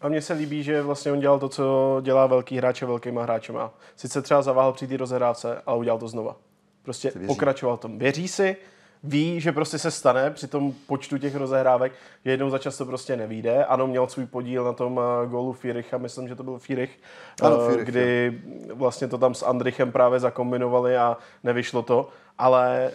A 0.00 0.08
mně 0.08 0.22
se 0.22 0.32
líbí, 0.32 0.62
že 0.62 0.82
vlastně 0.82 1.12
on 1.12 1.20
dělal 1.20 1.38
to, 1.38 1.48
co 1.48 2.00
dělá 2.04 2.26
velký 2.26 2.56
hráč 2.56 2.82
a 2.82 2.86
velkýma 2.86 3.22
hráčema. 3.22 3.74
Sice 3.96 4.22
třeba 4.22 4.42
zaváhal 4.42 4.72
při 4.72 4.86
té 4.86 4.96
rozehrávce, 4.96 5.62
ale 5.66 5.78
udělal 5.78 5.98
to 5.98 6.08
znova. 6.08 6.36
Prostě 6.82 7.12
pokračoval 7.26 7.76
tom. 7.76 7.98
Věří 7.98 8.28
si, 8.28 8.56
ví, 9.04 9.40
že 9.40 9.52
prostě 9.52 9.78
se 9.78 9.90
stane 9.90 10.30
při 10.30 10.46
tom 10.46 10.72
počtu 10.86 11.18
těch 11.18 11.34
rozehrávek, 11.34 11.92
že 12.24 12.30
jednou 12.30 12.50
za 12.50 12.58
čas 12.58 12.78
to 12.78 12.86
prostě 12.86 13.16
nevíde. 13.16 13.64
Ano, 13.64 13.86
měl 13.86 14.06
svůj 14.06 14.26
podíl 14.26 14.64
na 14.64 14.72
tom 14.72 14.96
uh, 14.96 15.30
gólu 15.30 15.52
Firicha, 15.52 15.98
myslím, 15.98 16.28
že 16.28 16.36
to 16.36 16.42
byl 16.42 16.58
Firich, 16.58 16.98
Ano, 17.42 17.68
Firich, 17.68 17.86
kdy 17.86 18.40
vlastně 18.74 19.08
to 19.08 19.18
tam 19.18 19.34
s 19.34 19.42
Andrichem 19.42 19.92
právě 19.92 20.20
zakombinovali 20.20 20.96
a 20.96 21.16
nevyšlo 21.44 21.82
to. 21.82 22.08
Ale 22.38 22.90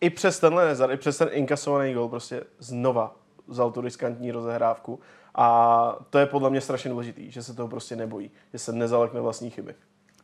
i 0.00 0.10
přes 0.10 0.40
tenhle 0.40 0.66
nezar, 0.66 0.92
i 0.92 0.96
přes 0.96 1.18
ten 1.18 1.28
inkasovaný 1.32 1.94
gól 1.94 2.08
prostě 2.08 2.44
znova 2.58 3.14
vzal 3.48 3.70
tu 3.70 3.80
riskantní 3.80 4.30
rozehrávku. 4.30 5.00
A 5.34 5.98
to 6.10 6.18
je 6.18 6.26
podle 6.26 6.50
mě 6.50 6.60
strašně 6.60 6.90
důležitý, 6.90 7.30
že 7.30 7.42
se 7.42 7.54
toho 7.54 7.68
prostě 7.68 7.96
nebojí, 7.96 8.30
že 8.52 8.58
se 8.58 8.72
nezalekne 8.72 9.20
vlastní 9.20 9.50
chyby. 9.50 9.74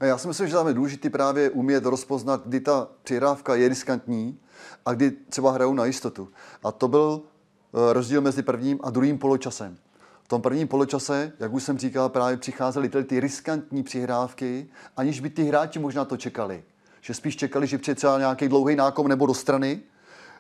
Já 0.03 0.19
si 0.19 0.29
myslím, 0.29 0.49
že 0.49 0.55
tam 0.55 0.69
je 0.69 0.75
důležité 0.75 1.11
právě 1.11 1.51
umět 1.51 1.85
rozpoznat, 1.85 2.43
kdy 2.47 2.61
ta 2.61 2.89
přihrávka 3.03 3.55
je 3.55 3.69
riskantní 3.69 4.39
a 4.87 4.95
kdy 4.95 5.11
třeba 5.11 5.53
hrajou 5.53 5.75
na 5.75 5.85
jistotu. 5.85 6.29
A 6.65 6.73
to 6.73 6.89
byl 6.89 7.23
eh, 7.23 7.93
rozdíl 7.93 8.21
mezi 8.21 8.43
prvním 8.43 8.79
a 8.83 8.91
druhým 8.91 9.19
poločasem. 9.19 9.77
V 10.23 10.29
tom 10.29 10.43
prvním 10.43 10.69
poločase, 10.69 11.33
jak 11.39 11.53
už 11.53 11.63
jsem 11.63 11.79
říkal, 11.79 12.09
právě 12.09 12.37
přicházely 12.37 12.89
ty, 12.89 13.05
ty 13.05 13.21
riskantní 13.21 13.83
přihrávky, 13.83 14.69
aniž 14.97 15.21
by 15.21 15.31
ty 15.31 15.45
hráči 15.45 15.79
možná 15.79 16.05
to 16.05 16.17
čekali. 16.17 16.65
Že 17.01 17.15
spíš 17.15 17.37
čekali, 17.37 17.67
že 17.67 17.79
přijde 17.79 17.95
třeba 17.95 18.19
nějaký 18.19 18.49
dlouhý 18.49 18.77
nákom 18.77 19.09
nebo 19.09 19.27
do 19.27 19.35
strany, 19.35 19.81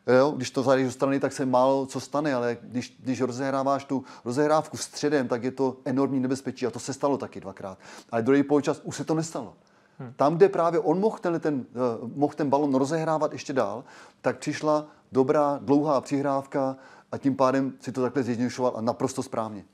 Jo, 0.06 0.30
když 0.30 0.50
to 0.50 0.62
zahraješ 0.62 0.88
do 0.88 0.92
strany, 0.92 1.20
tak 1.20 1.32
se 1.32 1.46
málo 1.46 1.86
co 1.86 2.00
stane, 2.00 2.34
ale 2.34 2.56
když, 2.62 2.96
když 3.00 3.20
rozehráváš 3.20 3.84
tu 3.84 4.04
rozehrávku 4.24 4.76
středem, 4.76 5.28
tak 5.28 5.44
je 5.44 5.50
to 5.50 5.76
enormní 5.84 6.20
nebezpečí 6.20 6.66
a 6.66 6.70
to 6.70 6.78
se 6.78 6.92
stalo 6.92 7.18
taky 7.18 7.40
dvakrát. 7.40 7.78
Ale 8.10 8.22
druhý 8.22 8.42
poločas 8.42 8.80
už 8.84 8.96
se 8.96 9.04
to 9.04 9.14
nestalo. 9.14 9.54
Hmm. 9.98 10.12
Tam, 10.16 10.36
kde 10.36 10.48
právě 10.48 10.80
on 10.80 11.00
mohl 11.00 11.18
ten, 11.18 11.40
ten, 11.40 11.54
uh, 11.54 12.10
mohl 12.14 12.34
ten 12.34 12.50
balon 12.50 12.74
rozehrávat 12.74 13.32
ještě 13.32 13.52
dál, 13.52 13.84
tak 14.20 14.38
přišla 14.38 14.86
dobrá, 15.12 15.58
dlouhá 15.62 16.00
přihrávka 16.00 16.76
a 17.12 17.18
tím 17.18 17.36
pádem 17.36 17.72
si 17.80 17.92
to 17.92 18.02
takhle 18.02 18.22
zjednodušoval 18.22 18.72
a 18.76 18.80
naprosto 18.80 19.22
správně. 19.22 19.64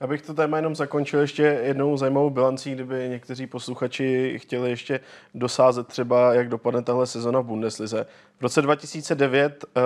Abych 0.00 0.22
to 0.22 0.34
téma 0.34 0.56
jenom 0.56 0.76
zakončil 0.76 1.20
ještě 1.20 1.42
jednou 1.42 1.96
zajímavou 1.96 2.30
bilancí, 2.30 2.72
kdyby 2.72 3.08
někteří 3.08 3.46
posluchači 3.46 4.38
chtěli 4.38 4.70
ještě 4.70 5.00
dosázet 5.34 5.86
třeba, 5.86 6.34
jak 6.34 6.48
dopadne 6.48 6.82
tahle 6.82 7.06
sezona 7.06 7.40
v 7.40 7.44
Bundeslize. 7.44 8.06
V 8.38 8.42
roce 8.42 8.62
2009 8.62 9.64
uh, 9.64 9.82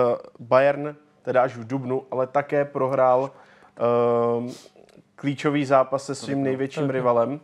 Bayern, 0.47 0.95
teda 1.21 1.41
až 1.41 1.55
v 1.55 1.67
Dubnu, 1.67 2.05
ale 2.11 2.27
také 2.27 2.65
prohrál 2.65 3.31
uh, 4.41 4.51
klíčový 5.15 5.65
zápas 5.65 6.05
se 6.05 6.15
svým 6.15 6.43
největším 6.43 6.89
rivalem. 6.89 7.39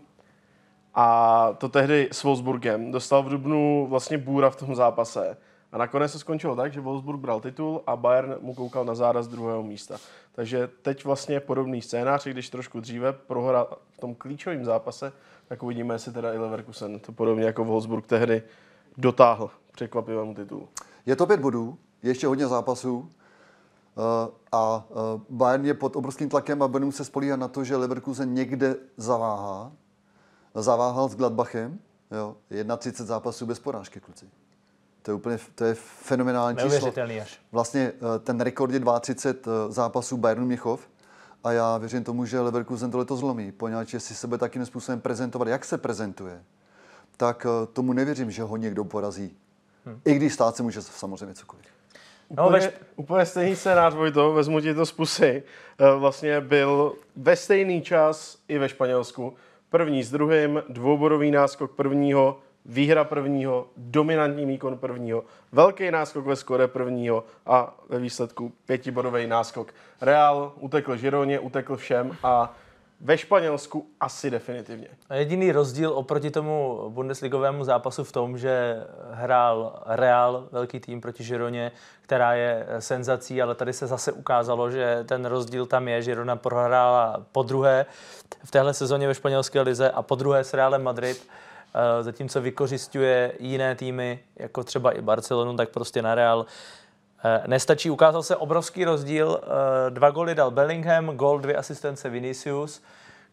A 0.94 1.48
to 1.58 1.70
tehdy 1.70 2.10
s 2.12 2.24
Wolfsburgem. 2.24 2.92
Dostal 2.92 3.24
v 3.24 3.30
Dubnu 3.30 3.88
vlastně 3.90 4.18
bůra 4.18 4.50
v 4.50 4.56
tom 4.56 4.76
zápase. 4.76 5.38
A 5.72 5.78
nakonec 5.78 6.12
se 6.12 6.20
skončilo 6.20 6.56
tak, 6.56 6.74
že 6.74 6.82
Wolfsburg 6.82 7.20
bral 7.20 7.42
titul 7.42 7.84
a 7.88 7.96
Bayern 7.96 8.36
mu 8.42 8.54
koukal 8.54 8.86
na 8.86 8.96
záraz 8.96 9.28
druhého 9.28 9.64
místa. 9.64 9.98
Takže 10.32 10.70
teď 10.82 11.06
vlastně 11.06 11.40
podobný 11.40 11.82
scénář, 11.82 12.28
když 12.28 12.50
trošku 12.50 12.80
dříve 12.80 13.14
prohrál 13.14 13.78
v 13.92 13.98
tom 13.98 14.16
klíčovém 14.16 14.66
zápase, 14.66 15.14
tak 15.48 15.64
uvidíme, 15.64 15.96
jestli 15.96 16.12
teda 16.12 16.34
i 16.34 16.38
Leverkusen 16.38 17.00
to 17.00 17.12
podobně 17.12 17.46
jako 17.46 17.66
Wolfsburg 17.66 18.08
tehdy 18.08 18.44
dotáhl 18.98 19.50
překvapivému 19.72 20.36
titulu. 20.36 20.70
Je 21.06 21.16
to 21.16 21.28
pět 21.28 21.40
bodů, 21.40 21.78
je 22.04 22.10
ještě 22.10 22.28
hodně 22.28 22.48
zápasů 22.48 22.98
uh, 22.98 23.06
a 24.52 24.86
uh, 24.90 25.22
Bayern 25.30 25.66
je 25.66 25.74
pod 25.74 25.96
obrovským 25.96 26.30
tlakem 26.30 26.64
a 26.64 26.68
bude 26.68 26.86
muset 26.86 27.06
spolíhat 27.06 27.40
na 27.40 27.48
to, 27.48 27.64
že 27.64 27.76
Leverkusen 27.76 28.34
někde 28.34 28.76
zaváhá. 28.98 29.72
Zaváhal 30.56 31.10
s 31.10 31.16
Gladbachem, 31.16 31.80
jo, 32.12 32.36
31 32.78 33.06
zápasů 33.06 33.46
bez 33.46 33.60
porážky, 33.60 34.00
kluci. 34.00 34.30
To 35.02 35.12
je 35.12 35.16
úplně 35.16 35.38
to 35.56 35.64
je 35.66 35.74
fenomenální 36.04 36.58
číslo. 36.58 36.94
až. 37.22 37.40
Vlastně 37.52 37.92
eh, 37.96 38.20
ten 38.20 38.42
rekord 38.42 38.74
je 38.74 38.82
32 39.00 39.72
zápasů 39.72 40.18
Bayernu 40.18 40.46
Měchov 40.46 40.90
a 41.44 41.52
já 41.52 41.78
věřím 41.78 42.04
tomu, 42.04 42.26
že 42.26 42.40
Leverkusen 42.40 42.92
to 42.92 42.98
letos 42.98 43.20
zlomí, 43.20 43.52
poněvadž 43.52 43.94
jestli 43.94 44.16
se 44.16 44.28
bude 44.28 44.38
takým 44.38 44.66
způsobem 44.66 45.02
prezentovat, 45.02 45.48
jak 45.48 45.66
se 45.66 45.78
prezentuje, 45.78 46.44
tak 47.18 47.48
tomu 47.74 47.94
nevěřím, 47.94 48.32
že 48.32 48.44
ho 48.44 48.58
někdo 48.58 48.84
porazí. 48.84 49.38
Hmm. 49.86 50.02
I 50.06 50.14
když 50.14 50.34
stát 50.34 50.56
se 50.56 50.64
může 50.64 50.82
samozřejmě 50.82 51.36
cokoliv. 51.36 51.66
No, 52.38 52.48
úplně, 52.48 52.60
ve... 52.60 52.74
úplně 52.96 53.26
stejný 53.26 53.56
scénář, 53.56 53.94
Vojto, 53.94 54.34
vezmu 54.34 54.62
ti 54.62 54.74
to 54.74 54.86
z 54.86 54.92
pusy. 54.92 55.44
Vlastně 55.98 56.42
byl 56.42 56.96
ve 57.16 57.36
stejný 57.36 57.82
čas 57.82 58.38
i 58.48 58.58
ve 58.58 58.70
Španělsku. 58.70 59.34
První 59.70 60.04
s 60.04 60.12
druhým, 60.12 60.64
dvoubodový 60.70 61.32
náskok 61.32 61.72
prvního, 61.72 62.40
výhra 62.66 63.04
prvního, 63.04 63.68
dominantní 63.78 64.46
výkon 64.46 64.78
prvního, 64.78 65.24
velký 65.52 65.92
náskok 65.92 66.26
ve 66.26 66.36
skore 66.36 66.68
prvního 66.68 67.24
a 67.46 67.76
ve 67.90 68.00
výsledku 68.00 68.52
pětibodový 68.66 69.28
náskok. 69.28 69.74
Real 70.02 70.54
utekl 70.60 70.96
Žironě, 70.96 71.40
utekl 71.40 71.76
všem 71.76 72.18
a 72.24 72.54
ve 73.04 73.18
Španělsku 73.18 73.88
asi 74.00 74.30
definitivně. 74.30 74.88
Jediný 75.14 75.52
rozdíl 75.52 75.92
oproti 75.92 76.32
tomu 76.32 76.86
bundesligovému 76.90 77.64
zápasu 77.64 78.04
v 78.04 78.12
tom, 78.12 78.38
že 78.38 78.84
hrál 79.12 79.82
Real, 79.86 80.48
velký 80.52 80.80
tým 80.80 81.02
proti 81.02 81.24
Žironě, 81.24 81.72
která 82.02 82.34
je 82.34 82.68
senzací, 82.80 83.42
ale 83.42 83.56
tady 83.56 83.74
se 83.74 83.88
zase 83.88 84.12
ukázalo, 84.12 84.72
že 84.72 85.04
ten 85.08 85.26
rozdíl 85.26 85.66
tam 85.66 85.88
je. 85.88 86.02
Žirona 86.02 86.36
prohrála 86.36 87.26
po 87.32 87.44
druhé 87.44 87.86
v 88.44 88.52
téhle 88.52 88.74
sezóně 88.74 89.08
ve 89.08 89.16
španělské 89.16 89.62
lize 89.62 89.92
a 89.92 90.02
po 90.02 90.16
druhé 90.16 90.44
s 90.44 90.54
Realem 90.54 90.84
Madrid. 90.84 91.28
Eh, 91.74 92.04
zatímco 92.04 92.42
vykořišťuje 92.42 93.34
jiné 93.40 93.76
týmy, 93.76 94.20
jako 94.36 94.64
třeba 94.64 94.92
i 94.92 95.02
Barcelonu, 95.02 95.58
tak 95.58 95.70
prostě 95.70 96.02
na 96.02 96.16
Real 96.16 96.46
eh, 97.24 97.44
nestačí. 97.48 97.90
Ukázal 97.90 98.24
se 98.24 98.36
obrovský 98.36 98.86
rozdíl. 98.86 99.42
Eh, 99.44 99.92
dva 99.92 100.10
goly 100.10 100.36
dal 100.36 100.52
Bellingham, 100.52 101.06
gol, 101.06 101.40
dvě 101.40 101.56
asistence 101.56 102.10
Vinicius, 102.10 102.82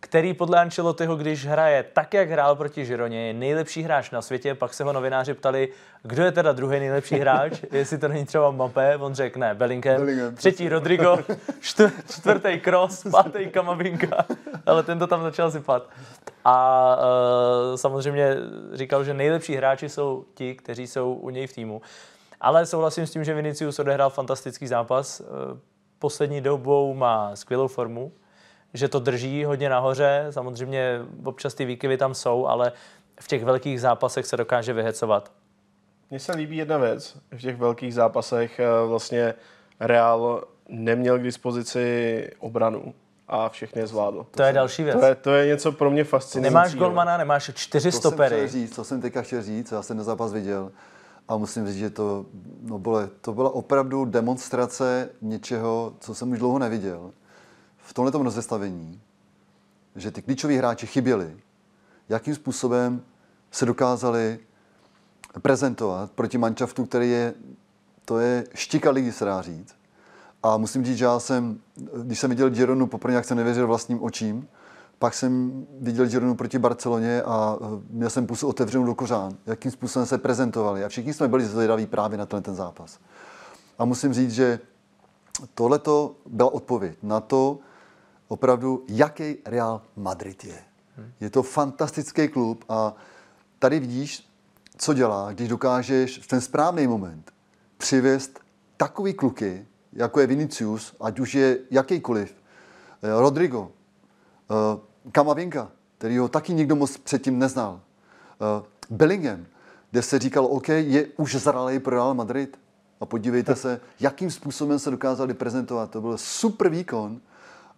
který 0.00 0.34
podle 0.34 0.60
Ancelottiho, 0.60 1.16
když 1.16 1.46
hraje 1.46 1.84
tak, 1.92 2.14
jak 2.14 2.30
hrál 2.30 2.56
proti 2.56 2.84
Žironě, 2.84 3.26
je 3.26 3.32
nejlepší 3.32 3.82
hráč 3.82 4.10
na 4.10 4.22
světě. 4.22 4.54
Pak 4.54 4.74
se 4.74 4.84
ho 4.84 4.92
novináři 4.92 5.34
ptali, 5.34 5.68
kdo 6.02 6.22
je 6.24 6.32
teda 6.32 6.52
druhý 6.52 6.78
nejlepší 6.78 7.16
hráč, 7.16 7.64
jestli 7.72 7.98
to 7.98 8.08
není 8.08 8.24
třeba 8.26 8.50
Mbappé. 8.50 8.96
On 8.96 9.14
řekl, 9.14 9.38
ne, 9.38 9.54
Bellingham, 9.54 9.96
Bellingham. 9.96 10.34
třetí 10.34 10.68
Rodrigo, 10.68 11.18
čtvr, 11.60 11.90
čtvrtý 12.10 12.60
Kroos, 12.60 13.02
pátý 13.10 13.46
Kamavinka, 13.46 14.26
ale 14.66 14.82
ten 14.82 14.98
to 14.98 15.06
tam 15.06 15.22
začal 15.22 15.50
sypat. 15.50 15.90
A 16.44 16.96
uh, 16.96 17.76
samozřejmě 17.76 18.36
říkal, 18.72 19.04
že 19.04 19.14
nejlepší 19.14 19.54
hráči 19.54 19.88
jsou 19.88 20.24
ti, 20.34 20.54
kteří 20.54 20.86
jsou 20.86 21.14
u 21.14 21.30
něj 21.30 21.46
v 21.46 21.52
týmu. 21.52 21.82
Ale 22.40 22.66
souhlasím 22.66 23.06
s 23.06 23.10
tím, 23.10 23.24
že 23.24 23.34
Vinicius 23.34 23.78
odehrál 23.78 24.10
fantastický 24.10 24.66
zápas. 24.66 25.20
Eh, 25.20 25.24
Poslední 25.98 26.40
dobou 26.40 26.94
má 26.94 27.36
skvělou 27.36 27.68
formu, 27.68 28.12
že 28.74 28.88
to 28.88 29.00
drží 29.00 29.44
hodně 29.44 29.68
nahoře. 29.68 30.26
Samozřejmě 30.30 31.00
občas 31.24 31.54
ty 31.54 31.64
výkyvy 31.64 31.96
tam 31.96 32.14
jsou, 32.14 32.46
ale 32.46 32.72
v 33.20 33.28
těch 33.28 33.44
velkých 33.44 33.80
zápasech 33.80 34.26
se 34.26 34.36
dokáže 34.36 34.72
vyhecovat. 34.72 35.32
Mně 36.10 36.20
se 36.20 36.32
líbí 36.32 36.56
jedna 36.56 36.78
věc. 36.78 37.18
V 37.30 37.40
těch 37.40 37.56
velkých 37.56 37.94
zápasech 37.94 38.60
eh, 38.60 38.86
vlastně 38.86 39.34
Real 39.80 40.44
neměl 40.68 41.18
k 41.18 41.22
dispozici 41.22 42.30
obranu 42.38 42.94
a 43.28 43.48
všechny 43.48 43.80
je 43.80 43.86
zvládl. 43.86 44.26
To 44.30 44.42
je 44.42 44.52
další 44.52 44.84
věc. 44.84 45.00
To 45.00 45.06
je, 45.06 45.14
to 45.14 45.34
je 45.34 45.46
něco 45.46 45.72
pro 45.72 45.90
mě 45.90 46.04
fascinující. 46.04 46.54
Nemáš 46.54 46.74
golmana, 46.74 47.16
nemáš 47.16 47.50
čtyři 47.54 47.88
To 47.88 47.92
jsem 47.92 48.00
stopery. 48.00 48.48
říct, 48.48 48.76
to 48.76 48.84
jsem 48.84 49.00
teďka 49.00 49.22
chtěl 49.22 49.42
říct, 49.42 49.72
já 49.72 49.82
jsem 49.82 49.96
ten 49.96 50.04
zápas 50.04 50.32
viděl 50.32 50.72
a 51.28 51.36
musím 51.36 51.66
říct, 51.66 51.76
že 51.76 51.90
to, 51.90 52.26
no 52.62 52.78
bylo, 52.78 53.06
to 53.20 53.32
byla 53.32 53.50
opravdu 53.50 54.04
demonstrace 54.04 55.08
něčeho, 55.22 55.92
co 56.00 56.14
jsem 56.14 56.30
už 56.30 56.38
dlouho 56.38 56.58
neviděl. 56.58 57.12
V 57.88 57.94
tomhle 57.94 58.24
rozestavení, 58.24 59.00
že 59.96 60.10
ty 60.10 60.22
klíčoví 60.22 60.56
hráči 60.56 60.86
chyběli, 60.86 61.36
jakým 62.08 62.34
způsobem 62.34 63.02
se 63.50 63.66
dokázali 63.66 64.38
prezentovat 65.42 66.10
proti 66.10 66.38
manšaftu, 66.38 66.84
který 66.84 67.10
je, 67.10 67.34
to 68.04 68.18
je 68.18 68.44
štika 68.54 68.90
ligy, 68.90 69.12
se 69.12 69.24
dá 69.24 69.42
říct. 69.42 69.74
A 70.42 70.56
musím 70.56 70.84
říct, 70.84 70.96
že 70.96 71.04
já 71.04 71.18
jsem, 71.18 71.58
když 72.02 72.18
jsem 72.18 72.30
viděl 72.30 72.50
Gironu 72.50 72.86
poprvé, 72.86 73.14
jak 73.14 73.24
jsem 73.24 73.36
nevěřil 73.36 73.66
vlastním 73.66 74.02
očím, 74.02 74.48
pak 74.98 75.14
jsem 75.14 75.66
viděl 75.80 76.06
Gironu 76.06 76.34
proti 76.34 76.58
Barceloně 76.58 77.22
a 77.22 77.58
eh, 77.60 77.64
měl 77.90 78.10
jsem 78.10 78.26
pusu 78.26 78.48
otevřenou 78.48 78.84
do 78.84 78.94
kořán, 78.94 79.36
jakým 79.46 79.70
způsobem 79.70 80.06
se 80.06 80.18
prezentovali. 80.18 80.84
A 80.84 80.88
všichni 80.88 81.14
jsme 81.14 81.28
byli 81.28 81.44
zvědaví 81.44 81.86
právě 81.86 82.18
na 82.18 82.26
tenhle 82.26 82.42
ten 82.42 82.54
zápas. 82.54 82.98
A 83.78 83.84
musím 83.84 84.12
říct, 84.12 84.32
že 84.32 84.60
tohle 85.54 85.80
byla 86.26 86.54
odpověď 86.54 86.98
na 87.02 87.20
to, 87.20 87.58
opravdu, 88.28 88.84
jaký 88.88 89.36
Real 89.44 89.82
Madrid 89.96 90.44
je. 90.44 90.58
Je 91.20 91.30
to 91.30 91.42
fantastický 91.42 92.28
klub 92.28 92.64
a 92.68 92.94
tady 93.58 93.80
vidíš, 93.80 94.28
co 94.76 94.94
dělá, 94.94 95.32
když 95.32 95.48
dokážeš 95.48 96.18
v 96.18 96.26
ten 96.26 96.40
správný 96.40 96.86
moment 96.86 97.32
přivést 97.78 98.40
takový 98.76 99.14
kluky, 99.14 99.66
jako 99.92 100.20
je 100.20 100.26
Vinicius, 100.26 100.96
ať 101.00 101.18
už 101.18 101.34
je 101.34 101.58
jakýkoliv, 101.70 102.34
eh, 103.02 103.20
Rodrigo, 103.20 103.70
eh, 104.50 105.10
Kamavinka, 105.12 105.70
který 105.98 106.18
ho 106.18 106.28
taky 106.28 106.52
nikdo 106.52 106.76
moc 106.76 106.96
předtím 106.96 107.38
neznal, 107.38 107.80
eh, 107.80 108.64
Bellingham, 108.90 109.46
kde 109.90 110.02
se 110.02 110.18
říkal, 110.18 110.46
OK, 110.46 110.68
je 110.68 111.06
už 111.16 111.34
zralý 111.34 111.78
pro 111.78 111.96
Real 111.96 112.14
Madrid. 112.14 112.58
A 113.00 113.06
podívejte 113.06 113.56
se, 113.56 113.80
jakým 114.00 114.30
způsobem 114.30 114.78
se 114.78 114.90
dokázali 114.90 115.34
prezentovat. 115.34 115.90
To 115.90 116.00
byl 116.00 116.18
super 116.18 116.68
výkon 116.68 117.20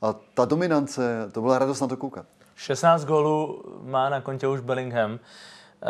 a 0.02 0.14
ta 0.34 0.44
dominance, 0.44 1.28
to 1.32 1.40
byla 1.40 1.58
radost 1.58 1.80
na 1.80 1.86
to 1.86 1.96
koukat. 1.96 2.26
16 2.56 3.04
gólů 3.04 3.62
má 3.82 4.08
na 4.08 4.20
kontě 4.20 4.48
už 4.48 4.60
Bellingham, 4.60 5.18
eh, 5.18 5.86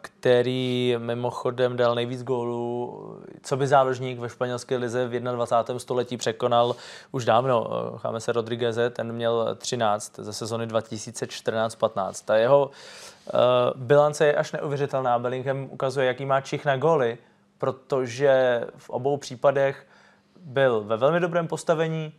který 0.00 0.94
mimochodem 0.98 1.76
dal 1.76 1.94
nejvíc 1.94 2.22
gólů, 2.22 2.98
co 3.42 3.56
by 3.56 3.66
záložník 3.66 4.18
ve 4.18 4.28
španělské 4.28 4.76
lize 4.76 5.08
v 5.08 5.20
21. 5.20 5.78
století 5.78 6.16
překonal 6.16 6.76
už 7.12 7.24
dávno. 7.24 7.66
Eh, 7.70 7.98
Cháme 7.98 8.20
se 8.20 8.32
Rodrigueze, 8.32 8.90
ten 8.90 9.12
měl 9.12 9.56
13 9.58 10.18
ze 10.18 10.32
sezony 10.32 10.66
2014-15. 10.66 12.24
Ta 12.24 12.36
jeho 12.36 12.70
eh, 13.28 13.32
bilance 13.74 14.26
je 14.26 14.34
až 14.34 14.52
neuvěřitelná. 14.52 15.18
Bellingham 15.18 15.68
ukazuje, 15.70 16.06
jaký 16.06 16.26
má 16.26 16.40
čich 16.40 16.64
na 16.64 16.76
góly, 16.76 17.18
protože 17.58 18.64
v 18.76 18.90
obou 18.90 19.16
případech 19.16 19.86
byl 20.40 20.80
ve 20.80 20.96
velmi 20.96 21.20
dobrém 21.20 21.48
postavení. 21.48 22.12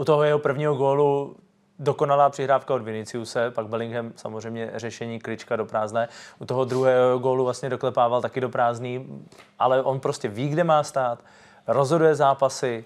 U 0.00 0.04
toho 0.04 0.22
jeho 0.22 0.38
prvního 0.38 0.74
gólu 0.74 1.36
dokonalá 1.78 2.30
přihrávka 2.30 2.74
od 2.74 2.82
Viniciuse, 2.82 3.50
pak 3.50 3.66
Bellingham 3.66 4.12
samozřejmě 4.16 4.70
řešení 4.74 5.20
klička 5.20 5.56
do 5.56 5.66
prázdné. 5.66 6.08
U 6.38 6.44
toho 6.44 6.64
druhého 6.64 7.18
gólu 7.18 7.44
vlastně 7.44 7.68
doklepával 7.68 8.22
taky 8.22 8.40
do 8.40 8.48
prázdný, 8.48 9.24
ale 9.58 9.82
on 9.82 10.00
prostě 10.00 10.28
ví, 10.28 10.48
kde 10.48 10.64
má 10.64 10.82
stát, 10.82 11.24
rozhoduje 11.66 12.14
zápasy, 12.14 12.84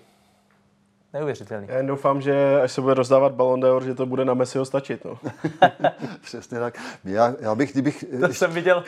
Neuvěřitelný. 1.12 1.66
Já 1.70 1.76
jen 1.76 1.86
doufám, 1.86 2.20
že 2.20 2.60
až 2.62 2.72
se 2.72 2.80
bude 2.80 2.94
rozdávat 2.94 3.32
Ballon 3.32 3.60
d'Or, 3.60 3.84
že 3.84 3.94
to 3.94 4.06
bude 4.06 4.24
na 4.24 4.34
Messiho 4.34 4.64
stačit. 4.64 5.04
No. 5.04 5.18
Přesně 6.20 6.58
tak. 6.58 6.78
Já, 7.04 7.34
já 7.40 7.54
bych, 7.54 7.72
kdybych... 7.72 8.04
To 8.26 8.34
jsem 8.34 8.52
viděl, 8.52 8.84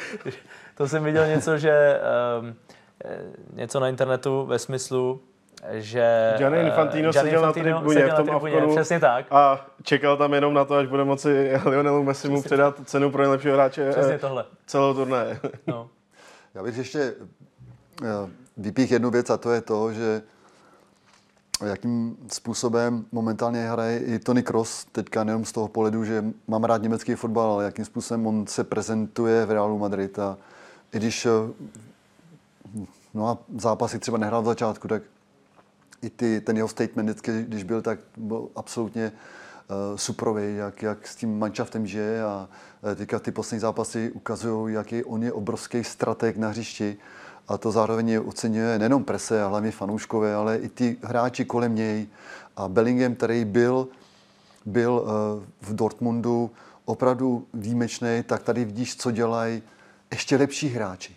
to 0.74 0.88
jsem 0.88 1.04
viděl 1.04 1.26
něco, 1.26 1.58
že 1.58 2.00
um, 2.40 2.54
něco 3.52 3.80
na 3.80 3.88
internetu 3.88 4.46
ve 4.46 4.58
smyslu, 4.58 5.20
že 5.72 6.34
Gianni 6.38 6.60
Infantino, 6.60 7.10
Gianni 7.10 7.30
seděl, 7.30 7.40
Infantino 7.40 7.70
na 7.70 7.76
tribuně 7.80 8.00
seděl 8.00 8.14
v 8.14 8.16
tom 8.16 8.26
na 8.26 8.32
tribuně, 8.32 8.54
Afkonu 8.54 8.74
Přesně 8.74 9.00
tak. 9.00 9.26
a 9.30 9.66
čekal 9.82 10.16
tam 10.16 10.34
jenom 10.34 10.54
na 10.54 10.64
to, 10.64 10.74
až 10.74 10.88
bude 10.88 11.04
moci 11.04 11.52
Lionelu 11.66 12.02
Messimu 12.02 12.42
předat 12.42 12.80
cenu 12.84 13.10
pro 13.10 13.22
nejlepšího 13.22 13.54
hráče 13.54 13.90
Přesně 13.90 14.18
tohle. 14.18 14.44
celou 14.66 14.94
turnaje. 14.94 15.40
No. 15.66 15.88
Já 16.54 16.62
bych 16.62 16.76
ještě 16.76 17.14
eh, 18.02 18.06
vypích 18.56 18.90
jednu 18.90 19.10
věc 19.10 19.30
a 19.30 19.36
to 19.36 19.50
je 19.52 19.60
to, 19.60 19.92
že 19.92 20.22
jakým 21.66 22.16
způsobem 22.32 23.04
momentálně 23.12 23.68
hraje 23.68 23.98
i 23.98 24.18
Tony 24.18 24.42
Kroos, 24.42 24.84
teďka 24.84 25.24
nejenom 25.24 25.44
z 25.44 25.52
toho 25.52 25.68
pohledu, 25.68 26.04
že 26.04 26.24
mám 26.48 26.64
rád 26.64 26.82
německý 26.82 27.14
fotbal, 27.14 27.50
ale 27.50 27.64
jakým 27.64 27.84
způsobem 27.84 28.26
on 28.26 28.46
se 28.46 28.64
prezentuje 28.64 29.46
v 29.46 29.50
Realu 29.50 29.78
Madrid 29.78 30.18
a 30.18 30.36
i 30.92 30.98
když 30.98 31.26
no 33.14 33.28
a 33.28 33.38
zápasy 33.58 33.98
třeba 33.98 34.18
nehrál 34.18 34.42
v 34.42 34.46
začátku, 34.46 34.88
tak 34.88 35.02
i 36.05 36.11
ty, 36.11 36.40
ten 36.40 36.57
jeho 36.57 36.68
statement 36.68 37.09
vždycky, 37.09 37.42
když 37.42 37.62
byl, 37.62 37.82
tak 37.82 37.98
byl 38.16 38.48
absolutně 38.57 39.12
uh, 39.12 39.96
suprový, 39.96 40.57
jak, 40.57 40.82
jak 40.82 41.09
s 41.09 41.16
tím 41.16 41.38
manšaftem 41.38 41.86
žije 41.86 42.22
a 42.22 42.48
uh, 42.82 42.94
teďka 42.94 43.18
ty 43.18 43.30
poslední 43.30 43.61
zápasy 43.61 44.11
ukazují, 44.11 44.74
jaký 44.74 45.05
on 45.05 45.22
je 45.22 45.32
obrovský 45.32 45.84
strateg 45.84 46.36
na 46.36 46.48
hřišti 46.48 46.96
a 47.48 47.59
to 47.59 47.72
zároveň 47.72 48.20
oceňuje 48.24 48.78
nejenom 48.78 49.05
prese 49.05 49.42
a 49.42 49.48
hlavně 49.48 49.70
fanouškové, 49.70 50.34
ale 50.34 50.57
i 50.57 50.68
ty 50.68 50.96
hráči 51.02 51.44
kolem 51.44 51.74
něj. 51.74 52.07
A 52.57 52.68
Bellingham, 52.68 53.14
který 53.14 53.44
byl, 53.44 53.88
byl 54.66 54.92
uh, 54.92 55.68
v 55.68 55.74
Dortmundu 55.74 56.50
opravdu 56.84 57.46
výjimečný, 57.55 58.22
tak 58.26 58.42
tady 58.42 58.64
vidíš, 58.64 58.96
co 58.96 59.11
dělají 59.11 59.62
ještě 60.11 60.36
lepší 60.36 60.68
hráči. 60.68 61.16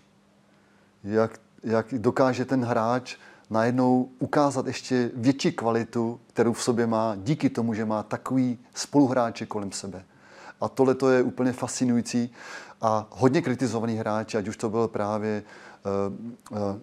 Jak, 1.04 1.40
jak 1.64 1.94
dokáže 1.98 2.46
ten 2.46 2.66
hráč 2.66 3.16
najednou 3.50 4.10
ukázat 4.20 4.68
ještě 4.68 5.12
větší 5.14 5.52
kvalitu, 5.52 6.20
kterou 6.28 6.54
v 6.54 6.64
sobě 6.64 6.88
má, 6.88 7.16
díky 7.16 7.50
tomu, 7.50 7.74
že 7.74 7.86
má 7.86 8.04
takový 8.04 8.60
spoluhráče 8.74 9.46
kolem 9.46 9.72
sebe. 9.72 10.04
A 10.62 10.70
tohle 10.70 10.96
to 10.96 11.10
je 11.10 11.24
úplně 11.24 11.54
fascinující 11.54 12.34
a 12.82 13.08
hodně 13.10 13.42
kritizovaný 13.42 13.96
hráč, 13.96 14.36
ať 14.36 14.48
už 14.48 14.58
to 14.58 14.70
byl 14.70 14.88
právě 14.88 15.44
uh, 16.52 16.58
uh, 16.58 16.80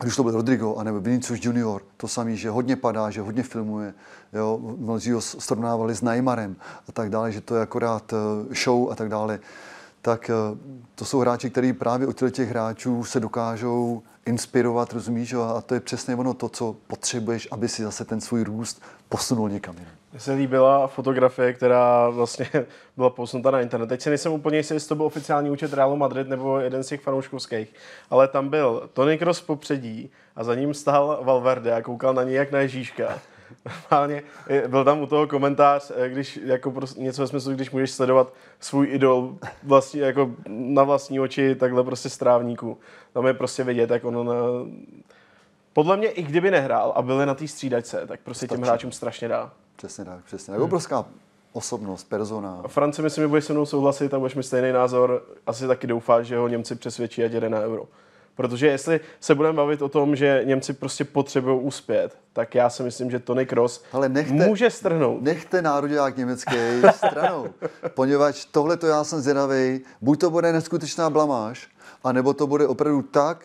když 0.00 0.16
to 0.16 0.22
byl 0.22 0.32
Rodrigo, 0.32 0.76
anebo 0.76 1.00
Vinicius 1.00 1.44
Junior, 1.44 1.82
to 1.96 2.08
samý, 2.08 2.36
že 2.36 2.50
hodně 2.50 2.76
padá, 2.76 3.10
že 3.10 3.20
hodně 3.20 3.42
filmuje, 3.42 3.94
jo, 4.32 4.60
mnozí 4.78 5.10
ho 5.10 5.20
srovnávali 5.20 5.94
s 5.94 6.02
Neymarem 6.02 6.56
a 6.88 6.92
tak 6.92 7.10
dále, 7.10 7.32
že 7.32 7.40
to 7.40 7.56
je 7.56 7.62
akorát 7.62 8.14
show 8.64 8.90
a 8.90 8.94
tak 8.94 9.08
dále, 9.08 9.40
tak 10.06 10.30
to 10.94 11.04
jsou 11.04 11.18
hráči, 11.18 11.50
kteří 11.50 11.72
právě 11.72 12.06
od 12.06 12.22
těch 12.30 12.48
hráčů 12.48 13.04
se 13.04 13.20
dokážou 13.20 14.02
inspirovat, 14.26 14.92
rozumíš? 14.92 15.32
A 15.32 15.60
to 15.60 15.74
je 15.74 15.80
přesně 15.80 16.16
ono 16.16 16.34
to, 16.34 16.48
co 16.48 16.76
potřebuješ, 16.86 17.48
aby 17.50 17.68
si 17.68 17.82
zase 17.82 18.04
ten 18.04 18.20
svůj 18.20 18.44
růst 18.44 18.82
posunul 19.08 19.48
někam 19.48 19.74
jinam. 19.78 19.92
Mně 20.12 20.20
se 20.20 20.32
líbila 20.32 20.86
fotografie, 20.86 21.52
která 21.52 22.08
vlastně 22.08 22.50
byla 22.96 23.10
posunuta 23.10 23.50
na 23.50 23.60
internet. 23.60 23.86
Teď 23.86 24.02
si 24.02 24.08
nejsem 24.08 24.32
úplně 24.32 24.56
jistý, 24.56 24.74
jestli 24.74 24.88
to 24.88 24.94
byl 24.94 25.06
oficiální 25.06 25.50
účet 25.50 25.72
Realu 25.72 25.96
Madrid 25.96 26.28
nebo 26.28 26.58
jeden 26.58 26.84
z 26.84 26.88
těch 26.88 27.00
fanouškovských, 27.00 27.74
ale 28.10 28.28
tam 28.28 28.48
byl 28.48 28.90
Tony 28.92 29.18
Kroos 29.18 29.40
popředí 29.40 30.10
a 30.36 30.44
za 30.44 30.54
ním 30.54 30.74
stál 30.74 31.20
Valverde 31.22 31.74
a 31.74 31.82
koukal 31.82 32.14
na 32.14 32.22
něj 32.22 32.34
jak 32.34 32.52
na 32.52 32.58
Ježíška. 32.58 33.18
Normálně 33.90 34.22
byl 34.68 34.84
tam 34.84 35.00
u 35.00 35.06
toho 35.06 35.26
komentář, 35.26 35.92
když 36.08 36.40
jako 36.44 36.70
prostě 36.70 37.00
něco 37.00 37.22
ve 37.22 37.28
smyslu, 37.28 37.52
když 37.52 37.70
můžeš 37.70 37.90
sledovat 37.90 38.32
svůj 38.60 38.88
idol 38.90 39.38
vlastně 39.62 40.00
jako 40.00 40.30
na 40.48 40.82
vlastní 40.82 41.20
oči, 41.20 41.54
takhle 41.54 41.84
prostě 41.84 42.08
strávníku. 42.08 42.78
Tam 43.12 43.26
je 43.26 43.34
prostě 43.34 43.64
vidět, 43.64 43.90
jak 43.90 44.04
ono 44.04 44.24
na... 44.24 44.34
Podle 45.72 45.96
mě, 45.96 46.08
i 46.08 46.22
kdyby 46.22 46.50
nehrál 46.50 46.92
a 46.96 47.02
byli 47.02 47.26
na 47.26 47.34
té 47.34 47.48
střídačce, 47.48 48.06
tak 48.06 48.20
prostě 48.20 48.46
Stačí. 48.46 48.60
těm 48.60 48.68
hráčům 48.68 48.92
strašně 48.92 49.28
dá. 49.28 49.52
Přesně 49.76 50.04
tak, 50.04 50.24
přesně 50.24 50.52
tak. 50.54 50.62
Obrovská 50.62 51.04
osobnost, 51.52 52.04
persona. 52.04 52.60
A 52.64 52.68
Franci, 52.68 53.02
myslím, 53.02 53.24
že 53.24 53.28
budeš 53.28 53.44
se 53.44 53.52
mnou 53.52 53.66
souhlasit 53.66 54.14
a 54.14 54.18
budeš 54.18 54.34
mi 54.34 54.42
stejný 54.42 54.72
názor. 54.72 55.22
Asi 55.46 55.66
taky 55.66 55.86
doufáš, 55.86 56.26
že 56.26 56.36
ho 56.36 56.48
Němci 56.48 56.74
přesvědčí 56.74 57.22
a 57.22 57.26
jede 57.26 57.48
na 57.48 57.60
euro. 57.60 57.84
Protože 58.36 58.66
jestli 58.66 59.00
se 59.20 59.34
budeme 59.34 59.56
bavit 59.56 59.82
o 59.82 59.88
tom, 59.88 60.16
že 60.16 60.42
Němci 60.44 60.72
prostě 60.72 61.04
potřebují 61.04 61.60
uspět, 61.60 62.18
tak 62.32 62.54
já 62.54 62.70
si 62.70 62.82
myslím, 62.82 63.10
že 63.10 63.18
Tony 63.18 63.46
Kroos 63.46 63.84
Ale 63.92 64.08
nechte- 64.08 64.32
může 64.32 64.70
strhnout. 64.70 65.22
Nechte 65.22 65.62
národák 65.62 66.16
německý 66.16 66.56
stranou, 66.96 67.46
poněvadž 67.94 68.44
tohle 68.44 68.76
to 68.76 68.86
já 68.86 69.04
jsem 69.04 69.20
zvědavý, 69.20 69.80
buď 70.00 70.20
to 70.20 70.30
bude 70.30 70.52
neskutečná 70.52 71.10
blamáž, 71.10 71.68
anebo 72.04 72.34
to 72.34 72.46
bude 72.46 72.66
opravdu 72.66 73.02
tak, 73.02 73.44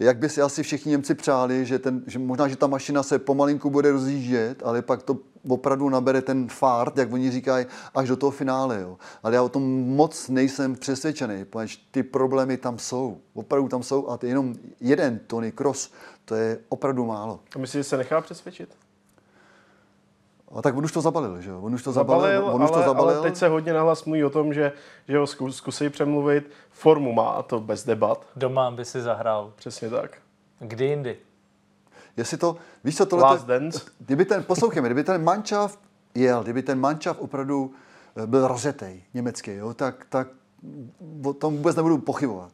jak 0.00 0.18
by 0.18 0.28
si 0.28 0.42
asi 0.42 0.62
všichni 0.62 0.90
Němci 0.90 1.14
přáli, 1.14 1.66
že, 1.66 1.78
ten, 1.78 2.02
že 2.06 2.18
možná, 2.18 2.48
že 2.48 2.56
ta 2.56 2.66
mašina 2.66 3.02
se 3.02 3.18
pomalinku 3.18 3.70
bude 3.70 3.92
rozjíždět, 3.92 4.62
ale 4.64 4.82
pak 4.82 5.02
to 5.02 5.18
opravdu 5.48 5.88
nabere 5.88 6.22
ten 6.22 6.48
fart, 6.48 6.98
jak 6.98 7.12
oni 7.12 7.30
říkají, 7.30 7.66
až 7.94 8.08
do 8.08 8.16
toho 8.16 8.30
finále. 8.30 8.80
Jo. 8.80 8.98
Ale 9.22 9.34
já 9.34 9.42
o 9.42 9.48
tom 9.48 9.62
moc 9.88 10.28
nejsem 10.28 10.74
přesvědčený, 10.74 11.44
protože 11.44 11.78
ty 11.90 12.02
problémy 12.02 12.56
tam 12.56 12.78
jsou. 12.78 13.20
Opravdu 13.34 13.68
tam 13.68 13.82
jsou 13.82 14.10
a 14.10 14.18
je 14.22 14.28
jenom 14.28 14.54
jeden 14.80 15.20
Tony 15.26 15.52
Cross, 15.52 15.90
to 16.24 16.34
je 16.34 16.58
opravdu 16.68 17.06
málo. 17.06 17.40
A 17.56 17.58
myslíš, 17.58 17.80
že 17.80 17.84
se 17.84 17.96
nechá 17.96 18.20
přesvědčit? 18.20 18.76
A 20.54 20.62
tak 20.62 20.76
on 20.76 20.84
už 20.84 20.92
to 20.92 21.00
zabalil, 21.00 21.40
že 21.40 21.50
jo? 21.50 21.60
On 21.62 21.74
už 21.74 21.82
to 21.82 21.92
zabalil, 21.92 22.20
Zabalil, 22.22 22.54
on 22.54 22.62
už 22.62 22.70
to 22.70 22.76
ale, 22.76 22.84
zabalil. 22.86 23.10
ale 23.18 23.22
teď 23.22 23.36
se 23.36 23.48
hodně 23.48 23.72
nahlas 23.72 24.04
mluví 24.04 24.24
o 24.24 24.30
tom, 24.30 24.54
že, 24.54 24.72
že 25.08 25.18
ho 25.18 25.26
zkus, 25.26 25.56
zkusí 25.56 25.88
přemluvit. 25.90 26.50
Formu 26.70 27.12
má, 27.12 27.30
a 27.30 27.42
to 27.42 27.60
bez 27.60 27.84
debat. 27.84 28.26
Doma 28.36 28.70
by 28.70 28.84
si 28.84 29.00
zahrál. 29.02 29.52
Přesně 29.56 29.90
tak. 29.90 30.18
Kdy 30.58 30.84
jindy? 30.84 31.16
Jestli 32.16 32.36
to, 32.36 32.56
víš 32.84 32.96
co, 32.96 33.06
tohle, 33.06 33.24
Last 33.24 33.46
Dance. 33.46 33.80
kdyby 33.98 34.24
ten, 34.24 34.42
poslouchejme, 34.44 34.88
kdyby 34.88 35.04
ten 35.04 35.24
manšaft 35.24 35.78
jel, 36.14 36.42
kdyby 36.42 36.62
ten 36.62 36.80
manšaft 36.80 37.20
opravdu 37.20 37.72
eh, 38.16 38.26
byl 38.26 38.46
rozjetý, 38.48 39.02
německý, 39.14 39.54
jo, 39.54 39.74
tak, 39.74 40.06
tak 40.08 40.28
o 41.24 41.32
tom 41.32 41.56
vůbec 41.56 41.76
nebudu 41.76 41.98
pochybovat. 41.98 42.52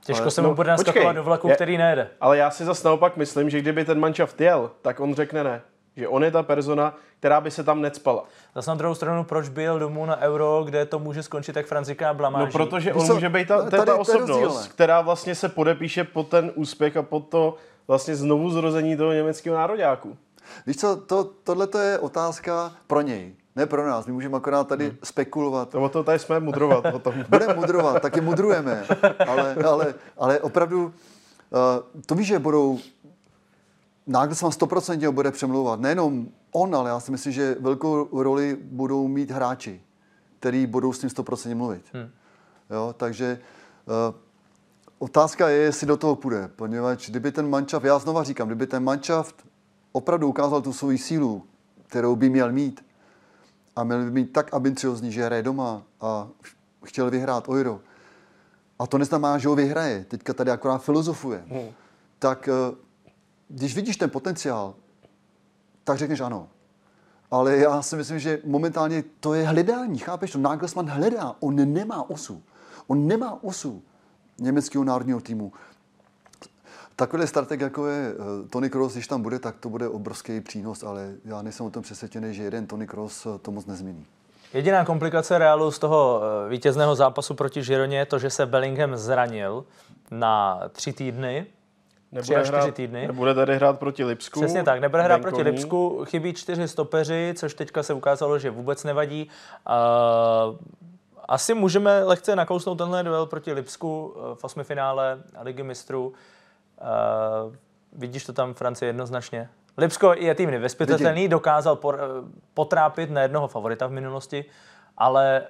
Těžko 0.00 0.22
Ale- 0.22 0.30
se 0.30 0.42
mu 0.42 0.48
no, 0.48 0.54
bude 0.54 0.70
naskakovat 0.70 0.94
počkej, 1.04 1.14
do 1.14 1.22
vlaku, 1.24 1.48
je- 1.48 1.54
který 1.54 1.78
nejede. 1.78 2.08
Ale 2.20 2.38
já 2.38 2.50
si 2.50 2.64
zase 2.64 2.88
naopak 2.88 3.16
myslím, 3.16 3.50
že 3.50 3.60
kdyby 3.60 3.84
ten 3.84 4.00
manšaft 4.00 4.40
jel, 4.40 4.70
tak 4.82 5.00
on 5.00 5.14
řekne 5.14 5.44
ne. 5.44 5.62
Že 5.96 6.08
on 6.08 6.24
je 6.24 6.30
ta 6.30 6.42
persona, 6.42 6.94
která 7.18 7.40
by 7.40 7.50
se 7.50 7.64
tam 7.64 7.80
necpala. 7.80 8.24
Zase 8.54 8.70
na 8.70 8.74
druhou 8.74 8.94
stranu, 8.94 9.24
proč 9.24 9.48
by 9.48 9.62
jel 9.62 9.78
domů 9.78 10.06
na 10.06 10.20
euro, 10.20 10.62
kde 10.64 10.86
to 10.86 10.98
může 10.98 11.22
skončit 11.22 11.56
jak 11.56 11.66
Franzika 11.66 12.14
blamáží? 12.14 12.44
No 12.46 12.52
protože 12.52 12.94
on 12.94 13.14
může 13.14 13.28
být 13.28 13.48
ta, 13.48 13.58
to 13.58 13.64
je 13.64 13.70
tady- 13.70 13.86
ta 13.86 13.92
je 13.92 13.98
osobnost, 13.98 14.68
která 14.68 15.00
vlastně 15.00 15.34
se 15.34 15.48
podepíše 15.48 16.04
pod 16.04 16.28
ten 16.28 16.52
úspěch 16.54 16.96
a 16.96 17.02
pod 17.02 17.28
to 17.28 17.56
vlastně 17.88 18.16
znovu 18.16 18.50
zrození 18.50 18.96
toho 18.96 19.12
německého 19.12 19.56
nároďáku. 19.56 20.16
Víš 20.66 20.76
co, 20.76 20.96
to, 20.96 21.24
tohle 21.24 21.66
to 21.66 21.78
je 21.78 21.98
otázka 21.98 22.72
pro 22.86 23.00
něj, 23.00 23.34
ne 23.56 23.66
pro 23.66 23.86
nás. 23.86 24.06
My 24.06 24.12
můžeme 24.12 24.36
akorát 24.36 24.68
tady 24.68 24.88
hmm. 24.88 24.96
spekulovat. 25.04 25.68
To 25.68 25.82
o 25.82 25.88
to 25.88 26.04
tady 26.04 26.18
jsme 26.18 26.40
mudrovat 26.40 26.84
o 26.94 26.98
tom. 26.98 27.14
Budeme 27.28 27.54
mudrovat, 27.54 28.02
taky 28.02 28.20
mudrujeme, 28.20 28.84
ale, 29.28 29.54
ale, 29.54 29.94
ale 30.18 30.40
opravdu, 30.40 30.84
uh, 30.84 30.92
to 32.06 32.14
víš, 32.14 32.26
že 32.26 32.38
budou, 32.38 32.78
Nagelsmann 34.06 34.52
100% 34.52 35.06
ho 35.06 35.12
bude 35.12 35.30
přemlouvat. 35.30 35.80
Nejenom 35.80 36.28
on, 36.52 36.74
ale 36.74 36.90
já 36.90 37.00
si 37.00 37.10
myslím, 37.10 37.32
že 37.32 37.56
velkou 37.60 38.22
roli 38.22 38.58
budou 38.62 39.08
mít 39.08 39.30
hráči, 39.30 39.80
který 40.38 40.66
budou 40.66 40.92
s 40.92 41.02
ním 41.02 41.10
100% 41.10 41.56
mluvit. 41.56 41.84
Hmm. 41.92 42.10
Jo, 42.70 42.94
takže 42.96 43.38
uh, 43.86 44.14
otázka 44.98 45.48
je, 45.48 45.56
jestli 45.56 45.86
do 45.86 45.96
toho 45.96 46.16
půjde, 46.16 46.48
poněvadž 46.56 47.10
kdyby 47.10 47.32
ten 47.32 47.50
mančaft, 47.50 47.84
já 47.84 47.98
znova 47.98 48.24
říkám, 48.24 48.48
kdyby 48.48 48.66
ten 48.66 48.84
mančaft 48.84 49.46
opravdu 49.92 50.28
ukázal 50.28 50.62
tu 50.62 50.72
svoji 50.72 50.98
sílu, 50.98 51.46
kterou 51.86 52.16
by 52.16 52.30
měl 52.30 52.52
mít, 52.52 52.84
a 53.76 53.84
měl 53.84 54.04
by 54.04 54.10
být 54.10 54.32
tak 54.32 54.54
ambiciozní, 54.54 55.12
že 55.12 55.24
hraje 55.24 55.42
doma 55.42 55.82
a 56.00 56.28
chtěl 56.84 57.10
vyhrát 57.10 57.48
Euro. 57.48 57.80
A 58.78 58.86
to 58.86 58.98
neznamená, 58.98 59.38
že 59.38 59.48
ho 59.48 59.54
vyhraje. 59.54 60.04
Teďka 60.08 60.32
tady 60.32 60.50
akorát 60.50 60.78
filozofuje. 60.78 61.44
Hmm. 61.48 61.68
Tak 62.18 62.48
eh, 62.48 62.76
když 63.52 63.74
vidíš 63.74 63.96
ten 63.96 64.10
potenciál, 64.10 64.74
tak 65.84 65.98
řekneš 65.98 66.20
ano. 66.20 66.48
Ale 67.30 67.56
já 67.56 67.82
si 67.82 67.96
myslím, 67.96 68.18
že 68.18 68.40
momentálně 68.44 69.04
to 69.20 69.34
je 69.34 69.46
hledání. 69.46 69.98
Chápeš 69.98 70.30
to? 70.30 70.38
Nagelsmann 70.38 70.88
hledá. 70.88 71.36
On 71.40 71.72
nemá 71.72 72.10
osu. 72.10 72.42
On 72.86 73.06
nemá 73.06 73.42
osu 73.42 73.82
německého 74.38 74.84
národního 74.84 75.20
týmu. 75.20 75.52
Takový 76.96 77.26
strateg, 77.26 77.60
jako 77.60 77.86
je 77.86 78.12
eh, 78.12 78.48
Tony 78.48 78.70
Kroos, 78.70 78.92
když 78.92 79.06
tam 79.06 79.22
bude, 79.22 79.38
tak 79.38 79.56
to 79.60 79.68
bude 79.68 79.88
obrovský 79.88 80.40
přínos, 80.40 80.82
ale 80.82 81.14
já 81.24 81.42
nejsem 81.42 81.66
o 81.66 81.70
tom 81.70 81.82
přesvědčený, 81.82 82.34
že 82.34 82.42
jeden 82.42 82.66
Tony 82.66 82.86
Kroos 82.86 83.26
eh, 83.26 83.38
to 83.38 83.50
moc 83.50 83.66
nezmění. 83.66 84.06
Jediná 84.54 84.84
komplikace 84.84 85.38
Realu 85.38 85.70
z 85.70 85.78
toho 85.78 86.20
eh, 86.22 86.48
vítězného 86.48 86.94
zápasu 86.94 87.34
proti 87.34 87.62
Žironě 87.62 87.98
je 87.98 88.06
to, 88.06 88.18
že 88.18 88.30
se 88.30 88.46
Bellingham 88.46 88.96
zranil 88.96 89.64
na 90.10 90.60
tři 90.72 90.92
týdny. 90.92 91.46
Tři 92.20 92.36
až 92.36 92.46
čtyři 92.46 92.62
hrát, 92.62 92.74
týdny. 92.74 93.06
nebude 93.06 93.34
tady 93.34 93.56
hrát 93.56 93.78
proti 93.78 94.04
Lipsku. 94.04 94.40
Přesně 94.40 94.62
tak, 94.62 94.80
nebude 94.80 95.02
hrát 95.02 95.16
venkovní. 95.16 95.36
proti 95.36 95.50
Lipsku, 95.50 96.04
chybí 96.04 96.32
čtyři 96.32 96.68
stopeři, 96.68 97.34
což 97.36 97.54
teďka 97.54 97.82
se 97.82 97.94
ukázalo, 97.94 98.38
že 98.38 98.50
vůbec 98.50 98.84
nevadí. 98.84 99.28
Uh, 100.48 100.56
asi 101.28 101.54
můžeme 101.54 102.04
lehce 102.04 102.36
nakousnout 102.36 102.78
tenhle 102.78 103.02
duel 103.02 103.26
proti 103.26 103.52
Lipsku 103.52 104.14
eh, 104.16 104.34
v 104.34 104.44
osmifinále 104.44 105.18
Ligy 105.42 105.62
mistrů. 105.62 106.12
Uh, 106.80 107.54
vidíš 107.92 108.24
to 108.24 108.32
tam 108.32 108.54
Francie 108.54 108.88
jednoznačně? 108.88 109.48
Lipsko 109.78 110.14
je 110.14 110.34
tým 110.34 110.50
nevyspytatelný, 110.50 111.28
dokázal 111.28 111.76
por, 111.76 112.00
eh, 112.00 112.30
potrápit 112.54 113.10
na 113.10 113.22
jednoho 113.22 113.48
favorita 113.48 113.86
v 113.86 113.90
minulosti, 113.90 114.44
ale 114.98 115.42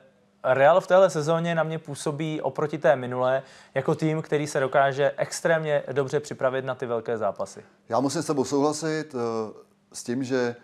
Real 0.45 0.81
v 0.81 0.87
téhle 0.87 1.11
sezóně 1.11 1.55
na 1.55 1.63
mě 1.63 1.79
působí 1.79 2.41
oproti 2.41 2.79
té 2.79 2.97
minulé 2.97 3.43
jako 3.75 3.95
tým, 3.95 4.23
který 4.23 4.47
se 4.47 4.61
dokáže 4.61 5.13
extrémně 5.17 5.83
dobře 5.93 6.21
připravit 6.21 6.65
na 6.65 6.75
ty 6.75 6.87
velké 6.87 7.19
zápasy. 7.19 7.65
Já 7.89 8.01
musím 8.01 8.23
s 8.23 8.27
tebou 8.27 8.45
souhlasit 8.45 9.15
uh, 9.15 9.21
s 9.93 10.05
tím, 10.05 10.25
že 10.25 10.57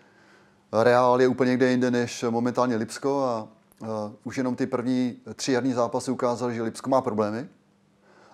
Real 0.73 1.21
je 1.21 1.29
úplně 1.29 1.51
někde 1.51 1.71
jinde 1.71 1.91
než 1.91 2.25
momentálně 2.31 2.77
Lipsko 2.77 3.25
a 3.25 3.49
uh, 3.81 3.89
už 4.25 4.37
jenom 4.37 4.57
ty 4.57 4.67
první 4.67 5.17
tři 5.35 5.53
jarní 5.53 5.73
zápasy 5.73 6.11
ukázaly, 6.11 6.55
že 6.55 6.63
Lipsko 6.63 6.91
má 6.91 7.01
problémy. 7.01 7.49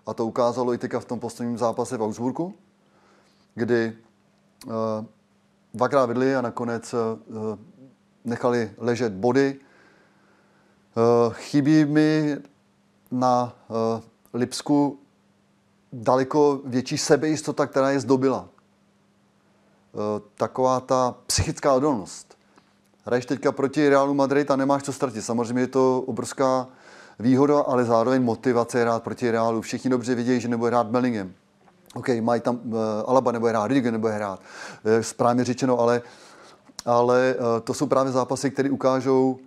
A 0.06 0.14
to 0.14 0.26
ukázalo 0.26 0.74
i 0.74 0.78
teďka 0.78 1.00
v 1.00 1.04
tom 1.04 1.20
posledním 1.20 1.58
zápase 1.58 1.96
v 1.96 2.02
Augsburgu, 2.02 2.54
kdy 3.54 3.96
uh, 4.66 4.72
dvakrát 5.74 6.06
vedli 6.06 6.36
a 6.36 6.40
nakonec 6.40 6.94
nechali 8.24 8.70
ležet 8.78 9.12
body. 9.12 9.60
Uh, 10.96 11.32
chybí 11.32 11.84
mi 11.84 12.36
na 13.10 13.56
uh, 13.68 14.00
Lipsku 14.34 14.98
daleko 15.94 16.60
větší 16.64 16.98
sebejistota, 16.98 17.66
která 17.66 17.90
je 17.90 18.00
zdobila. 18.00 18.48
Eh, 19.94 20.20
Taková 20.34 20.80
ta 20.80 21.14
psychická 21.26 21.72
odolnost. 21.72 22.38
Hraješ 23.04 23.26
teďka 23.26 23.52
proti 23.52 23.88
Realu 23.88 24.14
Madrid 24.14 24.50
a 24.50 24.56
nemáš 24.56 24.82
co 24.82 24.92
ztratit. 24.92 25.24
Samozřejmě 25.24 25.62
je 25.62 25.66
to 25.66 26.00
obrovská 26.06 26.66
výhoda, 27.18 27.60
ale 27.60 27.84
zároveň 27.84 28.22
motivace 28.22 28.82
hrát 28.82 29.02
proti 29.02 29.30
Realu. 29.30 29.60
Všichni 29.60 29.90
dobře 29.90 30.14
vidějí, 30.14 30.40
že 30.40 30.48
nebude 30.48 30.70
hrát 30.70 30.86
Bellingham. 30.86 31.32
OK, 31.94 32.08
mají 32.20 32.40
tam 32.40 32.60
uh, 32.64 32.78
Alaba 33.06 33.32
nebude 33.32 33.50
hrát, 33.50 33.66
Rüdiger 33.66 33.92
nebude 33.92 34.12
hrát. 34.12 34.40
Správně 35.00 35.44
řečeno, 35.44 35.78
ale, 35.78 36.02
ale 36.84 37.34
uh, 37.38 37.60
to 37.64 37.74
jsou 37.74 37.86
právě 37.86 38.12
zápasy, 38.12 38.50
které 38.50 38.70
ukážou, 38.70 39.38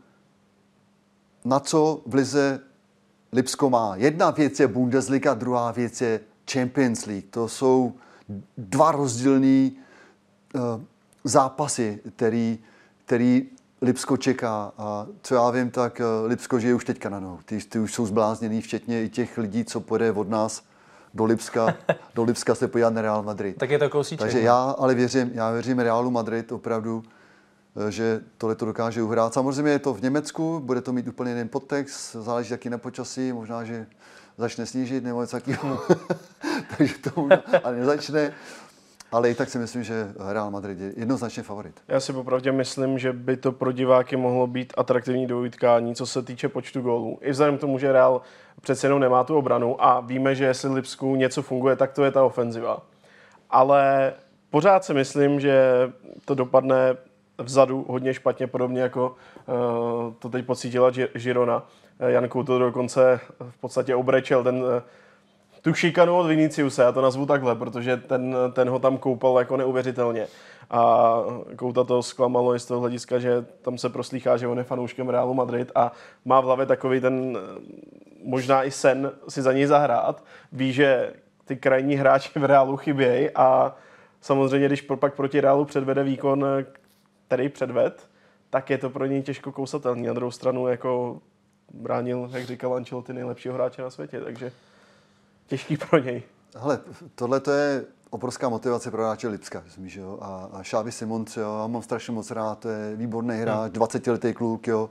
na 1.47 1.59
co 1.59 2.01
v 2.05 2.13
lize 2.13 2.59
Lipsko 3.31 3.69
má. 3.69 3.95
Jedna 3.95 4.31
věc 4.31 4.59
je 4.59 4.67
Bundesliga, 4.67 5.33
druhá 5.33 5.71
věc 5.71 6.01
je 6.01 6.19
Champions 6.51 7.05
League. 7.05 7.29
To 7.29 7.47
jsou 7.47 7.93
dva 8.57 8.91
rozdílné 8.91 9.71
uh, 10.55 10.61
zápasy, 11.23 11.99
který, 12.15 12.59
který 13.05 13.45
Lipsko 13.81 14.17
čeká. 14.17 14.71
A 14.77 15.07
co 15.21 15.35
já 15.35 15.49
vím, 15.49 15.69
tak 15.69 15.99
uh, 15.99 16.29
Lipsko 16.29 16.59
žije 16.59 16.73
už 16.73 16.85
teďka 16.85 17.09
na 17.09 17.19
nohou. 17.19 17.39
Ty, 17.45 17.59
ty 17.59 17.79
už 17.79 17.93
jsou 17.93 18.05
zblázněný, 18.05 18.61
včetně 18.61 19.03
i 19.03 19.09
těch 19.09 19.37
lidí, 19.37 19.65
co 19.65 19.79
půjde 19.79 20.11
od 20.11 20.29
nás 20.29 20.63
do 21.13 21.25
Lipska, 21.25 21.75
do 22.15 22.23
Lipska 22.23 22.55
se 22.55 22.67
podívat 22.67 22.93
na 22.93 23.01
Real 23.01 23.23
Madrid. 23.23 23.57
Tak 23.57 23.69
je 23.69 23.79
to 23.79 23.89
kousíček. 23.89 24.19
Takže 24.19 24.37
no. 24.37 24.43
já 24.43 24.63
ale 24.63 24.95
věřím, 24.95 25.31
já 25.33 25.51
věřím 25.51 25.79
Realu 25.79 26.11
Madrid 26.11 26.51
opravdu, 26.51 27.03
eh, 27.05 27.16
že 27.89 28.21
tohle 28.37 28.55
to 28.55 28.65
dokáže 28.65 29.03
uhrát. 29.03 29.33
Samozřejmě 29.33 29.71
je 29.71 29.79
to 29.79 29.93
v 29.93 30.01
Německu, 30.01 30.59
bude 30.59 30.81
to 30.81 30.93
mít 30.93 31.07
úplně 31.07 31.31
jiný 31.31 31.49
podtext, 31.49 32.15
záleží 32.15 32.49
taky 32.49 32.69
na 32.69 32.77
počasí, 32.77 33.33
možná, 33.33 33.63
že 33.63 33.87
začne 34.37 34.65
snížit 34.65 35.03
nebo 35.03 35.21
něco 35.21 35.37
takového. 35.37 35.79
Takže 36.77 36.93
to 36.97 37.27
ale 37.63 37.75
nezačne. 37.75 38.33
Ale 39.11 39.29
i 39.29 39.35
tak 39.35 39.49
si 39.49 39.57
myslím, 39.57 39.83
že 39.83 40.13
Real 40.31 40.51
Madrid 40.51 40.79
je 40.79 40.93
jednoznačně 40.95 41.43
favorit. 41.43 41.81
Já 41.87 41.99
si 41.99 42.13
popravdě 42.13 42.51
myslím, 42.51 42.99
že 42.99 43.13
by 43.13 43.37
to 43.37 43.51
pro 43.51 43.71
diváky 43.71 44.17
mohlo 44.17 44.47
být 44.47 44.73
atraktivní 44.77 45.27
dvojutkání, 45.27 45.95
co 45.95 46.05
se 46.05 46.21
týče 46.21 46.49
počtu 46.49 46.81
gólů. 46.81 47.19
I 47.21 47.31
vzhledem 47.31 47.57
k 47.57 47.61
tomu, 47.61 47.79
že 47.79 47.91
Real 47.91 48.21
přece 48.61 48.87
jenom 48.87 48.99
nemá 48.99 49.23
tu 49.23 49.37
obranu 49.37 49.83
a 49.83 49.99
víme, 49.99 50.35
že 50.35 50.45
jestli 50.45 50.69
Lipsku 50.69 51.15
něco 51.15 51.41
funguje, 51.41 51.75
tak 51.75 51.93
to 51.93 52.03
je 52.03 52.11
ta 52.11 52.23
ofenziva. 52.23 52.81
Ale 53.49 54.13
pořád 54.49 54.85
si 54.85 54.93
myslím, 54.93 55.39
že 55.39 55.71
to 56.25 56.35
dopadne 56.35 56.97
vzadu 57.37 57.85
hodně 57.89 58.13
špatně, 58.13 58.47
podobně 58.47 58.81
jako 58.81 59.15
uh, 59.45 60.13
to 60.19 60.29
teď 60.29 60.45
pocítila 60.45 60.91
Girona. 61.13 61.63
Jan 61.99 62.27
Kouto 62.27 62.59
dokonce 62.59 63.19
v 63.49 63.57
podstatě 63.57 63.95
obrečel 63.95 64.43
ten 64.43 64.63
tu 65.61 65.73
šikanu 65.73 66.17
od 66.17 66.27
Viniciuse, 66.27 66.81
já 66.81 66.91
to 66.91 67.01
nazvu 67.01 67.25
takhle, 67.25 67.55
protože 67.55 67.97
ten, 67.97 68.35
ten 68.53 68.69
ho 68.69 68.79
tam 68.79 68.97
koupal 68.97 69.39
jako 69.39 69.57
neuvěřitelně. 69.57 70.27
A 70.69 71.13
Kouta 71.55 71.83
to 71.83 72.03
zklamalo 72.03 72.55
i 72.55 72.59
z 72.59 72.65
toho 72.65 72.79
hlediska, 72.79 73.19
že 73.19 73.45
tam 73.61 73.77
se 73.77 73.89
proslýchá, 73.89 74.37
že 74.37 74.47
on 74.47 74.57
je 74.57 74.63
fanouškem 74.63 75.09
Realu 75.09 75.33
Madrid 75.33 75.71
a 75.75 75.91
má 76.25 76.41
v 76.41 76.45
hlavě 76.45 76.65
takový 76.65 77.01
ten 77.01 77.37
možná 78.23 78.63
i 78.63 78.71
sen 78.71 79.11
si 79.29 79.41
za 79.41 79.53
něj 79.53 79.65
zahrát. 79.65 80.23
Ví, 80.51 80.73
že 80.73 81.13
ty 81.45 81.55
krajní 81.55 81.95
hráči 81.95 82.39
v 82.39 82.45
Realu 82.45 82.77
chybějí 82.77 83.29
a 83.35 83.75
samozřejmě, 84.21 84.67
když 84.67 84.81
pak 84.81 85.13
proti 85.13 85.41
Realu 85.41 85.65
předvede 85.65 86.03
výkon, 86.03 86.45
který 87.27 87.49
předved, 87.49 88.09
tak 88.49 88.69
je 88.69 88.77
to 88.77 88.89
pro 88.89 89.05
něj 89.05 89.21
těžko 89.21 89.51
kousatelný. 89.51 90.07
Na 90.07 90.13
druhou 90.13 90.31
stranu 90.31 90.67
jako 90.67 91.21
bránil, 91.73 92.29
jak 92.31 92.45
říkal 92.45 92.73
Ancelotti, 92.73 93.13
nejlepšího 93.13 93.53
hráče 93.53 93.81
na 93.81 93.89
světě, 93.89 94.21
takže 94.21 94.51
těžký 95.47 95.77
pro 95.77 95.99
něj. 95.99 96.23
Hele, 96.55 96.79
tohle 97.15 97.39
to 97.39 97.51
je 97.51 97.85
obrovská 98.09 98.49
motivace 98.49 98.91
pro 98.91 99.03
hráče 99.03 99.27
Lipska, 99.27 99.63
že 99.85 99.99
jo? 99.99 100.17
A, 100.21 100.49
a 100.53 100.63
Xavi 100.63 100.91
Simon, 100.91 101.25
jo, 101.37 101.57
já 101.61 101.67
mám 101.67 101.81
strašně 101.81 102.13
moc 102.13 102.31
rád, 102.31 102.59
to 102.59 102.69
je 102.69 102.95
výborný 102.95 103.35
hráč, 103.35 103.71
hmm. 103.75 103.83
20-letý 103.83 104.33
kluk, 104.33 104.67
jo. 104.67 104.89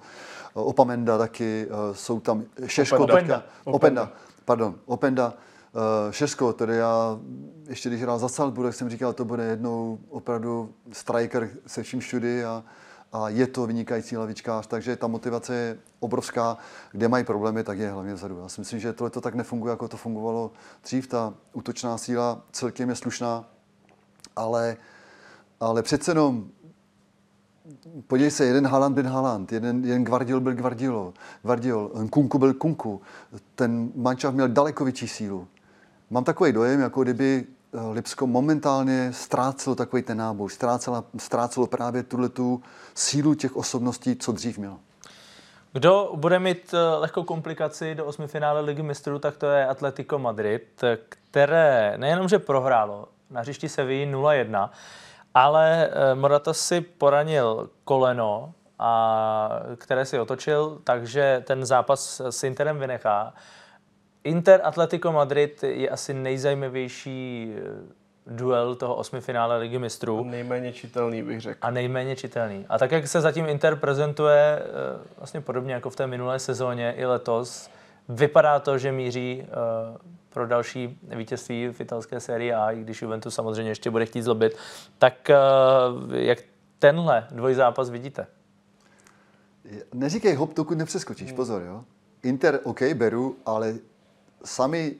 Opamenda 0.55 1.19
taky, 1.19 1.67
eh, 1.71 1.95
jsou 1.95 2.21
tam 2.21 2.45
Šeško, 2.67 2.97
Openda. 2.97 3.17
Openda. 3.17 3.43
Openda. 3.65 4.13
pardon, 4.45 4.75
Openda, 4.87 5.35
Uh, 5.77 6.13
Šesko, 6.13 6.53
tedy 6.53 6.77
já, 6.77 7.19
ještě 7.69 7.89
když 7.89 8.03
hrál 8.03 8.19
za 8.19 8.29
Salzburg, 8.29 8.75
jsem 8.75 8.89
říkal, 8.89 9.13
to 9.13 9.25
bude 9.25 9.45
jednou 9.45 9.99
opravdu 10.09 10.75
striker 10.93 11.51
se 11.67 11.83
vším 11.83 12.01
všudy 12.01 12.45
a, 12.45 12.65
a 13.13 13.29
je 13.29 13.47
to 13.47 13.67
vynikající 13.67 14.17
lavičkář, 14.17 14.67
takže 14.67 14.97
ta 14.97 15.07
motivace 15.07 15.55
je 15.55 15.79
obrovská. 16.01 16.59
Kde 16.93 17.09
mají 17.09 17.25
problémy, 17.25 17.65
tak 17.65 17.79
je 17.79 17.91
hlavně 17.91 18.15
vzadu. 18.15 18.39
Já 18.39 18.49
si 18.49 18.61
myslím, 18.61 18.81
že 18.81 18.93
tohle 18.93 19.11
to 19.11 19.21
tak 19.21 19.35
nefunguje, 19.35 19.71
jako 19.71 19.89
to 19.89 19.97
fungovalo 19.97 20.51
dřív. 20.85 21.07
Ta 21.07 21.35
útočná 21.53 21.99
síla 21.99 22.43
celkem 22.53 22.89
je 22.89 22.95
slušná, 22.95 23.45
ale, 24.37 24.77
ale 25.61 25.83
přece 25.83 26.11
jenom 26.11 26.49
podívej 28.07 28.31
se, 28.31 28.45
jeden 28.45 28.67
Haaland 28.67 28.95
byl 28.95 29.09
Haaland, 29.09 29.53
jeden, 29.53 29.85
jeden 29.85 30.05
Guardiol 30.05 30.41
byl 30.41 30.55
Guardiol, 30.55 31.15
Guardiol, 31.43 31.91
Kunku 32.11 32.39
byl 32.39 32.55
Kunku. 32.55 33.01
Ten 33.55 33.93
mančav 33.95 34.35
měl 34.35 34.49
daleko 34.49 34.85
větší 34.85 35.09
sílu. 35.09 35.49
Mám 36.11 36.25
takový 36.25 36.53
dojem, 36.53 36.81
jako 36.81 37.03
kdyby 37.03 37.47
Eh, 37.77 37.93
Lipsko 37.93 38.27
momentálně 38.27 39.13
ztrácelo 39.13 39.77
takový 39.77 40.03
ten 40.03 40.19
náboj, 40.19 40.51
ztrácelo, 40.51 41.05
ztrácelo 41.19 41.67
právě 41.67 42.03
tuhle 42.03 42.29
tu 42.29 42.63
sílu 42.95 43.35
těch 43.35 43.57
osobností, 43.57 44.17
co 44.17 44.33
dřív 44.33 44.59
mělo. 44.59 44.79
Kdo 45.73 46.13
bude 46.15 46.39
mít 46.39 46.75
eh, 46.75 46.97
lehkou 46.99 47.23
komplikaci 47.23 47.95
do 47.95 48.05
osmi 48.05 48.27
finále 48.27 48.61
Ligy 48.61 48.83
mistrů, 48.83 49.19
tak 49.19 49.37
to 49.37 49.47
je 49.47 49.67
Atletico 49.67 50.19
Madrid, 50.19 50.85
které 51.31 51.95
nejenom, 51.97 52.29
že 52.29 52.39
prohrálo 52.39 53.09
na 53.31 53.41
hřišti 53.41 53.69
Sevilly 53.69 54.13
0-1, 54.15 54.71
ale 55.35 55.89
eh, 55.89 56.15
Morata 56.15 56.53
si 56.53 56.81
poranil 56.81 57.71
koleno, 57.85 58.53
a 58.79 59.51
které 59.77 60.05
si 60.05 60.21
otočil, 60.21 60.79
takže 60.85 61.43
ten 61.47 61.67
zápas 61.67 62.21
s 62.21 62.45
Interem 62.45 62.79
vynechá. 62.79 63.33
Inter 64.27 64.61
Atletico 64.65 65.13
Madrid 65.13 65.63
je 65.63 65.89
asi 65.89 66.15
nejzajímavější 66.15 67.53
eh, 67.57 67.63
duel 68.27 68.75
toho 68.75 68.95
osmi 68.95 69.21
finále 69.21 69.59
Ligy 69.59 69.79
mistrů. 69.79 70.21
A 70.21 70.23
nejméně 70.23 70.73
čitelný, 70.73 71.23
bych 71.23 71.41
řekl. 71.41 71.59
A 71.63 71.71
nejméně 71.71 72.17
čitelný. 72.17 72.67
A 72.69 72.79
tak, 72.79 72.93
jak 72.93 73.09
se 73.09 73.21
zatím 73.21 73.49
Inter 73.49 73.77
prezentuje, 73.77 74.63
eh, 74.63 74.65
vlastně 75.17 75.41
podobně 75.41 75.75
jako 75.75 75.91
v 75.91 75.97
té 75.97 76.07
minulé 76.07 76.39
sezóně 76.39 76.95
i 76.97 77.05
letos, 77.07 77.71
vypadá 78.09 78.59
to, 78.61 78.79
že 78.79 78.93
míří 78.93 79.43
eh, 79.43 79.47
pro 80.29 80.47
další 80.47 80.99
vítězství 81.17 81.69
v 81.69 81.81
italské 81.81 82.21
sérii 82.21 82.53
A, 82.53 82.71
i 82.71 82.81
když 82.81 83.03
Juventus 83.03 83.35
samozřejmě 83.35 83.71
ještě 83.71 83.91
bude 83.91 84.07
chtít 84.07 84.23
zlobit. 84.23 84.57
Tak 84.99 85.31
jak 86.13 86.39
tenhle 86.79 87.27
dvojzápas 87.31 87.91
vidíte? 87.91 88.27
Neříkej 89.95 90.35
hop, 90.35 90.55
dokud 90.55 90.79
nepřeskočíš, 90.79 91.33
pozor, 91.33 91.63
jo. 91.63 91.85
Inter, 92.23 92.61
OK, 92.65 92.83
beru, 92.95 93.37
ale 93.47 93.75
sami 94.47 94.97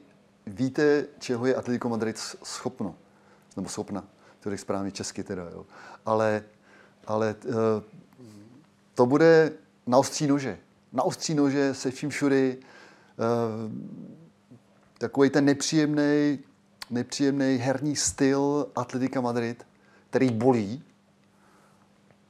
víte, 0.47 1.05
čeho 1.19 1.45
je 1.45 1.55
Atletico 1.55 1.89
Madrid 1.89 2.17
schopno. 2.43 2.95
Nebo 3.55 3.69
schopna, 3.69 4.03
to 4.39 4.49
je 4.49 4.57
správně 4.57 4.91
česky 4.91 5.23
teda, 5.23 5.43
jo. 5.43 5.65
Ale, 6.05 6.43
ale 7.07 7.35
eh, 7.45 7.83
to 8.93 9.05
bude 9.05 9.51
na 9.87 9.97
ostří 9.97 10.27
nože. 10.27 10.57
Na 10.93 11.03
ostří 11.03 11.33
nože 11.33 11.73
se 11.73 11.91
vším 11.91 12.09
všudy 12.09 12.57
uh, 12.57 13.71
takový 14.97 15.29
ten 15.29 15.45
nepříjemný, 15.45 16.39
nepříjemný 16.89 17.55
herní 17.55 17.95
styl 17.95 18.67
Atletika 18.75 19.21
Madrid, 19.21 19.65
který 20.09 20.31
bolí. 20.31 20.83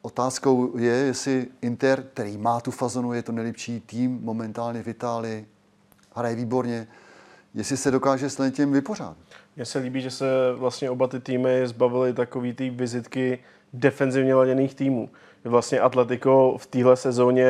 Otázkou 0.01 0.77
je, 0.77 0.93
jestli 0.93 1.47
Inter, 1.61 2.03
který 2.13 2.37
má 2.37 2.59
tu 2.59 2.71
fazonu, 2.71 3.13
je 3.13 3.23
to 3.23 3.31
nejlepší 3.31 3.79
tým 3.79 4.19
momentálně 4.23 4.83
v 4.83 4.87
Itálii, 4.87 5.47
hraje 6.15 6.35
výborně, 6.35 6.87
jestli 7.57 7.77
se 7.77 7.91
dokáže 7.91 8.29
s 8.29 8.51
tím 8.51 8.71
vypořádat. 8.71 9.17
Mně 9.55 9.65
se 9.65 9.79
líbí, 9.79 10.01
že 10.01 10.11
se 10.11 10.25
vlastně 10.55 10.89
oba 10.89 11.07
ty 11.07 11.19
týmy 11.19 11.61
zbavily 11.67 12.13
takový 12.13 12.53
ty 12.53 12.69
vizitky 12.69 13.39
defenzivně 13.73 14.35
laděných 14.35 14.75
týmů. 14.75 15.09
Vlastně 15.43 15.79
Atletico 15.79 16.55
v 16.57 16.67
téhle 16.67 16.97
sezóně, 16.97 17.47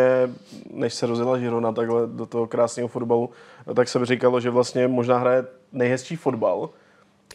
než 0.74 0.94
se 0.94 1.06
rozjela 1.06 1.38
Girona 1.38 1.72
takhle 1.72 2.08
do 2.08 2.26
toho 2.26 2.48
krásného 2.48 2.88
fotbalu, 2.88 3.30
tak 3.76 3.88
se 3.88 4.06
říkalo, 4.06 4.40
že 4.40 4.50
vlastně 4.50 4.88
možná 4.88 5.18
hraje 5.18 5.46
nejhezčí 5.72 6.16
fotbal. 6.16 6.70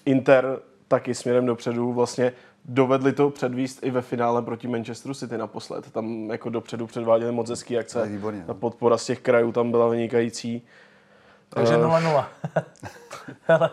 Inter 0.05 0.59
taky 0.89 1.15
směrem 1.15 1.47
dopředu 1.47 1.93
vlastně 1.93 2.32
dovedli 2.65 3.12
to 3.12 3.31
předvíst 3.31 3.85
i 3.85 3.90
ve 3.90 4.03
finále 4.03 4.43
proti 4.43 4.69
Manchesteru 4.69 5.15
City 5.15 5.39
naposled. 5.39 5.90
Tam 5.90 6.31
jako 6.31 6.51
dopředu 6.51 6.86
předváděli 6.86 7.32
moc 7.32 7.51
hezký 7.51 7.78
akce. 7.78 8.07
Výborně, 8.07 8.44
no. 8.49 8.55
podpora 8.55 8.99
z 8.99 9.07
těch 9.07 9.20
krajů 9.20 9.53
tam 9.53 9.70
byla 9.70 9.89
vynikající. 9.89 10.62
Takže 11.55 11.77
0-0. 11.77 12.24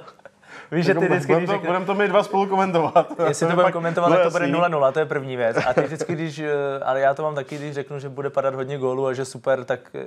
Víš, 0.72 0.86
že 0.86 0.94
ty 0.94 1.08
vždycky, 1.08 1.36
když 1.36 1.50
Budeme 1.50 1.86
to 1.86 1.96
my 1.96 2.08
dva 2.08 2.24
spolu 2.24 2.46
komentovat. 2.46 3.12
Jestli 3.28 3.48
to 3.48 3.54
budeme 3.54 3.72
komentovat, 3.72 4.10
tak 4.10 4.24
to 4.24 4.30
bude 4.30 4.46
0-0, 4.46 4.92
to 4.92 5.00
je 5.00 5.06
první 5.06 5.38
věc. 5.38 5.58
A 5.68 5.74
ty 5.74 5.82
vždycky, 5.82 6.14
když, 6.16 6.40
eh, 6.40 6.50
ale 6.84 7.00
já 7.00 7.14
to 7.14 7.24
mám 7.24 7.36
taky, 7.36 7.58
když 7.58 7.74
řeknu, 7.74 8.00
že 8.00 8.10
bude 8.10 8.30
padat 8.30 8.56
hodně 8.56 8.78
gólů 8.78 9.08
a 9.08 9.14
že 9.14 9.26
super, 9.26 9.66
tak 9.66 9.80
eh, 9.94 10.06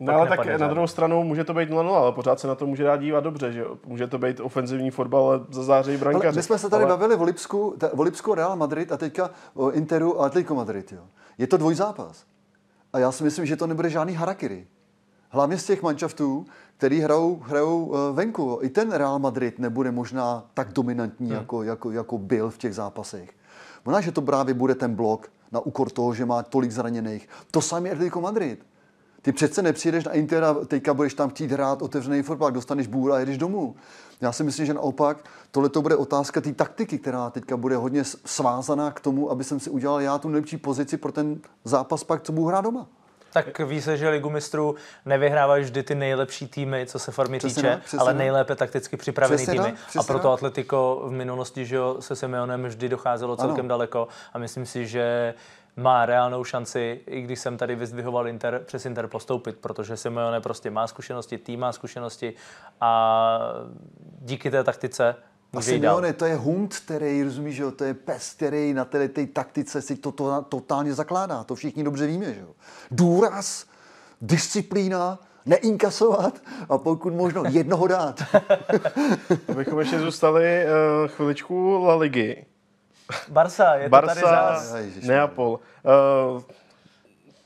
No 0.00 0.14
ale 0.14 0.28
tak 0.28 0.46
na 0.46 0.68
druhou 0.68 0.86
stranu 0.86 1.24
může 1.24 1.44
to 1.44 1.54
být 1.54 1.70
0-0, 1.70 1.94
ale 1.94 2.12
pořád 2.12 2.40
se 2.40 2.46
na 2.46 2.54
to 2.54 2.66
může 2.66 2.84
dát 2.84 2.96
dívat 2.96 3.24
dobře, 3.24 3.52
že 3.52 3.60
jo? 3.60 3.76
Může 3.86 4.06
to 4.06 4.18
být 4.18 4.40
ofenzivní 4.40 4.90
fotbal, 4.90 5.24
ale 5.24 5.40
za 5.50 5.62
září 5.62 5.96
brankáři. 5.96 6.36
My 6.36 6.42
jsme 6.42 6.58
se 6.58 6.70
tady 6.70 6.84
ale... 6.84 6.96
bavili 6.96 7.16
o 7.16 7.24
Lipsku, 7.24 7.76
o 7.92 8.02
Lipsku 8.02 8.34
Real 8.34 8.56
Madrid 8.56 8.92
a 8.92 8.96
teďka 8.96 9.30
o 9.54 9.70
Interu 9.70 10.20
a 10.20 10.26
Atletico 10.26 10.54
Madrid, 10.54 10.92
jo. 10.92 11.02
Je 11.38 11.46
to 11.46 11.56
dvojzápas. 11.56 12.24
A 12.92 12.98
já 12.98 13.12
si 13.12 13.24
myslím, 13.24 13.46
že 13.46 13.56
to 13.56 13.66
nebude 13.66 13.90
žádný 13.90 14.14
harakiri. 14.14 14.66
Hlavně 15.30 15.58
z 15.58 15.64
těch 15.66 15.82
manšaftů, 15.82 16.46
který 16.78 17.00
hrajou, 17.00 17.40
hrajou 17.42 17.94
eh, 17.94 18.12
venku. 18.12 18.58
I 18.62 18.68
ten 18.68 18.92
Real 18.92 19.18
Madrid 19.18 19.58
nebude 19.58 19.90
možná 19.90 20.46
tak 20.54 20.72
dominantní, 20.72 21.26
hmm. 21.26 21.36
jako, 21.36 21.62
jako, 21.62 21.90
jako 21.90 22.18
byl 22.18 22.50
v 22.50 22.58
těch 22.58 22.74
zápasech. 22.74 23.30
Možná, 23.84 24.00
že 24.00 24.12
to 24.12 24.22
právě 24.22 24.54
bude 24.54 24.74
ten 24.74 24.94
blok 24.94 25.30
na 25.52 25.60
úkor 25.60 25.90
toho, 25.90 26.14
že 26.14 26.26
má 26.26 26.42
tolik 26.42 26.70
zraněných. 26.70 27.28
To 27.50 27.60
samé 27.60 27.90
Atletico 27.90 28.20
Madrid. 28.20 28.66
Ty 29.22 29.32
přece 29.32 29.62
nepřijdeš 29.62 30.04
na 30.04 30.12
Inter 30.12 30.44
a 30.44 30.54
teďka 30.54 30.94
budeš 30.94 31.14
tam 31.14 31.30
chtít 31.30 31.50
hrát 31.50 31.82
otevřený 31.82 32.22
fotbal, 32.22 32.50
dostaneš 32.50 32.86
bůra 32.86 33.14
a 33.14 33.18
jedeš 33.18 33.38
domů. 33.38 33.76
Já 34.20 34.32
si 34.32 34.44
myslím, 34.44 34.66
že 34.66 34.74
naopak 34.74 35.24
tohle 35.50 35.68
to 35.68 35.82
bude 35.82 35.96
otázka 35.96 36.40
té 36.40 36.52
taktiky, 36.52 36.98
která 36.98 37.30
teďka 37.30 37.56
bude 37.56 37.76
hodně 37.76 38.04
svázaná 38.04 38.90
k 38.90 39.00
tomu, 39.00 39.30
aby 39.30 39.44
jsem 39.44 39.60
si 39.60 39.70
udělal 39.70 40.00
já 40.00 40.18
tu 40.18 40.28
nejlepší 40.28 40.56
pozici 40.56 40.96
pro 40.96 41.12
ten 41.12 41.40
zápas 41.64 42.04
pak, 42.04 42.22
co 42.22 42.32
budu 42.32 42.46
hrát 42.46 42.60
doma. 42.60 42.86
Tak 43.32 43.58
ví 43.58 43.80
se, 43.80 43.96
že 43.96 44.08
Ligu 44.08 44.30
mistrů 44.30 44.74
nevyhrávají 45.04 45.64
vždy 45.64 45.82
ty 45.82 45.94
nejlepší 45.94 46.48
týmy, 46.48 46.86
co 46.86 46.98
se 46.98 47.12
formy 47.12 47.38
přesně 47.38 47.62
týče, 47.62 47.96
ne, 47.96 48.00
ale 48.00 48.14
nejlépe 48.14 48.54
takticky 48.54 48.96
připravený 48.96 49.36
přesně 49.36 49.52
týmy. 49.52 49.72
Ne, 49.72 50.00
a 50.00 50.02
proto. 50.02 50.32
Atletico 50.32 51.02
v 51.04 51.10
minulosti 51.10 51.66
že 51.66 51.78
se 52.00 52.16
Simeonem 52.16 52.64
vždy 52.64 52.88
docházelo 52.88 53.36
celkem 53.36 53.60
ano. 53.60 53.68
daleko 53.68 54.08
a 54.32 54.38
myslím 54.38 54.66
si, 54.66 54.86
že 54.86 55.34
má 55.76 56.06
reálnou 56.06 56.44
šanci, 56.44 57.00
i 57.06 57.20
když 57.20 57.38
jsem 57.38 57.56
tady 57.56 57.76
vyzdvihoval 57.76 58.28
Inter, 58.28 58.62
přes 58.64 58.86
Inter 58.86 59.06
postoupit, 59.06 59.56
protože 59.58 59.96
Simeone 59.96 60.40
prostě 60.40 60.70
má 60.70 60.86
zkušenosti, 60.86 61.38
tým 61.38 61.60
má 61.60 61.72
zkušenosti 61.72 62.34
a 62.80 63.38
díky 64.20 64.50
té 64.50 64.64
taktice 64.64 65.16
a 65.52 65.60
Simeone, 65.60 66.12
to 66.12 66.24
je 66.24 66.36
hund, 66.36 66.76
který, 66.84 67.22
rozumíš, 67.22 67.56
že 67.56 67.62
jo, 67.62 67.70
to 67.70 67.84
je 67.84 67.94
pes, 67.94 68.34
který 68.34 68.74
na 68.74 68.84
té, 68.84 69.08
té 69.08 69.26
taktice 69.26 69.82
si 69.82 69.96
to, 69.96 70.12
to 70.12 70.42
totálně 70.48 70.94
zakládá. 70.94 71.44
To 71.44 71.54
všichni 71.54 71.84
dobře 71.84 72.06
víme, 72.06 72.34
že 72.34 72.40
jo. 72.40 72.48
Důraz, 72.90 73.66
disciplína, 74.20 75.18
neinkasovat 75.46 76.42
a 76.68 76.78
pokud 76.78 77.14
možno 77.14 77.42
jednoho 77.48 77.86
dát. 77.86 78.22
Abychom 79.48 79.78
ještě 79.78 80.00
zůstali 80.00 80.64
uh, 80.64 81.08
chviličku 81.08 81.84
La 81.84 81.94
Ligy. 81.94 82.44
Barsa, 83.28 83.74
je 83.74 83.90
to 83.90 83.96
tady 83.96 84.20
Barsa, 84.20 84.60
zás. 84.60 84.74
Neapol. 85.02 85.60
Uh, 86.34 86.42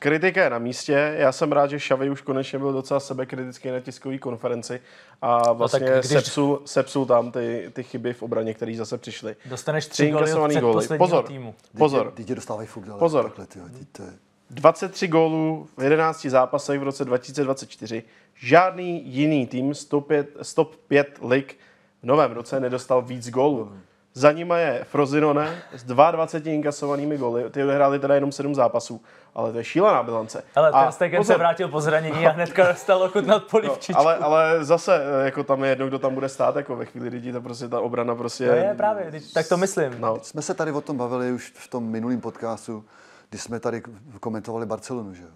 kritika 0.02 0.44
je 0.44 0.50
na 0.50 0.58
místě. 0.58 1.14
Já 1.18 1.32
jsem 1.32 1.52
rád, 1.52 1.70
že 1.70 1.78
Xavi 1.78 2.10
už 2.10 2.20
konečně 2.20 2.58
byl 2.58 2.72
docela 2.72 3.00
sebekritický 3.00 3.70
na 3.70 3.80
tiskové 3.80 4.18
konferenci 4.18 4.80
a 5.22 5.52
vlastně 5.52 5.80
tak 5.80 5.88
no, 5.88 5.98
když- 5.98 6.10
sepsul, 6.10 6.62
sepsul 6.64 7.06
tam 7.06 7.32
ty, 7.32 7.70
ty 7.72 7.82
chyby 7.82 8.12
v 8.12 8.22
obraně, 8.22 8.54
které 8.54 8.74
zase 8.76 8.98
přišly. 8.98 9.36
Dostaneš 9.46 9.86
Tři 9.86 9.92
tři 9.92 10.10
góly 10.10 10.32
od 10.34 10.48
předposledního 10.48 10.98
Pozor, 10.98 11.24
týmu. 11.24 11.54
pozor. 11.78 12.12
Teď 12.16 12.26
tě 12.26 12.34
dostávají 12.34 12.68
furt 12.68 12.84
dál. 12.84 12.98
Pozor. 12.98 13.24
Takhle, 13.24 13.46
tyjo, 13.46 13.64
teď 13.78 13.88
to 13.92 14.02
je... 14.02 14.08
23 14.50 15.08
gólů 15.08 15.68
v 15.78 15.82
11 15.82 16.26
zápasech 16.26 16.80
v 16.80 16.82
roce 16.82 17.04
2024. 17.04 18.02
Žádný 18.34 19.02
jiný 19.06 19.46
tým 19.46 19.74
z 19.74 19.84
top 19.84 20.06
5, 20.06 20.28
z 20.42 20.54
top 20.54 20.76
5 20.76 21.18
lig 21.22 21.56
v 22.02 22.06
novém 22.06 22.32
roce 22.32 22.60
nedostal 22.60 23.02
víc 23.02 23.30
gólů. 23.30 23.72
Za 24.14 24.32
nima 24.32 24.58
je 24.58 24.84
Frozinone 24.84 25.62
s 25.72 25.84
22 25.84 26.52
inkasovanými 26.54 27.16
góly. 27.16 27.50
Ty 27.50 27.64
odehráli 27.64 27.98
teda 27.98 28.14
jenom 28.14 28.32
7 28.32 28.54
zápasů, 28.54 29.00
ale 29.34 29.52
to 29.52 29.58
je 29.58 29.64
šílená 29.64 30.02
bilance. 30.02 30.44
Ale 30.54 30.70
A 30.70 30.82
ten 30.82 30.92
Stegen 30.92 31.24
se 31.24 31.36
vrátil 31.36 31.68
po 31.68 31.80
zranění 31.80 32.26
a 32.26 32.30
hnedka 32.30 32.66
dostal 32.68 33.02
ochutnat 33.02 33.44
polivčičku. 33.44 34.00
ale, 34.00 34.16
ale 34.16 34.64
zase, 34.64 35.02
eh, 35.04 35.24
jako 35.24 35.44
tam 35.44 35.64
je 35.64 35.70
jedno, 35.70 35.86
kdo 35.86 35.98
tam 35.98 36.14
bude 36.14 36.28
stát, 36.28 36.56
jako 36.56 36.76
ve 36.76 36.84
chvíli, 36.84 37.10
kdy 37.10 37.32
to 37.32 37.40
prostě 37.40 37.68
ta 37.68 37.80
obrana 37.80 38.14
prostě... 38.14 38.48
To 38.48 38.54
je 38.54 38.74
právě, 38.76 39.12
tak 39.34 39.48
to 39.48 39.56
myslím. 39.56 40.00
No, 40.00 40.18
Jsme 40.22 40.42
se 40.42 40.54
tady 40.54 40.72
o 40.72 40.80
tom 40.80 40.96
bavili 40.96 41.32
už 41.32 41.52
v 41.56 41.68
tom 41.68 41.84
minulém 41.84 42.20
podcastu, 42.20 42.84
kdy 43.30 43.38
jsme 43.38 43.60
tady 43.60 43.82
komentovali 44.20 44.66
Barcelonu, 44.66 45.14
že 45.14 45.22
jo? 45.22 45.28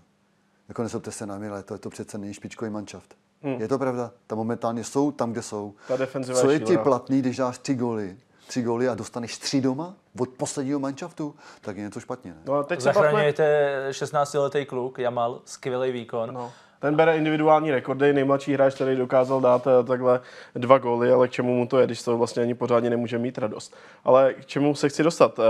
Jako 0.68 0.82
nezlobte 0.82 1.10
se 1.10 1.26
na 1.26 1.38
mě, 1.38 1.50
ale 1.50 1.62
to 1.62 1.74
je 1.74 1.78
to 1.78 1.90
přece 1.90 2.18
není 2.18 2.34
špičkový 2.34 2.70
manšaft. 2.70 3.14
Hmm. 3.42 3.60
Je 3.60 3.68
to 3.68 3.78
pravda? 3.78 4.10
Tam 4.26 4.38
momentálně 4.38 4.84
jsou 4.84 5.12
tam, 5.12 5.32
kde 5.32 5.42
jsou. 5.42 5.74
Ta 5.88 5.96
defenziva 5.96 6.40
Co 6.40 6.50
je 6.50 6.56
je 6.56 6.60
ti 6.60 6.78
platný, 6.78 7.18
když 7.18 7.36
dáš 7.36 7.58
tři 7.58 7.74
góly, 7.74 8.16
tři 8.46 8.62
góly 8.62 8.88
a 8.88 8.94
dostaneš 8.94 9.38
tři 9.38 9.60
doma 9.60 9.94
od 10.20 10.28
posledního 10.28 10.78
manšaftu, 10.80 11.34
tak 11.60 11.76
je 11.76 11.82
něco 11.82 12.00
špatně. 12.00 12.30
Ne? 12.30 12.36
no 12.46 12.54
a 12.54 12.62
teď 12.62 12.80
se 12.80 12.88
bavme, 12.88 13.02
Zachraňujete 13.02 13.86
16-letý 13.90 14.64
kluk, 14.64 14.98
Jamal, 14.98 15.40
skvělý 15.44 15.92
výkon. 15.92 16.34
No. 16.34 16.52
Ten 16.78 16.96
bere 16.96 17.16
individuální 17.16 17.70
rekordy, 17.70 18.12
nejmladší 18.12 18.52
hráč, 18.52 18.74
který 18.74 18.96
dokázal 18.96 19.40
dát 19.40 19.66
eh, 19.66 19.84
takhle 19.84 20.20
dva 20.54 20.78
góly, 20.78 21.12
ale 21.12 21.28
k 21.28 21.30
čemu 21.30 21.54
mu 21.54 21.66
to 21.66 21.78
je, 21.78 21.86
když 21.86 22.02
to 22.02 22.18
vlastně 22.18 22.42
ani 22.42 22.54
pořádně 22.54 22.90
nemůže 22.90 23.18
mít 23.18 23.38
radost. 23.38 23.76
Ale 24.04 24.34
k 24.34 24.46
čemu 24.46 24.74
se 24.74 24.88
chci 24.88 25.02
dostat? 25.02 25.38
Uh, 25.38 25.44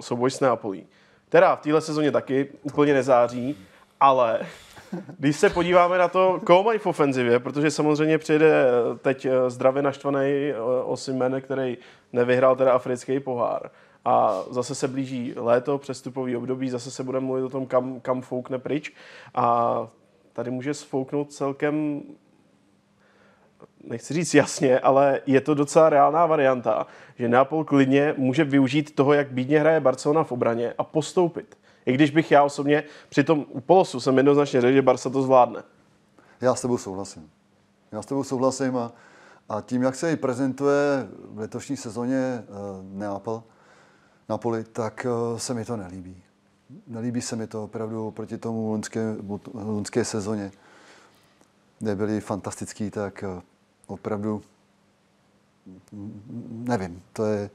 souboj 0.00 0.30
s 0.30 0.40
Neapolí. 0.40 0.86
Teda 1.28 1.56
v 1.56 1.60
téhle 1.60 1.80
sezóně 1.80 2.12
taky 2.12 2.48
úplně 2.62 2.94
nezáří, 2.94 3.56
ale 4.00 4.40
když 5.18 5.36
se 5.36 5.50
podíváme 5.50 5.98
na 5.98 6.08
to, 6.08 6.40
koho 6.44 6.62
mají 6.62 6.78
v 6.78 6.86
ofenzivě, 6.86 7.38
protože 7.38 7.70
samozřejmě 7.70 8.18
přijde 8.18 8.46
eh, 8.46 8.98
teď 8.98 9.24
eh, 9.24 9.50
zdravě 9.50 9.82
naštvaný 9.82 10.28
eh, 10.28 10.54
Osimhen, 10.84 11.40
který 11.40 11.78
nevyhrál 12.16 12.56
teda 12.56 12.72
africký 12.72 13.20
pohár. 13.20 13.70
A 14.04 14.42
zase 14.50 14.74
se 14.74 14.88
blíží 14.88 15.34
léto, 15.36 15.78
přestupový 15.78 16.36
období, 16.36 16.70
zase 16.70 16.90
se 16.90 17.04
budeme 17.04 17.26
mluvit 17.26 17.42
o 17.42 17.48
tom, 17.48 17.66
kam, 17.66 18.00
kam 18.00 18.22
foukne 18.22 18.58
pryč. 18.58 18.92
A 19.34 19.88
tady 20.32 20.50
může 20.50 20.74
sfouknout 20.74 21.32
celkem, 21.32 22.02
nechci 23.84 24.14
říct 24.14 24.34
jasně, 24.34 24.78
ale 24.78 25.20
je 25.26 25.40
to 25.40 25.54
docela 25.54 25.88
reálná 25.88 26.26
varianta, 26.26 26.86
že 27.18 27.28
Neapol 27.28 27.64
klidně 27.64 28.14
může 28.16 28.44
využít 28.44 28.94
toho, 28.94 29.12
jak 29.12 29.30
bídně 29.30 29.60
hraje 29.60 29.80
Barcelona 29.80 30.24
v 30.24 30.32
obraně 30.32 30.74
a 30.78 30.84
postoupit. 30.84 31.58
I 31.86 31.92
když 31.92 32.10
bych 32.10 32.30
já 32.30 32.42
osobně 32.42 32.84
při 33.08 33.24
tom 33.24 33.46
u 33.48 33.60
polosu 33.60 34.00
jsem 34.00 34.16
jednoznačně 34.16 34.60
řekl, 34.60 34.74
že 34.74 34.82
Barca 34.82 35.10
to 35.10 35.22
zvládne. 35.22 35.62
Já 36.40 36.54
s 36.54 36.62
tebou 36.62 36.78
souhlasím. 36.78 37.30
Já 37.92 38.02
s 38.02 38.06
tebou 38.06 38.24
souhlasím 38.24 38.76
a, 38.76 38.92
a 39.48 39.60
tím, 39.60 39.82
jak 39.82 39.94
se 39.94 40.12
i 40.12 40.16
prezentuje 40.16 41.08
v 41.30 41.38
letošní 41.38 41.76
sezóně 41.76 42.44
uh, 42.48 42.98
Neapol, 42.98 43.42
Napoli, 44.28 44.64
tak 44.64 45.06
uh, 45.32 45.38
se 45.38 45.54
mi 45.54 45.64
to 45.64 45.76
nelíbí. 45.76 46.22
Nelíbí 46.86 47.22
se 47.22 47.36
mi 47.36 47.46
to 47.46 47.64
opravdu 47.64 48.10
proti 48.10 48.38
tomu 48.38 48.70
loňské, 48.70 49.16
loňské 49.54 50.04
sezóně, 50.04 50.52
kde 51.78 51.94
byli 51.94 52.20
fantastický, 52.20 52.90
tak 52.90 53.24
uh, 53.26 53.42
opravdu 53.86 54.42
nevím, 56.50 57.02
to 57.12 57.24
je, 57.24 57.50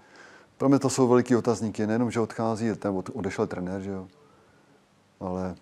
pro 0.57 0.69
mě 0.69 0.79
to 0.79 0.89
jsou 0.89 1.07
veliký 1.07 1.35
otazníky, 1.35 1.87
nejenom, 1.87 2.11
že 2.11 2.19
odchází, 2.19 2.71
nebo 2.83 3.03
odešel 3.13 3.47
trenér, 3.47 3.81
že 3.81 3.91
jo, 3.91 4.07
ale 5.19 5.55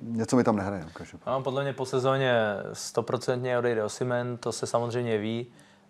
něco 0.00 0.36
mi 0.36 0.44
tam 0.44 0.56
nehraje. 0.56 0.84
no, 1.26 1.42
podle 1.42 1.62
mě 1.62 1.72
po 1.72 1.86
sezóně 1.86 2.34
stoprocentně 2.72 3.58
odejde 3.58 3.84
Osimen, 3.84 4.36
to 4.36 4.52
se 4.52 4.66
samozřejmě 4.66 5.18
ví. 5.18 5.46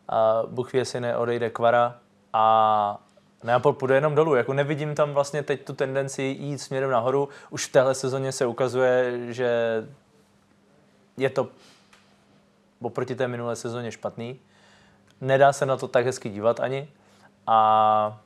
A 0.08 0.42
Bůh 0.46 0.72
ví, 0.72 0.78
jestli 0.78 1.00
neodejde 1.00 1.50
Kvara 1.50 1.98
a 2.32 2.98
Neapol 3.44 3.72
půjde 3.72 3.94
jenom 3.94 4.14
dolů. 4.14 4.34
Jako 4.34 4.52
nevidím 4.52 4.94
tam 4.94 5.12
vlastně 5.12 5.42
teď 5.42 5.64
tu 5.64 5.72
tendenci 5.72 6.22
jít 6.22 6.58
směrem 6.58 6.90
nahoru. 6.90 7.28
Už 7.50 7.66
v 7.66 7.72
téhle 7.72 7.94
sezóně 7.94 8.32
se 8.32 8.46
ukazuje, 8.46 9.20
že 9.32 9.48
je 11.16 11.30
to 11.30 11.48
oproti 12.80 13.14
té 13.14 13.28
minulé 13.28 13.56
sezóně 13.56 13.92
špatný. 13.92 14.40
Nedá 15.20 15.52
se 15.52 15.66
na 15.66 15.76
to 15.76 15.88
tak 15.88 16.06
hezky 16.06 16.28
dívat 16.28 16.60
ani. 16.60 16.88
A 17.46 18.20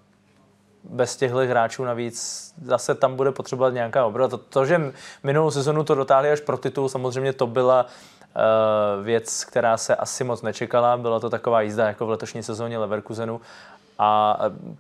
bez 0.85 1.17
těchto 1.17 1.39
hráčů 1.39 1.85
navíc 1.85 2.51
zase 2.65 2.95
tam 2.95 3.17
bude 3.17 3.33
potřebovat 3.33 3.75
nějaká 3.75 4.07
obrana. 4.07 4.29
To, 4.29 4.39
to, 4.39 4.67
že 4.67 4.93
minulou 5.23 5.51
sezonu 5.51 5.85
to 5.85 5.95
dotáhli 5.95 6.31
až 6.31 6.41
pro 6.41 6.57
titul, 6.57 6.89
samozřejmě 6.89 7.33
to 7.33 7.47
byla 7.47 7.87
uh, 7.87 9.05
věc, 9.05 9.45
která 9.45 9.77
se 9.77 9.97
asi 9.97 10.25
moc 10.25 10.43
nečekala. 10.43 10.97
Byla 10.97 11.21
to 11.21 11.31
taková 11.31 11.61
jízda 11.61 11.87
jako 11.87 12.07
v 12.07 12.11
letošní 12.11 12.43
sezóně 12.43 12.79
Leverkusenu. 12.79 13.41
A 13.99 14.39
eh, 14.41 14.77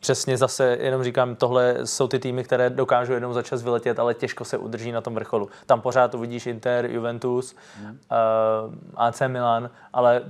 přesně 0.00 0.36
zase 0.36 0.76
jenom 0.80 1.04
říkám, 1.04 1.36
tohle 1.36 1.76
jsou 1.86 2.08
ty 2.08 2.18
týmy, 2.18 2.44
které 2.44 2.70
dokážou 2.70 3.12
jednou 3.12 3.32
za 3.32 3.42
čas 3.42 3.62
vyletět, 3.62 3.98
ale 3.98 4.14
těžko 4.14 4.44
se 4.44 4.58
udrží 4.58 4.92
na 4.92 5.00
tom 5.00 5.14
vrcholu. 5.14 5.48
Tam 5.66 5.80
pořád 5.80 6.14
uvidíš 6.14 6.46
Inter, 6.46 6.86
Juventus, 6.86 7.56
hmm. 7.76 7.90
uh, 7.90 7.98
AC 8.96 9.22
Milan, 9.26 9.70
ale 9.92 10.22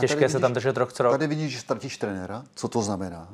těžké 0.00 0.14
tady 0.14 0.28
se 0.28 0.38
vidíš- 0.38 0.40
tam 0.40 0.52
držet 0.52 0.76
rok 0.76 0.92
co 0.92 1.02
rok. 1.02 1.12
Tady 1.12 1.26
vidíš, 1.26 1.52
že 1.52 1.60
ztratíš 1.60 1.98
trenéra, 1.98 2.42
co 2.54 2.68
to 2.68 2.82
znamená. 2.82 3.28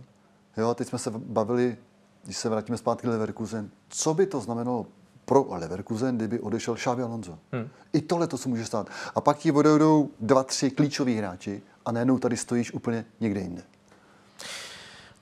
Jo, 0.56 0.74
teď 0.74 0.88
jsme 0.88 0.98
se 0.98 1.10
bavili, 1.10 1.76
když 2.24 2.36
se 2.36 2.48
vrátíme 2.48 2.78
zpátky 2.78 3.08
Leverkusen, 3.08 3.70
co 3.88 4.14
by 4.14 4.26
to 4.26 4.40
znamenalo 4.40 4.86
pro 5.24 5.46
Leverkusen, 5.48 6.16
kdyby 6.16 6.40
odešel 6.40 6.74
Xabi 6.74 7.02
Alonso. 7.02 7.38
Hmm. 7.52 7.68
I 7.92 8.00
tohle 8.00 8.26
to 8.26 8.38
se 8.38 8.48
může 8.48 8.64
stát. 8.64 8.88
A 9.14 9.20
pak 9.20 9.38
ti 9.38 9.52
odejdou 9.52 10.10
dva, 10.20 10.42
tři 10.42 10.70
klíčoví 10.70 11.16
hráči 11.16 11.62
a 11.84 11.92
najednou 11.92 12.18
tady 12.18 12.36
stojíš 12.36 12.74
úplně 12.74 13.04
někde 13.20 13.40
jinde. 13.40 13.62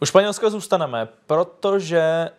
U 0.03 0.05
Španělska 0.05 0.51
zůstaneme, 0.51 1.09
protože 1.27 2.31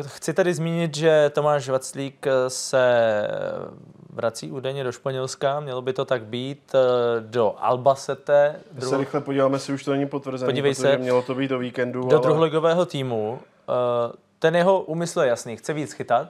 uh, 0.00 0.06
chci 0.06 0.34
tady 0.34 0.54
zmínit, 0.54 0.94
že 0.94 1.30
Tomáš 1.34 1.68
Vaclík 1.68 2.26
eh, 2.26 2.50
se 2.50 3.28
vrací 4.10 4.50
údajně 4.50 4.84
do 4.84 4.92
Španělska, 4.92 5.60
mělo 5.60 5.82
by 5.82 5.92
to 5.92 6.04
tak 6.04 6.24
být, 6.24 6.74
uh, 6.74 6.80
do 7.20 7.54
Albacete, 7.58 8.60
Když 8.72 8.84
se 8.84 8.96
rychle 8.96 9.20
podíváme, 9.20 9.58
si 9.58 9.72
už 9.72 9.84
to 9.84 9.90
není 9.90 10.06
potvrzené, 10.06 10.48
Podívej 10.48 10.74
se. 10.74 10.96
mělo 10.96 11.22
to 11.22 11.34
být 11.34 11.48
do 11.48 11.58
víkendu. 11.58 12.08
do 12.08 12.16
ale... 12.16 12.22
druholigového 12.22 12.86
týmu. 12.86 13.32
Uh, 13.32 14.12
ten 14.38 14.56
jeho 14.56 14.80
úmysl 14.80 15.20
je 15.20 15.28
jasný, 15.28 15.56
chce 15.56 15.72
víc 15.72 15.92
chytat 15.92 16.28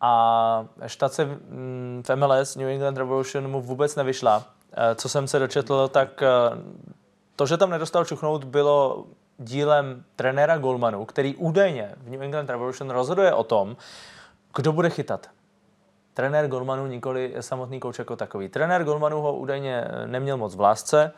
a 0.00 0.66
štace 0.86 1.24
mm, 1.24 2.02
v 2.08 2.16
MLS 2.16 2.56
New 2.56 2.68
England 2.68 2.96
Revolution 2.96 3.48
mu 3.48 3.60
vůbec 3.60 3.96
nevyšla. 3.96 4.44
Co 4.94 5.08
jsem 5.08 5.28
se 5.28 5.38
dočetl, 5.38 5.88
tak 5.88 6.22
to, 7.36 7.46
že 7.46 7.56
tam 7.56 7.70
nedostal 7.70 8.04
čuchnout, 8.04 8.44
bylo 8.44 9.04
dílem 9.40 10.04
trenéra 10.16 10.58
Golmanu, 10.58 11.04
který 11.04 11.36
údajně 11.36 11.94
v 11.96 12.10
New 12.10 12.22
England 12.22 12.50
Revolution 12.50 12.90
rozhoduje 12.90 13.34
o 13.34 13.44
tom, 13.44 13.76
kdo 14.56 14.72
bude 14.72 14.90
chytat. 14.90 15.30
Trenér 16.14 16.48
Golmanu 16.48 16.86
nikoli 16.86 17.34
samotný 17.40 17.80
kouč 17.80 17.98
jako 17.98 18.16
takový. 18.16 18.48
Trenér 18.48 18.84
Golmanu 18.84 19.20
ho 19.20 19.36
údajně 19.36 19.84
neměl 20.06 20.36
moc 20.36 20.54
v 20.54 20.60
lásce 20.60 21.12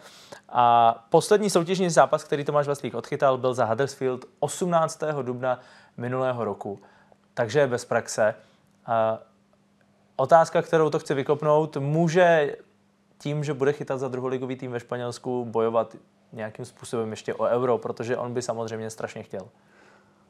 a 0.49 0.95
poslední 1.11 1.51
soutěžní 1.51 1.91
zápas, 1.91 2.25
který 2.25 2.45
Tomáš 2.45 2.69
Vaslík 2.69 2.95
odchytal, 2.95 3.39
byl 3.39 3.55
za 3.55 3.65
Huddersfield 3.65 4.25
18. 4.41 5.03
dubna 5.23 5.61
minulého 5.97 6.45
roku. 6.45 6.81
Takže 7.35 7.61
je 7.61 7.67
bez 7.67 7.85
praxe. 7.85 8.35
A 8.87 9.19
otázka, 10.17 10.63
kterou 10.63 10.91
to 10.91 10.99
chci 10.99 11.15
vykopnout, 11.15 11.77
může 11.77 12.57
tím, 13.19 13.45
že 13.45 13.55
bude 13.55 13.73
chytat 13.73 14.01
za 14.01 14.09
druholigový 14.09 14.57
tým 14.57 14.73
ve 14.73 14.81
Španělsku, 14.81 15.45
bojovat 15.45 15.97
nějakým 16.33 16.65
způsobem 16.65 17.11
ještě 17.11 17.35
o 17.35 17.45
euro, 17.45 17.79
protože 17.79 18.17
on 18.17 18.35
by 18.35 18.43
samozřejmě 18.43 18.91
strašně 18.91 19.23
chtěl. 19.23 19.49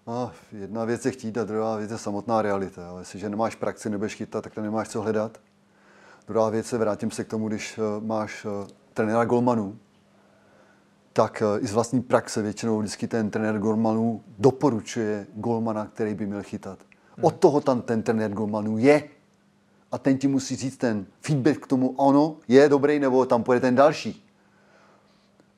No, 0.07 0.33
jedna 0.53 0.85
věc 0.85 1.07
je 1.07 1.13
chtít 1.13 1.39
a 1.39 1.45
druhá 1.45 1.77
věc 1.77 1.91
je 1.91 1.99
samotná 1.99 2.43
realita. 2.43 2.87
Jo. 2.87 2.99
Jestliže 2.99 3.29
nemáš 3.29 3.55
praxi, 3.55 3.91
nebudeš 3.91 4.15
chytat, 4.15 4.45
tak 4.45 4.55
to 4.55 4.61
nemáš 4.61 4.89
co 4.89 5.03
hledat. 5.03 5.39
Druhá 6.27 6.51
věc 6.51 6.73
je, 6.73 6.79
vrátím 6.79 7.11
se 7.11 7.25
k 7.25 7.29
tomu, 7.29 7.49
když 7.49 7.79
eh, 7.79 8.05
máš 8.05 8.47
eh, 8.47 8.69
trenéra 8.95 9.25
Golmanů, 9.25 9.79
tak 11.13 11.43
eh, 11.43 11.61
i 11.61 11.67
z 11.67 11.73
vlastní 11.73 12.03
praxe 12.03 12.43
většinou 12.43 12.79
vždycky 12.79 13.09
ten 13.09 13.31
trenér 13.31 13.59
Golmanů 13.59 14.23
doporučuje 14.39 15.27
Golmana, 15.35 15.87
který 15.87 16.15
by 16.15 16.27
měl 16.27 16.43
chytat. 16.43 16.79
Od 17.21 17.35
toho 17.35 17.61
tam 17.61 17.83
ten 17.83 18.03
trenér 18.03 18.31
Golmanů 18.31 18.79
je. 18.79 19.09
A 19.93 19.99
ten 19.99 20.19
ti 20.19 20.29
musí 20.29 20.57
říct 20.57 20.77
ten 20.77 21.07
feedback 21.21 21.59
k 21.59 21.67
tomu, 21.67 22.01
ano, 22.01 22.37
je 22.49 22.69
dobrý, 22.69 22.99
nebo 22.99 23.27
tam 23.27 23.43
půjde 23.43 23.61
ten 23.61 23.75
další. 23.75 24.22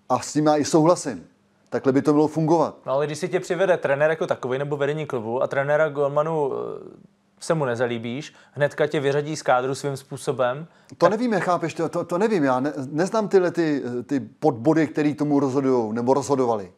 A 0.09 0.21
s 0.21 0.33
tím 0.33 0.47
já 0.47 0.57
i 0.57 0.65
souhlasím. 0.65 1.27
Takhle 1.71 1.93
by 1.93 2.03
to 2.03 2.13
mělo 2.13 2.29
fungovat. 2.29 2.79
No 2.87 2.93
ale 2.93 3.07
když 3.07 3.19
si 3.19 3.29
tě 3.29 3.41
přivede 3.41 3.77
trenér 3.77 4.11
jako 4.11 4.27
takový 4.27 4.59
nebo 4.59 4.77
vedení 4.77 5.07
klubu 5.07 5.43
a 5.43 5.47
trenéra 5.47 5.89
Golmanu 5.89 6.53
eh, 6.53 7.15
se 7.41 7.55
mu 7.55 7.65
nezalíbíš, 7.65 8.35
hnedka 8.53 8.87
tě 8.87 9.01
vyřadí 9.01 9.37
z 9.37 9.43
kádru 9.43 9.75
svým 9.75 9.97
způsobem. 9.97 10.67
To 10.99 11.09
nevíme, 11.09 11.41
chápeš, 11.41 11.75
to, 11.75 11.89
to, 11.89 12.05
to 12.05 12.19
nevím, 12.19 12.45
já 12.45 12.61
ne, 12.61 12.73
neznám 12.91 13.29
tyhle 13.29 13.51
ty, 13.51 13.83
ty 14.07 14.21
podbody, 14.21 14.87
které 14.87 15.15
tomu 15.15 15.41
rozhodují 15.41 15.95
nebo 15.95 16.15
rozhodovali. 16.15 16.73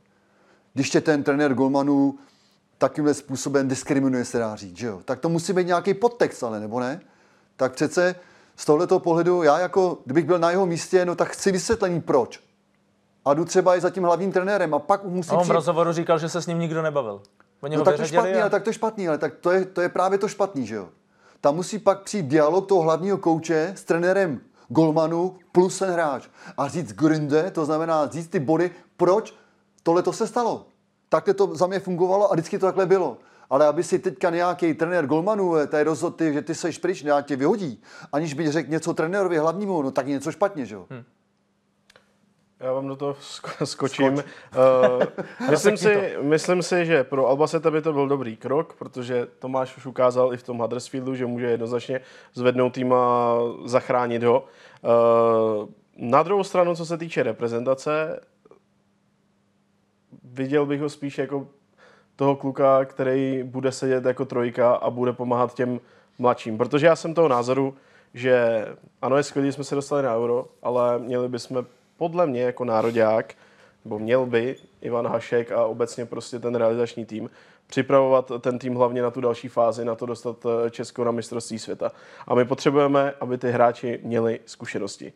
Když 0.74 0.90
tě 0.90 1.00
ten 1.00 1.22
trenér 1.22 1.54
Golmanu 1.54 2.18
takýmhle 2.78 3.14
způsobem 3.14 3.68
diskriminuje, 3.68 4.24
se 4.24 4.38
dá 4.38 4.56
říct, 4.56 4.76
že 4.76 4.86
jo? 4.86 5.00
tak 5.04 5.20
to 5.20 5.28
musí 5.28 5.52
být 5.52 5.66
nějaký 5.66 5.94
podtext, 5.94 6.44
ale 6.44 6.60
nebo 6.60 6.80
ne? 6.80 7.00
Tak 7.56 7.72
přece 7.72 8.14
z 8.56 8.64
tohoto 8.64 9.00
pohledu, 9.00 9.42
já 9.42 9.58
jako, 9.58 9.98
kdybych 10.04 10.24
byl 10.24 10.38
na 10.38 10.50
jeho 10.50 10.66
místě, 10.66 11.04
no 11.04 11.14
tak 11.14 11.28
chci 11.28 11.52
vysvětlení 11.52 12.00
proč. 12.00 12.45
A 13.26 13.34
jdu 13.34 13.44
třeba 13.44 13.76
i 13.76 13.80
za 13.80 13.90
tím 13.90 14.02
hlavním 14.02 14.32
trenérem 14.32 14.74
a 14.74 14.78
pak 14.78 15.04
musí 15.04 15.30
A 15.30 15.34
on 15.34 15.46
v 15.46 15.50
rozhovoru 15.50 15.92
říkal, 15.92 16.18
že 16.18 16.28
se 16.28 16.42
s 16.42 16.46
ním 16.46 16.58
nikdo 16.58 16.82
nebavil. 16.82 17.22
Oni 17.60 17.76
No 17.76 17.84
tak 17.84 17.96
to 17.96 18.04
špatný, 18.04 18.34
a... 18.34 18.40
ale 18.40 18.50
tak 18.50 18.62
to 18.62 18.70
je 18.70 18.74
špatný, 18.74 19.08
ale 19.08 19.18
tak 19.18 19.34
to 19.34 19.50
je, 19.50 19.64
to 19.64 19.80
je 19.80 19.88
právě 19.88 20.18
to 20.18 20.28
špatný, 20.28 20.66
že 20.66 20.74
jo? 20.74 20.88
Tam 21.40 21.54
musí 21.54 21.78
pak 21.78 22.02
přijít 22.02 22.26
dialog 22.26 22.66
toho 22.66 22.82
hlavního 22.82 23.18
kouče 23.18 23.72
s 23.76 23.84
trenérem 23.84 24.40
Golmanu 24.68 25.36
plus 25.52 25.78
ten 25.78 25.90
hráč. 25.90 26.28
A 26.56 26.68
říct 26.68 26.92
Gründe, 26.92 27.50
to 27.50 27.64
znamená 27.64 28.08
říct 28.08 28.28
ty 28.28 28.40
body, 28.40 28.70
proč 28.96 29.34
tohle 29.82 30.02
to 30.02 30.12
se 30.12 30.26
stalo. 30.26 30.66
Takhle 31.08 31.34
to 31.34 31.50
za 31.54 31.66
mě 31.66 31.80
fungovalo 31.80 32.30
a 32.32 32.34
vždycky 32.34 32.58
to 32.58 32.66
takhle 32.66 32.86
bylo. 32.86 33.18
Ale 33.50 33.66
aby 33.66 33.84
si 33.84 33.98
teďka 33.98 34.30
nějaký 34.30 34.74
trenér 34.74 35.06
Golmanu 35.06 35.54
tady 35.66 35.84
rozhodl, 35.84 36.16
ty, 36.16 36.32
že 36.32 36.42
ty 36.42 36.54
seš 36.54 36.78
pryč, 36.78 37.02
nějak 37.02 37.26
tě 37.26 37.36
vyhodí, 37.36 37.82
aniž 38.12 38.34
by 38.34 38.52
řekl 38.52 38.70
něco 38.70 38.94
trenérovi 38.94 39.38
hlavnímu, 39.38 39.82
no 39.82 39.90
tak 39.90 40.06
je 40.06 40.12
něco 40.12 40.32
špatně, 40.32 40.66
že 40.66 40.74
jo? 40.74 40.86
Hm. 40.90 41.04
Já 42.60 42.72
vám 42.72 42.88
do 42.88 42.96
toho 42.96 43.12
sko- 43.12 43.64
skočím. 43.64 44.12
Uh, 44.14 44.22
myslím, 45.50 45.76
si, 45.76 46.16
myslím 46.20 46.62
si, 46.62 46.86
že 46.86 47.04
pro 47.04 47.26
Albacete 47.26 47.70
by 47.70 47.82
to 47.82 47.92
byl 47.92 48.08
dobrý 48.08 48.36
krok, 48.36 48.74
protože 48.78 49.26
Tomáš 49.38 49.76
už 49.76 49.86
ukázal 49.86 50.34
i 50.34 50.36
v 50.36 50.42
tom 50.42 50.58
Huddersfieldu, 50.58 51.14
že 51.14 51.26
může 51.26 51.46
jednoznačně 51.46 52.00
zvednout 52.34 52.72
tým 52.72 52.92
a 52.92 53.36
zachránit 53.64 54.22
ho. 54.22 54.44
Uh, 54.82 55.68
na 55.96 56.22
druhou 56.22 56.44
stranu, 56.44 56.76
co 56.76 56.86
se 56.86 56.98
týče 56.98 57.22
reprezentace, 57.22 58.20
viděl 60.24 60.66
bych 60.66 60.80
ho 60.80 60.88
spíš 60.88 61.18
jako 61.18 61.48
toho 62.16 62.36
kluka, 62.36 62.84
který 62.84 63.42
bude 63.42 63.72
sedět 63.72 64.04
jako 64.04 64.24
trojka 64.24 64.74
a 64.74 64.90
bude 64.90 65.12
pomáhat 65.12 65.54
těm 65.54 65.80
mladším. 66.18 66.58
Protože 66.58 66.86
já 66.86 66.96
jsem 66.96 67.14
toho 67.14 67.28
názoru, 67.28 67.74
že 68.14 68.66
ano, 69.02 69.16
je 69.16 69.22
skvělé, 69.22 69.46
že 69.46 69.52
jsme 69.52 69.64
se 69.64 69.74
dostali 69.74 70.02
na 70.02 70.16
euro, 70.16 70.46
ale 70.62 70.98
měli 70.98 71.28
bychom 71.28 71.66
podle 71.96 72.26
mě 72.26 72.42
jako 72.42 72.64
nároďák, 72.64 73.34
nebo 73.84 73.98
měl 73.98 74.26
by 74.26 74.56
Ivan 74.80 75.06
Hašek 75.06 75.52
a 75.52 75.66
obecně 75.66 76.06
prostě 76.06 76.38
ten 76.38 76.54
realizační 76.54 77.06
tým, 77.06 77.30
připravovat 77.66 78.32
ten 78.40 78.58
tým 78.58 78.74
hlavně 78.74 79.02
na 79.02 79.10
tu 79.10 79.20
další 79.20 79.48
fázi, 79.48 79.84
na 79.84 79.94
to 79.94 80.06
dostat 80.06 80.36
eh, 80.66 80.70
Česko 80.70 81.04
na 81.04 81.10
mistrovství 81.10 81.58
světa. 81.58 81.92
A 82.26 82.34
my 82.34 82.44
potřebujeme, 82.44 83.14
aby 83.20 83.38
ty 83.38 83.50
hráči 83.50 84.00
měli 84.02 84.40
zkušenosti. 84.46 85.12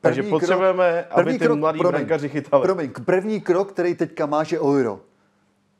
Takže 0.00 0.22
První 0.22 0.32
krok- 0.32 0.40
potřebujeme, 0.40 1.04
aby 1.10 1.22
první 1.22 1.38
ty 1.38 1.44
krok- 1.44 1.58
mladí 1.58 1.78
promiň, 1.78 1.96
brankaři 1.98 2.28
chytali. 2.28 2.62
Promiň, 2.62 2.90
první 3.04 3.40
krok, 3.40 3.72
který 3.72 3.94
teďka 3.94 4.26
máš, 4.26 4.52
je 4.52 4.60
euro. 4.60 5.00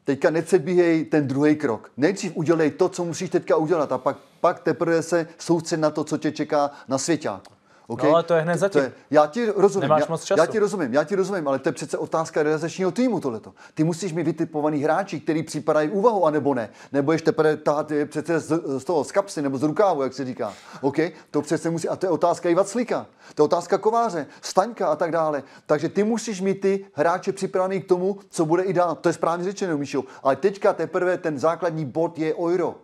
Teďka 0.04 0.30
nepředbíhej 0.30 1.04
ten 1.04 1.26
druhý 1.28 1.56
krok. 1.56 1.90
Nejdřív 1.96 2.36
udělej 2.36 2.70
to, 2.70 2.88
co 2.88 3.04
musíš 3.04 3.30
teďka 3.30 3.56
udělat 3.56 3.92
a 3.92 3.98
pak, 3.98 4.16
pak 4.40 4.60
teprve 4.60 5.02
se 5.02 5.28
soustřed 5.38 5.80
na 5.80 5.90
to, 5.90 6.04
co 6.04 6.18
tě 6.18 6.32
čeká 6.32 6.70
na 6.88 6.98
svěťáku. 6.98 7.52
Okay? 7.86 8.08
No, 8.08 8.14
ale 8.14 8.22
to 8.22 8.34
je 8.34 8.40
hned 8.40 8.58
zatím. 8.58 8.82
já 9.10 9.26
ti 9.26 9.50
rozumím. 9.56 9.82
Nemáš 9.82 10.00
já, 10.00 10.06
moc 10.08 10.24
času. 10.24 10.40
já 10.40 10.46
ti 10.46 10.58
rozumím, 10.58 10.94
já 10.94 11.04
ti 11.04 11.14
rozumím, 11.14 11.48
ale 11.48 11.58
to 11.58 11.68
je 11.68 11.72
přece 11.72 11.98
otázka 11.98 12.42
realizačního 12.42 12.90
týmu 12.90 13.20
tohleto. 13.20 13.54
Ty 13.74 13.84
musíš 13.84 14.12
mít 14.12 14.22
vytipovaný 14.22 14.82
hráči, 14.82 15.20
který 15.20 15.42
připadají 15.42 15.90
úvahu, 15.90 16.26
anebo 16.26 16.54
ne. 16.54 16.70
Nebo 16.92 17.12
ještě 17.12 17.24
teprve 17.24 17.56
tahat 17.56 17.90
je 17.90 18.06
přece 18.06 18.40
z, 18.40 18.62
z, 18.78 18.84
toho, 18.84 19.04
z 19.04 19.12
kapsy 19.12 19.42
nebo 19.42 19.58
z 19.58 19.62
rukávu, 19.62 20.02
jak 20.02 20.14
se 20.14 20.24
říká. 20.24 20.52
OK? 20.80 20.96
To 21.30 21.42
přece 21.42 21.70
musí, 21.70 21.88
a 21.88 21.96
to 21.96 22.06
je 22.06 22.10
otázka 22.10 22.48
i 22.48 22.54
Vaclíka. 22.54 23.06
To 23.34 23.42
je 23.42 23.44
otázka 23.44 23.78
Kováře, 23.78 24.26
Staňka 24.42 24.88
a 24.88 24.96
tak 24.96 25.10
dále. 25.10 25.42
Takže 25.66 25.88
ty 25.88 26.04
musíš 26.04 26.40
mít 26.40 26.60
ty 26.60 26.86
hráče 26.92 27.32
připravený 27.32 27.80
k 27.80 27.88
tomu, 27.88 28.18
co 28.28 28.44
bude 28.44 28.62
i 28.62 28.72
dál. 28.72 28.94
To 28.94 29.08
je 29.08 29.12
správně 29.12 29.44
řečeno, 29.44 29.78
Míšo. 29.78 30.04
Ale 30.22 30.36
teďka 30.36 30.72
teprve 30.72 31.18
ten 31.18 31.38
základní 31.38 31.84
bod 31.84 32.18
je 32.18 32.34
euro. 32.34 32.74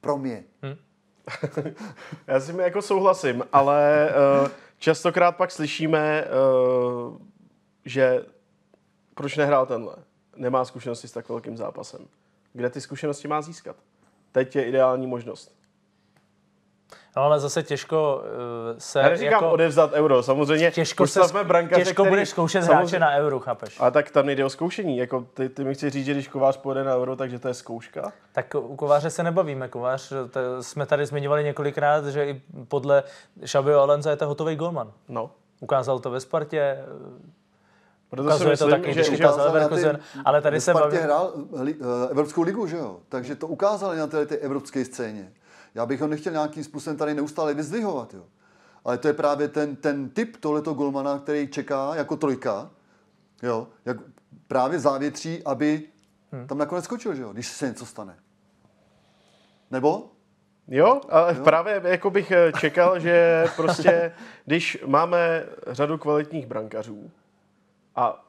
Pro 0.00 0.18
mě. 0.18 0.44
Já 2.26 2.40
s 2.40 2.46
tím 2.46 2.60
jako 2.60 2.82
souhlasím, 2.82 3.44
ale 3.52 4.08
uh, 4.42 4.48
častokrát 4.78 5.36
pak 5.36 5.50
slyšíme, 5.50 6.24
uh, 6.24 7.16
že 7.84 8.24
proč 9.14 9.36
nehrál 9.36 9.66
tenhle? 9.66 9.94
Nemá 10.36 10.64
zkušenosti 10.64 11.08
s 11.08 11.12
tak 11.12 11.28
velkým 11.28 11.56
zápasem. 11.56 12.06
Kde 12.52 12.70
ty 12.70 12.80
zkušenosti 12.80 13.28
má 13.28 13.42
získat? 13.42 13.76
Teď 14.32 14.56
je 14.56 14.64
ideální 14.64 15.06
možnost. 15.06 15.57
No 17.16 17.22
ale 17.22 17.40
zase 17.40 17.62
těžko 17.62 18.22
uh, 18.72 18.78
se 18.78 18.98
Já 19.00 19.08
neříkám 19.08 19.32
jako... 19.32 19.50
odevzdat 19.50 19.92
euro, 19.92 20.22
samozřejmě 20.22 20.70
Těžko, 20.70 21.06
se, 21.06 21.20
brankaře, 21.44 21.84
těžko 21.84 22.02
který- 22.02 22.08
budeš 22.10 22.28
zkoušet 22.28 22.62
samozřejmě- 22.64 22.76
hráče 22.78 22.98
na 22.98 23.16
euro, 23.16 23.40
chápeš? 23.40 23.80
Ale 23.80 23.90
tak 23.90 24.10
tam 24.10 24.26
nejde 24.26 24.44
o 24.44 24.50
zkoušení. 24.50 24.98
Jako 24.98 25.26
ty, 25.34 25.48
ty 25.48 25.64
mi 25.64 25.74
chci 25.74 25.90
říct, 25.90 26.06
že 26.06 26.12
když 26.12 26.28
kovář 26.28 26.56
pojede 26.56 26.84
na 26.84 26.96
euro, 26.96 27.16
takže 27.16 27.38
to 27.38 27.48
je 27.48 27.54
zkouška. 27.54 28.12
Tak 28.32 28.54
u 28.58 28.76
Kováře 28.76 29.10
se 29.10 29.22
nebavíme. 29.22 29.68
Kovář, 29.68 30.08
to 30.30 30.40
jsme 30.62 30.86
tady 30.86 31.06
zmiňovali 31.06 31.44
několikrát, 31.44 32.06
že 32.06 32.26
i 32.26 32.42
podle 32.68 33.02
Šabio 33.44 33.80
Alenza 33.80 34.10
je 34.10 34.16
to 34.16 34.26
hotový 34.26 34.56
golman. 34.56 34.92
No. 35.08 35.30
Ukázal 35.60 35.98
to 35.98 36.10
ve 36.10 36.20
Spartě, 36.20 36.78
Proto 38.10 38.22
si 38.22 38.26
ukazuje 38.36 38.56
to 38.56 38.66
myslím, 38.66 38.80
taky, 38.82 38.94
že, 38.94 39.00
když 39.00 39.06
že, 39.18 39.24
ukázal 39.24 39.34
ukázal 39.34 39.46
na 39.54 39.60
Leverkusen, 39.60 39.98
ale 40.24 40.40
tady 40.42 40.56
ve 40.56 40.60
se 40.60 40.70
Spartě 40.70 40.86
bavíme. 40.88 41.02
hrál 41.04 41.32
li, 41.60 41.74
uh, 41.74 41.86
Evropskou 42.10 42.42
ligu, 42.42 42.66
že 42.66 42.76
jo? 42.76 42.96
Takže 43.08 43.34
to 43.34 43.46
ukázali 43.46 43.96
na 43.98 44.06
té, 44.06 44.26
té 44.26 44.36
evropské 44.36 44.84
scéně. 44.84 45.32
Já 45.78 45.86
bych 45.86 46.00
ho 46.00 46.06
nechtěl 46.06 46.32
nějakým 46.32 46.64
způsobem 46.64 46.96
tady 46.96 47.14
neustále 47.14 47.54
vyzdvihovat, 47.54 48.14
jo. 48.14 48.24
Ale 48.84 48.98
to 48.98 49.08
je 49.08 49.14
právě 49.14 49.48
ten, 49.48 49.76
ten 49.76 50.10
typ 50.10 50.36
tohleto 50.36 50.74
golmana, 50.74 51.18
který 51.18 51.48
čeká 51.48 51.94
jako 51.94 52.16
trojka, 52.16 52.70
jo, 53.42 53.68
jak 53.84 53.96
právě 54.48 54.78
závětří, 54.78 55.44
aby 55.44 55.82
hmm. 56.32 56.46
tam 56.46 56.58
nakonec 56.58 56.84
skočil, 56.84 57.14
že 57.14 57.22
jo, 57.22 57.32
když 57.32 57.48
se 57.48 57.66
něco 57.66 57.86
stane. 57.86 58.16
Nebo? 59.70 60.10
Jo, 60.68 61.00
ale 61.08 61.34
jo. 61.38 61.44
právě 61.44 61.82
jako 61.84 62.10
bych 62.10 62.30
eh, 62.30 62.52
čekal, 62.60 63.00
že 63.00 63.44
prostě, 63.56 64.12
když 64.44 64.78
máme 64.86 65.46
řadu 65.66 65.98
kvalitních 65.98 66.46
brankařů 66.46 67.10
a 67.96 68.28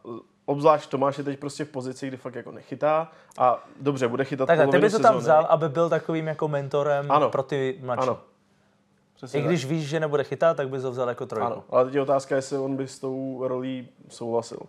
obzvlášť 0.50 0.90
Tomáš 0.90 1.18
je 1.18 1.24
teď 1.24 1.40
prostě 1.40 1.66
v 1.66 1.70
pozici, 1.70 2.08
kdy 2.08 2.18
fakt 2.18 2.36
jako 2.36 2.52
nechytá 2.52 3.12
a 3.38 3.64
dobře, 3.82 4.08
bude 4.08 4.26
chytat 4.26 4.48
Takhle, 4.48 4.66
ty 4.66 4.68
polovinu 4.72 4.86
bys 4.86 4.94
to 4.94 5.00
tam 5.00 5.18
vzal, 5.18 5.46
aby 5.50 5.70
byl 5.70 5.90
takovým 5.90 6.28
jako 6.28 6.48
mentorem 6.48 7.12
Ano. 7.12 7.30
pro 7.30 7.44
ty 7.44 7.80
mladší. 7.82 8.02
Ano. 8.02 8.20
Přesně 9.16 9.40
I 9.40 9.44
když 9.44 9.66
víš, 9.66 9.88
že 9.90 10.00
nebude 10.00 10.24
chytat, 10.24 10.58
tak 10.58 10.70
bys 10.70 10.84
ho 10.84 10.92
vzal 10.92 11.10
jako 11.10 11.26
tak. 11.26 11.30
trojku. 11.30 11.54
Ano, 11.54 11.64
ale 11.70 11.86
teď 11.86 11.94
je 11.94 12.02
otázka, 12.02 12.36
jestli 12.36 12.58
on 12.58 12.76
by 12.76 12.88
s 12.88 13.00
tou 13.00 13.42
rolí 13.48 13.88
souhlasil. 14.10 14.60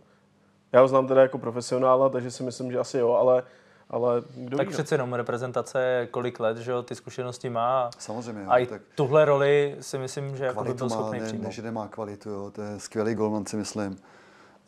Já 0.73 0.81
ho 0.81 0.89
znám 0.89 1.07
teda 1.07 1.23
jako 1.23 1.39
profesionála, 1.39 2.09
takže 2.09 2.31
si 2.31 2.43
myslím, 2.43 2.73
že 2.73 2.79
asi 2.79 2.99
jo, 2.99 3.13
ale, 3.13 3.43
ale 3.91 4.23
kdo 4.37 4.57
Tak 4.57 4.67
ví, 4.67 4.73
no. 4.73 4.77
přece 4.77 4.95
jenom 4.95 5.15
reprezentace 5.15 6.09
kolik 6.11 6.41
let, 6.41 6.57
že 6.57 6.71
jo, 6.71 6.83
ty 6.83 6.95
zkušenosti 6.95 7.51
má. 7.51 7.91
Samozřejmě, 7.99 8.47
A 8.47 8.59
i 8.59 8.67
tak 8.67 8.83
tuhle 8.95 9.25
roli 9.25 9.77
si 9.81 9.99
myslím, 9.99 10.37
že 10.37 10.45
jako 10.45 10.61
by 10.61 10.65
kvalitu 10.65 10.79
byl 10.79 10.89
má, 10.97 11.03
schopný 11.03 11.19
ne, 11.21 11.27
přijmout. 11.27 11.45
ne, 11.47 11.53
že 11.53 11.63
nemá 11.63 11.89
kvalitu, 11.89 12.31
jo, 12.31 12.51
to 12.51 12.63
je 12.63 12.81
skvělý 12.81 13.15
golman, 13.15 13.47
si 13.47 13.57
myslím. 13.57 13.97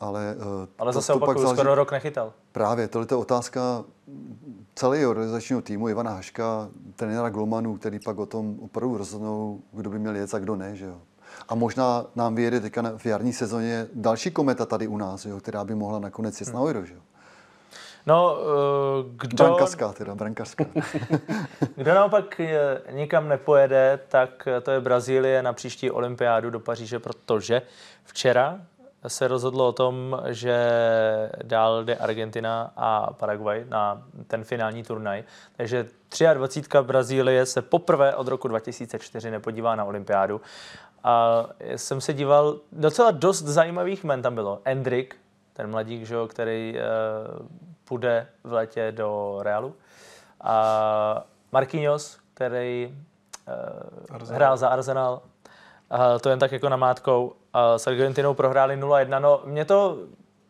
Ale, 0.03 0.35
uh, 0.35 0.67
Ale 0.77 0.93
zase 0.93 1.13
opakuju, 1.13 1.47
skoro 1.47 1.75
rok 1.75 1.91
nechytal. 1.91 2.33
Právě, 2.51 2.87
tohle 2.87 3.07
je 3.11 3.15
otázka 3.15 3.83
celého 4.75 5.11
organizačního 5.11 5.61
týmu 5.61 5.89
Ivana 5.89 6.11
Haška, 6.11 6.69
trenéra 6.95 7.29
Golmanu, 7.29 7.77
který 7.77 7.99
pak 7.99 8.17
o 8.17 8.25
tom 8.25 8.59
opravdu 8.61 8.97
rozhodnou, 8.97 9.61
kdo 9.71 9.89
by 9.89 9.99
měl 9.99 10.15
jet 10.15 10.33
a 10.33 10.39
kdo 10.39 10.55
ne. 10.55 10.75
Že 10.75 10.85
jo. 10.85 10.97
A 11.49 11.55
možná 11.55 12.05
nám 12.15 12.35
vyjede 12.35 12.59
teďka 12.59 12.97
v 12.97 13.05
jarní 13.05 13.33
sezóně 13.33 13.87
další 13.93 14.31
kometa 14.31 14.65
tady 14.65 14.87
u 14.87 14.97
nás, 14.97 15.25
jo, 15.25 15.39
která 15.39 15.63
by 15.63 15.75
mohla 15.75 15.99
nakonec 15.99 16.39
jet 16.39 16.53
na 16.53 16.61
Euro. 16.61 16.85
Že 16.85 16.93
jo. 16.93 17.01
No, 18.05 18.37
eh, 18.39 19.03
kdo, 19.15 19.43
Brankařská 19.43 19.93
teda, 19.93 20.15
brankařská. 20.15 20.65
kdo 21.75 21.93
naopak 21.93 22.39
eh, 22.39 22.81
nikam 22.91 23.29
nepojede, 23.29 23.99
tak 24.07 24.47
eh, 24.47 24.61
to 24.61 24.71
je 24.71 24.79
Brazílie 24.79 25.43
na 25.43 25.53
příští 25.53 25.91
olympiádu 25.91 26.49
do 26.49 26.59
Paříže, 26.59 26.99
protože 26.99 27.61
včera 28.03 28.59
se 29.07 29.27
rozhodlo 29.27 29.67
o 29.67 29.71
tom, 29.71 30.21
že 30.27 30.57
dál 31.43 31.83
jde 31.83 31.95
Argentina 31.95 32.71
a 32.75 33.13
Paraguay 33.13 33.65
na 33.69 34.03
ten 34.27 34.43
finální 34.43 34.83
turnaj. 34.83 35.23
Takže 35.57 35.87
23. 36.33 36.77
Brazílie 36.81 37.45
se 37.45 37.61
poprvé 37.61 38.15
od 38.15 38.27
roku 38.27 38.47
2004 38.47 39.31
nepodívá 39.31 39.75
na 39.75 39.85
olympiádu. 39.85 40.41
A 41.03 41.45
jsem 41.75 42.01
se 42.01 42.13
díval, 42.13 42.59
docela 42.71 43.11
dost 43.11 43.41
zajímavých 43.41 44.03
men 44.03 44.21
tam 44.21 44.35
bylo. 44.35 44.61
Endrick, 44.65 45.15
ten 45.53 45.69
mladík, 45.69 46.05
že 46.05 46.15
který 46.27 46.75
uh, 46.75 47.47
půjde 47.85 48.27
v 48.43 48.53
létě 48.53 48.91
do 48.91 49.39
Realu. 49.41 49.75
A 50.41 51.25
Marquinhos, 51.51 52.17
který 52.33 52.95
uh, 54.11 54.31
hrál 54.31 54.57
za 54.57 54.67
Arsenal. 54.67 55.21
Uh, 55.91 56.19
to 56.21 56.29
jen 56.29 56.39
tak 56.39 56.51
jako 56.51 56.69
namátkou. 56.69 57.35
S 57.77 57.87
Argentinou 57.87 58.33
prohráli 58.33 58.81
0-1. 58.81 59.21
No, 59.21 59.41
mě 59.45 59.65
to 59.65 59.97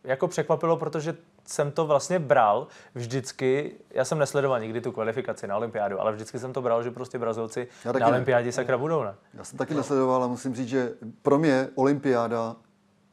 jako 0.03 0.27
překvapilo, 0.27 0.77
protože 0.77 1.17
jsem 1.45 1.71
to 1.71 1.85
vlastně 1.85 2.19
bral 2.19 2.67
vždycky, 2.95 3.75
já 3.91 4.05
jsem 4.05 4.19
nesledoval 4.19 4.59
nikdy 4.59 4.81
tu 4.81 4.91
kvalifikaci 4.91 5.47
na 5.47 5.57
olympiádu, 5.57 6.01
ale 6.01 6.11
vždycky 6.11 6.39
jsem 6.39 6.53
to 6.53 6.61
bral, 6.61 6.83
že 6.83 6.91
prostě 6.91 7.19
Brazilci 7.19 7.67
na 7.99 8.07
olympiádě 8.07 8.51
sakra 8.51 8.77
budou, 8.77 9.03
ne? 9.03 9.15
Já 9.33 9.43
jsem 9.43 9.57
taky 9.57 9.73
nesledoval 9.73 10.23
a 10.23 10.27
musím 10.27 10.55
říct, 10.55 10.67
že 10.67 10.93
pro 11.21 11.37
mě 11.37 11.69
olympiáda 11.75 12.55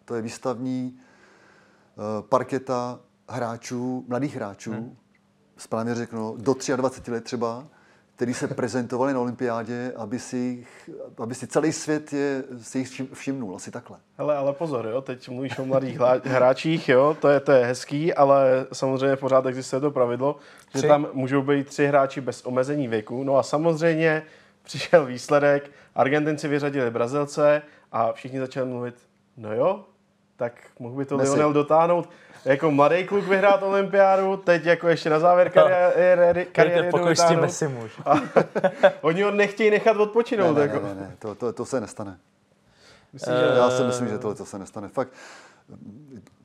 to 0.04 0.14
je 0.14 0.22
výstavní 0.22 0.98
uh, 1.96 2.28
parketa 2.28 2.98
hráčů, 3.28 4.04
mladých 4.08 4.36
hráčů, 4.36 4.72
hmm. 4.72 4.96
správně 5.56 5.94
řeknu, 5.94 6.36
do 6.38 6.54
23 6.76 7.10
let 7.10 7.24
třeba, 7.24 7.64
který 8.20 8.34
se 8.34 8.48
prezentovali 8.48 9.12
na 9.12 9.20
olympiádě, 9.20 9.92
aby 9.96 10.18
si, 10.18 10.66
aby 11.18 11.34
si 11.34 11.46
celý 11.46 11.72
svět 11.72 12.12
je, 12.12 12.44
si 12.62 12.78
jich 12.78 13.02
všimnul, 13.12 13.56
asi 13.56 13.70
takhle. 13.70 13.98
Hele, 14.18 14.36
ale 14.36 14.52
pozor, 14.52 14.86
jo, 14.86 15.00
teď 15.00 15.28
mluvíš 15.28 15.58
o 15.58 15.64
mladých 15.64 15.98
hráčích, 16.24 16.88
jo, 16.88 17.16
to 17.20 17.28
je, 17.28 17.40
to 17.40 17.52
je 17.52 17.64
hezký, 17.64 18.14
ale 18.14 18.66
samozřejmě 18.72 19.16
pořád 19.16 19.46
existuje 19.46 19.80
to 19.80 19.90
pravidlo, 19.90 20.36
tři. 20.68 20.80
že 20.80 20.88
tam 20.88 21.08
můžou 21.12 21.42
být 21.42 21.66
tři 21.66 21.86
hráči 21.86 22.20
bez 22.20 22.46
omezení 22.46 22.88
věku, 22.88 23.24
no 23.24 23.36
a 23.36 23.42
samozřejmě 23.42 24.22
přišel 24.62 25.06
výsledek, 25.06 25.70
Argentinci 25.94 26.48
vyřadili 26.48 26.90
Brazilce 26.90 27.62
a 27.92 28.12
všichni 28.12 28.38
začali 28.38 28.68
mluvit, 28.68 28.94
no 29.36 29.54
jo, 29.54 29.84
tak 30.36 30.52
mohl 30.78 30.96
by 30.96 31.04
to 31.04 31.16
Messi. 31.16 31.32
Lionel 31.32 31.52
dotáhnout 31.52 32.08
jako 32.44 32.70
mladý 32.70 33.04
kluk 33.04 33.24
vyhrát 33.24 33.62
olympiádu, 33.62 34.36
teď 34.36 34.64
jako 34.64 34.88
ještě 34.88 35.10
na 35.10 35.18
závěr 35.18 35.52
no. 35.56 35.62
kariéry, 35.62 36.46
kariéry 36.52 36.90
pokoj 36.90 37.16
s 37.16 37.24
tím 37.24 37.40
Messi 37.40 37.68
muž. 37.68 38.00
oni 39.00 39.22
ho 39.22 39.30
nechtějí 39.30 39.70
nechat 39.70 39.96
odpočinout. 39.96 40.54
Ne, 40.54 40.66
ne, 40.66 40.72
jako. 40.72 40.86
ne, 40.86 40.94
ne, 40.94 41.00
ne. 41.00 41.16
To, 41.18 41.34
to, 41.34 41.52
to 41.52 41.64
se 41.64 41.80
nestane. 41.80 42.18
Myslím, 43.12 43.34
že... 43.36 43.56
Já 43.56 43.70
si 43.70 43.82
myslím, 43.82 44.08
že 44.08 44.18
tohle 44.18 44.34
to 44.34 44.46
se 44.46 44.58
nestane. 44.58 44.88
Fakt, 44.88 45.08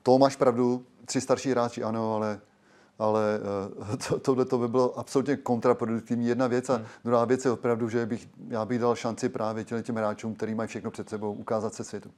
to 0.02 0.18
máš 0.18 0.36
pravdu, 0.36 0.84
tři 1.04 1.20
starší 1.20 1.50
hráči 1.50 1.82
ano, 1.82 2.14
ale 2.14 2.38
ale 2.98 3.40
eh, 3.92 3.96
to, 4.08 4.18
tohle 4.18 4.44
to 4.44 4.58
by 4.58 4.68
bylo 4.68 4.98
absolutně 4.98 5.36
kontraproduktivní 5.36 6.26
jedna 6.26 6.46
věc 6.46 6.70
a 6.70 6.76
hmm. 6.76 6.86
druhá 7.04 7.24
věc 7.24 7.44
je 7.44 7.50
opravdu, 7.50 7.88
že 7.88 8.06
bych, 8.06 8.28
já 8.48 8.64
bych 8.64 8.78
dal 8.78 8.94
šanci 8.94 9.28
právě 9.28 9.64
těm 9.64 9.96
hráčům, 9.96 10.34
který 10.34 10.54
mají 10.54 10.68
všechno 10.68 10.90
před 10.90 11.08
sebou, 11.08 11.32
ukázat 11.32 11.74
se 11.74 11.84
světu. 11.84 12.10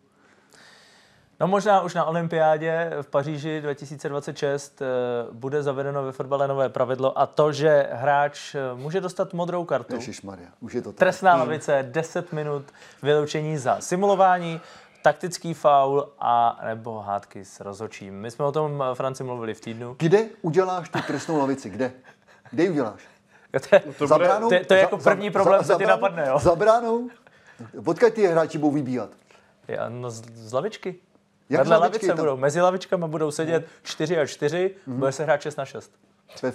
No 1.40 1.46
možná 1.46 1.80
už 1.80 1.94
na 1.94 2.04
olympiádě 2.04 2.90
v 3.02 3.06
Paříži 3.06 3.60
2026 3.60 4.82
eh, 4.82 4.86
bude 5.32 5.62
zavedeno 5.62 6.04
ve 6.04 6.12
fotbale 6.12 6.48
nové 6.48 6.68
pravidlo 6.68 7.18
a 7.18 7.26
to, 7.26 7.52
že 7.52 7.88
hráč 7.92 8.54
eh, 8.54 8.74
může 8.74 9.00
dostat 9.00 9.32
modrou 9.32 9.64
kartu. 9.64 9.94
Ježišmarja, 9.94 10.48
už 10.60 10.72
je 10.72 10.82
to 10.82 10.92
tak. 10.92 10.98
Trestná 10.98 11.32
hmm. 11.32 11.40
lavice, 11.40 11.86
10 11.90 12.32
minut 12.32 12.64
vyloučení 13.02 13.58
za 13.58 13.80
simulování, 13.80 14.60
taktický 15.02 15.54
faul 15.54 16.08
a 16.18 16.60
nebo 16.66 17.00
hádky 17.00 17.44
s 17.44 17.60
rozočím. 17.60 18.14
My 18.14 18.30
jsme 18.30 18.44
o 18.44 18.52
tom 18.52 18.84
eh, 18.92 18.94
Franci 18.94 19.24
mluvili 19.24 19.54
v 19.54 19.60
týdnu. 19.60 19.96
Kde 19.98 20.24
uděláš 20.42 20.88
tu 20.88 20.98
trestnou 21.06 21.38
lavici? 21.38 21.70
Kde? 21.70 21.92
Kde 22.50 22.62
ji 22.62 22.70
uděláš? 22.70 23.00
To, 23.70 23.92
to, 23.98 24.06
bude, 24.06 24.28
to, 24.28 24.64
to 24.66 24.74
je 24.74 24.80
jako 24.80 24.98
první 24.98 25.30
problém, 25.30 25.64
co 25.64 25.74
ti 25.74 25.86
napadne, 25.86 26.26
jo? 26.28 26.38
Za 26.38 26.54
bránou? 26.54 27.08
Počkej, 27.84 28.10
ty 28.10 28.26
hráči 28.26 28.58
budou 28.58 28.72
vybíhat. 28.72 29.10
Já, 29.68 29.88
no 29.88 30.10
z, 30.10 30.22
z 30.34 30.52
lavičky. 30.52 31.00
Jak 31.50 31.60
Vedle 31.60 31.76
lavice 31.76 32.14
budou, 32.14 32.36
mezi 32.36 32.60
lavičkama 32.60 33.06
budou 33.06 33.30
sedět 33.30 33.66
4 33.82 34.18
a 34.18 34.26
4, 34.26 34.74
mm-hmm. 34.88 34.94
bude 34.94 35.12
se 35.12 35.24
hrát 35.24 35.42
6 35.42 35.56
na 35.56 35.64
6. 35.64 35.92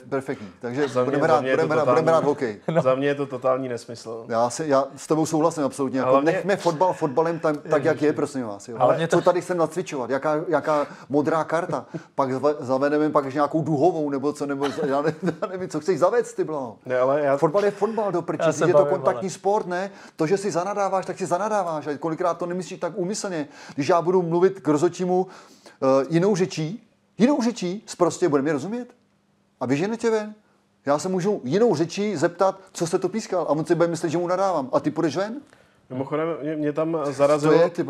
Perfektní. 0.10 0.48
Takže 0.60 0.88
za 0.88 1.06
budeme, 1.06 1.28
rád, 1.28 1.42
budeme, 1.42 1.76
rád, 1.76 1.90
budeme 1.90 2.12
rád 2.12 2.24
hokej. 2.24 2.60
No. 2.72 2.82
Za 2.82 2.96
mě 2.96 3.08
je 3.08 3.16
to 3.16 3.26
totální 3.26 3.70
nesmysl. 3.70 4.26
Já, 4.30 4.50
si, 4.50 4.64
já 4.68 4.88
s 4.96 5.08
tebou 5.08 5.26
souhlasím 5.26 5.64
absolutně. 5.64 6.00
Jako 6.00 6.22
mě... 6.22 6.32
Nechme 6.32 6.56
fotbal 6.56 6.94
fotbalem 6.94 7.40
tam, 7.40 7.58
tak, 7.58 7.84
jak 7.84 8.02
je, 8.02 8.14
prosím 8.14 8.44
vás. 8.44 8.68
Jo. 8.68 8.78
Ale 8.80 9.08
to... 9.08 9.18
Co 9.18 9.22
tady 9.22 9.42
jsem 9.42 9.58
nacvičovat? 9.58 10.10
Jaká, 10.10 10.42
jaká 10.48 10.88
modrá 11.10 11.44
karta? 11.44 11.86
Pak 12.16 12.30
zavedeme 12.60 13.10
pak 13.10 13.34
nějakou 13.34 13.64
duhovou, 13.64 14.10
nebo 14.10 14.34
co, 14.34 14.46
nebo 14.46 14.66
já, 14.66 15.02
ne, 15.02 15.16
já 15.42 15.48
nevím, 15.48 15.70
co 15.70 15.80
chceš 15.80 16.00
zavést, 16.00 16.34
ty 16.34 16.44
bylo. 16.44 16.78
Ne, 16.86 17.00
ale 17.00 17.22
já... 17.22 17.38
Fotbal 17.38 17.66
je 17.66 17.72
fotbal 17.72 18.12
do 18.12 18.22
prči, 18.22 18.50
je 18.68 18.74
to 18.74 18.86
kontaktní 18.86 19.28
ale... 19.28 19.34
sport, 19.34 19.68
ne? 19.68 19.92
To, 20.16 20.28
že 20.28 20.38
si 20.38 20.52
zanadáváš, 20.52 21.06
tak 21.06 21.18
si 21.18 21.26
zanadáváš. 21.26 21.88
A 21.88 21.98
kolikrát 21.98 22.38
to 22.38 22.46
nemyslíš 22.46 22.80
tak 22.80 22.94
úmyslně. 22.96 23.48
Když 23.76 23.88
já 23.88 24.02
budu 24.02 24.22
mluvit 24.22 24.60
k 24.60 24.68
rozočímu 24.68 25.22
uh, 25.24 25.30
jinou 26.10 26.36
řečí, 26.36 26.90
jinou 27.18 27.42
řečí, 27.42 27.86
prostě 27.98 28.30
bude 28.30 28.42
mi 28.42 28.52
rozumět? 28.52 28.88
A 29.64 29.66
vyžene 29.66 29.98
tě 29.98 30.10
ven. 30.10 30.36
Já 30.86 31.00
se 31.00 31.10
můžu 31.10 31.42
jinou 31.44 31.76
řečí 31.76 32.16
zeptat, 32.16 32.60
co 32.74 32.88
jste 32.88 33.00
to 33.00 33.10
pískal. 33.10 33.42
A 33.42 33.50
on 33.50 33.66
si 33.66 33.76
bude 33.76 33.88
myslet, 33.88 34.10
že 34.10 34.18
mu 34.18 34.28
nadávám. 34.28 34.70
A 34.74 34.80
ty 34.80 34.92
půjdeš 34.92 35.18
ven? 35.18 35.36
Mimochodem, 35.90 36.28
mě, 36.42 36.56
mě 36.56 36.74
tam 36.74 36.98
zarazilo... 37.04 37.54
To 37.54 37.60
je, 37.60 37.70
ty 37.70 37.86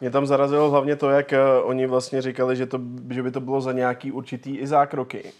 mě 0.00 0.10
tam 0.10 0.26
zarazilo 0.26 0.70
hlavně 0.70 0.96
to, 0.96 1.10
jak 1.10 1.32
uh, 1.32 1.68
oni 1.68 1.86
vlastně 1.86 2.22
říkali, 2.22 2.56
že, 2.56 2.66
to, 2.66 2.80
že 3.10 3.22
by 3.22 3.30
to 3.30 3.40
bylo 3.40 3.60
za 3.60 3.72
nějaký 3.72 4.12
určitý 4.12 4.56
i 4.56 4.66
zákroky. 4.66 5.32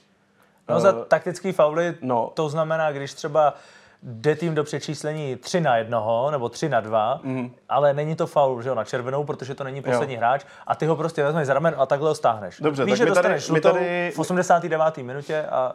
No 0.69 0.77
uh, 0.77 0.83
za 0.83 0.93
taktický 0.93 1.53
fauly, 1.53 1.95
no. 2.03 2.31
to 2.35 2.49
znamená, 2.49 2.93
když 2.93 3.15
třeba 3.15 3.55
jde 4.07 4.37
tým 4.37 4.55
do 4.55 4.65
přečíslení 4.65 5.37
3 5.37 5.61
na 5.61 5.77
1 5.77 6.31
nebo 6.31 6.49
3 6.49 6.69
na 6.69 6.81
2, 6.81 7.21
mm. 7.23 7.55
ale 7.69 7.95
není 7.95 8.17
to 8.17 8.27
faul 8.27 8.63
že 8.63 8.69
jo, 8.69 8.75
na 8.75 8.85
červenou, 8.85 9.25
protože 9.25 9.55
to 9.55 9.65
není 9.65 9.83
poslední 9.83 10.15
jo. 10.15 10.19
hráč 10.19 10.45
a 10.67 10.75
ty 10.75 10.87
ho 10.87 10.97
prostě 10.97 11.25
vezmeš 11.25 11.47
za 11.47 11.55
ramen 11.55 11.75
a 11.79 11.87
takhle 11.87 12.09
ho 12.09 12.15
stáhneš. 12.15 12.61
Dobře, 12.61 12.85
Víš, 12.85 12.93
tak 12.93 12.99
že 12.99 13.05
my 13.05 13.11
dostaneš 13.11 13.47
tady, 13.47 13.55
my 13.55 13.61
tady, 13.61 14.13
v 14.15 14.19
89. 14.19 14.97
minutě 14.97 15.43
a... 15.43 15.75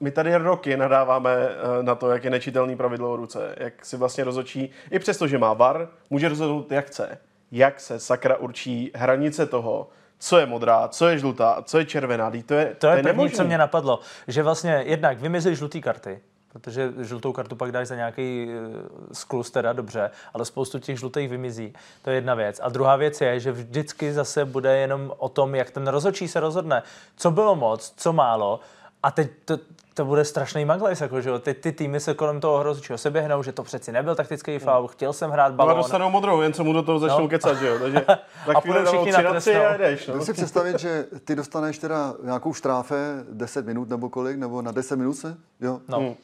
My 0.00 0.10
tady 0.10 0.36
roky 0.36 0.76
nadáváme 0.76 1.30
eh, 1.30 1.82
na 1.82 1.94
to, 1.94 2.10
jak 2.10 2.24
je 2.24 2.30
nečitelný 2.30 2.76
pravidlo 2.76 3.12
o 3.12 3.16
ruce, 3.16 3.54
jak 3.56 3.84
si 3.84 3.96
vlastně 3.96 4.24
rozočí, 4.24 4.70
i 4.90 4.98
přesto, 4.98 5.28
že 5.28 5.38
má 5.38 5.52
VAR, 5.52 5.88
může 6.10 6.28
rozhodnout, 6.28 6.72
jak 6.72 6.86
chce. 6.86 7.18
Jak 7.52 7.80
se 7.80 8.00
sakra 8.00 8.36
určí 8.36 8.90
hranice 8.94 9.46
toho, 9.46 9.88
co 10.18 10.38
je 10.38 10.46
modrá, 10.46 10.88
co 10.88 11.08
je 11.08 11.18
žlutá, 11.18 11.62
co 11.64 11.78
je 11.78 11.84
červená. 11.84 12.30
To 12.30 12.36
je, 12.36 12.42
to 12.44 12.54
je, 12.54 12.74
to 12.78 12.86
je 12.88 13.02
první, 13.02 13.30
co 13.30 13.44
mě 13.44 13.58
napadlo, 13.58 14.00
že 14.28 14.42
vlastně 14.42 14.82
jednak 14.86 15.20
vymizí 15.20 15.54
žluté 15.54 15.80
karty, 15.80 16.20
protože 16.52 16.92
žlutou 16.98 17.32
kartu 17.32 17.56
pak 17.56 17.72
dáš 17.72 17.88
za 17.88 17.94
nějaký 17.94 18.48
eh, 18.50 19.14
sklus, 19.14 19.50
teda 19.50 19.72
dobře, 19.72 20.10
ale 20.34 20.44
spoustu 20.44 20.78
těch 20.78 20.98
žlutých 20.98 21.28
vymizí. 21.28 21.74
To 22.02 22.10
je 22.10 22.16
jedna 22.16 22.34
věc. 22.34 22.60
A 22.62 22.68
druhá 22.68 22.96
věc 22.96 23.20
je, 23.20 23.40
že 23.40 23.52
vždycky 23.52 24.12
zase 24.12 24.44
bude 24.44 24.76
jenom 24.76 25.12
o 25.18 25.28
tom, 25.28 25.54
jak 25.54 25.70
ten 25.70 25.86
rozhodčí 25.86 26.28
se 26.28 26.40
rozhodne, 26.40 26.82
co 27.16 27.30
bylo 27.30 27.56
moc, 27.56 27.94
co 27.96 28.12
málo. 28.12 28.60
A 29.02 29.10
teď 29.10 29.30
to, 29.44 29.58
to 29.94 30.04
bude 30.04 30.24
strašný 30.24 30.64
maglajs, 30.64 31.00
jako, 31.00 31.20
že 31.20 31.38
Teď 31.38 31.60
ty 31.60 31.72
týmy 31.72 32.00
se 32.00 32.14
kolem 32.14 32.40
toho 32.40 32.62
rozhodčího 32.62 32.98
se 32.98 33.10
běhnou, 33.10 33.42
že 33.42 33.52
to 33.52 33.62
přeci 33.62 33.92
nebyl 33.92 34.14
taktický 34.14 34.58
faul, 34.58 34.88
chtěl 34.88 35.12
jsem 35.12 35.30
hrát 35.30 35.54
balón. 35.54 35.70
No 35.70 35.74
a 35.76 35.82
dostanou 35.82 36.10
modrou, 36.10 36.40
jen 36.40 36.52
co 36.52 36.64
mu 36.64 36.72
do 36.72 36.82
toho 36.82 36.98
začnou 36.98 37.20
no. 37.20 37.28
kecat, 37.28 37.58
že 37.58 37.66
jo? 37.66 37.78
Takže 37.78 38.00
tak 38.46 38.56
a 38.56 38.60
půjdou 38.60 38.84
všichni 38.84 39.12
na, 39.12 39.22
na 39.22 39.30
a 39.68 39.76
jdeš, 39.76 40.06
no. 40.06 40.24
si 40.24 40.32
představit, 40.32 40.78
že 40.78 41.06
ty 41.24 41.36
dostaneš 41.36 41.78
teda 41.78 42.14
nějakou 42.22 42.54
štráfe 42.54 43.24
10 43.30 43.66
minut 43.66 43.88
nebo 43.88 44.08
kolik, 44.08 44.36
nebo 44.36 44.62
na 44.62 44.72
10 44.72 44.96
minut 44.96 45.14
se, 45.14 45.36
jo? 45.60 45.80
No. 45.88 45.98
Hmm 45.98 46.14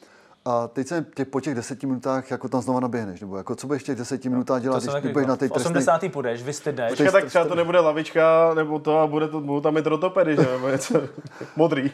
a 0.47 0.67
teď 0.67 0.87
se 0.87 1.05
tě, 1.15 1.25
po 1.25 1.41
těch 1.41 1.55
deseti 1.55 1.87
minutách 1.87 2.31
jako 2.31 2.49
tam 2.49 2.61
znova 2.61 2.79
naběhneš, 2.79 3.21
nebo 3.21 3.37
jako 3.37 3.55
co 3.55 3.67
budeš 3.67 3.83
těch 3.83 3.95
deseti 3.95 4.29
minutách 4.29 4.61
dělat, 4.61 4.83
když 4.83 5.11
budeš 5.11 5.27
na 5.27 5.35
té 5.35 5.49
trestné... 5.49 5.69
80. 5.69 6.11
půjdeš, 6.11 6.43
vystydneš. 6.43 6.89
Počkej, 6.89 7.11
tak 7.11 7.25
třeba 7.25 7.45
to 7.45 7.55
nebude 7.55 7.79
lavička, 7.79 8.53
nebo 8.53 8.79
to 8.79 8.99
a 8.99 9.07
bude 9.07 9.27
to, 9.27 9.41
budou 9.41 9.61
tam 9.61 9.73
mít 9.73 9.85
rotopedy, 9.85 10.35
že 10.35 10.51
nebo 10.51 10.69
něco 10.69 11.01
modrý. 11.55 11.91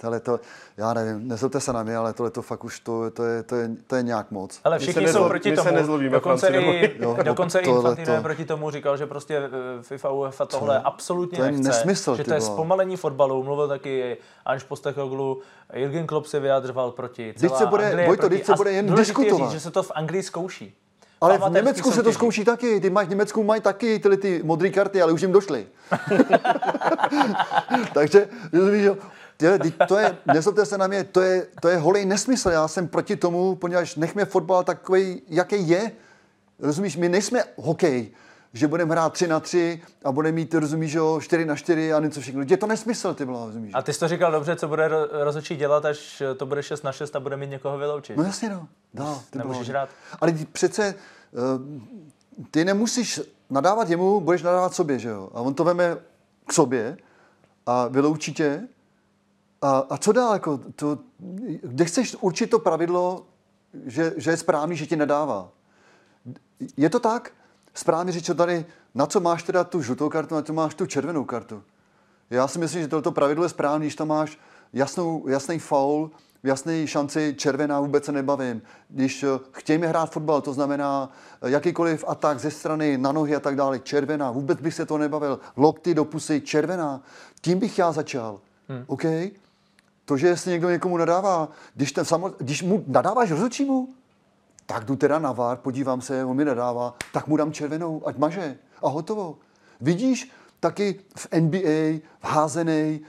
Tohle 0.00 0.20
to, 0.20 0.40
já 0.76 0.94
nevím, 0.94 1.28
nezlobte 1.28 1.60
se 1.60 1.72
na 1.72 1.82
mě, 1.82 1.96
ale 1.96 2.12
tohle 2.12 2.30
to 2.30 2.42
fakt 2.42 2.64
už 2.64 2.80
to, 2.80 3.10
to, 3.10 3.24
je, 3.24 3.42
to, 3.42 3.56
je, 3.56 3.70
to 3.86 3.96
je 3.96 4.02
nějak 4.02 4.30
moc. 4.30 4.60
Ale 4.64 4.78
všichni 4.78 5.08
jsou 5.08 5.28
proti 5.28 5.56
tomu. 5.56 5.70
nezlobíme, 5.70 6.10
dokonce 6.10 6.48
i, 6.48 6.96
jo, 7.02 7.16
dokonce 7.22 7.60
i 7.60 7.68
Infantino 7.68 8.14
je 8.14 8.20
proti 8.20 8.44
tomu, 8.44 8.70
říkal, 8.70 8.96
že 8.96 9.06
prostě 9.06 9.36
eh, 9.36 9.82
FIFA 9.82 10.10
UEFA 10.10 10.46
tohle 10.46 10.80
to, 10.80 10.86
absolutně 10.86 11.38
to 11.38 11.44
je 11.44 11.52
nechce. 11.52 11.68
Nesmysl, 11.68 12.16
že 12.16 12.24
to 12.24 12.34
je 12.34 12.40
zpomalení 12.40 12.96
fotbalu. 12.96 13.42
Mluvil 13.42 13.68
taky 13.68 14.16
Anš 14.44 14.62
Postechoglu, 14.62 15.40
Jürgen 15.74 16.06
Klopp 16.06 16.26
se 16.26 16.40
vyjadřoval 16.40 16.90
proti. 16.90 17.34
Celá 17.36 17.58
se 17.58 17.66
bude, 17.66 17.86
Anglie 17.86 18.06
Vojto, 18.06 18.28
proti. 18.28 18.44
se 18.44 18.54
bude 18.54 18.72
jen 18.72 18.94
diskutovat. 18.94 19.50
Říct, 19.50 19.52
že 19.52 19.60
se 19.60 19.70
to 19.70 19.82
v 19.82 19.92
Anglii 19.94 20.22
zkouší. 20.22 20.76
Ale 21.20 21.38
v 21.38 21.50
Německu 21.50 21.82
soutěží. 21.82 21.96
se 21.96 22.02
to 22.02 22.12
zkouší 22.12 22.44
taky. 22.44 22.80
Ty 22.80 22.90
máš 22.90 23.06
v 23.06 23.10
Německu 23.10 23.44
mají 23.44 23.60
taky 23.60 23.98
tyhle 23.98 24.16
ty 24.16 24.42
modré 24.44 24.70
karty, 24.70 25.02
ale 25.02 25.12
už 25.12 25.22
jim 25.22 25.32
došly. 25.32 25.66
Takže, 27.94 28.28
víš, 28.72 28.88
to 29.88 29.98
je, 29.98 30.16
nezlobte 30.32 30.66
se 30.66 30.78
na 30.78 30.86
mě, 30.86 31.04
to 31.04 31.20
je, 31.20 31.46
to 31.60 31.68
je 31.68 31.76
holej 31.76 32.04
nesmysl. 32.04 32.50
Já 32.50 32.68
jsem 32.68 32.88
proti 32.88 33.16
tomu, 33.16 33.54
poněvadž 33.54 33.96
nechme 33.96 34.24
fotbal 34.24 34.64
takový, 34.64 35.22
jaký 35.28 35.68
je. 35.68 35.92
Rozumíš, 36.58 36.96
my 36.96 37.08
nejsme 37.08 37.44
hokej, 37.56 38.10
že 38.52 38.68
budeme 38.68 38.94
hrát 38.94 39.12
3 39.12 39.26
na 39.26 39.40
3 39.40 39.82
a 40.04 40.12
budeme 40.12 40.34
mít, 40.34 40.54
rozumíš, 40.54 40.96
4 41.20 41.44
na 41.44 41.56
4 41.56 41.92
a 41.92 42.00
něco 42.00 42.20
všechno. 42.20 42.42
Je 42.48 42.56
to 42.56 42.66
nesmysl, 42.66 43.14
ty 43.14 43.24
bylo, 43.24 43.46
rozumíš. 43.46 43.72
A 43.74 43.82
ty 43.82 43.92
jsi 43.92 44.00
to 44.00 44.08
říkal 44.08 44.32
dobře, 44.32 44.56
co 44.56 44.68
bude 44.68 44.88
rozhodčí 45.10 45.56
dělat, 45.56 45.84
až 45.84 46.22
to 46.36 46.46
bude 46.46 46.62
6 46.62 46.82
na 46.82 46.92
6 46.92 47.16
a 47.16 47.20
bude 47.20 47.36
mít 47.36 47.50
někoho 47.50 47.78
vyloučit. 47.78 48.16
No 48.16 48.22
jasně, 48.22 48.48
no. 48.48 48.68
Dá, 48.94 49.18
ty 49.30 49.38
Nemůžeš 49.38 49.68
bylo. 49.68 49.70
hrát. 49.70 49.88
Ale 50.20 50.34
přece, 50.52 50.94
uh, 51.32 52.50
ty 52.50 52.64
nemusíš 52.64 53.20
nadávat 53.50 53.90
jemu, 53.90 54.20
budeš 54.20 54.42
nadávat 54.42 54.74
sobě, 54.74 54.98
že 54.98 55.08
jo. 55.08 55.30
A 55.34 55.40
on 55.40 55.54
to 55.54 55.64
veme 55.64 55.96
k 56.46 56.52
sobě 56.52 56.96
a 57.66 57.88
vyloučí 57.88 58.34
tě 58.34 58.62
a, 59.62 59.86
a 59.90 59.96
co 59.96 60.12
dál? 60.12 60.32
Jako 60.32 60.60
to, 60.76 60.98
kde 61.62 61.84
chceš 61.84 62.16
určit 62.20 62.50
to 62.50 62.58
pravidlo, 62.58 63.26
že, 63.86 64.12
že 64.16 64.30
je 64.30 64.36
správný, 64.36 64.76
že 64.76 64.86
ti 64.86 64.96
nedává? 64.96 65.48
Je 66.76 66.90
to 66.90 67.00
tak? 67.00 67.32
Správně 67.74 68.12
říct, 68.12 68.30
tady, 68.36 68.66
na 68.94 69.06
co 69.06 69.20
máš 69.20 69.42
teda 69.42 69.64
tu 69.64 69.82
žlutou 69.82 70.08
kartu, 70.08 70.34
na 70.34 70.42
co 70.42 70.52
máš 70.52 70.74
tu 70.74 70.86
červenou 70.86 71.24
kartu? 71.24 71.62
Já 72.30 72.48
si 72.48 72.58
myslím, 72.58 72.82
že 72.82 72.88
toto 72.88 73.12
pravidlo 73.12 73.44
je 73.44 73.48
správné, 73.48 73.84
když 73.84 73.96
tam 73.96 74.08
máš 74.08 74.38
jasnou, 74.72 75.28
jasný 75.28 75.58
foul, 75.58 76.10
v 76.42 76.46
jasné 76.46 76.86
šanci 76.86 77.34
červená 77.38 77.80
vůbec 77.80 78.04
se 78.04 78.12
nebavím. 78.12 78.62
Když 78.88 79.22
eh, 79.22 79.26
chtějme 79.52 79.86
hrát 79.86 80.12
fotbal, 80.12 80.40
to 80.40 80.52
znamená 80.52 81.12
eh, 81.42 81.50
jakýkoliv 81.50 82.04
atak 82.08 82.40
ze 82.40 82.50
strany 82.50 82.98
na 82.98 83.12
nohy 83.12 83.36
a 83.36 83.40
tak 83.40 83.56
dále, 83.56 83.78
červená, 83.78 84.30
vůbec 84.30 84.60
bych 84.60 84.74
se 84.74 84.86
to 84.86 84.98
nebavil. 84.98 85.40
Lokty 85.56 85.94
do 85.94 86.04
pusy, 86.04 86.40
červená. 86.40 87.02
Tím 87.40 87.58
bych 87.58 87.78
já 87.78 87.92
začal. 87.92 88.40
Hmm. 88.68 88.84
OK? 88.86 89.04
To, 90.10 90.16
že 90.16 90.26
jestli 90.26 90.50
někdo 90.50 90.70
někomu 90.70 90.96
nadává, 90.96 91.48
když, 91.74 91.92
ten 91.92 92.04
samo, 92.04 92.30
když 92.38 92.62
mu 92.62 92.84
nadáváš 92.86 93.30
rozhodčímu, 93.30 93.88
tak 94.66 94.84
jdu 94.84 94.96
teda 94.96 95.18
na 95.18 95.32
vár, 95.32 95.56
podívám 95.56 96.00
se, 96.00 96.24
on 96.24 96.36
mi 96.36 96.44
nadává, 96.44 96.94
tak 97.12 97.26
mu 97.26 97.36
dám 97.36 97.52
červenou, 97.52 98.02
ať 98.06 98.16
maže 98.16 98.58
a 98.82 98.88
hotovo. 98.88 99.38
Vidíš, 99.80 100.30
taky 100.60 101.00
v 101.16 101.28
NBA, 101.40 102.02
v 102.20 102.24
házenej, 102.24 103.00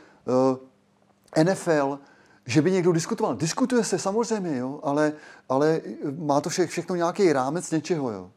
uh, 1.42 1.44
NFL, 1.44 2.00
že 2.46 2.62
by 2.62 2.72
někdo 2.72 2.92
diskutoval. 2.92 3.36
Diskutuje 3.36 3.84
se 3.84 4.00
samozřejmě, 4.00 4.58
jo, 4.58 4.80
ale, 4.84 5.14
ale 5.50 5.82
má 6.18 6.42
to 6.42 6.50
vše, 6.50 6.68
všechno 6.68 6.96
nějaký 6.96 7.34
rámec 7.34 7.72
něčeho. 7.72 8.12
Jo. 8.12 8.32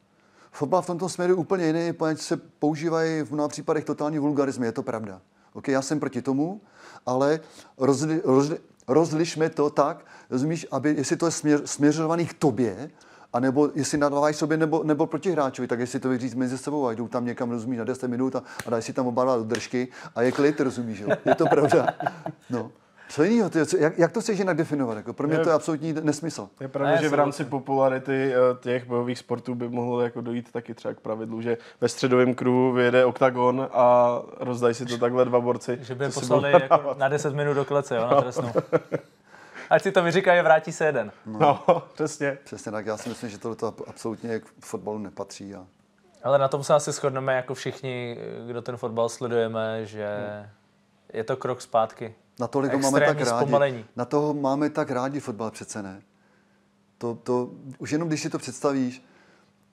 Fotbal 0.53 0.82
v 0.82 0.86
tomto 0.86 1.09
směru 1.09 1.36
úplně 1.36 1.66
jiný, 1.66 1.93
protože 1.93 2.16
se 2.16 2.36
používají 2.36 3.23
v 3.23 3.32
mnoha 3.32 3.49
případech 3.49 3.85
totální 3.85 4.19
vulgarizmy, 4.19 4.66
je 4.66 4.73
to 4.73 4.82
pravda. 4.82 5.20
Okay, 5.55 5.73
já 5.73 5.83
jsem 5.83 6.01
proti 6.01 6.23
tomu, 6.23 6.61
ale 7.07 7.41
rozli, 7.79 8.21
rozli, 8.25 8.59
rozlišme 8.89 9.51
to 9.51 9.71
tak, 9.71 10.07
rozumíš, 10.31 10.67
aby, 10.71 10.95
jestli 10.99 11.17
to 11.17 11.27
je 11.27 11.33
směř, 11.33 11.61
směřovaný 11.65 12.27
k 12.27 12.35
tobě, 12.35 12.91
a 13.33 13.41
nebo 13.41 13.71
jestli 13.75 13.99
nadávají 13.99 14.35
sobě 14.35 14.57
nebo, 14.57 14.85
nebo 14.85 15.07
proti 15.07 15.31
hráčovi, 15.31 15.69
tak 15.69 15.81
jestli 15.81 16.01
to 16.01 16.09
vyříct 16.09 16.35
mezi 16.35 16.59
sebou 16.59 16.87
a 16.87 16.93
jdou 16.93 17.09
tam 17.09 17.25
někam, 17.25 17.51
rozumíš, 17.51 17.79
na 17.79 17.85
10 17.85 18.09
minut 18.09 18.37
a, 18.37 18.43
a 18.67 18.71
dají 18.71 18.83
si 18.83 18.93
tam 18.93 19.07
oba 19.07 19.25
dva 19.25 19.37
držky 19.39 19.89
a 20.15 20.23
je 20.23 20.33
klid, 20.33 20.61
rozumíš, 20.61 20.99
jo? 20.99 21.09
Je 21.25 21.35
to 21.35 21.47
pravda. 21.47 21.87
No. 22.51 22.73
Co 23.09 23.25
jiného? 23.25 23.51
Jak, 23.79 23.99
jak 23.99 24.13
to 24.13 24.21
chceš 24.21 24.39
jinak 24.39 24.57
definovat? 24.57 24.97
Jako 24.97 25.13
pro 25.13 25.29
mě 25.29 25.37
je, 25.37 25.43
to 25.43 25.49
je 25.49 25.55
absolutní 25.55 25.93
nesmysl. 25.93 26.49
Je 26.61 26.69
pravda, 26.69 27.03
že 27.03 27.09
v 27.09 27.15
rámci 27.15 27.45
popularity 27.45 28.35
eh, 28.35 28.39
těch 28.61 28.87
bojových 28.87 29.19
sportů 29.19 29.55
by 29.55 29.69
mohlo 29.69 30.01
jako 30.01 30.21
dojít 30.21 30.53
taky 30.53 30.75
třeba 30.75 30.95
k 30.95 31.01
pravidlu, 31.01 31.43
že 31.43 31.59
ve 31.81 31.89
středovém 31.89 32.35
kruhu 32.35 32.73
vyjede 32.73 33.05
oktagon 33.05 33.69
a 33.73 34.19
rozdají 34.41 34.75
si 34.75 34.87
to 34.87 34.99
takhle 34.99 35.25
dva 35.25 35.41
borci. 35.41 35.79
Že 35.83 35.95
by 35.95 36.05
je 36.05 36.11
poslali 36.11 36.53
jako 36.53 36.95
na 36.99 37.09
10 37.09 37.35
minut 37.35 37.55
do 37.55 37.65
klece, 37.65 37.97
jo, 37.97 38.07
na 38.11 38.21
trestnou. 38.21 38.53
Ať 39.71 39.83
si 39.83 39.93
to 39.93 40.03
vyříkají, 40.03 40.43
vrátí 40.43 40.73
se 40.73 40.87
jeden. 40.87 41.13
No, 41.27 41.39
no, 41.69 41.83
přesně. 41.95 42.39
Přesně 42.45 42.73
tak, 42.73 42.87
já 42.87 42.97
si 42.97 43.09
myslím, 43.09 43.31
že 43.31 43.39
to 43.39 43.75
absolutně 43.87 44.41
k 44.41 44.45
fotbalu 44.65 44.99
nepatří. 44.99 45.55
A... 45.55 45.67
Ale 46.23 46.39
na 46.39 46.49
tom 46.49 46.65
se 46.65 46.75
asi 46.75 46.93
shodneme 46.93 47.35
jako 47.35 47.55
všichni, 47.55 48.19
kdo 48.47 48.63
ten 48.63 48.77
fotbal 48.77 49.09
sledujeme, 49.09 49.87
že 49.87 50.17
hmm. 50.17 50.49
je 51.13 51.25
to 51.25 51.37
krok 51.37 51.61
zpátky. 51.61 52.15
Na 52.40 52.47
tolik 52.47 52.73
ho 52.73 52.78
máme 52.78 53.01
tak 53.01 53.20
rádi. 53.20 53.47
Zpomalení. 53.47 53.85
Na 53.97 54.05
toho 54.05 54.35
máme 54.35 54.70
tak 54.70 54.90
rádi 54.90 55.20
fotbal 55.20 55.51
přece 55.51 55.82
ne. 55.82 56.02
To, 56.98 57.15
to, 57.15 57.51
už 57.78 57.90
jenom 57.90 58.09
když 58.09 58.23
si 58.23 58.31
to 58.31 58.39
představíš, 58.39 59.05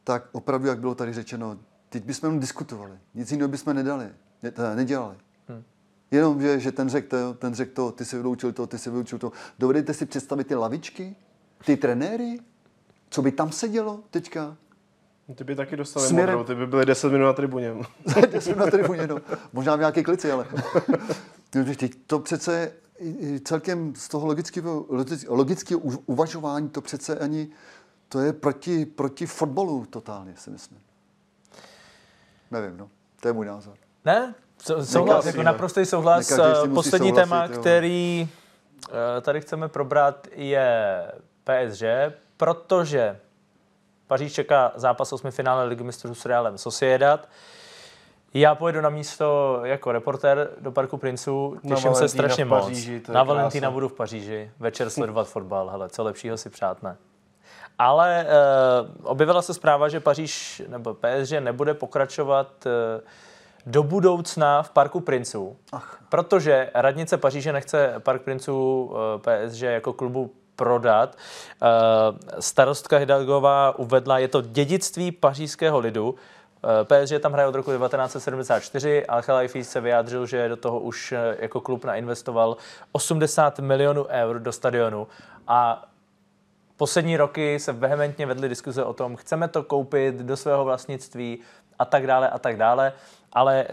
tak 0.03 0.27
opravdu, 0.31 0.67
jak 0.67 0.79
bylo 0.79 0.95
tady 0.95 1.13
řečeno, 1.13 1.57
teď 1.89 2.03
bychom 2.03 2.27
jenom 2.27 2.39
diskutovali. 2.39 2.97
Nic 3.13 3.31
jiného 3.31 3.47
bychom 3.47 3.73
nedali, 3.73 4.09
ne, 4.43 4.75
nedělali. 4.75 5.15
Hmm. 5.47 5.63
Jenom, 6.11 6.41
že, 6.41 6.59
že 6.59 6.71
ten 6.71 6.89
řekl 6.89 7.07
to, 7.07 7.33
ten 7.33 7.53
řekl 7.53 7.71
to, 7.73 7.91
ty 7.91 8.05
si 8.05 8.17
vyloučil 8.17 8.51
to, 8.51 8.67
ty 8.67 8.77
si 8.77 8.89
vyloučil 8.89 9.19
to. 9.19 9.31
Dovedete 9.59 9.93
si 9.93 10.05
představit 10.05 10.47
ty 10.47 10.55
lavičky, 10.55 11.15
ty 11.65 11.77
trenéry, 11.77 12.39
co 13.09 13.21
by 13.21 13.31
tam 13.31 13.51
sedělo 13.51 13.99
teďka? 14.11 14.57
Ty 15.35 15.43
by 15.43 15.55
taky 15.55 15.77
dostali 15.77 16.07
Směrem... 16.07 16.37
modrou, 16.37 16.53
ty 16.53 16.59
by 16.59 16.67
byly 16.67 16.85
10 16.85 17.11
minut 17.11 17.25
na 17.25 17.33
tribuně. 17.33 17.73
10 18.31 18.49
minut 18.49 18.65
na 18.65 18.71
tribuně, 18.71 19.07
no. 19.07 19.17
Možná 19.53 19.75
v 19.75 19.79
nějaké 19.79 20.03
klici, 20.03 20.31
ale... 20.31 20.47
To 22.07 22.19
přece 22.19 22.73
celkem 23.43 23.95
z 23.95 24.07
toho 24.07 24.27
logického, 24.27 24.85
logického 25.27 25.81
uvažování 26.05 26.69
to 26.69 26.81
přece 26.81 27.17
ani, 27.17 27.49
to 28.09 28.19
je 28.19 28.33
proti, 28.33 28.85
proti 28.85 29.25
fotbalu 29.25 29.85
totálně, 29.85 30.33
si 30.37 30.49
myslím. 30.49 30.79
Nevím, 32.51 32.77
no. 32.77 32.89
To 33.19 33.27
je 33.27 33.33
můj 33.33 33.45
názor. 33.45 33.77
Ne, 34.05 34.35
souhlas, 34.83 35.25
jako 35.25 35.43
naprostý 35.43 35.85
souhlas. 35.85 36.31
Eh, 36.31 36.67
poslední 36.73 37.13
téma, 37.13 37.45
jo. 37.45 37.59
který 37.59 38.29
eh, 38.89 39.21
tady 39.21 39.41
chceme 39.41 39.67
probrat, 39.67 40.27
je 40.31 41.05
PSG, 41.43 41.83
protože 42.37 43.19
Paříž 44.11 44.33
čeká 44.33 44.71
zápas 44.75 45.13
osmifinále 45.13 45.65
ligy 45.65 45.83
mistrů 45.83 46.15
s 46.15 46.25
Realem 46.25 46.57
Sociedad. 46.57 47.29
Já 48.33 48.55
pojedu 48.55 48.81
na 48.81 48.89
místo 48.89 49.59
jako 49.63 49.91
reporter 49.91 50.49
do 50.59 50.71
Parku 50.71 50.97
Princů, 50.97 51.57
těším 51.67 51.95
se 51.95 52.09
strašně 52.09 52.45
moc. 52.45 52.63
Paříži, 52.63 53.01
na 53.13 53.23
Valentína 53.23 53.71
budu 53.71 53.87
v 53.87 53.93
Paříži, 53.93 54.51
večer 54.59 54.89
sledovat 54.89 55.27
fotbal, 55.27 55.69
hele, 55.69 55.89
co 55.89 56.03
lepšího 56.03 56.37
si 56.37 56.49
přát 56.49 56.83
ne. 56.83 56.97
Ale 57.79 58.25
uh, 58.25 58.95
objevila 59.03 59.41
se 59.41 59.53
zpráva, 59.53 59.89
že 59.89 59.99
Paříž 59.99 60.61
nebo 60.67 60.93
PSG 60.93 61.31
nebude 61.39 61.73
pokračovat 61.73 62.65
uh, 62.65 62.71
do 63.65 63.83
budoucna 63.83 64.63
v 64.63 64.69
Parku 64.69 64.99
Princů, 64.99 65.57
Ach. 65.71 65.99
protože 66.09 66.69
radnice 66.73 67.17
Paříže 67.17 67.53
nechce 67.53 67.93
Park 67.99 68.21
Princů 68.21 68.83
uh, 68.83 68.97
PSG 69.21 69.61
jako 69.61 69.93
klubu 69.93 70.31
prodat. 70.55 71.15
Uh, 71.61 71.67
starostka 72.39 72.97
Hidalgová 72.97 73.79
uvedla, 73.79 74.19
je 74.19 74.27
to 74.27 74.41
dědictví 74.41 75.11
pařížského 75.11 75.79
lidu, 75.79 76.15
Eh, 76.15 76.40
PSG 76.83 77.19
tam 77.19 77.33
hraje 77.33 77.47
od 77.47 77.55
roku 77.55 77.71
1974 77.71 79.05
a 79.05 79.21
Chalajfi 79.21 79.63
se 79.63 79.81
vyjádřil, 79.81 80.25
že 80.25 80.49
do 80.49 80.55
toho 80.55 80.79
už 80.79 81.11
eh, 81.11 81.37
jako 81.39 81.61
klub 81.61 81.85
nainvestoval 81.85 82.57
80 82.91 83.59
milionů 83.59 84.05
eur 84.09 84.39
do 84.39 84.51
stadionu. 84.51 85.07
A 85.47 85.85
poslední 86.77 87.17
roky 87.17 87.59
se 87.59 87.71
vehementně 87.71 88.25
vedly 88.25 88.49
diskuze 88.49 88.83
o 88.83 88.93
tom, 88.93 89.15
chceme 89.15 89.47
to 89.47 89.63
koupit 89.63 90.15
do 90.15 90.37
svého 90.37 90.65
vlastnictví 90.65 91.39
a 91.79 91.85
tak 91.85 92.07
dále 92.07 92.29
a 92.29 92.39
tak 92.39 92.57
dále, 92.57 92.93
ale 93.33 93.63
e, 93.63 93.67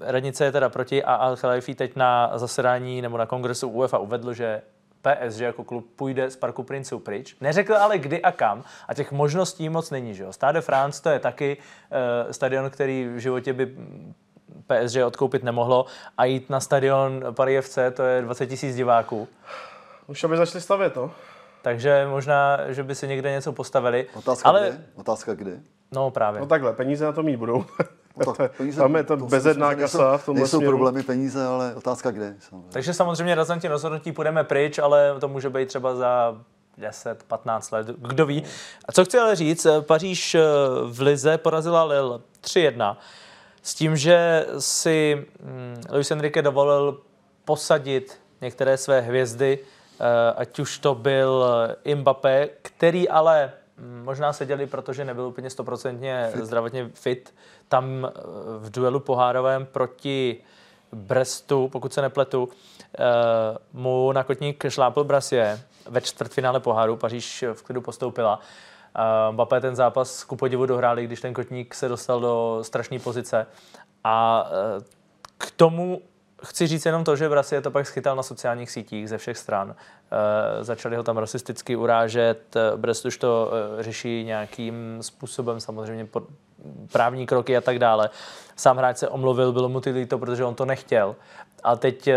radnice 0.00 0.44
je 0.44 0.52
teda 0.52 0.68
proti 0.68 1.04
a 1.04 1.14
Al 1.14 1.36
Khalifi 1.36 1.74
teď 1.74 1.96
na 1.96 2.38
zasedání 2.38 3.02
nebo 3.02 3.18
na 3.18 3.26
kongresu 3.26 3.68
UEFA 3.68 3.98
uvedl, 3.98 4.32
že 4.32 4.62
PSG 5.06 5.40
jako 5.40 5.64
klub 5.64 5.86
půjde 5.96 6.30
z 6.30 6.36
Parku 6.36 6.62
Princů 6.62 6.98
pryč. 6.98 7.36
Neřekl 7.40 7.76
ale 7.76 7.98
kdy 7.98 8.22
a 8.22 8.32
kam 8.32 8.64
a 8.88 8.94
těch 8.94 9.12
možností 9.12 9.68
moc 9.68 9.90
není. 9.90 10.14
Že 10.14 10.22
jo? 10.22 10.32
Stade 10.32 10.60
France 10.60 11.02
to 11.02 11.08
je 11.08 11.18
taky 11.18 11.56
uh, 11.56 12.32
stadion, 12.32 12.70
který 12.70 13.08
v 13.08 13.18
životě 13.18 13.52
by 13.52 13.76
PSG 14.66 14.96
odkoupit 15.06 15.42
nemohlo 15.42 15.86
a 16.18 16.24
jít 16.24 16.50
na 16.50 16.60
stadion 16.60 17.24
Paris 17.30 17.64
FC, 17.66 17.78
to 17.94 18.02
je 18.02 18.22
20 18.22 18.46
tisíc 18.46 18.76
diváků. 18.76 19.28
Už 20.06 20.24
aby 20.24 20.36
začali 20.36 20.62
stavět, 20.62 20.96
no. 20.96 21.10
Takže 21.62 22.06
možná, 22.10 22.58
že 22.72 22.82
by 22.82 22.94
si 22.94 23.08
někde 23.08 23.30
něco 23.30 23.52
postavili. 23.52 24.06
Otázka 24.14 24.48
ale... 24.48 24.70
kdy? 24.70 24.78
Otázka 24.94 25.34
kdy? 25.34 25.60
No 25.92 26.10
právě. 26.10 26.40
No 26.40 26.46
takhle, 26.46 26.72
peníze 26.72 27.04
na 27.04 27.12
to 27.12 27.22
mít 27.22 27.36
budou. 27.36 27.64
No 28.16 28.32
tak 28.32 28.52
peníze, 28.56 28.80
tam 28.80 28.96
je 28.96 29.04
to, 29.04 29.16
to 29.16 29.26
bezedná 29.26 29.74
kasa 29.74 30.18
v 30.18 30.26
tom 30.26 30.36
Nejsou 30.36 30.56
směru. 30.56 30.70
problémy 30.70 31.02
peníze, 31.02 31.46
ale 31.46 31.74
otázka 31.74 32.10
kde. 32.10 32.34
Samozřejmě. 32.40 32.68
Takže 32.72 32.94
samozřejmě 32.94 33.34
razantně 33.34 33.68
rozhodnutí 33.68 34.12
půjdeme 34.12 34.44
pryč, 34.44 34.78
ale 34.78 35.16
to 35.20 35.28
může 35.28 35.50
být 35.50 35.68
třeba 35.68 35.94
za 35.94 36.38
10-15 36.78 37.72
let, 37.72 37.86
kdo 37.86 38.26
ví. 38.26 38.44
A 38.88 38.92
co 38.92 39.04
chci 39.04 39.18
ale 39.18 39.36
říct, 39.36 39.66
Paříž 39.80 40.34
eh, 40.34 40.40
v 40.84 41.00
Lize 41.00 41.38
porazila 41.38 41.84
Lille 41.84 42.20
3-1 42.44 42.96
s 43.62 43.74
tím, 43.74 43.96
že 43.96 44.46
si 44.58 45.26
hm, 45.42 45.80
Luis 45.92 46.10
Enrique 46.10 46.42
dovolil 46.42 47.00
posadit 47.44 48.20
některé 48.40 48.76
své 48.76 49.00
hvězdy, 49.00 49.58
eh, 50.00 50.04
ať 50.36 50.58
už 50.58 50.78
to 50.78 50.94
byl 50.94 51.44
Mbappé, 51.94 52.48
který 52.62 53.08
ale 53.08 53.52
možná 53.78 54.32
seděli, 54.32 54.66
protože 54.66 55.04
nebyl 55.04 55.24
úplně 55.24 55.50
stoprocentně 55.50 56.30
zdravotně 56.42 56.90
fit, 56.94 57.34
tam 57.68 58.04
eh, 58.04 58.10
v 58.58 58.70
duelu 58.70 59.00
pohárovém 59.00 59.66
proti 59.66 60.42
Brestu, 60.92 61.68
pokud 61.68 61.92
se 61.92 62.02
nepletu, 62.02 62.48
eh, 62.98 63.04
mu 63.72 64.12
na 64.12 64.24
kotník 64.24 64.68
šlápl 64.68 65.04
Brasie 65.04 65.60
ve 65.88 66.00
čtvrtfinále 66.00 66.60
poháru, 66.60 66.96
Paříž 66.96 67.44
v 67.52 67.62
klidu 67.62 67.80
postoupila. 67.80 68.40
Eh, 68.96 69.32
Mbappé 69.32 69.60
ten 69.60 69.76
zápas 69.76 70.24
ku 70.24 70.36
podivu 70.36 70.66
dohráli, 70.66 71.04
když 71.04 71.20
ten 71.20 71.34
kotník 71.34 71.74
se 71.74 71.88
dostal 71.88 72.20
do 72.20 72.58
strašné 72.62 72.98
pozice. 72.98 73.46
A 74.04 74.46
k 75.38 75.50
tomu 75.50 76.02
chci 76.44 76.66
říct 76.66 76.86
jenom 76.86 77.04
to, 77.04 77.16
že 77.16 77.28
Brasie 77.28 77.60
to 77.60 77.70
pak 77.70 77.86
schytal 77.86 78.16
na 78.16 78.22
sociálních 78.22 78.70
sítích 78.70 79.08
ze 79.08 79.18
všech 79.18 79.38
stran. 79.38 79.74
E, 80.60 80.64
začali 80.64 80.96
ho 80.96 81.02
tam 81.02 81.16
rasisticky 81.16 81.76
urážet, 81.76 82.56
Brest 82.76 83.04
už 83.04 83.18
to 83.18 83.52
e, 83.78 83.82
řeší 83.82 84.24
nějakým 84.24 84.98
způsobem, 85.00 85.60
samozřejmě 85.60 86.04
pod, 86.04 86.24
právní 86.92 87.26
kroky 87.26 87.56
a 87.56 87.60
tak 87.60 87.78
dále. 87.78 88.10
Sám 88.56 88.76
hráč 88.76 88.96
se 88.96 89.08
omluvil, 89.08 89.52
bylo 89.52 89.68
mu 89.68 89.80
ty 89.80 89.90
líto, 89.90 90.18
protože 90.18 90.44
on 90.44 90.54
to 90.54 90.64
nechtěl. 90.64 91.16
A 91.64 91.76
teď 91.76 92.08
eh, 92.08 92.16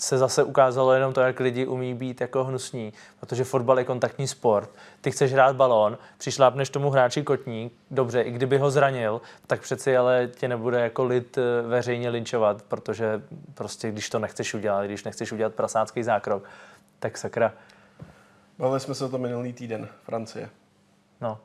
se 0.00 0.18
zase 0.18 0.44
ukázalo 0.44 0.92
jenom 0.92 1.12
to, 1.12 1.20
jak 1.20 1.40
lidi 1.40 1.66
umí 1.66 1.94
být 1.94 2.20
jako 2.20 2.44
hnusní, 2.44 2.92
protože 3.20 3.44
fotbal 3.44 3.78
je 3.78 3.84
kontaktní 3.84 4.28
sport. 4.28 4.70
Ty 5.00 5.10
chceš 5.10 5.32
hrát 5.32 5.56
balón, 5.56 5.98
přišlápneš 6.18 6.70
tomu 6.70 6.90
hráči 6.90 7.22
kotník, 7.22 7.72
dobře, 7.90 8.22
i 8.22 8.30
kdyby 8.30 8.58
ho 8.58 8.70
zranil, 8.70 9.20
tak 9.46 9.60
přeci 9.60 9.96
ale 9.96 10.28
tě 10.34 10.48
nebude 10.48 10.80
jako 10.80 11.04
lid 11.04 11.38
eh, 11.38 11.62
veřejně 11.62 12.08
linčovat, 12.08 12.62
protože 12.62 13.22
prostě 13.54 13.90
když 13.90 14.10
to 14.10 14.18
nechceš 14.18 14.54
udělat, 14.54 14.86
když 14.86 15.04
nechceš 15.04 15.32
udělat 15.32 15.54
prasácký 15.54 16.02
zákrok, 16.02 16.44
tak 16.98 17.18
sakra. 17.18 17.52
Bavili 18.58 18.80
jsme 18.80 18.94
se 18.94 19.04
o 19.04 19.08
to 19.08 19.18
minulý 19.18 19.52
týden, 19.52 19.88
Francie. 20.04 20.50
No, 21.20 21.38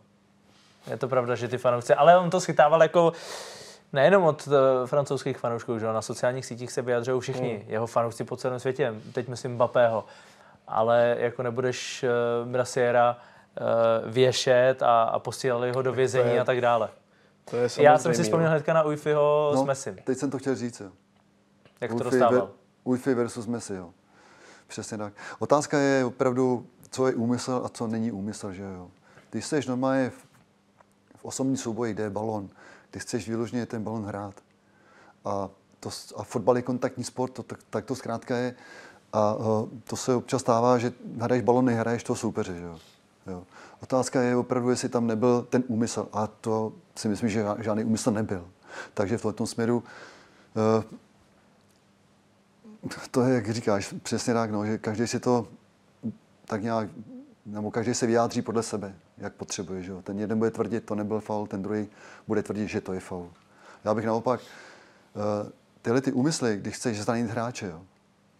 je 0.88 0.98
to 0.98 1.08
pravda, 1.08 1.36
že 1.36 1.48
ty 1.48 1.58
fanoušci, 1.58 1.94
ale 1.94 2.18
on 2.18 2.30
to 2.30 2.42
schytával 2.42 2.82
jako 2.82 3.14
nejenom 3.96 4.24
od 4.24 4.48
uh, 4.48 4.54
francouzských 4.86 5.38
fanoušků, 5.38 5.80
že 5.80 5.86
na 5.86 6.02
sociálních 6.02 6.46
sítích 6.46 6.72
se 6.72 6.82
vyjadřují 6.82 7.22
všichni, 7.22 7.62
mm. 7.64 7.72
jeho 7.72 7.88
fanoušci 7.88 8.24
po 8.24 8.38
celém 8.38 8.60
světě, 8.60 8.94
teď 9.14 9.28
myslím 9.28 9.58
Bapého, 9.58 10.06
ale 10.68 11.16
jako 11.20 11.44
nebudeš 11.44 12.06
uh, 12.44 12.52
Brasiera 12.52 13.18
uh, 13.18 14.12
věšet 14.12 14.84
a, 14.84 15.04
a 15.04 15.20
posílali 15.20 15.72
ho 15.72 15.82
do 15.82 15.94
vězení 15.94 16.34
je, 16.34 16.42
a 16.42 16.44
tak 16.44 16.62
dále. 16.62 16.90
To 17.50 17.58
je 17.58 17.70
Já 17.78 17.98
jsem 17.98 18.14
si 18.14 18.24
vzpomněl 18.24 18.50
hnedka 18.50 18.74
na 18.74 18.84
Uifiho 18.84 19.52
no, 19.56 19.64
s 19.64 19.66
Messi. 19.66 19.96
Teď 20.04 20.18
jsem 20.18 20.32
to 20.32 20.40
chtěl 20.40 20.56
říct, 20.56 20.80
jo. 20.80 20.90
Jak 21.82 21.92
Wi-Fi 21.92 21.98
to 21.98 22.04
dostával? 22.04 22.32
Ver, 22.32 22.48
Wi-Fi 22.86 23.14
versus 23.14 23.46
Messi, 23.48 23.74
jo. 23.74 23.90
Přesně 24.68 24.98
tak. 24.98 25.14
Otázka 25.40 25.80
je 25.80 26.06
opravdu, 26.06 26.66
co 26.92 27.08
je 27.08 27.16
úmysl 27.16 27.62
a 27.66 27.70
co 27.70 27.88
není 27.88 28.12
úmysl, 28.12 28.52
že 28.52 28.64
jo. 28.64 28.88
Když 29.32 29.46
jsi 29.46 29.60
normálně 29.68 30.10
v, 30.10 30.28
v 31.18 31.26
osobní 31.26 31.58
souboji, 31.58 31.94
kde 31.94 32.04
je 32.04 32.10
balon, 32.10 32.50
ty 32.96 33.00
chceš 33.00 33.30
vyloženě 33.30 33.66
ten 33.66 33.84
balon 33.84 34.06
hrát. 34.06 34.34
A, 35.26 35.50
to, 35.80 35.90
a 36.16 36.24
fotbal 36.24 36.56
je 36.56 36.62
kontaktní 36.62 37.04
sport, 37.04 37.34
to, 37.34 37.44
tak, 37.44 37.60
tak 37.70 37.86
to 37.86 37.96
zkrátka 37.96 38.38
je. 38.38 38.56
A 39.14 39.36
uh, 39.36 39.70
to 39.84 39.96
se 39.96 40.16
občas 40.16 40.42
stává, 40.42 40.78
že 40.78 40.94
hraješ 41.20 41.44
balon, 41.44 41.66
nehraješ 41.66 42.04
toho 42.04 42.18
soupeře. 42.18 42.56
Že 42.56 42.64
jo? 42.64 42.80
Jo. 43.28 43.44
Otázka 43.84 44.22
je 44.22 44.36
opravdu, 44.36 44.70
jestli 44.70 44.90
tam 44.90 45.08
nebyl 45.08 45.42
ten 45.50 45.64
úmysl. 45.68 46.08
A 46.14 46.28
to 46.28 46.74
si 46.96 47.08
myslím, 47.08 47.30
že 47.30 47.46
žádný 47.60 47.84
úmysl 47.84 48.12
nebyl. 48.12 48.48
Takže 48.94 49.18
v 49.18 49.22
tomto 49.22 49.48
směru 49.48 49.84
uh, 49.84 50.84
to 53.12 53.22
je, 53.22 53.36
jak 53.36 53.50
říkáš, 53.50 53.96
přesně 54.04 54.34
tak, 54.34 54.52
no, 54.52 54.66
že 54.66 54.78
každý 54.78 55.08
si 55.08 55.20
to 55.20 55.48
tak 56.46 56.64
nějak, 56.64 56.90
nebo 57.46 57.72
každý 57.72 57.94
se 57.94 58.08
vyjádří 58.08 58.42
podle 58.42 58.64
sebe 58.64 58.96
jak 59.18 59.34
potřebuje. 59.34 59.84
Že 59.84 59.92
jo? 59.92 60.02
Ten 60.02 60.20
jeden 60.20 60.40
bude 60.40 60.52
tvrdit, 60.52 60.86
to 60.86 60.96
nebyl 60.96 61.20
faul, 61.20 61.48
ten 61.48 61.62
druhý 61.62 61.88
bude 62.28 62.44
tvrdit, 62.44 62.68
že 62.68 62.82
to 62.82 62.94
je 62.94 63.00
faul. 63.00 63.32
Já 63.84 63.94
bych 63.94 64.06
naopak 64.06 64.40
uh, 64.40 65.50
tyhle 65.82 66.02
ty 66.02 66.12
úmysly, 66.12 66.58
když 66.58 66.76
chceš 66.76 67.02
zranit 67.02 67.30
hráče, 67.30 67.68
jo, 67.68 67.82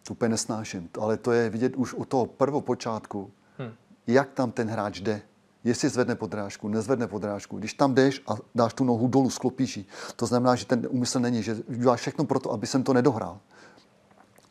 to 0.08 0.14
úplně 0.14 0.30
nesnáším, 0.30 0.90
ale 1.00 1.18
to 1.18 1.32
je 1.32 1.50
vidět 1.50 1.76
už 1.76 1.94
u 1.94 2.06
toho 2.06 2.26
prvopočátku, 2.26 3.32
hmm. 3.58 3.74
jak 4.08 4.32
tam 4.32 4.52
ten 4.52 4.70
hráč 4.70 5.00
jde. 5.00 5.22
Jestli 5.64 5.90
zvedne 5.90 6.16
podrážku, 6.16 6.68
nezvedne 6.68 7.08
podrážku. 7.08 7.58
Když 7.58 7.74
tam 7.74 7.96
jdeš 7.96 8.22
a 8.28 8.34
dáš 8.56 8.74
tu 8.74 8.84
nohu 8.84 9.08
dolů, 9.08 9.30
sklopíš 9.30 9.78
ji, 9.78 9.86
to 10.16 10.26
znamená, 10.26 10.56
že 10.56 10.66
ten 10.66 10.88
úmysl 10.90 11.20
není, 11.20 11.44
že 11.44 11.58
děláš 11.68 12.00
všechno 12.00 12.26
pro 12.26 12.40
to, 12.40 12.52
aby 12.52 12.68
jsem 12.68 12.84
to 12.84 12.94
nedohrál. 12.94 13.40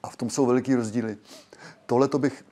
A 0.02 0.09
v 0.09 0.16
tom 0.16 0.30
jsou 0.30 0.46
veliký 0.46 0.74
rozdíly. 0.74 1.16
Tohle 1.86 2.09
to 2.09 2.18
bych 2.18 2.44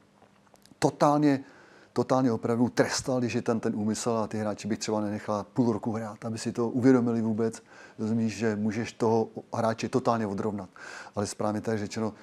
totálně 0.78 1.44
totálně 1.92 2.32
opravdu 2.32 2.68
trestal, 2.68 3.20
když 3.20 3.34
je 3.34 3.42
tam 3.42 3.60
ten 3.60 3.76
úmysl 3.76 4.10
a 4.10 4.26
ty 4.26 4.38
hráči 4.38 4.68
bych 4.68 4.78
třeba 4.78 5.00
nenechal 5.00 5.46
půl 5.54 5.72
roku 5.72 5.92
hrát, 5.92 6.24
aby 6.24 6.38
si 6.38 6.52
to 6.52 6.68
uvědomili 6.68 7.22
vůbec. 7.22 7.62
Rozumíš, 7.98 8.36
že 8.36 8.56
můžeš 8.56 8.92
toho 8.92 9.28
hráče 9.54 9.88
totálně 9.88 10.26
odrovnat. 10.26 10.68
Ale 11.14 11.26
správně 11.26 11.60
tak 11.60 11.78
řečeno, 11.78 12.14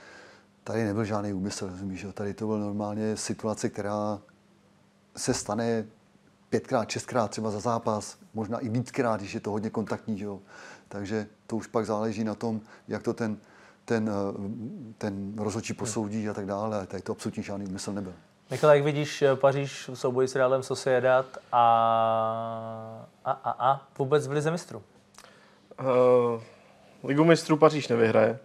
tady 0.64 0.86
nebyl 0.86 1.06
žádný 1.06 1.34
úmysl, 1.34 1.68
rozumíš, 1.70 2.06
tady 2.14 2.34
to 2.34 2.48
byl 2.48 2.60
normálně 2.60 3.18
situace, 3.18 3.70
která 3.70 4.22
se 5.18 5.34
stane 5.34 5.86
pětkrát, 6.50 6.90
šestkrát 6.90 7.32
třeba 7.32 7.52
za 7.52 7.60
zápas, 7.60 8.18
možná 8.34 8.60
i 8.60 8.70
víckrát, 8.70 9.20
když 9.20 9.34
je 9.34 9.40
to 9.40 9.52
hodně 9.52 9.70
kontaktní. 9.70 10.22
Jo? 10.22 10.40
Takže 10.88 11.28
to 11.48 11.56
už 11.56 11.68
pak 11.68 11.86
záleží 11.86 12.24
na 12.24 12.36
tom, 12.36 12.62
jak 12.88 13.04
to 13.04 13.14
ten, 13.14 13.38
ten, 13.86 14.12
ten 14.98 15.34
rozhodčí 15.38 15.74
posoudí 15.74 16.30
a 16.30 16.34
tak 16.34 16.46
dále. 16.46 16.88
Tady 16.88 17.04
to 17.04 17.12
absolutně 17.12 17.44
žádný 17.44 17.66
úmysl 17.66 17.94
nebyl. 17.94 18.14
Michal, 18.52 18.70
jak 18.70 18.84
vidíš 18.84 19.22
eh, 19.22 19.36
Paříž 19.36 19.90
v 19.90 19.96
souboji 19.96 20.28
s 20.28 20.36
Realem 20.36 20.64
Sociedad 20.64 21.26
a, 21.52 23.06
a, 23.26 23.32
a, 23.32 23.72
a 23.72 23.82
vůbec 23.98 24.28
v 24.28 24.32
Lize 24.32 24.52
mistrů? 24.52 24.82
Uh, 25.80 26.42
Ligu 27.04 27.24
mistrů 27.24 27.58
Paříž 27.58 27.88
nevyhraje. 27.88 28.40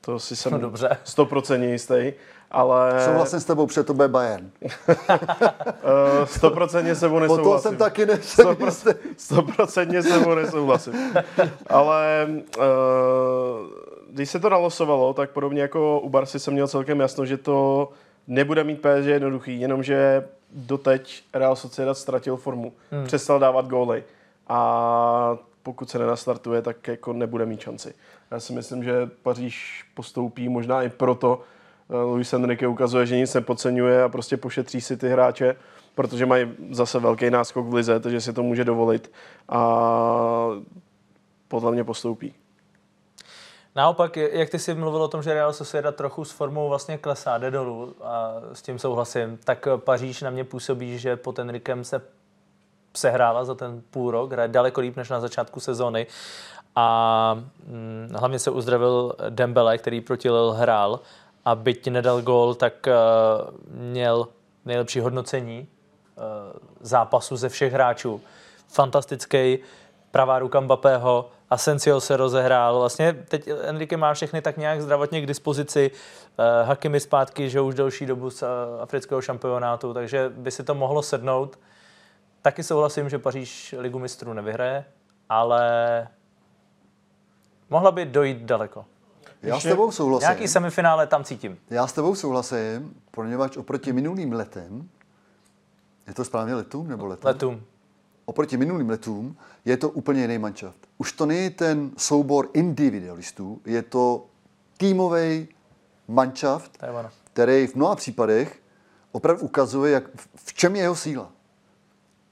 To 0.00 0.18
si 0.18 0.36
jsem 0.36 0.52
no, 0.52 0.58
dobře. 0.58 0.88
100% 1.04 1.62
jistý, 1.62 2.12
ale... 2.50 3.04
Souhlasím 3.04 3.40
s 3.40 3.44
tebou, 3.44 3.66
protože 3.66 3.82
to 3.82 3.94
bude 3.94 4.08
Bayern. 4.08 4.50
uh, 4.62 4.66
100% 6.24 6.90
s 6.90 7.00
tebou 7.00 7.18
nesouhlasím. 7.18 7.52
Po 7.52 7.58
jsem 7.58 7.76
taky 7.76 8.06
nesouhlasím. 8.06 8.92
100% 9.16 9.98
s 9.98 10.08
tebou 10.08 10.34
nesouhlasím. 10.34 11.14
ale 11.66 12.28
uh, 12.58 12.64
když 14.10 14.30
se 14.30 14.40
to 14.40 14.48
nalosovalo, 14.48 15.14
tak 15.14 15.30
podobně 15.30 15.62
jako 15.62 16.00
u 16.00 16.08
Barsi 16.08 16.38
jsem 16.38 16.54
měl 16.54 16.68
celkem 16.68 17.00
jasno, 17.00 17.26
že 17.26 17.36
to 17.36 17.88
nebude 18.26 18.64
mít 18.64 18.80
PSG 18.80 19.06
jednoduchý, 19.06 19.60
jenomže 19.60 20.24
doteď 20.52 21.22
Real 21.34 21.56
Sociedad 21.56 21.98
ztratil 21.98 22.36
formu. 22.36 22.72
Hmm. 22.90 23.06
Přestal 23.06 23.38
dávat 23.38 23.68
góly. 23.68 24.04
A 24.48 25.38
pokud 25.62 25.90
se 25.90 25.98
nenastartuje, 25.98 26.62
tak 26.62 26.88
jako 26.88 27.12
nebude 27.12 27.46
mít 27.46 27.60
šanci. 27.60 27.94
Já 28.30 28.40
si 28.40 28.52
myslím, 28.52 28.84
že 28.84 29.10
Paříž 29.22 29.84
postoupí 29.94 30.48
možná 30.48 30.82
i 30.82 30.88
proto, 30.88 31.42
eh, 31.90 31.96
Luis 31.96 32.32
Enrique 32.32 32.68
ukazuje, 32.68 33.06
že 33.06 33.16
nic 33.16 33.34
nepodceňuje 33.34 34.02
a 34.02 34.08
prostě 34.08 34.36
pošetří 34.36 34.80
si 34.80 34.96
ty 34.96 35.08
hráče, 35.08 35.56
protože 35.94 36.26
mají 36.26 36.48
zase 36.70 36.98
velký 36.98 37.30
náskok 37.30 37.66
v 37.66 37.74
lize, 37.74 38.00
takže 38.00 38.20
si 38.20 38.32
to 38.32 38.42
může 38.42 38.64
dovolit 38.64 39.12
a 39.48 40.48
podle 41.48 41.72
mě 41.72 41.84
postoupí. 41.84 42.34
Naopak, 43.76 44.16
jak 44.16 44.50
ty 44.50 44.58
jsi 44.58 44.74
mluvil 44.74 45.02
o 45.02 45.08
tom, 45.08 45.22
že 45.22 45.34
Real 45.34 45.52
Sociedad 45.52 45.96
trochu 45.96 46.24
s 46.24 46.30
formou 46.30 46.68
vlastně 46.68 46.98
klesá, 46.98 47.38
jde 47.38 47.50
dolů 47.50 47.94
a 48.02 48.34
s 48.52 48.62
tím 48.62 48.78
souhlasím, 48.78 49.38
tak 49.44 49.68
Paříž 49.76 50.22
na 50.22 50.30
mě 50.30 50.44
působí, 50.44 50.98
že 50.98 51.16
pod 51.16 51.38
Enrikem 51.38 51.84
se 51.84 52.02
sehrála 52.96 53.44
za 53.44 53.54
ten 53.54 53.82
půl 53.90 54.10
rok, 54.10 54.32
hraje 54.32 54.48
daleko 54.48 54.80
líp 54.80 54.96
než 54.96 55.08
na 55.08 55.20
začátku 55.20 55.60
sezóny 55.60 56.06
a 56.76 57.36
hm, 57.66 58.08
hlavně 58.16 58.38
se 58.38 58.50
uzdravil 58.50 59.14
Dembele, 59.28 59.78
který 59.78 60.00
proti 60.00 60.30
Lille 60.30 60.58
hrál 60.58 61.00
a 61.44 61.54
byť 61.54 61.88
nedal 61.88 62.22
gól, 62.22 62.54
tak 62.54 62.74
uh, 62.86 63.74
měl 63.74 64.28
nejlepší 64.64 65.00
hodnocení 65.00 65.68
uh, 66.16 66.24
zápasu 66.80 67.36
ze 67.36 67.48
všech 67.48 67.72
hráčů. 67.72 68.20
Fantastický, 68.68 69.58
pravá 70.10 70.38
ruka 70.38 70.60
Mbappého, 70.60 71.30
Asensio 71.50 72.00
se 72.00 72.16
rozehrál. 72.16 72.78
Vlastně 72.78 73.12
teď 73.12 73.48
Enrique 73.62 73.96
má 73.96 74.14
všechny 74.14 74.42
tak 74.42 74.56
nějak 74.56 74.82
zdravotně 74.82 75.20
k 75.20 75.26
dispozici. 75.26 75.90
Uh, 75.90 76.68
Hakimi 76.68 77.00
zpátky, 77.00 77.50
že 77.50 77.60
už 77.60 77.74
delší 77.74 78.06
dobu 78.06 78.30
z 78.30 78.42
uh, 78.42 78.48
afrického 78.80 79.22
šampionátu, 79.22 79.94
takže 79.94 80.32
by 80.36 80.50
si 80.50 80.62
to 80.62 80.74
mohlo 80.74 81.02
sednout. 81.02 81.58
Taky 82.42 82.62
souhlasím, 82.62 83.08
že 83.08 83.18
Paříž 83.18 83.74
ligu 83.78 83.98
mistrů 83.98 84.32
nevyhraje, 84.32 84.84
ale 85.28 86.08
mohla 87.70 87.92
by 87.92 88.04
dojít 88.06 88.38
daleko. 88.38 88.84
Já 89.42 89.60
s 89.60 89.62
tebou 89.62 89.90
souhlasím. 89.90 90.24
Nějaký 90.24 90.48
semifinále 90.48 91.06
tam 91.06 91.24
cítím. 91.24 91.58
Já 91.70 91.86
s 91.86 91.92
tebou 91.92 92.14
souhlasím, 92.14 92.94
poněvadž 93.10 93.56
oproti 93.56 93.92
minulým 93.92 94.32
letem, 94.32 94.88
je 96.06 96.14
to 96.14 96.24
správně 96.24 96.54
letům 96.54 96.88
nebo 96.88 97.06
letem? 97.06 97.28
Letům 97.28 97.62
oproti 98.30 98.56
minulým 98.56 98.90
letům 98.90 99.36
je 99.64 99.76
to 99.76 99.90
úplně 99.90 100.20
jiný 100.20 100.38
manšaft. 100.38 100.86
Už 100.98 101.12
to 101.12 101.26
není 101.26 101.50
ten 101.50 101.90
soubor 101.96 102.48
individualistů, 102.52 103.60
je 103.64 103.82
to 103.82 104.26
týmový 104.76 105.48
manšaft, 106.08 106.78
který 107.32 107.66
v 107.66 107.74
mnoha 107.74 107.96
případech 107.96 108.62
opravdu 109.12 109.42
ukazuje, 109.42 109.92
jak, 109.92 110.04
v 110.34 110.54
čem 110.54 110.76
je 110.76 110.82
jeho 110.82 110.96
síla. 110.96 111.32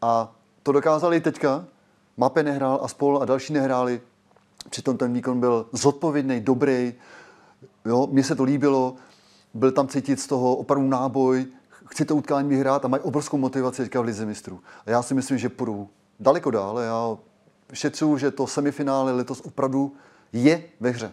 A 0.03 0.33
to 0.63 0.73
dokázali 0.73 1.21
teďka. 1.21 1.65
Mape 2.17 2.43
nehrál 2.43 2.81
a 2.83 2.89
spol 2.89 3.19
a 3.23 3.25
další 3.25 3.53
nehráli. 3.53 4.01
Přitom 4.71 4.97
ten 4.97 5.13
výkon 5.13 5.41
byl 5.41 5.67
zodpovědný, 5.73 6.41
dobrý. 6.41 6.95
Jo, 7.85 8.09
mně 8.11 8.25
se 8.25 8.35
to 8.35 8.45
líbilo. 8.45 8.95
Byl 9.55 9.73
tam 9.73 9.89
cítit 9.89 10.21
z 10.21 10.27
toho 10.27 10.57
opravdu 10.57 10.89
náboj, 10.89 11.47
chci 11.89 12.05
to 12.05 12.17
utkání 12.17 12.49
vyhrát 12.49 12.85
a 12.85 12.89
mají 12.89 13.03
obrovskou 13.03 13.37
motivaci 13.37 13.83
teďka 13.83 14.01
v 14.01 14.05
Lize 14.05 14.27
mistrů. 14.27 14.61
A 14.87 14.91
já 14.91 15.03
si 15.03 15.15
myslím, 15.15 15.39
že 15.39 15.49
půjdu 15.49 15.89
daleko 16.21 16.51
dál. 16.51 16.79
Já 16.79 17.17
šetřu, 17.73 18.19
že 18.19 18.31
to 18.31 18.47
semifinále 18.47 19.13
letos 19.13 19.41
opravdu 19.41 19.93
je 20.33 20.63
ve 20.81 20.91
hře. 20.91 21.13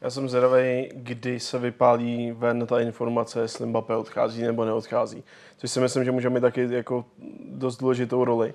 Já 0.00 0.10
jsem 0.10 0.28
zvědavý, 0.28 0.88
kdy 0.94 1.40
se 1.40 1.58
vypálí 1.58 2.32
ven 2.32 2.66
ta 2.66 2.80
informace, 2.80 3.40
jestli 3.40 3.66
Mbappé 3.66 3.96
odchází 3.96 4.42
nebo 4.42 4.64
neodchází. 4.64 5.24
Což 5.56 5.70
si 5.70 5.80
myslím, 5.80 6.04
že 6.04 6.10
může 6.10 6.30
mít 6.30 6.40
taky 6.40 6.68
jako 6.74 7.04
dost 7.50 7.76
důležitou 7.76 8.24
roli. 8.24 8.54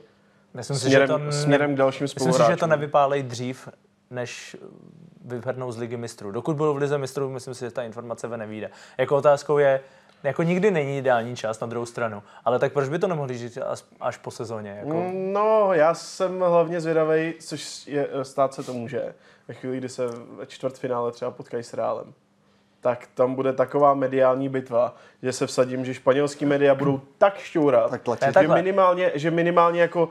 Myslím 0.54 0.78
si, 0.78 0.86
směrem, 0.86 1.08
že 1.08 1.14
to 1.14 1.18
ne- 1.18 1.32
směrem 1.32 1.74
k 1.76 1.78
dalším 1.78 2.04
Myslím 2.04 2.20
si, 2.20 2.24
spoluhráčům. 2.24 2.54
že 2.54 2.60
to 2.60 2.68
nevypálej 2.68 3.24
dřív, 3.24 3.70
než 4.10 4.58
vypadnou 5.26 5.72
z 5.72 5.78
ligy 5.78 5.98
mistrů. 5.98 6.32
Dokud 6.32 6.56
budou 6.56 6.74
v 6.74 6.78
lize 6.78 6.98
mistrů, 6.98 7.30
myslím 7.30 7.54
si, 7.54 7.66
že 7.66 7.72
ta 7.72 7.84
informace 7.84 8.28
ve 8.28 8.38
nevíde. 8.38 8.70
Jako 8.98 9.16
otázkou 9.18 9.58
je, 9.58 9.82
jako 10.24 10.44
nikdy 10.44 10.72
není 10.72 10.98
ideální 10.98 11.36
čas 11.36 11.60
na 11.60 11.68
druhou 11.68 11.86
stranu, 11.86 12.24
ale 12.46 12.60
tak 12.60 12.74
proč 12.74 12.90
by 12.90 13.00
to 13.00 13.08
nemohli 13.08 13.38
říct 13.38 13.58
až, 13.58 13.84
až 14.02 14.18
po 14.18 14.32
sezóně? 14.32 14.70
Jako, 14.80 14.94
Mm, 14.96 15.34
No, 15.34 15.74
já 15.74 15.94
jsem 15.94 16.40
hlavně 16.40 16.82
zvědavý, 16.82 17.34
což 17.40 17.88
je, 17.88 18.08
stát 18.24 18.54
se 18.54 18.64
to 18.64 18.74
může. 18.74 19.14
Ve 19.48 19.54
chvíli, 19.54 19.78
kdy 19.78 19.90
se 19.90 20.08
ve 20.38 20.46
čtvrtfinále 20.46 21.12
třeba 21.12 21.32
potkají 21.32 21.64
s 21.64 21.74
Reálem. 21.74 22.14
Tak 22.82 23.08
tam 23.14 23.36
bude 23.36 23.54
taková 23.54 23.94
mediální 23.94 24.50
bitva, 24.50 24.96
že 25.24 25.34
se 25.34 25.48
vsadím, 25.48 25.86
že 25.86 25.94
španělský 25.94 26.46
média 26.46 26.76
budou 26.76 27.02
tak 27.18 27.38
šťourat, 27.38 27.92
Tak 27.92 28.02
tlačit. 28.02 28.34
Že 28.42 28.48
minimálně, 28.48 29.12
že 29.16 29.32
minimálně 29.32 29.82
jako 29.82 30.04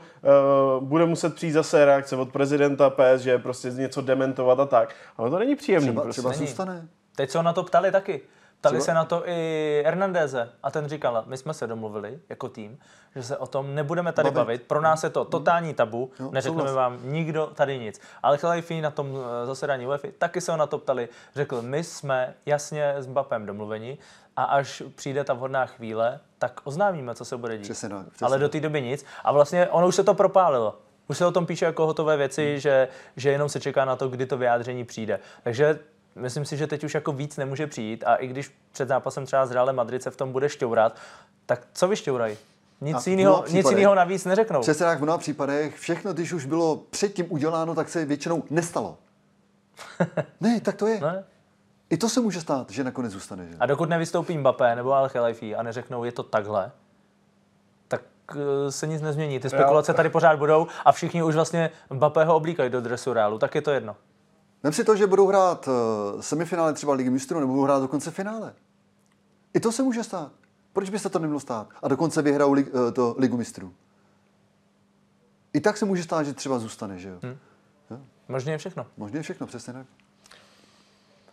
uh, 0.79 0.83
bude 0.87 1.05
muset 1.05 1.35
přijít 1.35 1.51
zase 1.51 1.85
reakce 1.85 2.15
od 2.15 2.31
prezidenta 2.31 2.89
PS, 2.89 3.21
že 3.21 3.37
prostě 3.37 3.69
něco 3.69 4.01
dementovat 4.01 4.59
a 4.59 4.65
tak. 4.65 4.95
Ale 5.17 5.29
to 5.29 5.39
není 5.39 5.55
příjemný. 5.55 5.87
Třeba, 5.87 6.01
prostě. 6.01 6.21
třeba 6.21 6.31
není. 6.33 6.47
zůstane. 6.47 6.87
Teď 7.15 7.29
se 7.29 7.37
ho 7.37 7.43
na 7.43 7.53
to 7.53 7.63
ptali 7.63 7.91
taky. 7.91 8.21
Ptali 8.61 8.77
Třeba- 8.77 8.85
se 8.85 8.93
na 8.93 9.05
to 9.05 9.23
i 9.29 9.81
Hernandeze 9.85 10.49
a 10.63 10.71
ten 10.71 10.89
říkal, 10.89 11.23
my 11.27 11.37
jsme 11.37 11.53
se 11.53 11.67
domluvili 11.67 12.19
jako 12.29 12.49
tým, 12.49 12.79
že 13.15 13.23
se 13.23 13.37
o 13.37 13.47
tom 13.47 13.75
nebudeme 13.75 14.11
tady 14.11 14.25
Bavit. 14.31 14.35
bavit. 14.37 14.63
Pro 14.67 14.81
nás 14.81 15.03
je 15.03 15.09
to 15.09 15.25
totální 15.25 15.73
tabu, 15.73 16.11
Jo, 16.19 16.31
neřekneme 16.31 16.69
souhlas. 16.69 16.75
vám 16.75 16.99
nikdo 17.03 17.47
tady 17.55 17.79
nic. 17.79 18.01
Ale 18.23 18.37
Chalajfi 18.37 18.81
na 18.81 18.91
tom 18.91 19.17
eh, 19.43 19.45
zasedání 19.45 19.87
UEFA 19.87 20.07
taky 20.17 20.41
se 20.41 20.51
ho 20.51 20.57
na 20.57 20.65
to 20.65 20.77
ptali. 20.77 21.09
Řekl, 21.35 21.61
my 21.61 21.83
jsme 21.83 22.33
jasně 22.45 22.93
s 22.97 23.07
Mbappem 23.07 23.45
domluveni 23.45 23.97
a 24.37 24.43
až 24.43 24.83
přijde 24.95 25.23
ta 25.23 25.33
vhodná 25.33 25.65
chvíle, 25.65 26.19
tak 26.39 26.61
oznámíme, 26.63 27.15
co 27.15 27.25
se 27.25 27.37
bude 27.37 27.57
dít. 27.57 27.63
Přesně 27.63 27.89
tak, 27.89 28.07
přesně 28.07 28.25
Ale 28.27 28.39
do 28.39 28.49
té 28.49 28.59
doby 28.59 28.81
nic. 28.81 29.05
A 29.23 29.31
vlastně 29.31 29.67
ono 29.67 29.87
už 29.87 29.95
se 29.95 30.03
to 30.03 30.13
propálilo. 30.13 30.77
Už 31.07 31.17
se 31.17 31.25
o 31.25 31.31
tom 31.31 31.45
píše 31.45 31.65
jako 31.65 31.85
hotové 31.85 32.17
věci, 32.17 32.59
že, 32.59 32.87
že 33.17 33.31
jenom 33.31 33.49
se 33.49 33.59
čeká 33.59 33.85
na 33.85 33.95
to, 33.95 34.07
kdy 34.07 34.25
to 34.25 34.37
vyjádření 34.37 34.83
přijde. 34.85 35.19
Takže 35.43 35.79
myslím 36.15 36.45
si, 36.45 36.57
že 36.57 36.67
teď 36.67 36.83
už 36.83 36.93
jako 36.93 37.11
víc 37.11 37.37
nemůže 37.37 37.67
přijít 37.67 38.03
a 38.03 38.15
i 38.15 38.27
když 38.27 38.55
před 38.71 38.87
zápasem 38.87 39.25
třeba 39.25 39.45
s 39.45 39.51
Realem 39.51 39.75
Madrid 39.75 40.03
se 40.03 40.11
v 40.11 40.17
tom 40.17 40.31
bude 40.31 40.49
šťourat, 40.49 40.95
tak 41.45 41.67
co 41.73 41.87
vyšťourají? 41.87 42.37
Nic 42.81 43.07
jiného, 43.07 43.45
nic 43.49 43.69
jiného 43.69 43.95
navíc 43.95 44.25
neřeknou. 44.25 44.61
Přesně 44.61 44.85
tak 44.85 44.99
v 44.99 45.01
mnoha 45.01 45.17
případech 45.17 45.75
všechno, 45.75 46.13
když 46.13 46.33
už 46.33 46.45
bylo 46.45 46.77
předtím 46.77 47.25
uděláno, 47.29 47.75
tak 47.75 47.89
se 47.89 48.05
většinou 48.05 48.43
nestalo. 48.49 48.97
ne, 50.41 50.61
tak 50.61 50.75
to 50.75 50.87
je. 50.87 50.99
Ne? 51.01 51.23
I 51.89 51.97
to 51.97 52.09
se 52.09 52.21
může 52.21 52.41
stát, 52.41 52.69
že 52.69 52.83
nakonec 52.83 53.11
zůstane. 53.11 53.47
Že? 53.47 53.55
A 53.59 53.65
dokud 53.65 53.89
nevystoupí 53.89 54.37
Mbappé 54.37 54.75
nebo 54.75 54.93
Al 54.93 55.09
a 55.57 55.63
neřeknou, 55.63 56.03
je 56.03 56.11
to 56.11 56.23
takhle, 56.23 56.71
tak 57.87 58.01
eh, 58.35 58.71
se 58.71 58.87
nic 58.87 59.01
nezmění. 59.01 59.39
Ty 59.39 59.49
spekulace 59.49 59.93
tady 59.93 60.09
pořád 60.09 60.39
budou 60.39 60.67
a 60.85 60.91
všichni 60.91 61.23
už 61.23 61.35
vlastně 61.35 61.69
Mbappého 61.89 62.35
oblíkají 62.35 62.69
do 62.69 62.81
dresu 62.81 63.13
Realu, 63.13 63.39
tak 63.39 63.55
je 63.55 63.61
to 63.61 63.71
jedno. 63.71 63.95
Vem 64.63 64.73
si 64.73 64.83
to, 64.83 64.95
že 64.95 65.07
budou 65.07 65.27
hrát 65.27 65.67
uh, 65.67 66.21
semifinále 66.21 66.73
třeba 66.73 66.93
Ligy 66.93 67.09
mistrů, 67.09 67.39
nebo 67.39 67.53
budou 67.53 67.63
hrát 67.63 67.81
dokonce 67.81 68.11
finále. 68.11 68.53
I 69.53 69.59
to 69.59 69.71
se 69.71 69.83
může 69.83 70.03
stát. 70.03 70.31
Proč 70.73 70.89
by 70.89 70.99
se 70.99 71.09
to 71.09 71.19
nemělo 71.19 71.39
stát? 71.39 71.67
A 71.83 71.87
dokonce 71.87 72.21
vyhrajou 72.21 72.53
lig, 72.53 72.73
uh, 72.73 72.91
to 72.91 73.15
Ligu 73.17 73.37
mistrů. 73.37 73.73
I 75.53 75.61
tak 75.61 75.77
se 75.77 75.85
může 75.85 76.03
stát, 76.03 76.23
že 76.23 76.33
třeba 76.33 76.59
zůstane, 76.59 76.99
že 76.99 77.09
jo? 77.09 77.15
Hmm. 77.23 77.37
Možně 78.27 78.51
je 78.51 78.57
všechno. 78.57 78.85
Možná 78.97 79.17
je 79.17 79.23
všechno, 79.23 79.47
přesně 79.47 79.73
tak. 79.73 79.85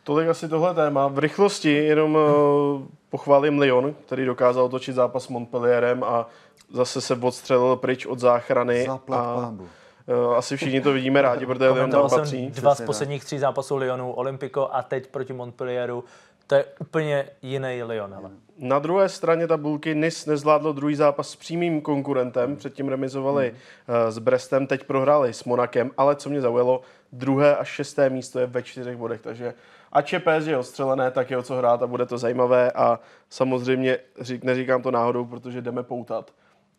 Tolik 0.04 0.28
asi 0.28 0.48
tohle 0.48 0.74
téma. 0.74 1.08
V 1.08 1.18
rychlosti 1.18 1.72
jenom 1.72 2.14
uh, 2.14 2.82
pochválím 3.10 3.58
Lyon, 3.58 3.94
který 4.06 4.24
dokázal 4.24 4.64
otočit 4.64 4.92
zápas 4.94 5.24
s 5.24 5.28
Montpellierem 5.28 6.04
a 6.04 6.26
zase 6.72 7.00
se 7.00 7.14
odstřelil 7.14 7.76
pryč 7.76 8.06
od 8.06 8.18
záchrany. 8.18 8.84
Zaplať 8.86 9.20
a, 9.20 9.34
pánbu. 9.34 9.68
Uh, 10.08 10.36
asi 10.36 10.56
všichni 10.56 10.80
to 10.80 10.92
vidíme 10.92 11.22
rádi, 11.22 11.46
protože 11.46 11.70
Lyon 11.70 11.90
tam 11.90 12.10
patří. 12.10 12.50
dva 12.50 12.74
z 12.74 12.80
posledních 12.80 13.24
tří 13.24 13.38
zápasů 13.38 13.76
Lyonu, 13.76 14.12
Olympico 14.12 14.74
a 14.74 14.82
teď 14.82 15.06
proti 15.06 15.32
Montpellieru. 15.32 16.04
To 16.46 16.54
je 16.54 16.64
úplně 16.78 17.30
jiný 17.42 17.82
Lyon. 17.82 18.14
Ale. 18.14 18.30
Na 18.58 18.78
druhé 18.78 19.08
straně 19.08 19.46
tabulky 19.46 19.94
NIS 19.94 20.26
nezvládlo 20.26 20.72
druhý 20.72 20.94
zápas 20.94 21.30
s 21.30 21.36
přímým 21.36 21.80
konkurentem, 21.80 22.56
předtím 22.56 22.88
remizovali 22.88 23.50
uh, 23.50 23.94
s 24.10 24.18
Brestem, 24.18 24.66
teď 24.66 24.84
prohráli 24.84 25.34
s 25.34 25.44
Monakem, 25.44 25.90
ale 25.96 26.16
co 26.16 26.30
mě 26.30 26.40
zaujalo, 26.40 26.80
druhé 27.12 27.56
až 27.56 27.68
šesté 27.68 28.10
místo 28.10 28.38
je 28.38 28.46
ve 28.46 28.62
čtyřech 28.62 28.96
bodech, 28.96 29.20
takže 29.20 29.54
ač 29.92 30.12
je 30.12 30.20
PSG 30.20 30.48
odstřelené, 30.58 31.10
tak 31.10 31.30
je 31.30 31.36
o 31.36 31.42
co 31.42 31.56
hrát 31.56 31.82
a 31.82 31.86
bude 31.86 32.06
to 32.06 32.18
zajímavé 32.18 32.72
a 32.72 33.00
samozřejmě 33.30 33.98
řík, 34.20 34.44
neříkám 34.44 34.82
to 34.82 34.90
náhodou, 34.90 35.24
protože 35.24 35.62
jdeme 35.62 35.82
poutat. 35.82 36.30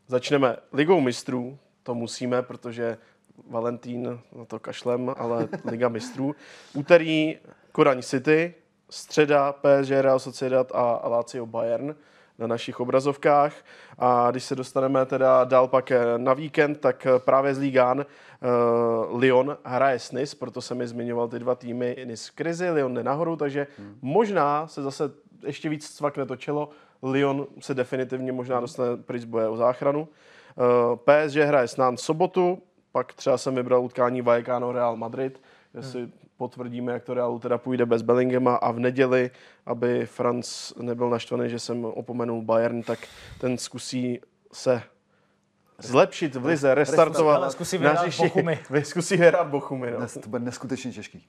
Začneme 0.07 0.55
ligou 0.73 1.01
mistrů, 1.01 1.57
to 1.83 1.95
musíme, 1.95 2.41
protože 2.41 2.97
Valentín 3.47 4.19
na 4.35 4.45
to 4.45 4.59
kašlem, 4.59 5.13
ale 5.17 5.47
Liga 5.65 5.89
mistrů. 5.89 6.35
Úterý 6.73 7.37
Koraň 7.71 8.01
City, 8.01 8.53
středa 8.89 9.53
PSG 9.53 9.91
Real 9.91 10.19
Sociedad 10.19 10.71
a 10.73 11.07
Lazio 11.07 11.45
Bayern 11.45 11.95
na 12.39 12.47
našich 12.47 12.79
obrazovkách. 12.79 13.53
A 13.97 14.31
když 14.31 14.43
se 14.43 14.55
dostaneme 14.55 15.05
teda 15.05 15.43
dál 15.43 15.67
pak 15.67 15.91
eh, 15.91 16.17
na 16.17 16.33
víkend, 16.33 16.79
tak 16.79 17.05
eh, 17.05 17.19
právě 17.19 17.55
z 17.55 17.59
Ligán 17.59 17.97
uh, 17.99 19.19
Lyon 19.19 19.57
hraje 19.63 19.99
s 19.99 20.11
Nice, 20.11 20.35
proto 20.35 20.61
jsem 20.61 20.77
mi 20.77 20.87
zmiňoval 20.87 21.27
ty 21.27 21.39
dva 21.39 21.55
týmy 21.55 21.97
Nice 22.05 22.31
v 22.31 22.35
krizi, 22.35 22.69
Lyon 22.69 22.93
jde 22.93 23.03
nahoru, 23.03 23.35
takže 23.35 23.67
hmm. 23.77 23.97
možná 24.01 24.67
se 24.67 24.81
zase 24.81 25.11
ještě 25.45 25.69
víc 25.69 25.89
cvakne 25.89 26.25
to 26.25 26.35
čelo. 26.35 26.69
Lyon 27.03 27.47
se 27.59 27.73
definitivně 27.73 28.31
možná 28.31 28.59
dostane 28.59 28.97
pryč 28.97 29.25
boje 29.25 29.47
o 29.47 29.57
záchranu. 29.57 30.07
Uh, 30.55 30.95
PSG 30.95 31.35
hraje 31.35 31.67
s 31.67 31.77
Nantes 31.77 32.05
sobotu, 32.05 32.61
pak 32.91 33.13
třeba 33.13 33.37
jsem 33.37 33.55
vybral 33.55 33.81
utkání 33.81 34.21
Vallecano 34.21 34.71
Real 34.71 34.95
Madrid, 34.95 35.41
jestli 35.73 36.01
hmm. 36.01 36.11
potvrdíme, 36.37 36.93
jak 36.93 37.03
to 37.03 37.13
Realu 37.13 37.39
teda 37.39 37.57
půjde 37.57 37.85
bez 37.85 38.01
Bellingema 38.01 38.55
a 38.55 38.71
v 38.71 38.79
neděli, 38.79 39.31
aby 39.65 40.05
Franc 40.05 40.73
nebyl 40.81 41.09
naštvaný, 41.09 41.49
že 41.49 41.59
jsem 41.59 41.85
opomenul 41.85 42.41
Bayern, 42.41 42.83
tak 42.83 42.99
ten 43.39 43.57
zkusí 43.57 44.19
se 44.53 44.81
zlepšit 45.79 46.35
v 46.35 46.45
lize, 46.45 46.75
restartovat. 46.75 47.37
Ale 47.37 47.51
zkusí 47.51 47.77
vyhrát. 47.77 48.17
Bochumy. 48.17 48.59
Vy- 48.69 48.85
Zkusí 48.85 49.17
vyhrát 49.17 49.47
Bochumy, 49.47 49.91
no. 49.91 50.21
To 50.21 50.29
bude 50.29 50.45
neskutečně 50.45 50.91
těžký. 50.91 51.27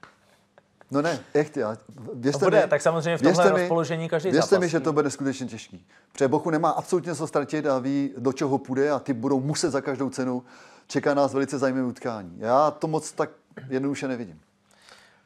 No 0.93 1.03
ne, 1.03 1.21
echt, 1.35 1.57
já, 1.57 1.77
věřte 2.15 2.39
To 2.39 2.47
bude, 2.47 2.63
mi, 2.63 2.69
tak 2.69 2.83
samozřejmě 2.83 3.19
v 3.19 3.23
tomhle 3.23 3.53
mi- 3.53 3.61
rozpoložení 3.61 4.09
každý 4.09 4.31
Věřte 4.31 4.49
zápas. 4.49 4.61
mi, 4.61 4.69
že 4.69 4.81
to 4.81 4.93
bude 4.93 5.05
neskutečně 5.05 5.47
těžký. 5.47 5.87
Protože 6.13 6.29
Bochu 6.29 6.51
nemá 6.51 6.71
absolutně 6.71 7.15
co 7.15 7.27
ztratit 7.27 7.67
a 7.67 7.79
ví, 7.79 8.15
do 8.19 8.33
čeho 8.33 8.59
půjde 8.59 8.91
a 8.91 8.99
ty 8.99 9.13
budou 9.13 9.41
muset 9.41 9.71
za 9.71 9.81
každou 9.81 10.11
cenu. 10.11 10.43
Čeká 10.91 11.15
nás 11.15 11.35
velice 11.35 11.59
zajímavé 11.59 11.87
utkání. 11.87 12.37
Já 12.39 12.71
to 12.71 12.89
moc 12.89 13.13
tak 13.13 13.31
jednoduše 13.69 14.09
nevidím. 14.09 14.41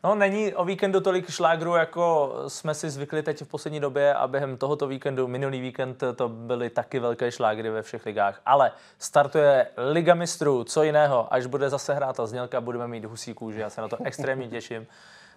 No, 0.05 0.15
není 0.15 0.55
o 0.55 0.65
víkendu 0.65 1.01
tolik 1.01 1.31
šlágrů, 1.31 1.75
jako 1.75 2.35
jsme 2.49 2.75
si 2.75 2.91
zvykli 2.91 3.23
teď 3.23 3.43
v 3.43 3.49
poslední 3.49 3.81
době 3.81 4.15
a 4.15 4.29
během 4.29 4.57
tohoto 4.57 4.87
víkendu, 4.87 5.29
minulý 5.29 5.61
víkend, 5.61 6.03
to 6.17 6.29
byly 6.29 6.71
taky 6.71 6.99
velké 6.99 7.33
šlágry 7.33 7.71
ve 7.71 7.83
všech 7.83 8.07
ligách. 8.07 8.41
Ale 8.47 8.73
startuje 8.99 9.69
Liga 9.93 10.15
mistrů, 10.15 10.65
co 10.65 10.83
jiného, 10.83 11.35
až 11.35 11.47
bude 11.47 11.71
zase 11.71 11.95
hrát 11.95 12.17
ta 12.17 12.27
znělka, 12.27 12.61
budeme 12.61 12.89
mít 12.89 13.05
husí 13.05 13.35
kůži, 13.35 13.61
já 13.61 13.71
se 13.71 13.81
na 13.81 13.89
to 13.89 13.97
extrémně 14.05 14.49
těším. 14.49 14.87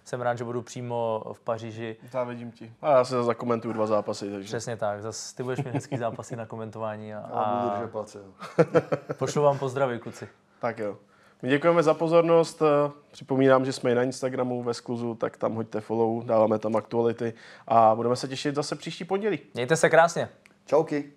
Jsem 0.08 0.20
rád, 0.20 0.38
že 0.38 0.44
budu 0.44 0.62
přímo 0.62 1.22
v 1.32 1.40
Paříži. 1.40 1.96
Závidím 2.10 2.52
ti. 2.52 2.72
A 2.82 2.90
já 2.90 3.04
se 3.04 3.22
zakomentuju 3.22 3.74
dva 3.74 3.86
zápasy, 3.86 4.30
takže. 4.30 4.46
Přesně 4.46 4.76
tak, 4.76 5.02
zase 5.02 5.36
ty 5.36 5.42
budeš 5.42 5.64
mít 5.64 5.74
hezký 5.74 5.96
zápasy 5.98 6.36
na 6.36 6.46
komentování 6.46 7.14
a, 7.14 7.18
A 7.18 7.62
budu 7.62 7.74
držet 7.76 7.92
palce. 7.92 8.18
pošlu 9.18 9.42
vám 9.42 9.58
pozdravy, 9.58 9.98
kluci. 9.98 10.28
Tak 10.60 10.78
jo. 10.78 10.96
My 11.42 11.48
děkujeme 11.48 11.82
za 11.82 11.94
pozornost. 11.94 12.62
Eh, 12.62 12.90
Připomínám, 13.10 13.64
že 13.64 13.72
jsme 13.72 13.92
i 13.92 13.94
na 13.94 14.02
Instagramu 14.02 14.62
ve 14.62 14.74
skluzu, 14.74 15.14
tak 15.14 15.36
tam 15.36 15.54
hoďte 15.54 15.80
follow, 15.80 16.24
dáváme 16.24 16.58
tam 16.58 16.76
aktuality 16.76 17.34
a 17.66 17.94
budeme 17.94 18.16
se 18.16 18.28
těšit 18.28 18.54
zase 18.54 18.76
příští 18.76 19.04
pondělí. 19.04 19.38
Mějte 19.54 19.76
se 19.76 19.90
krásně. 19.90 20.28
Čauky. 20.66 21.12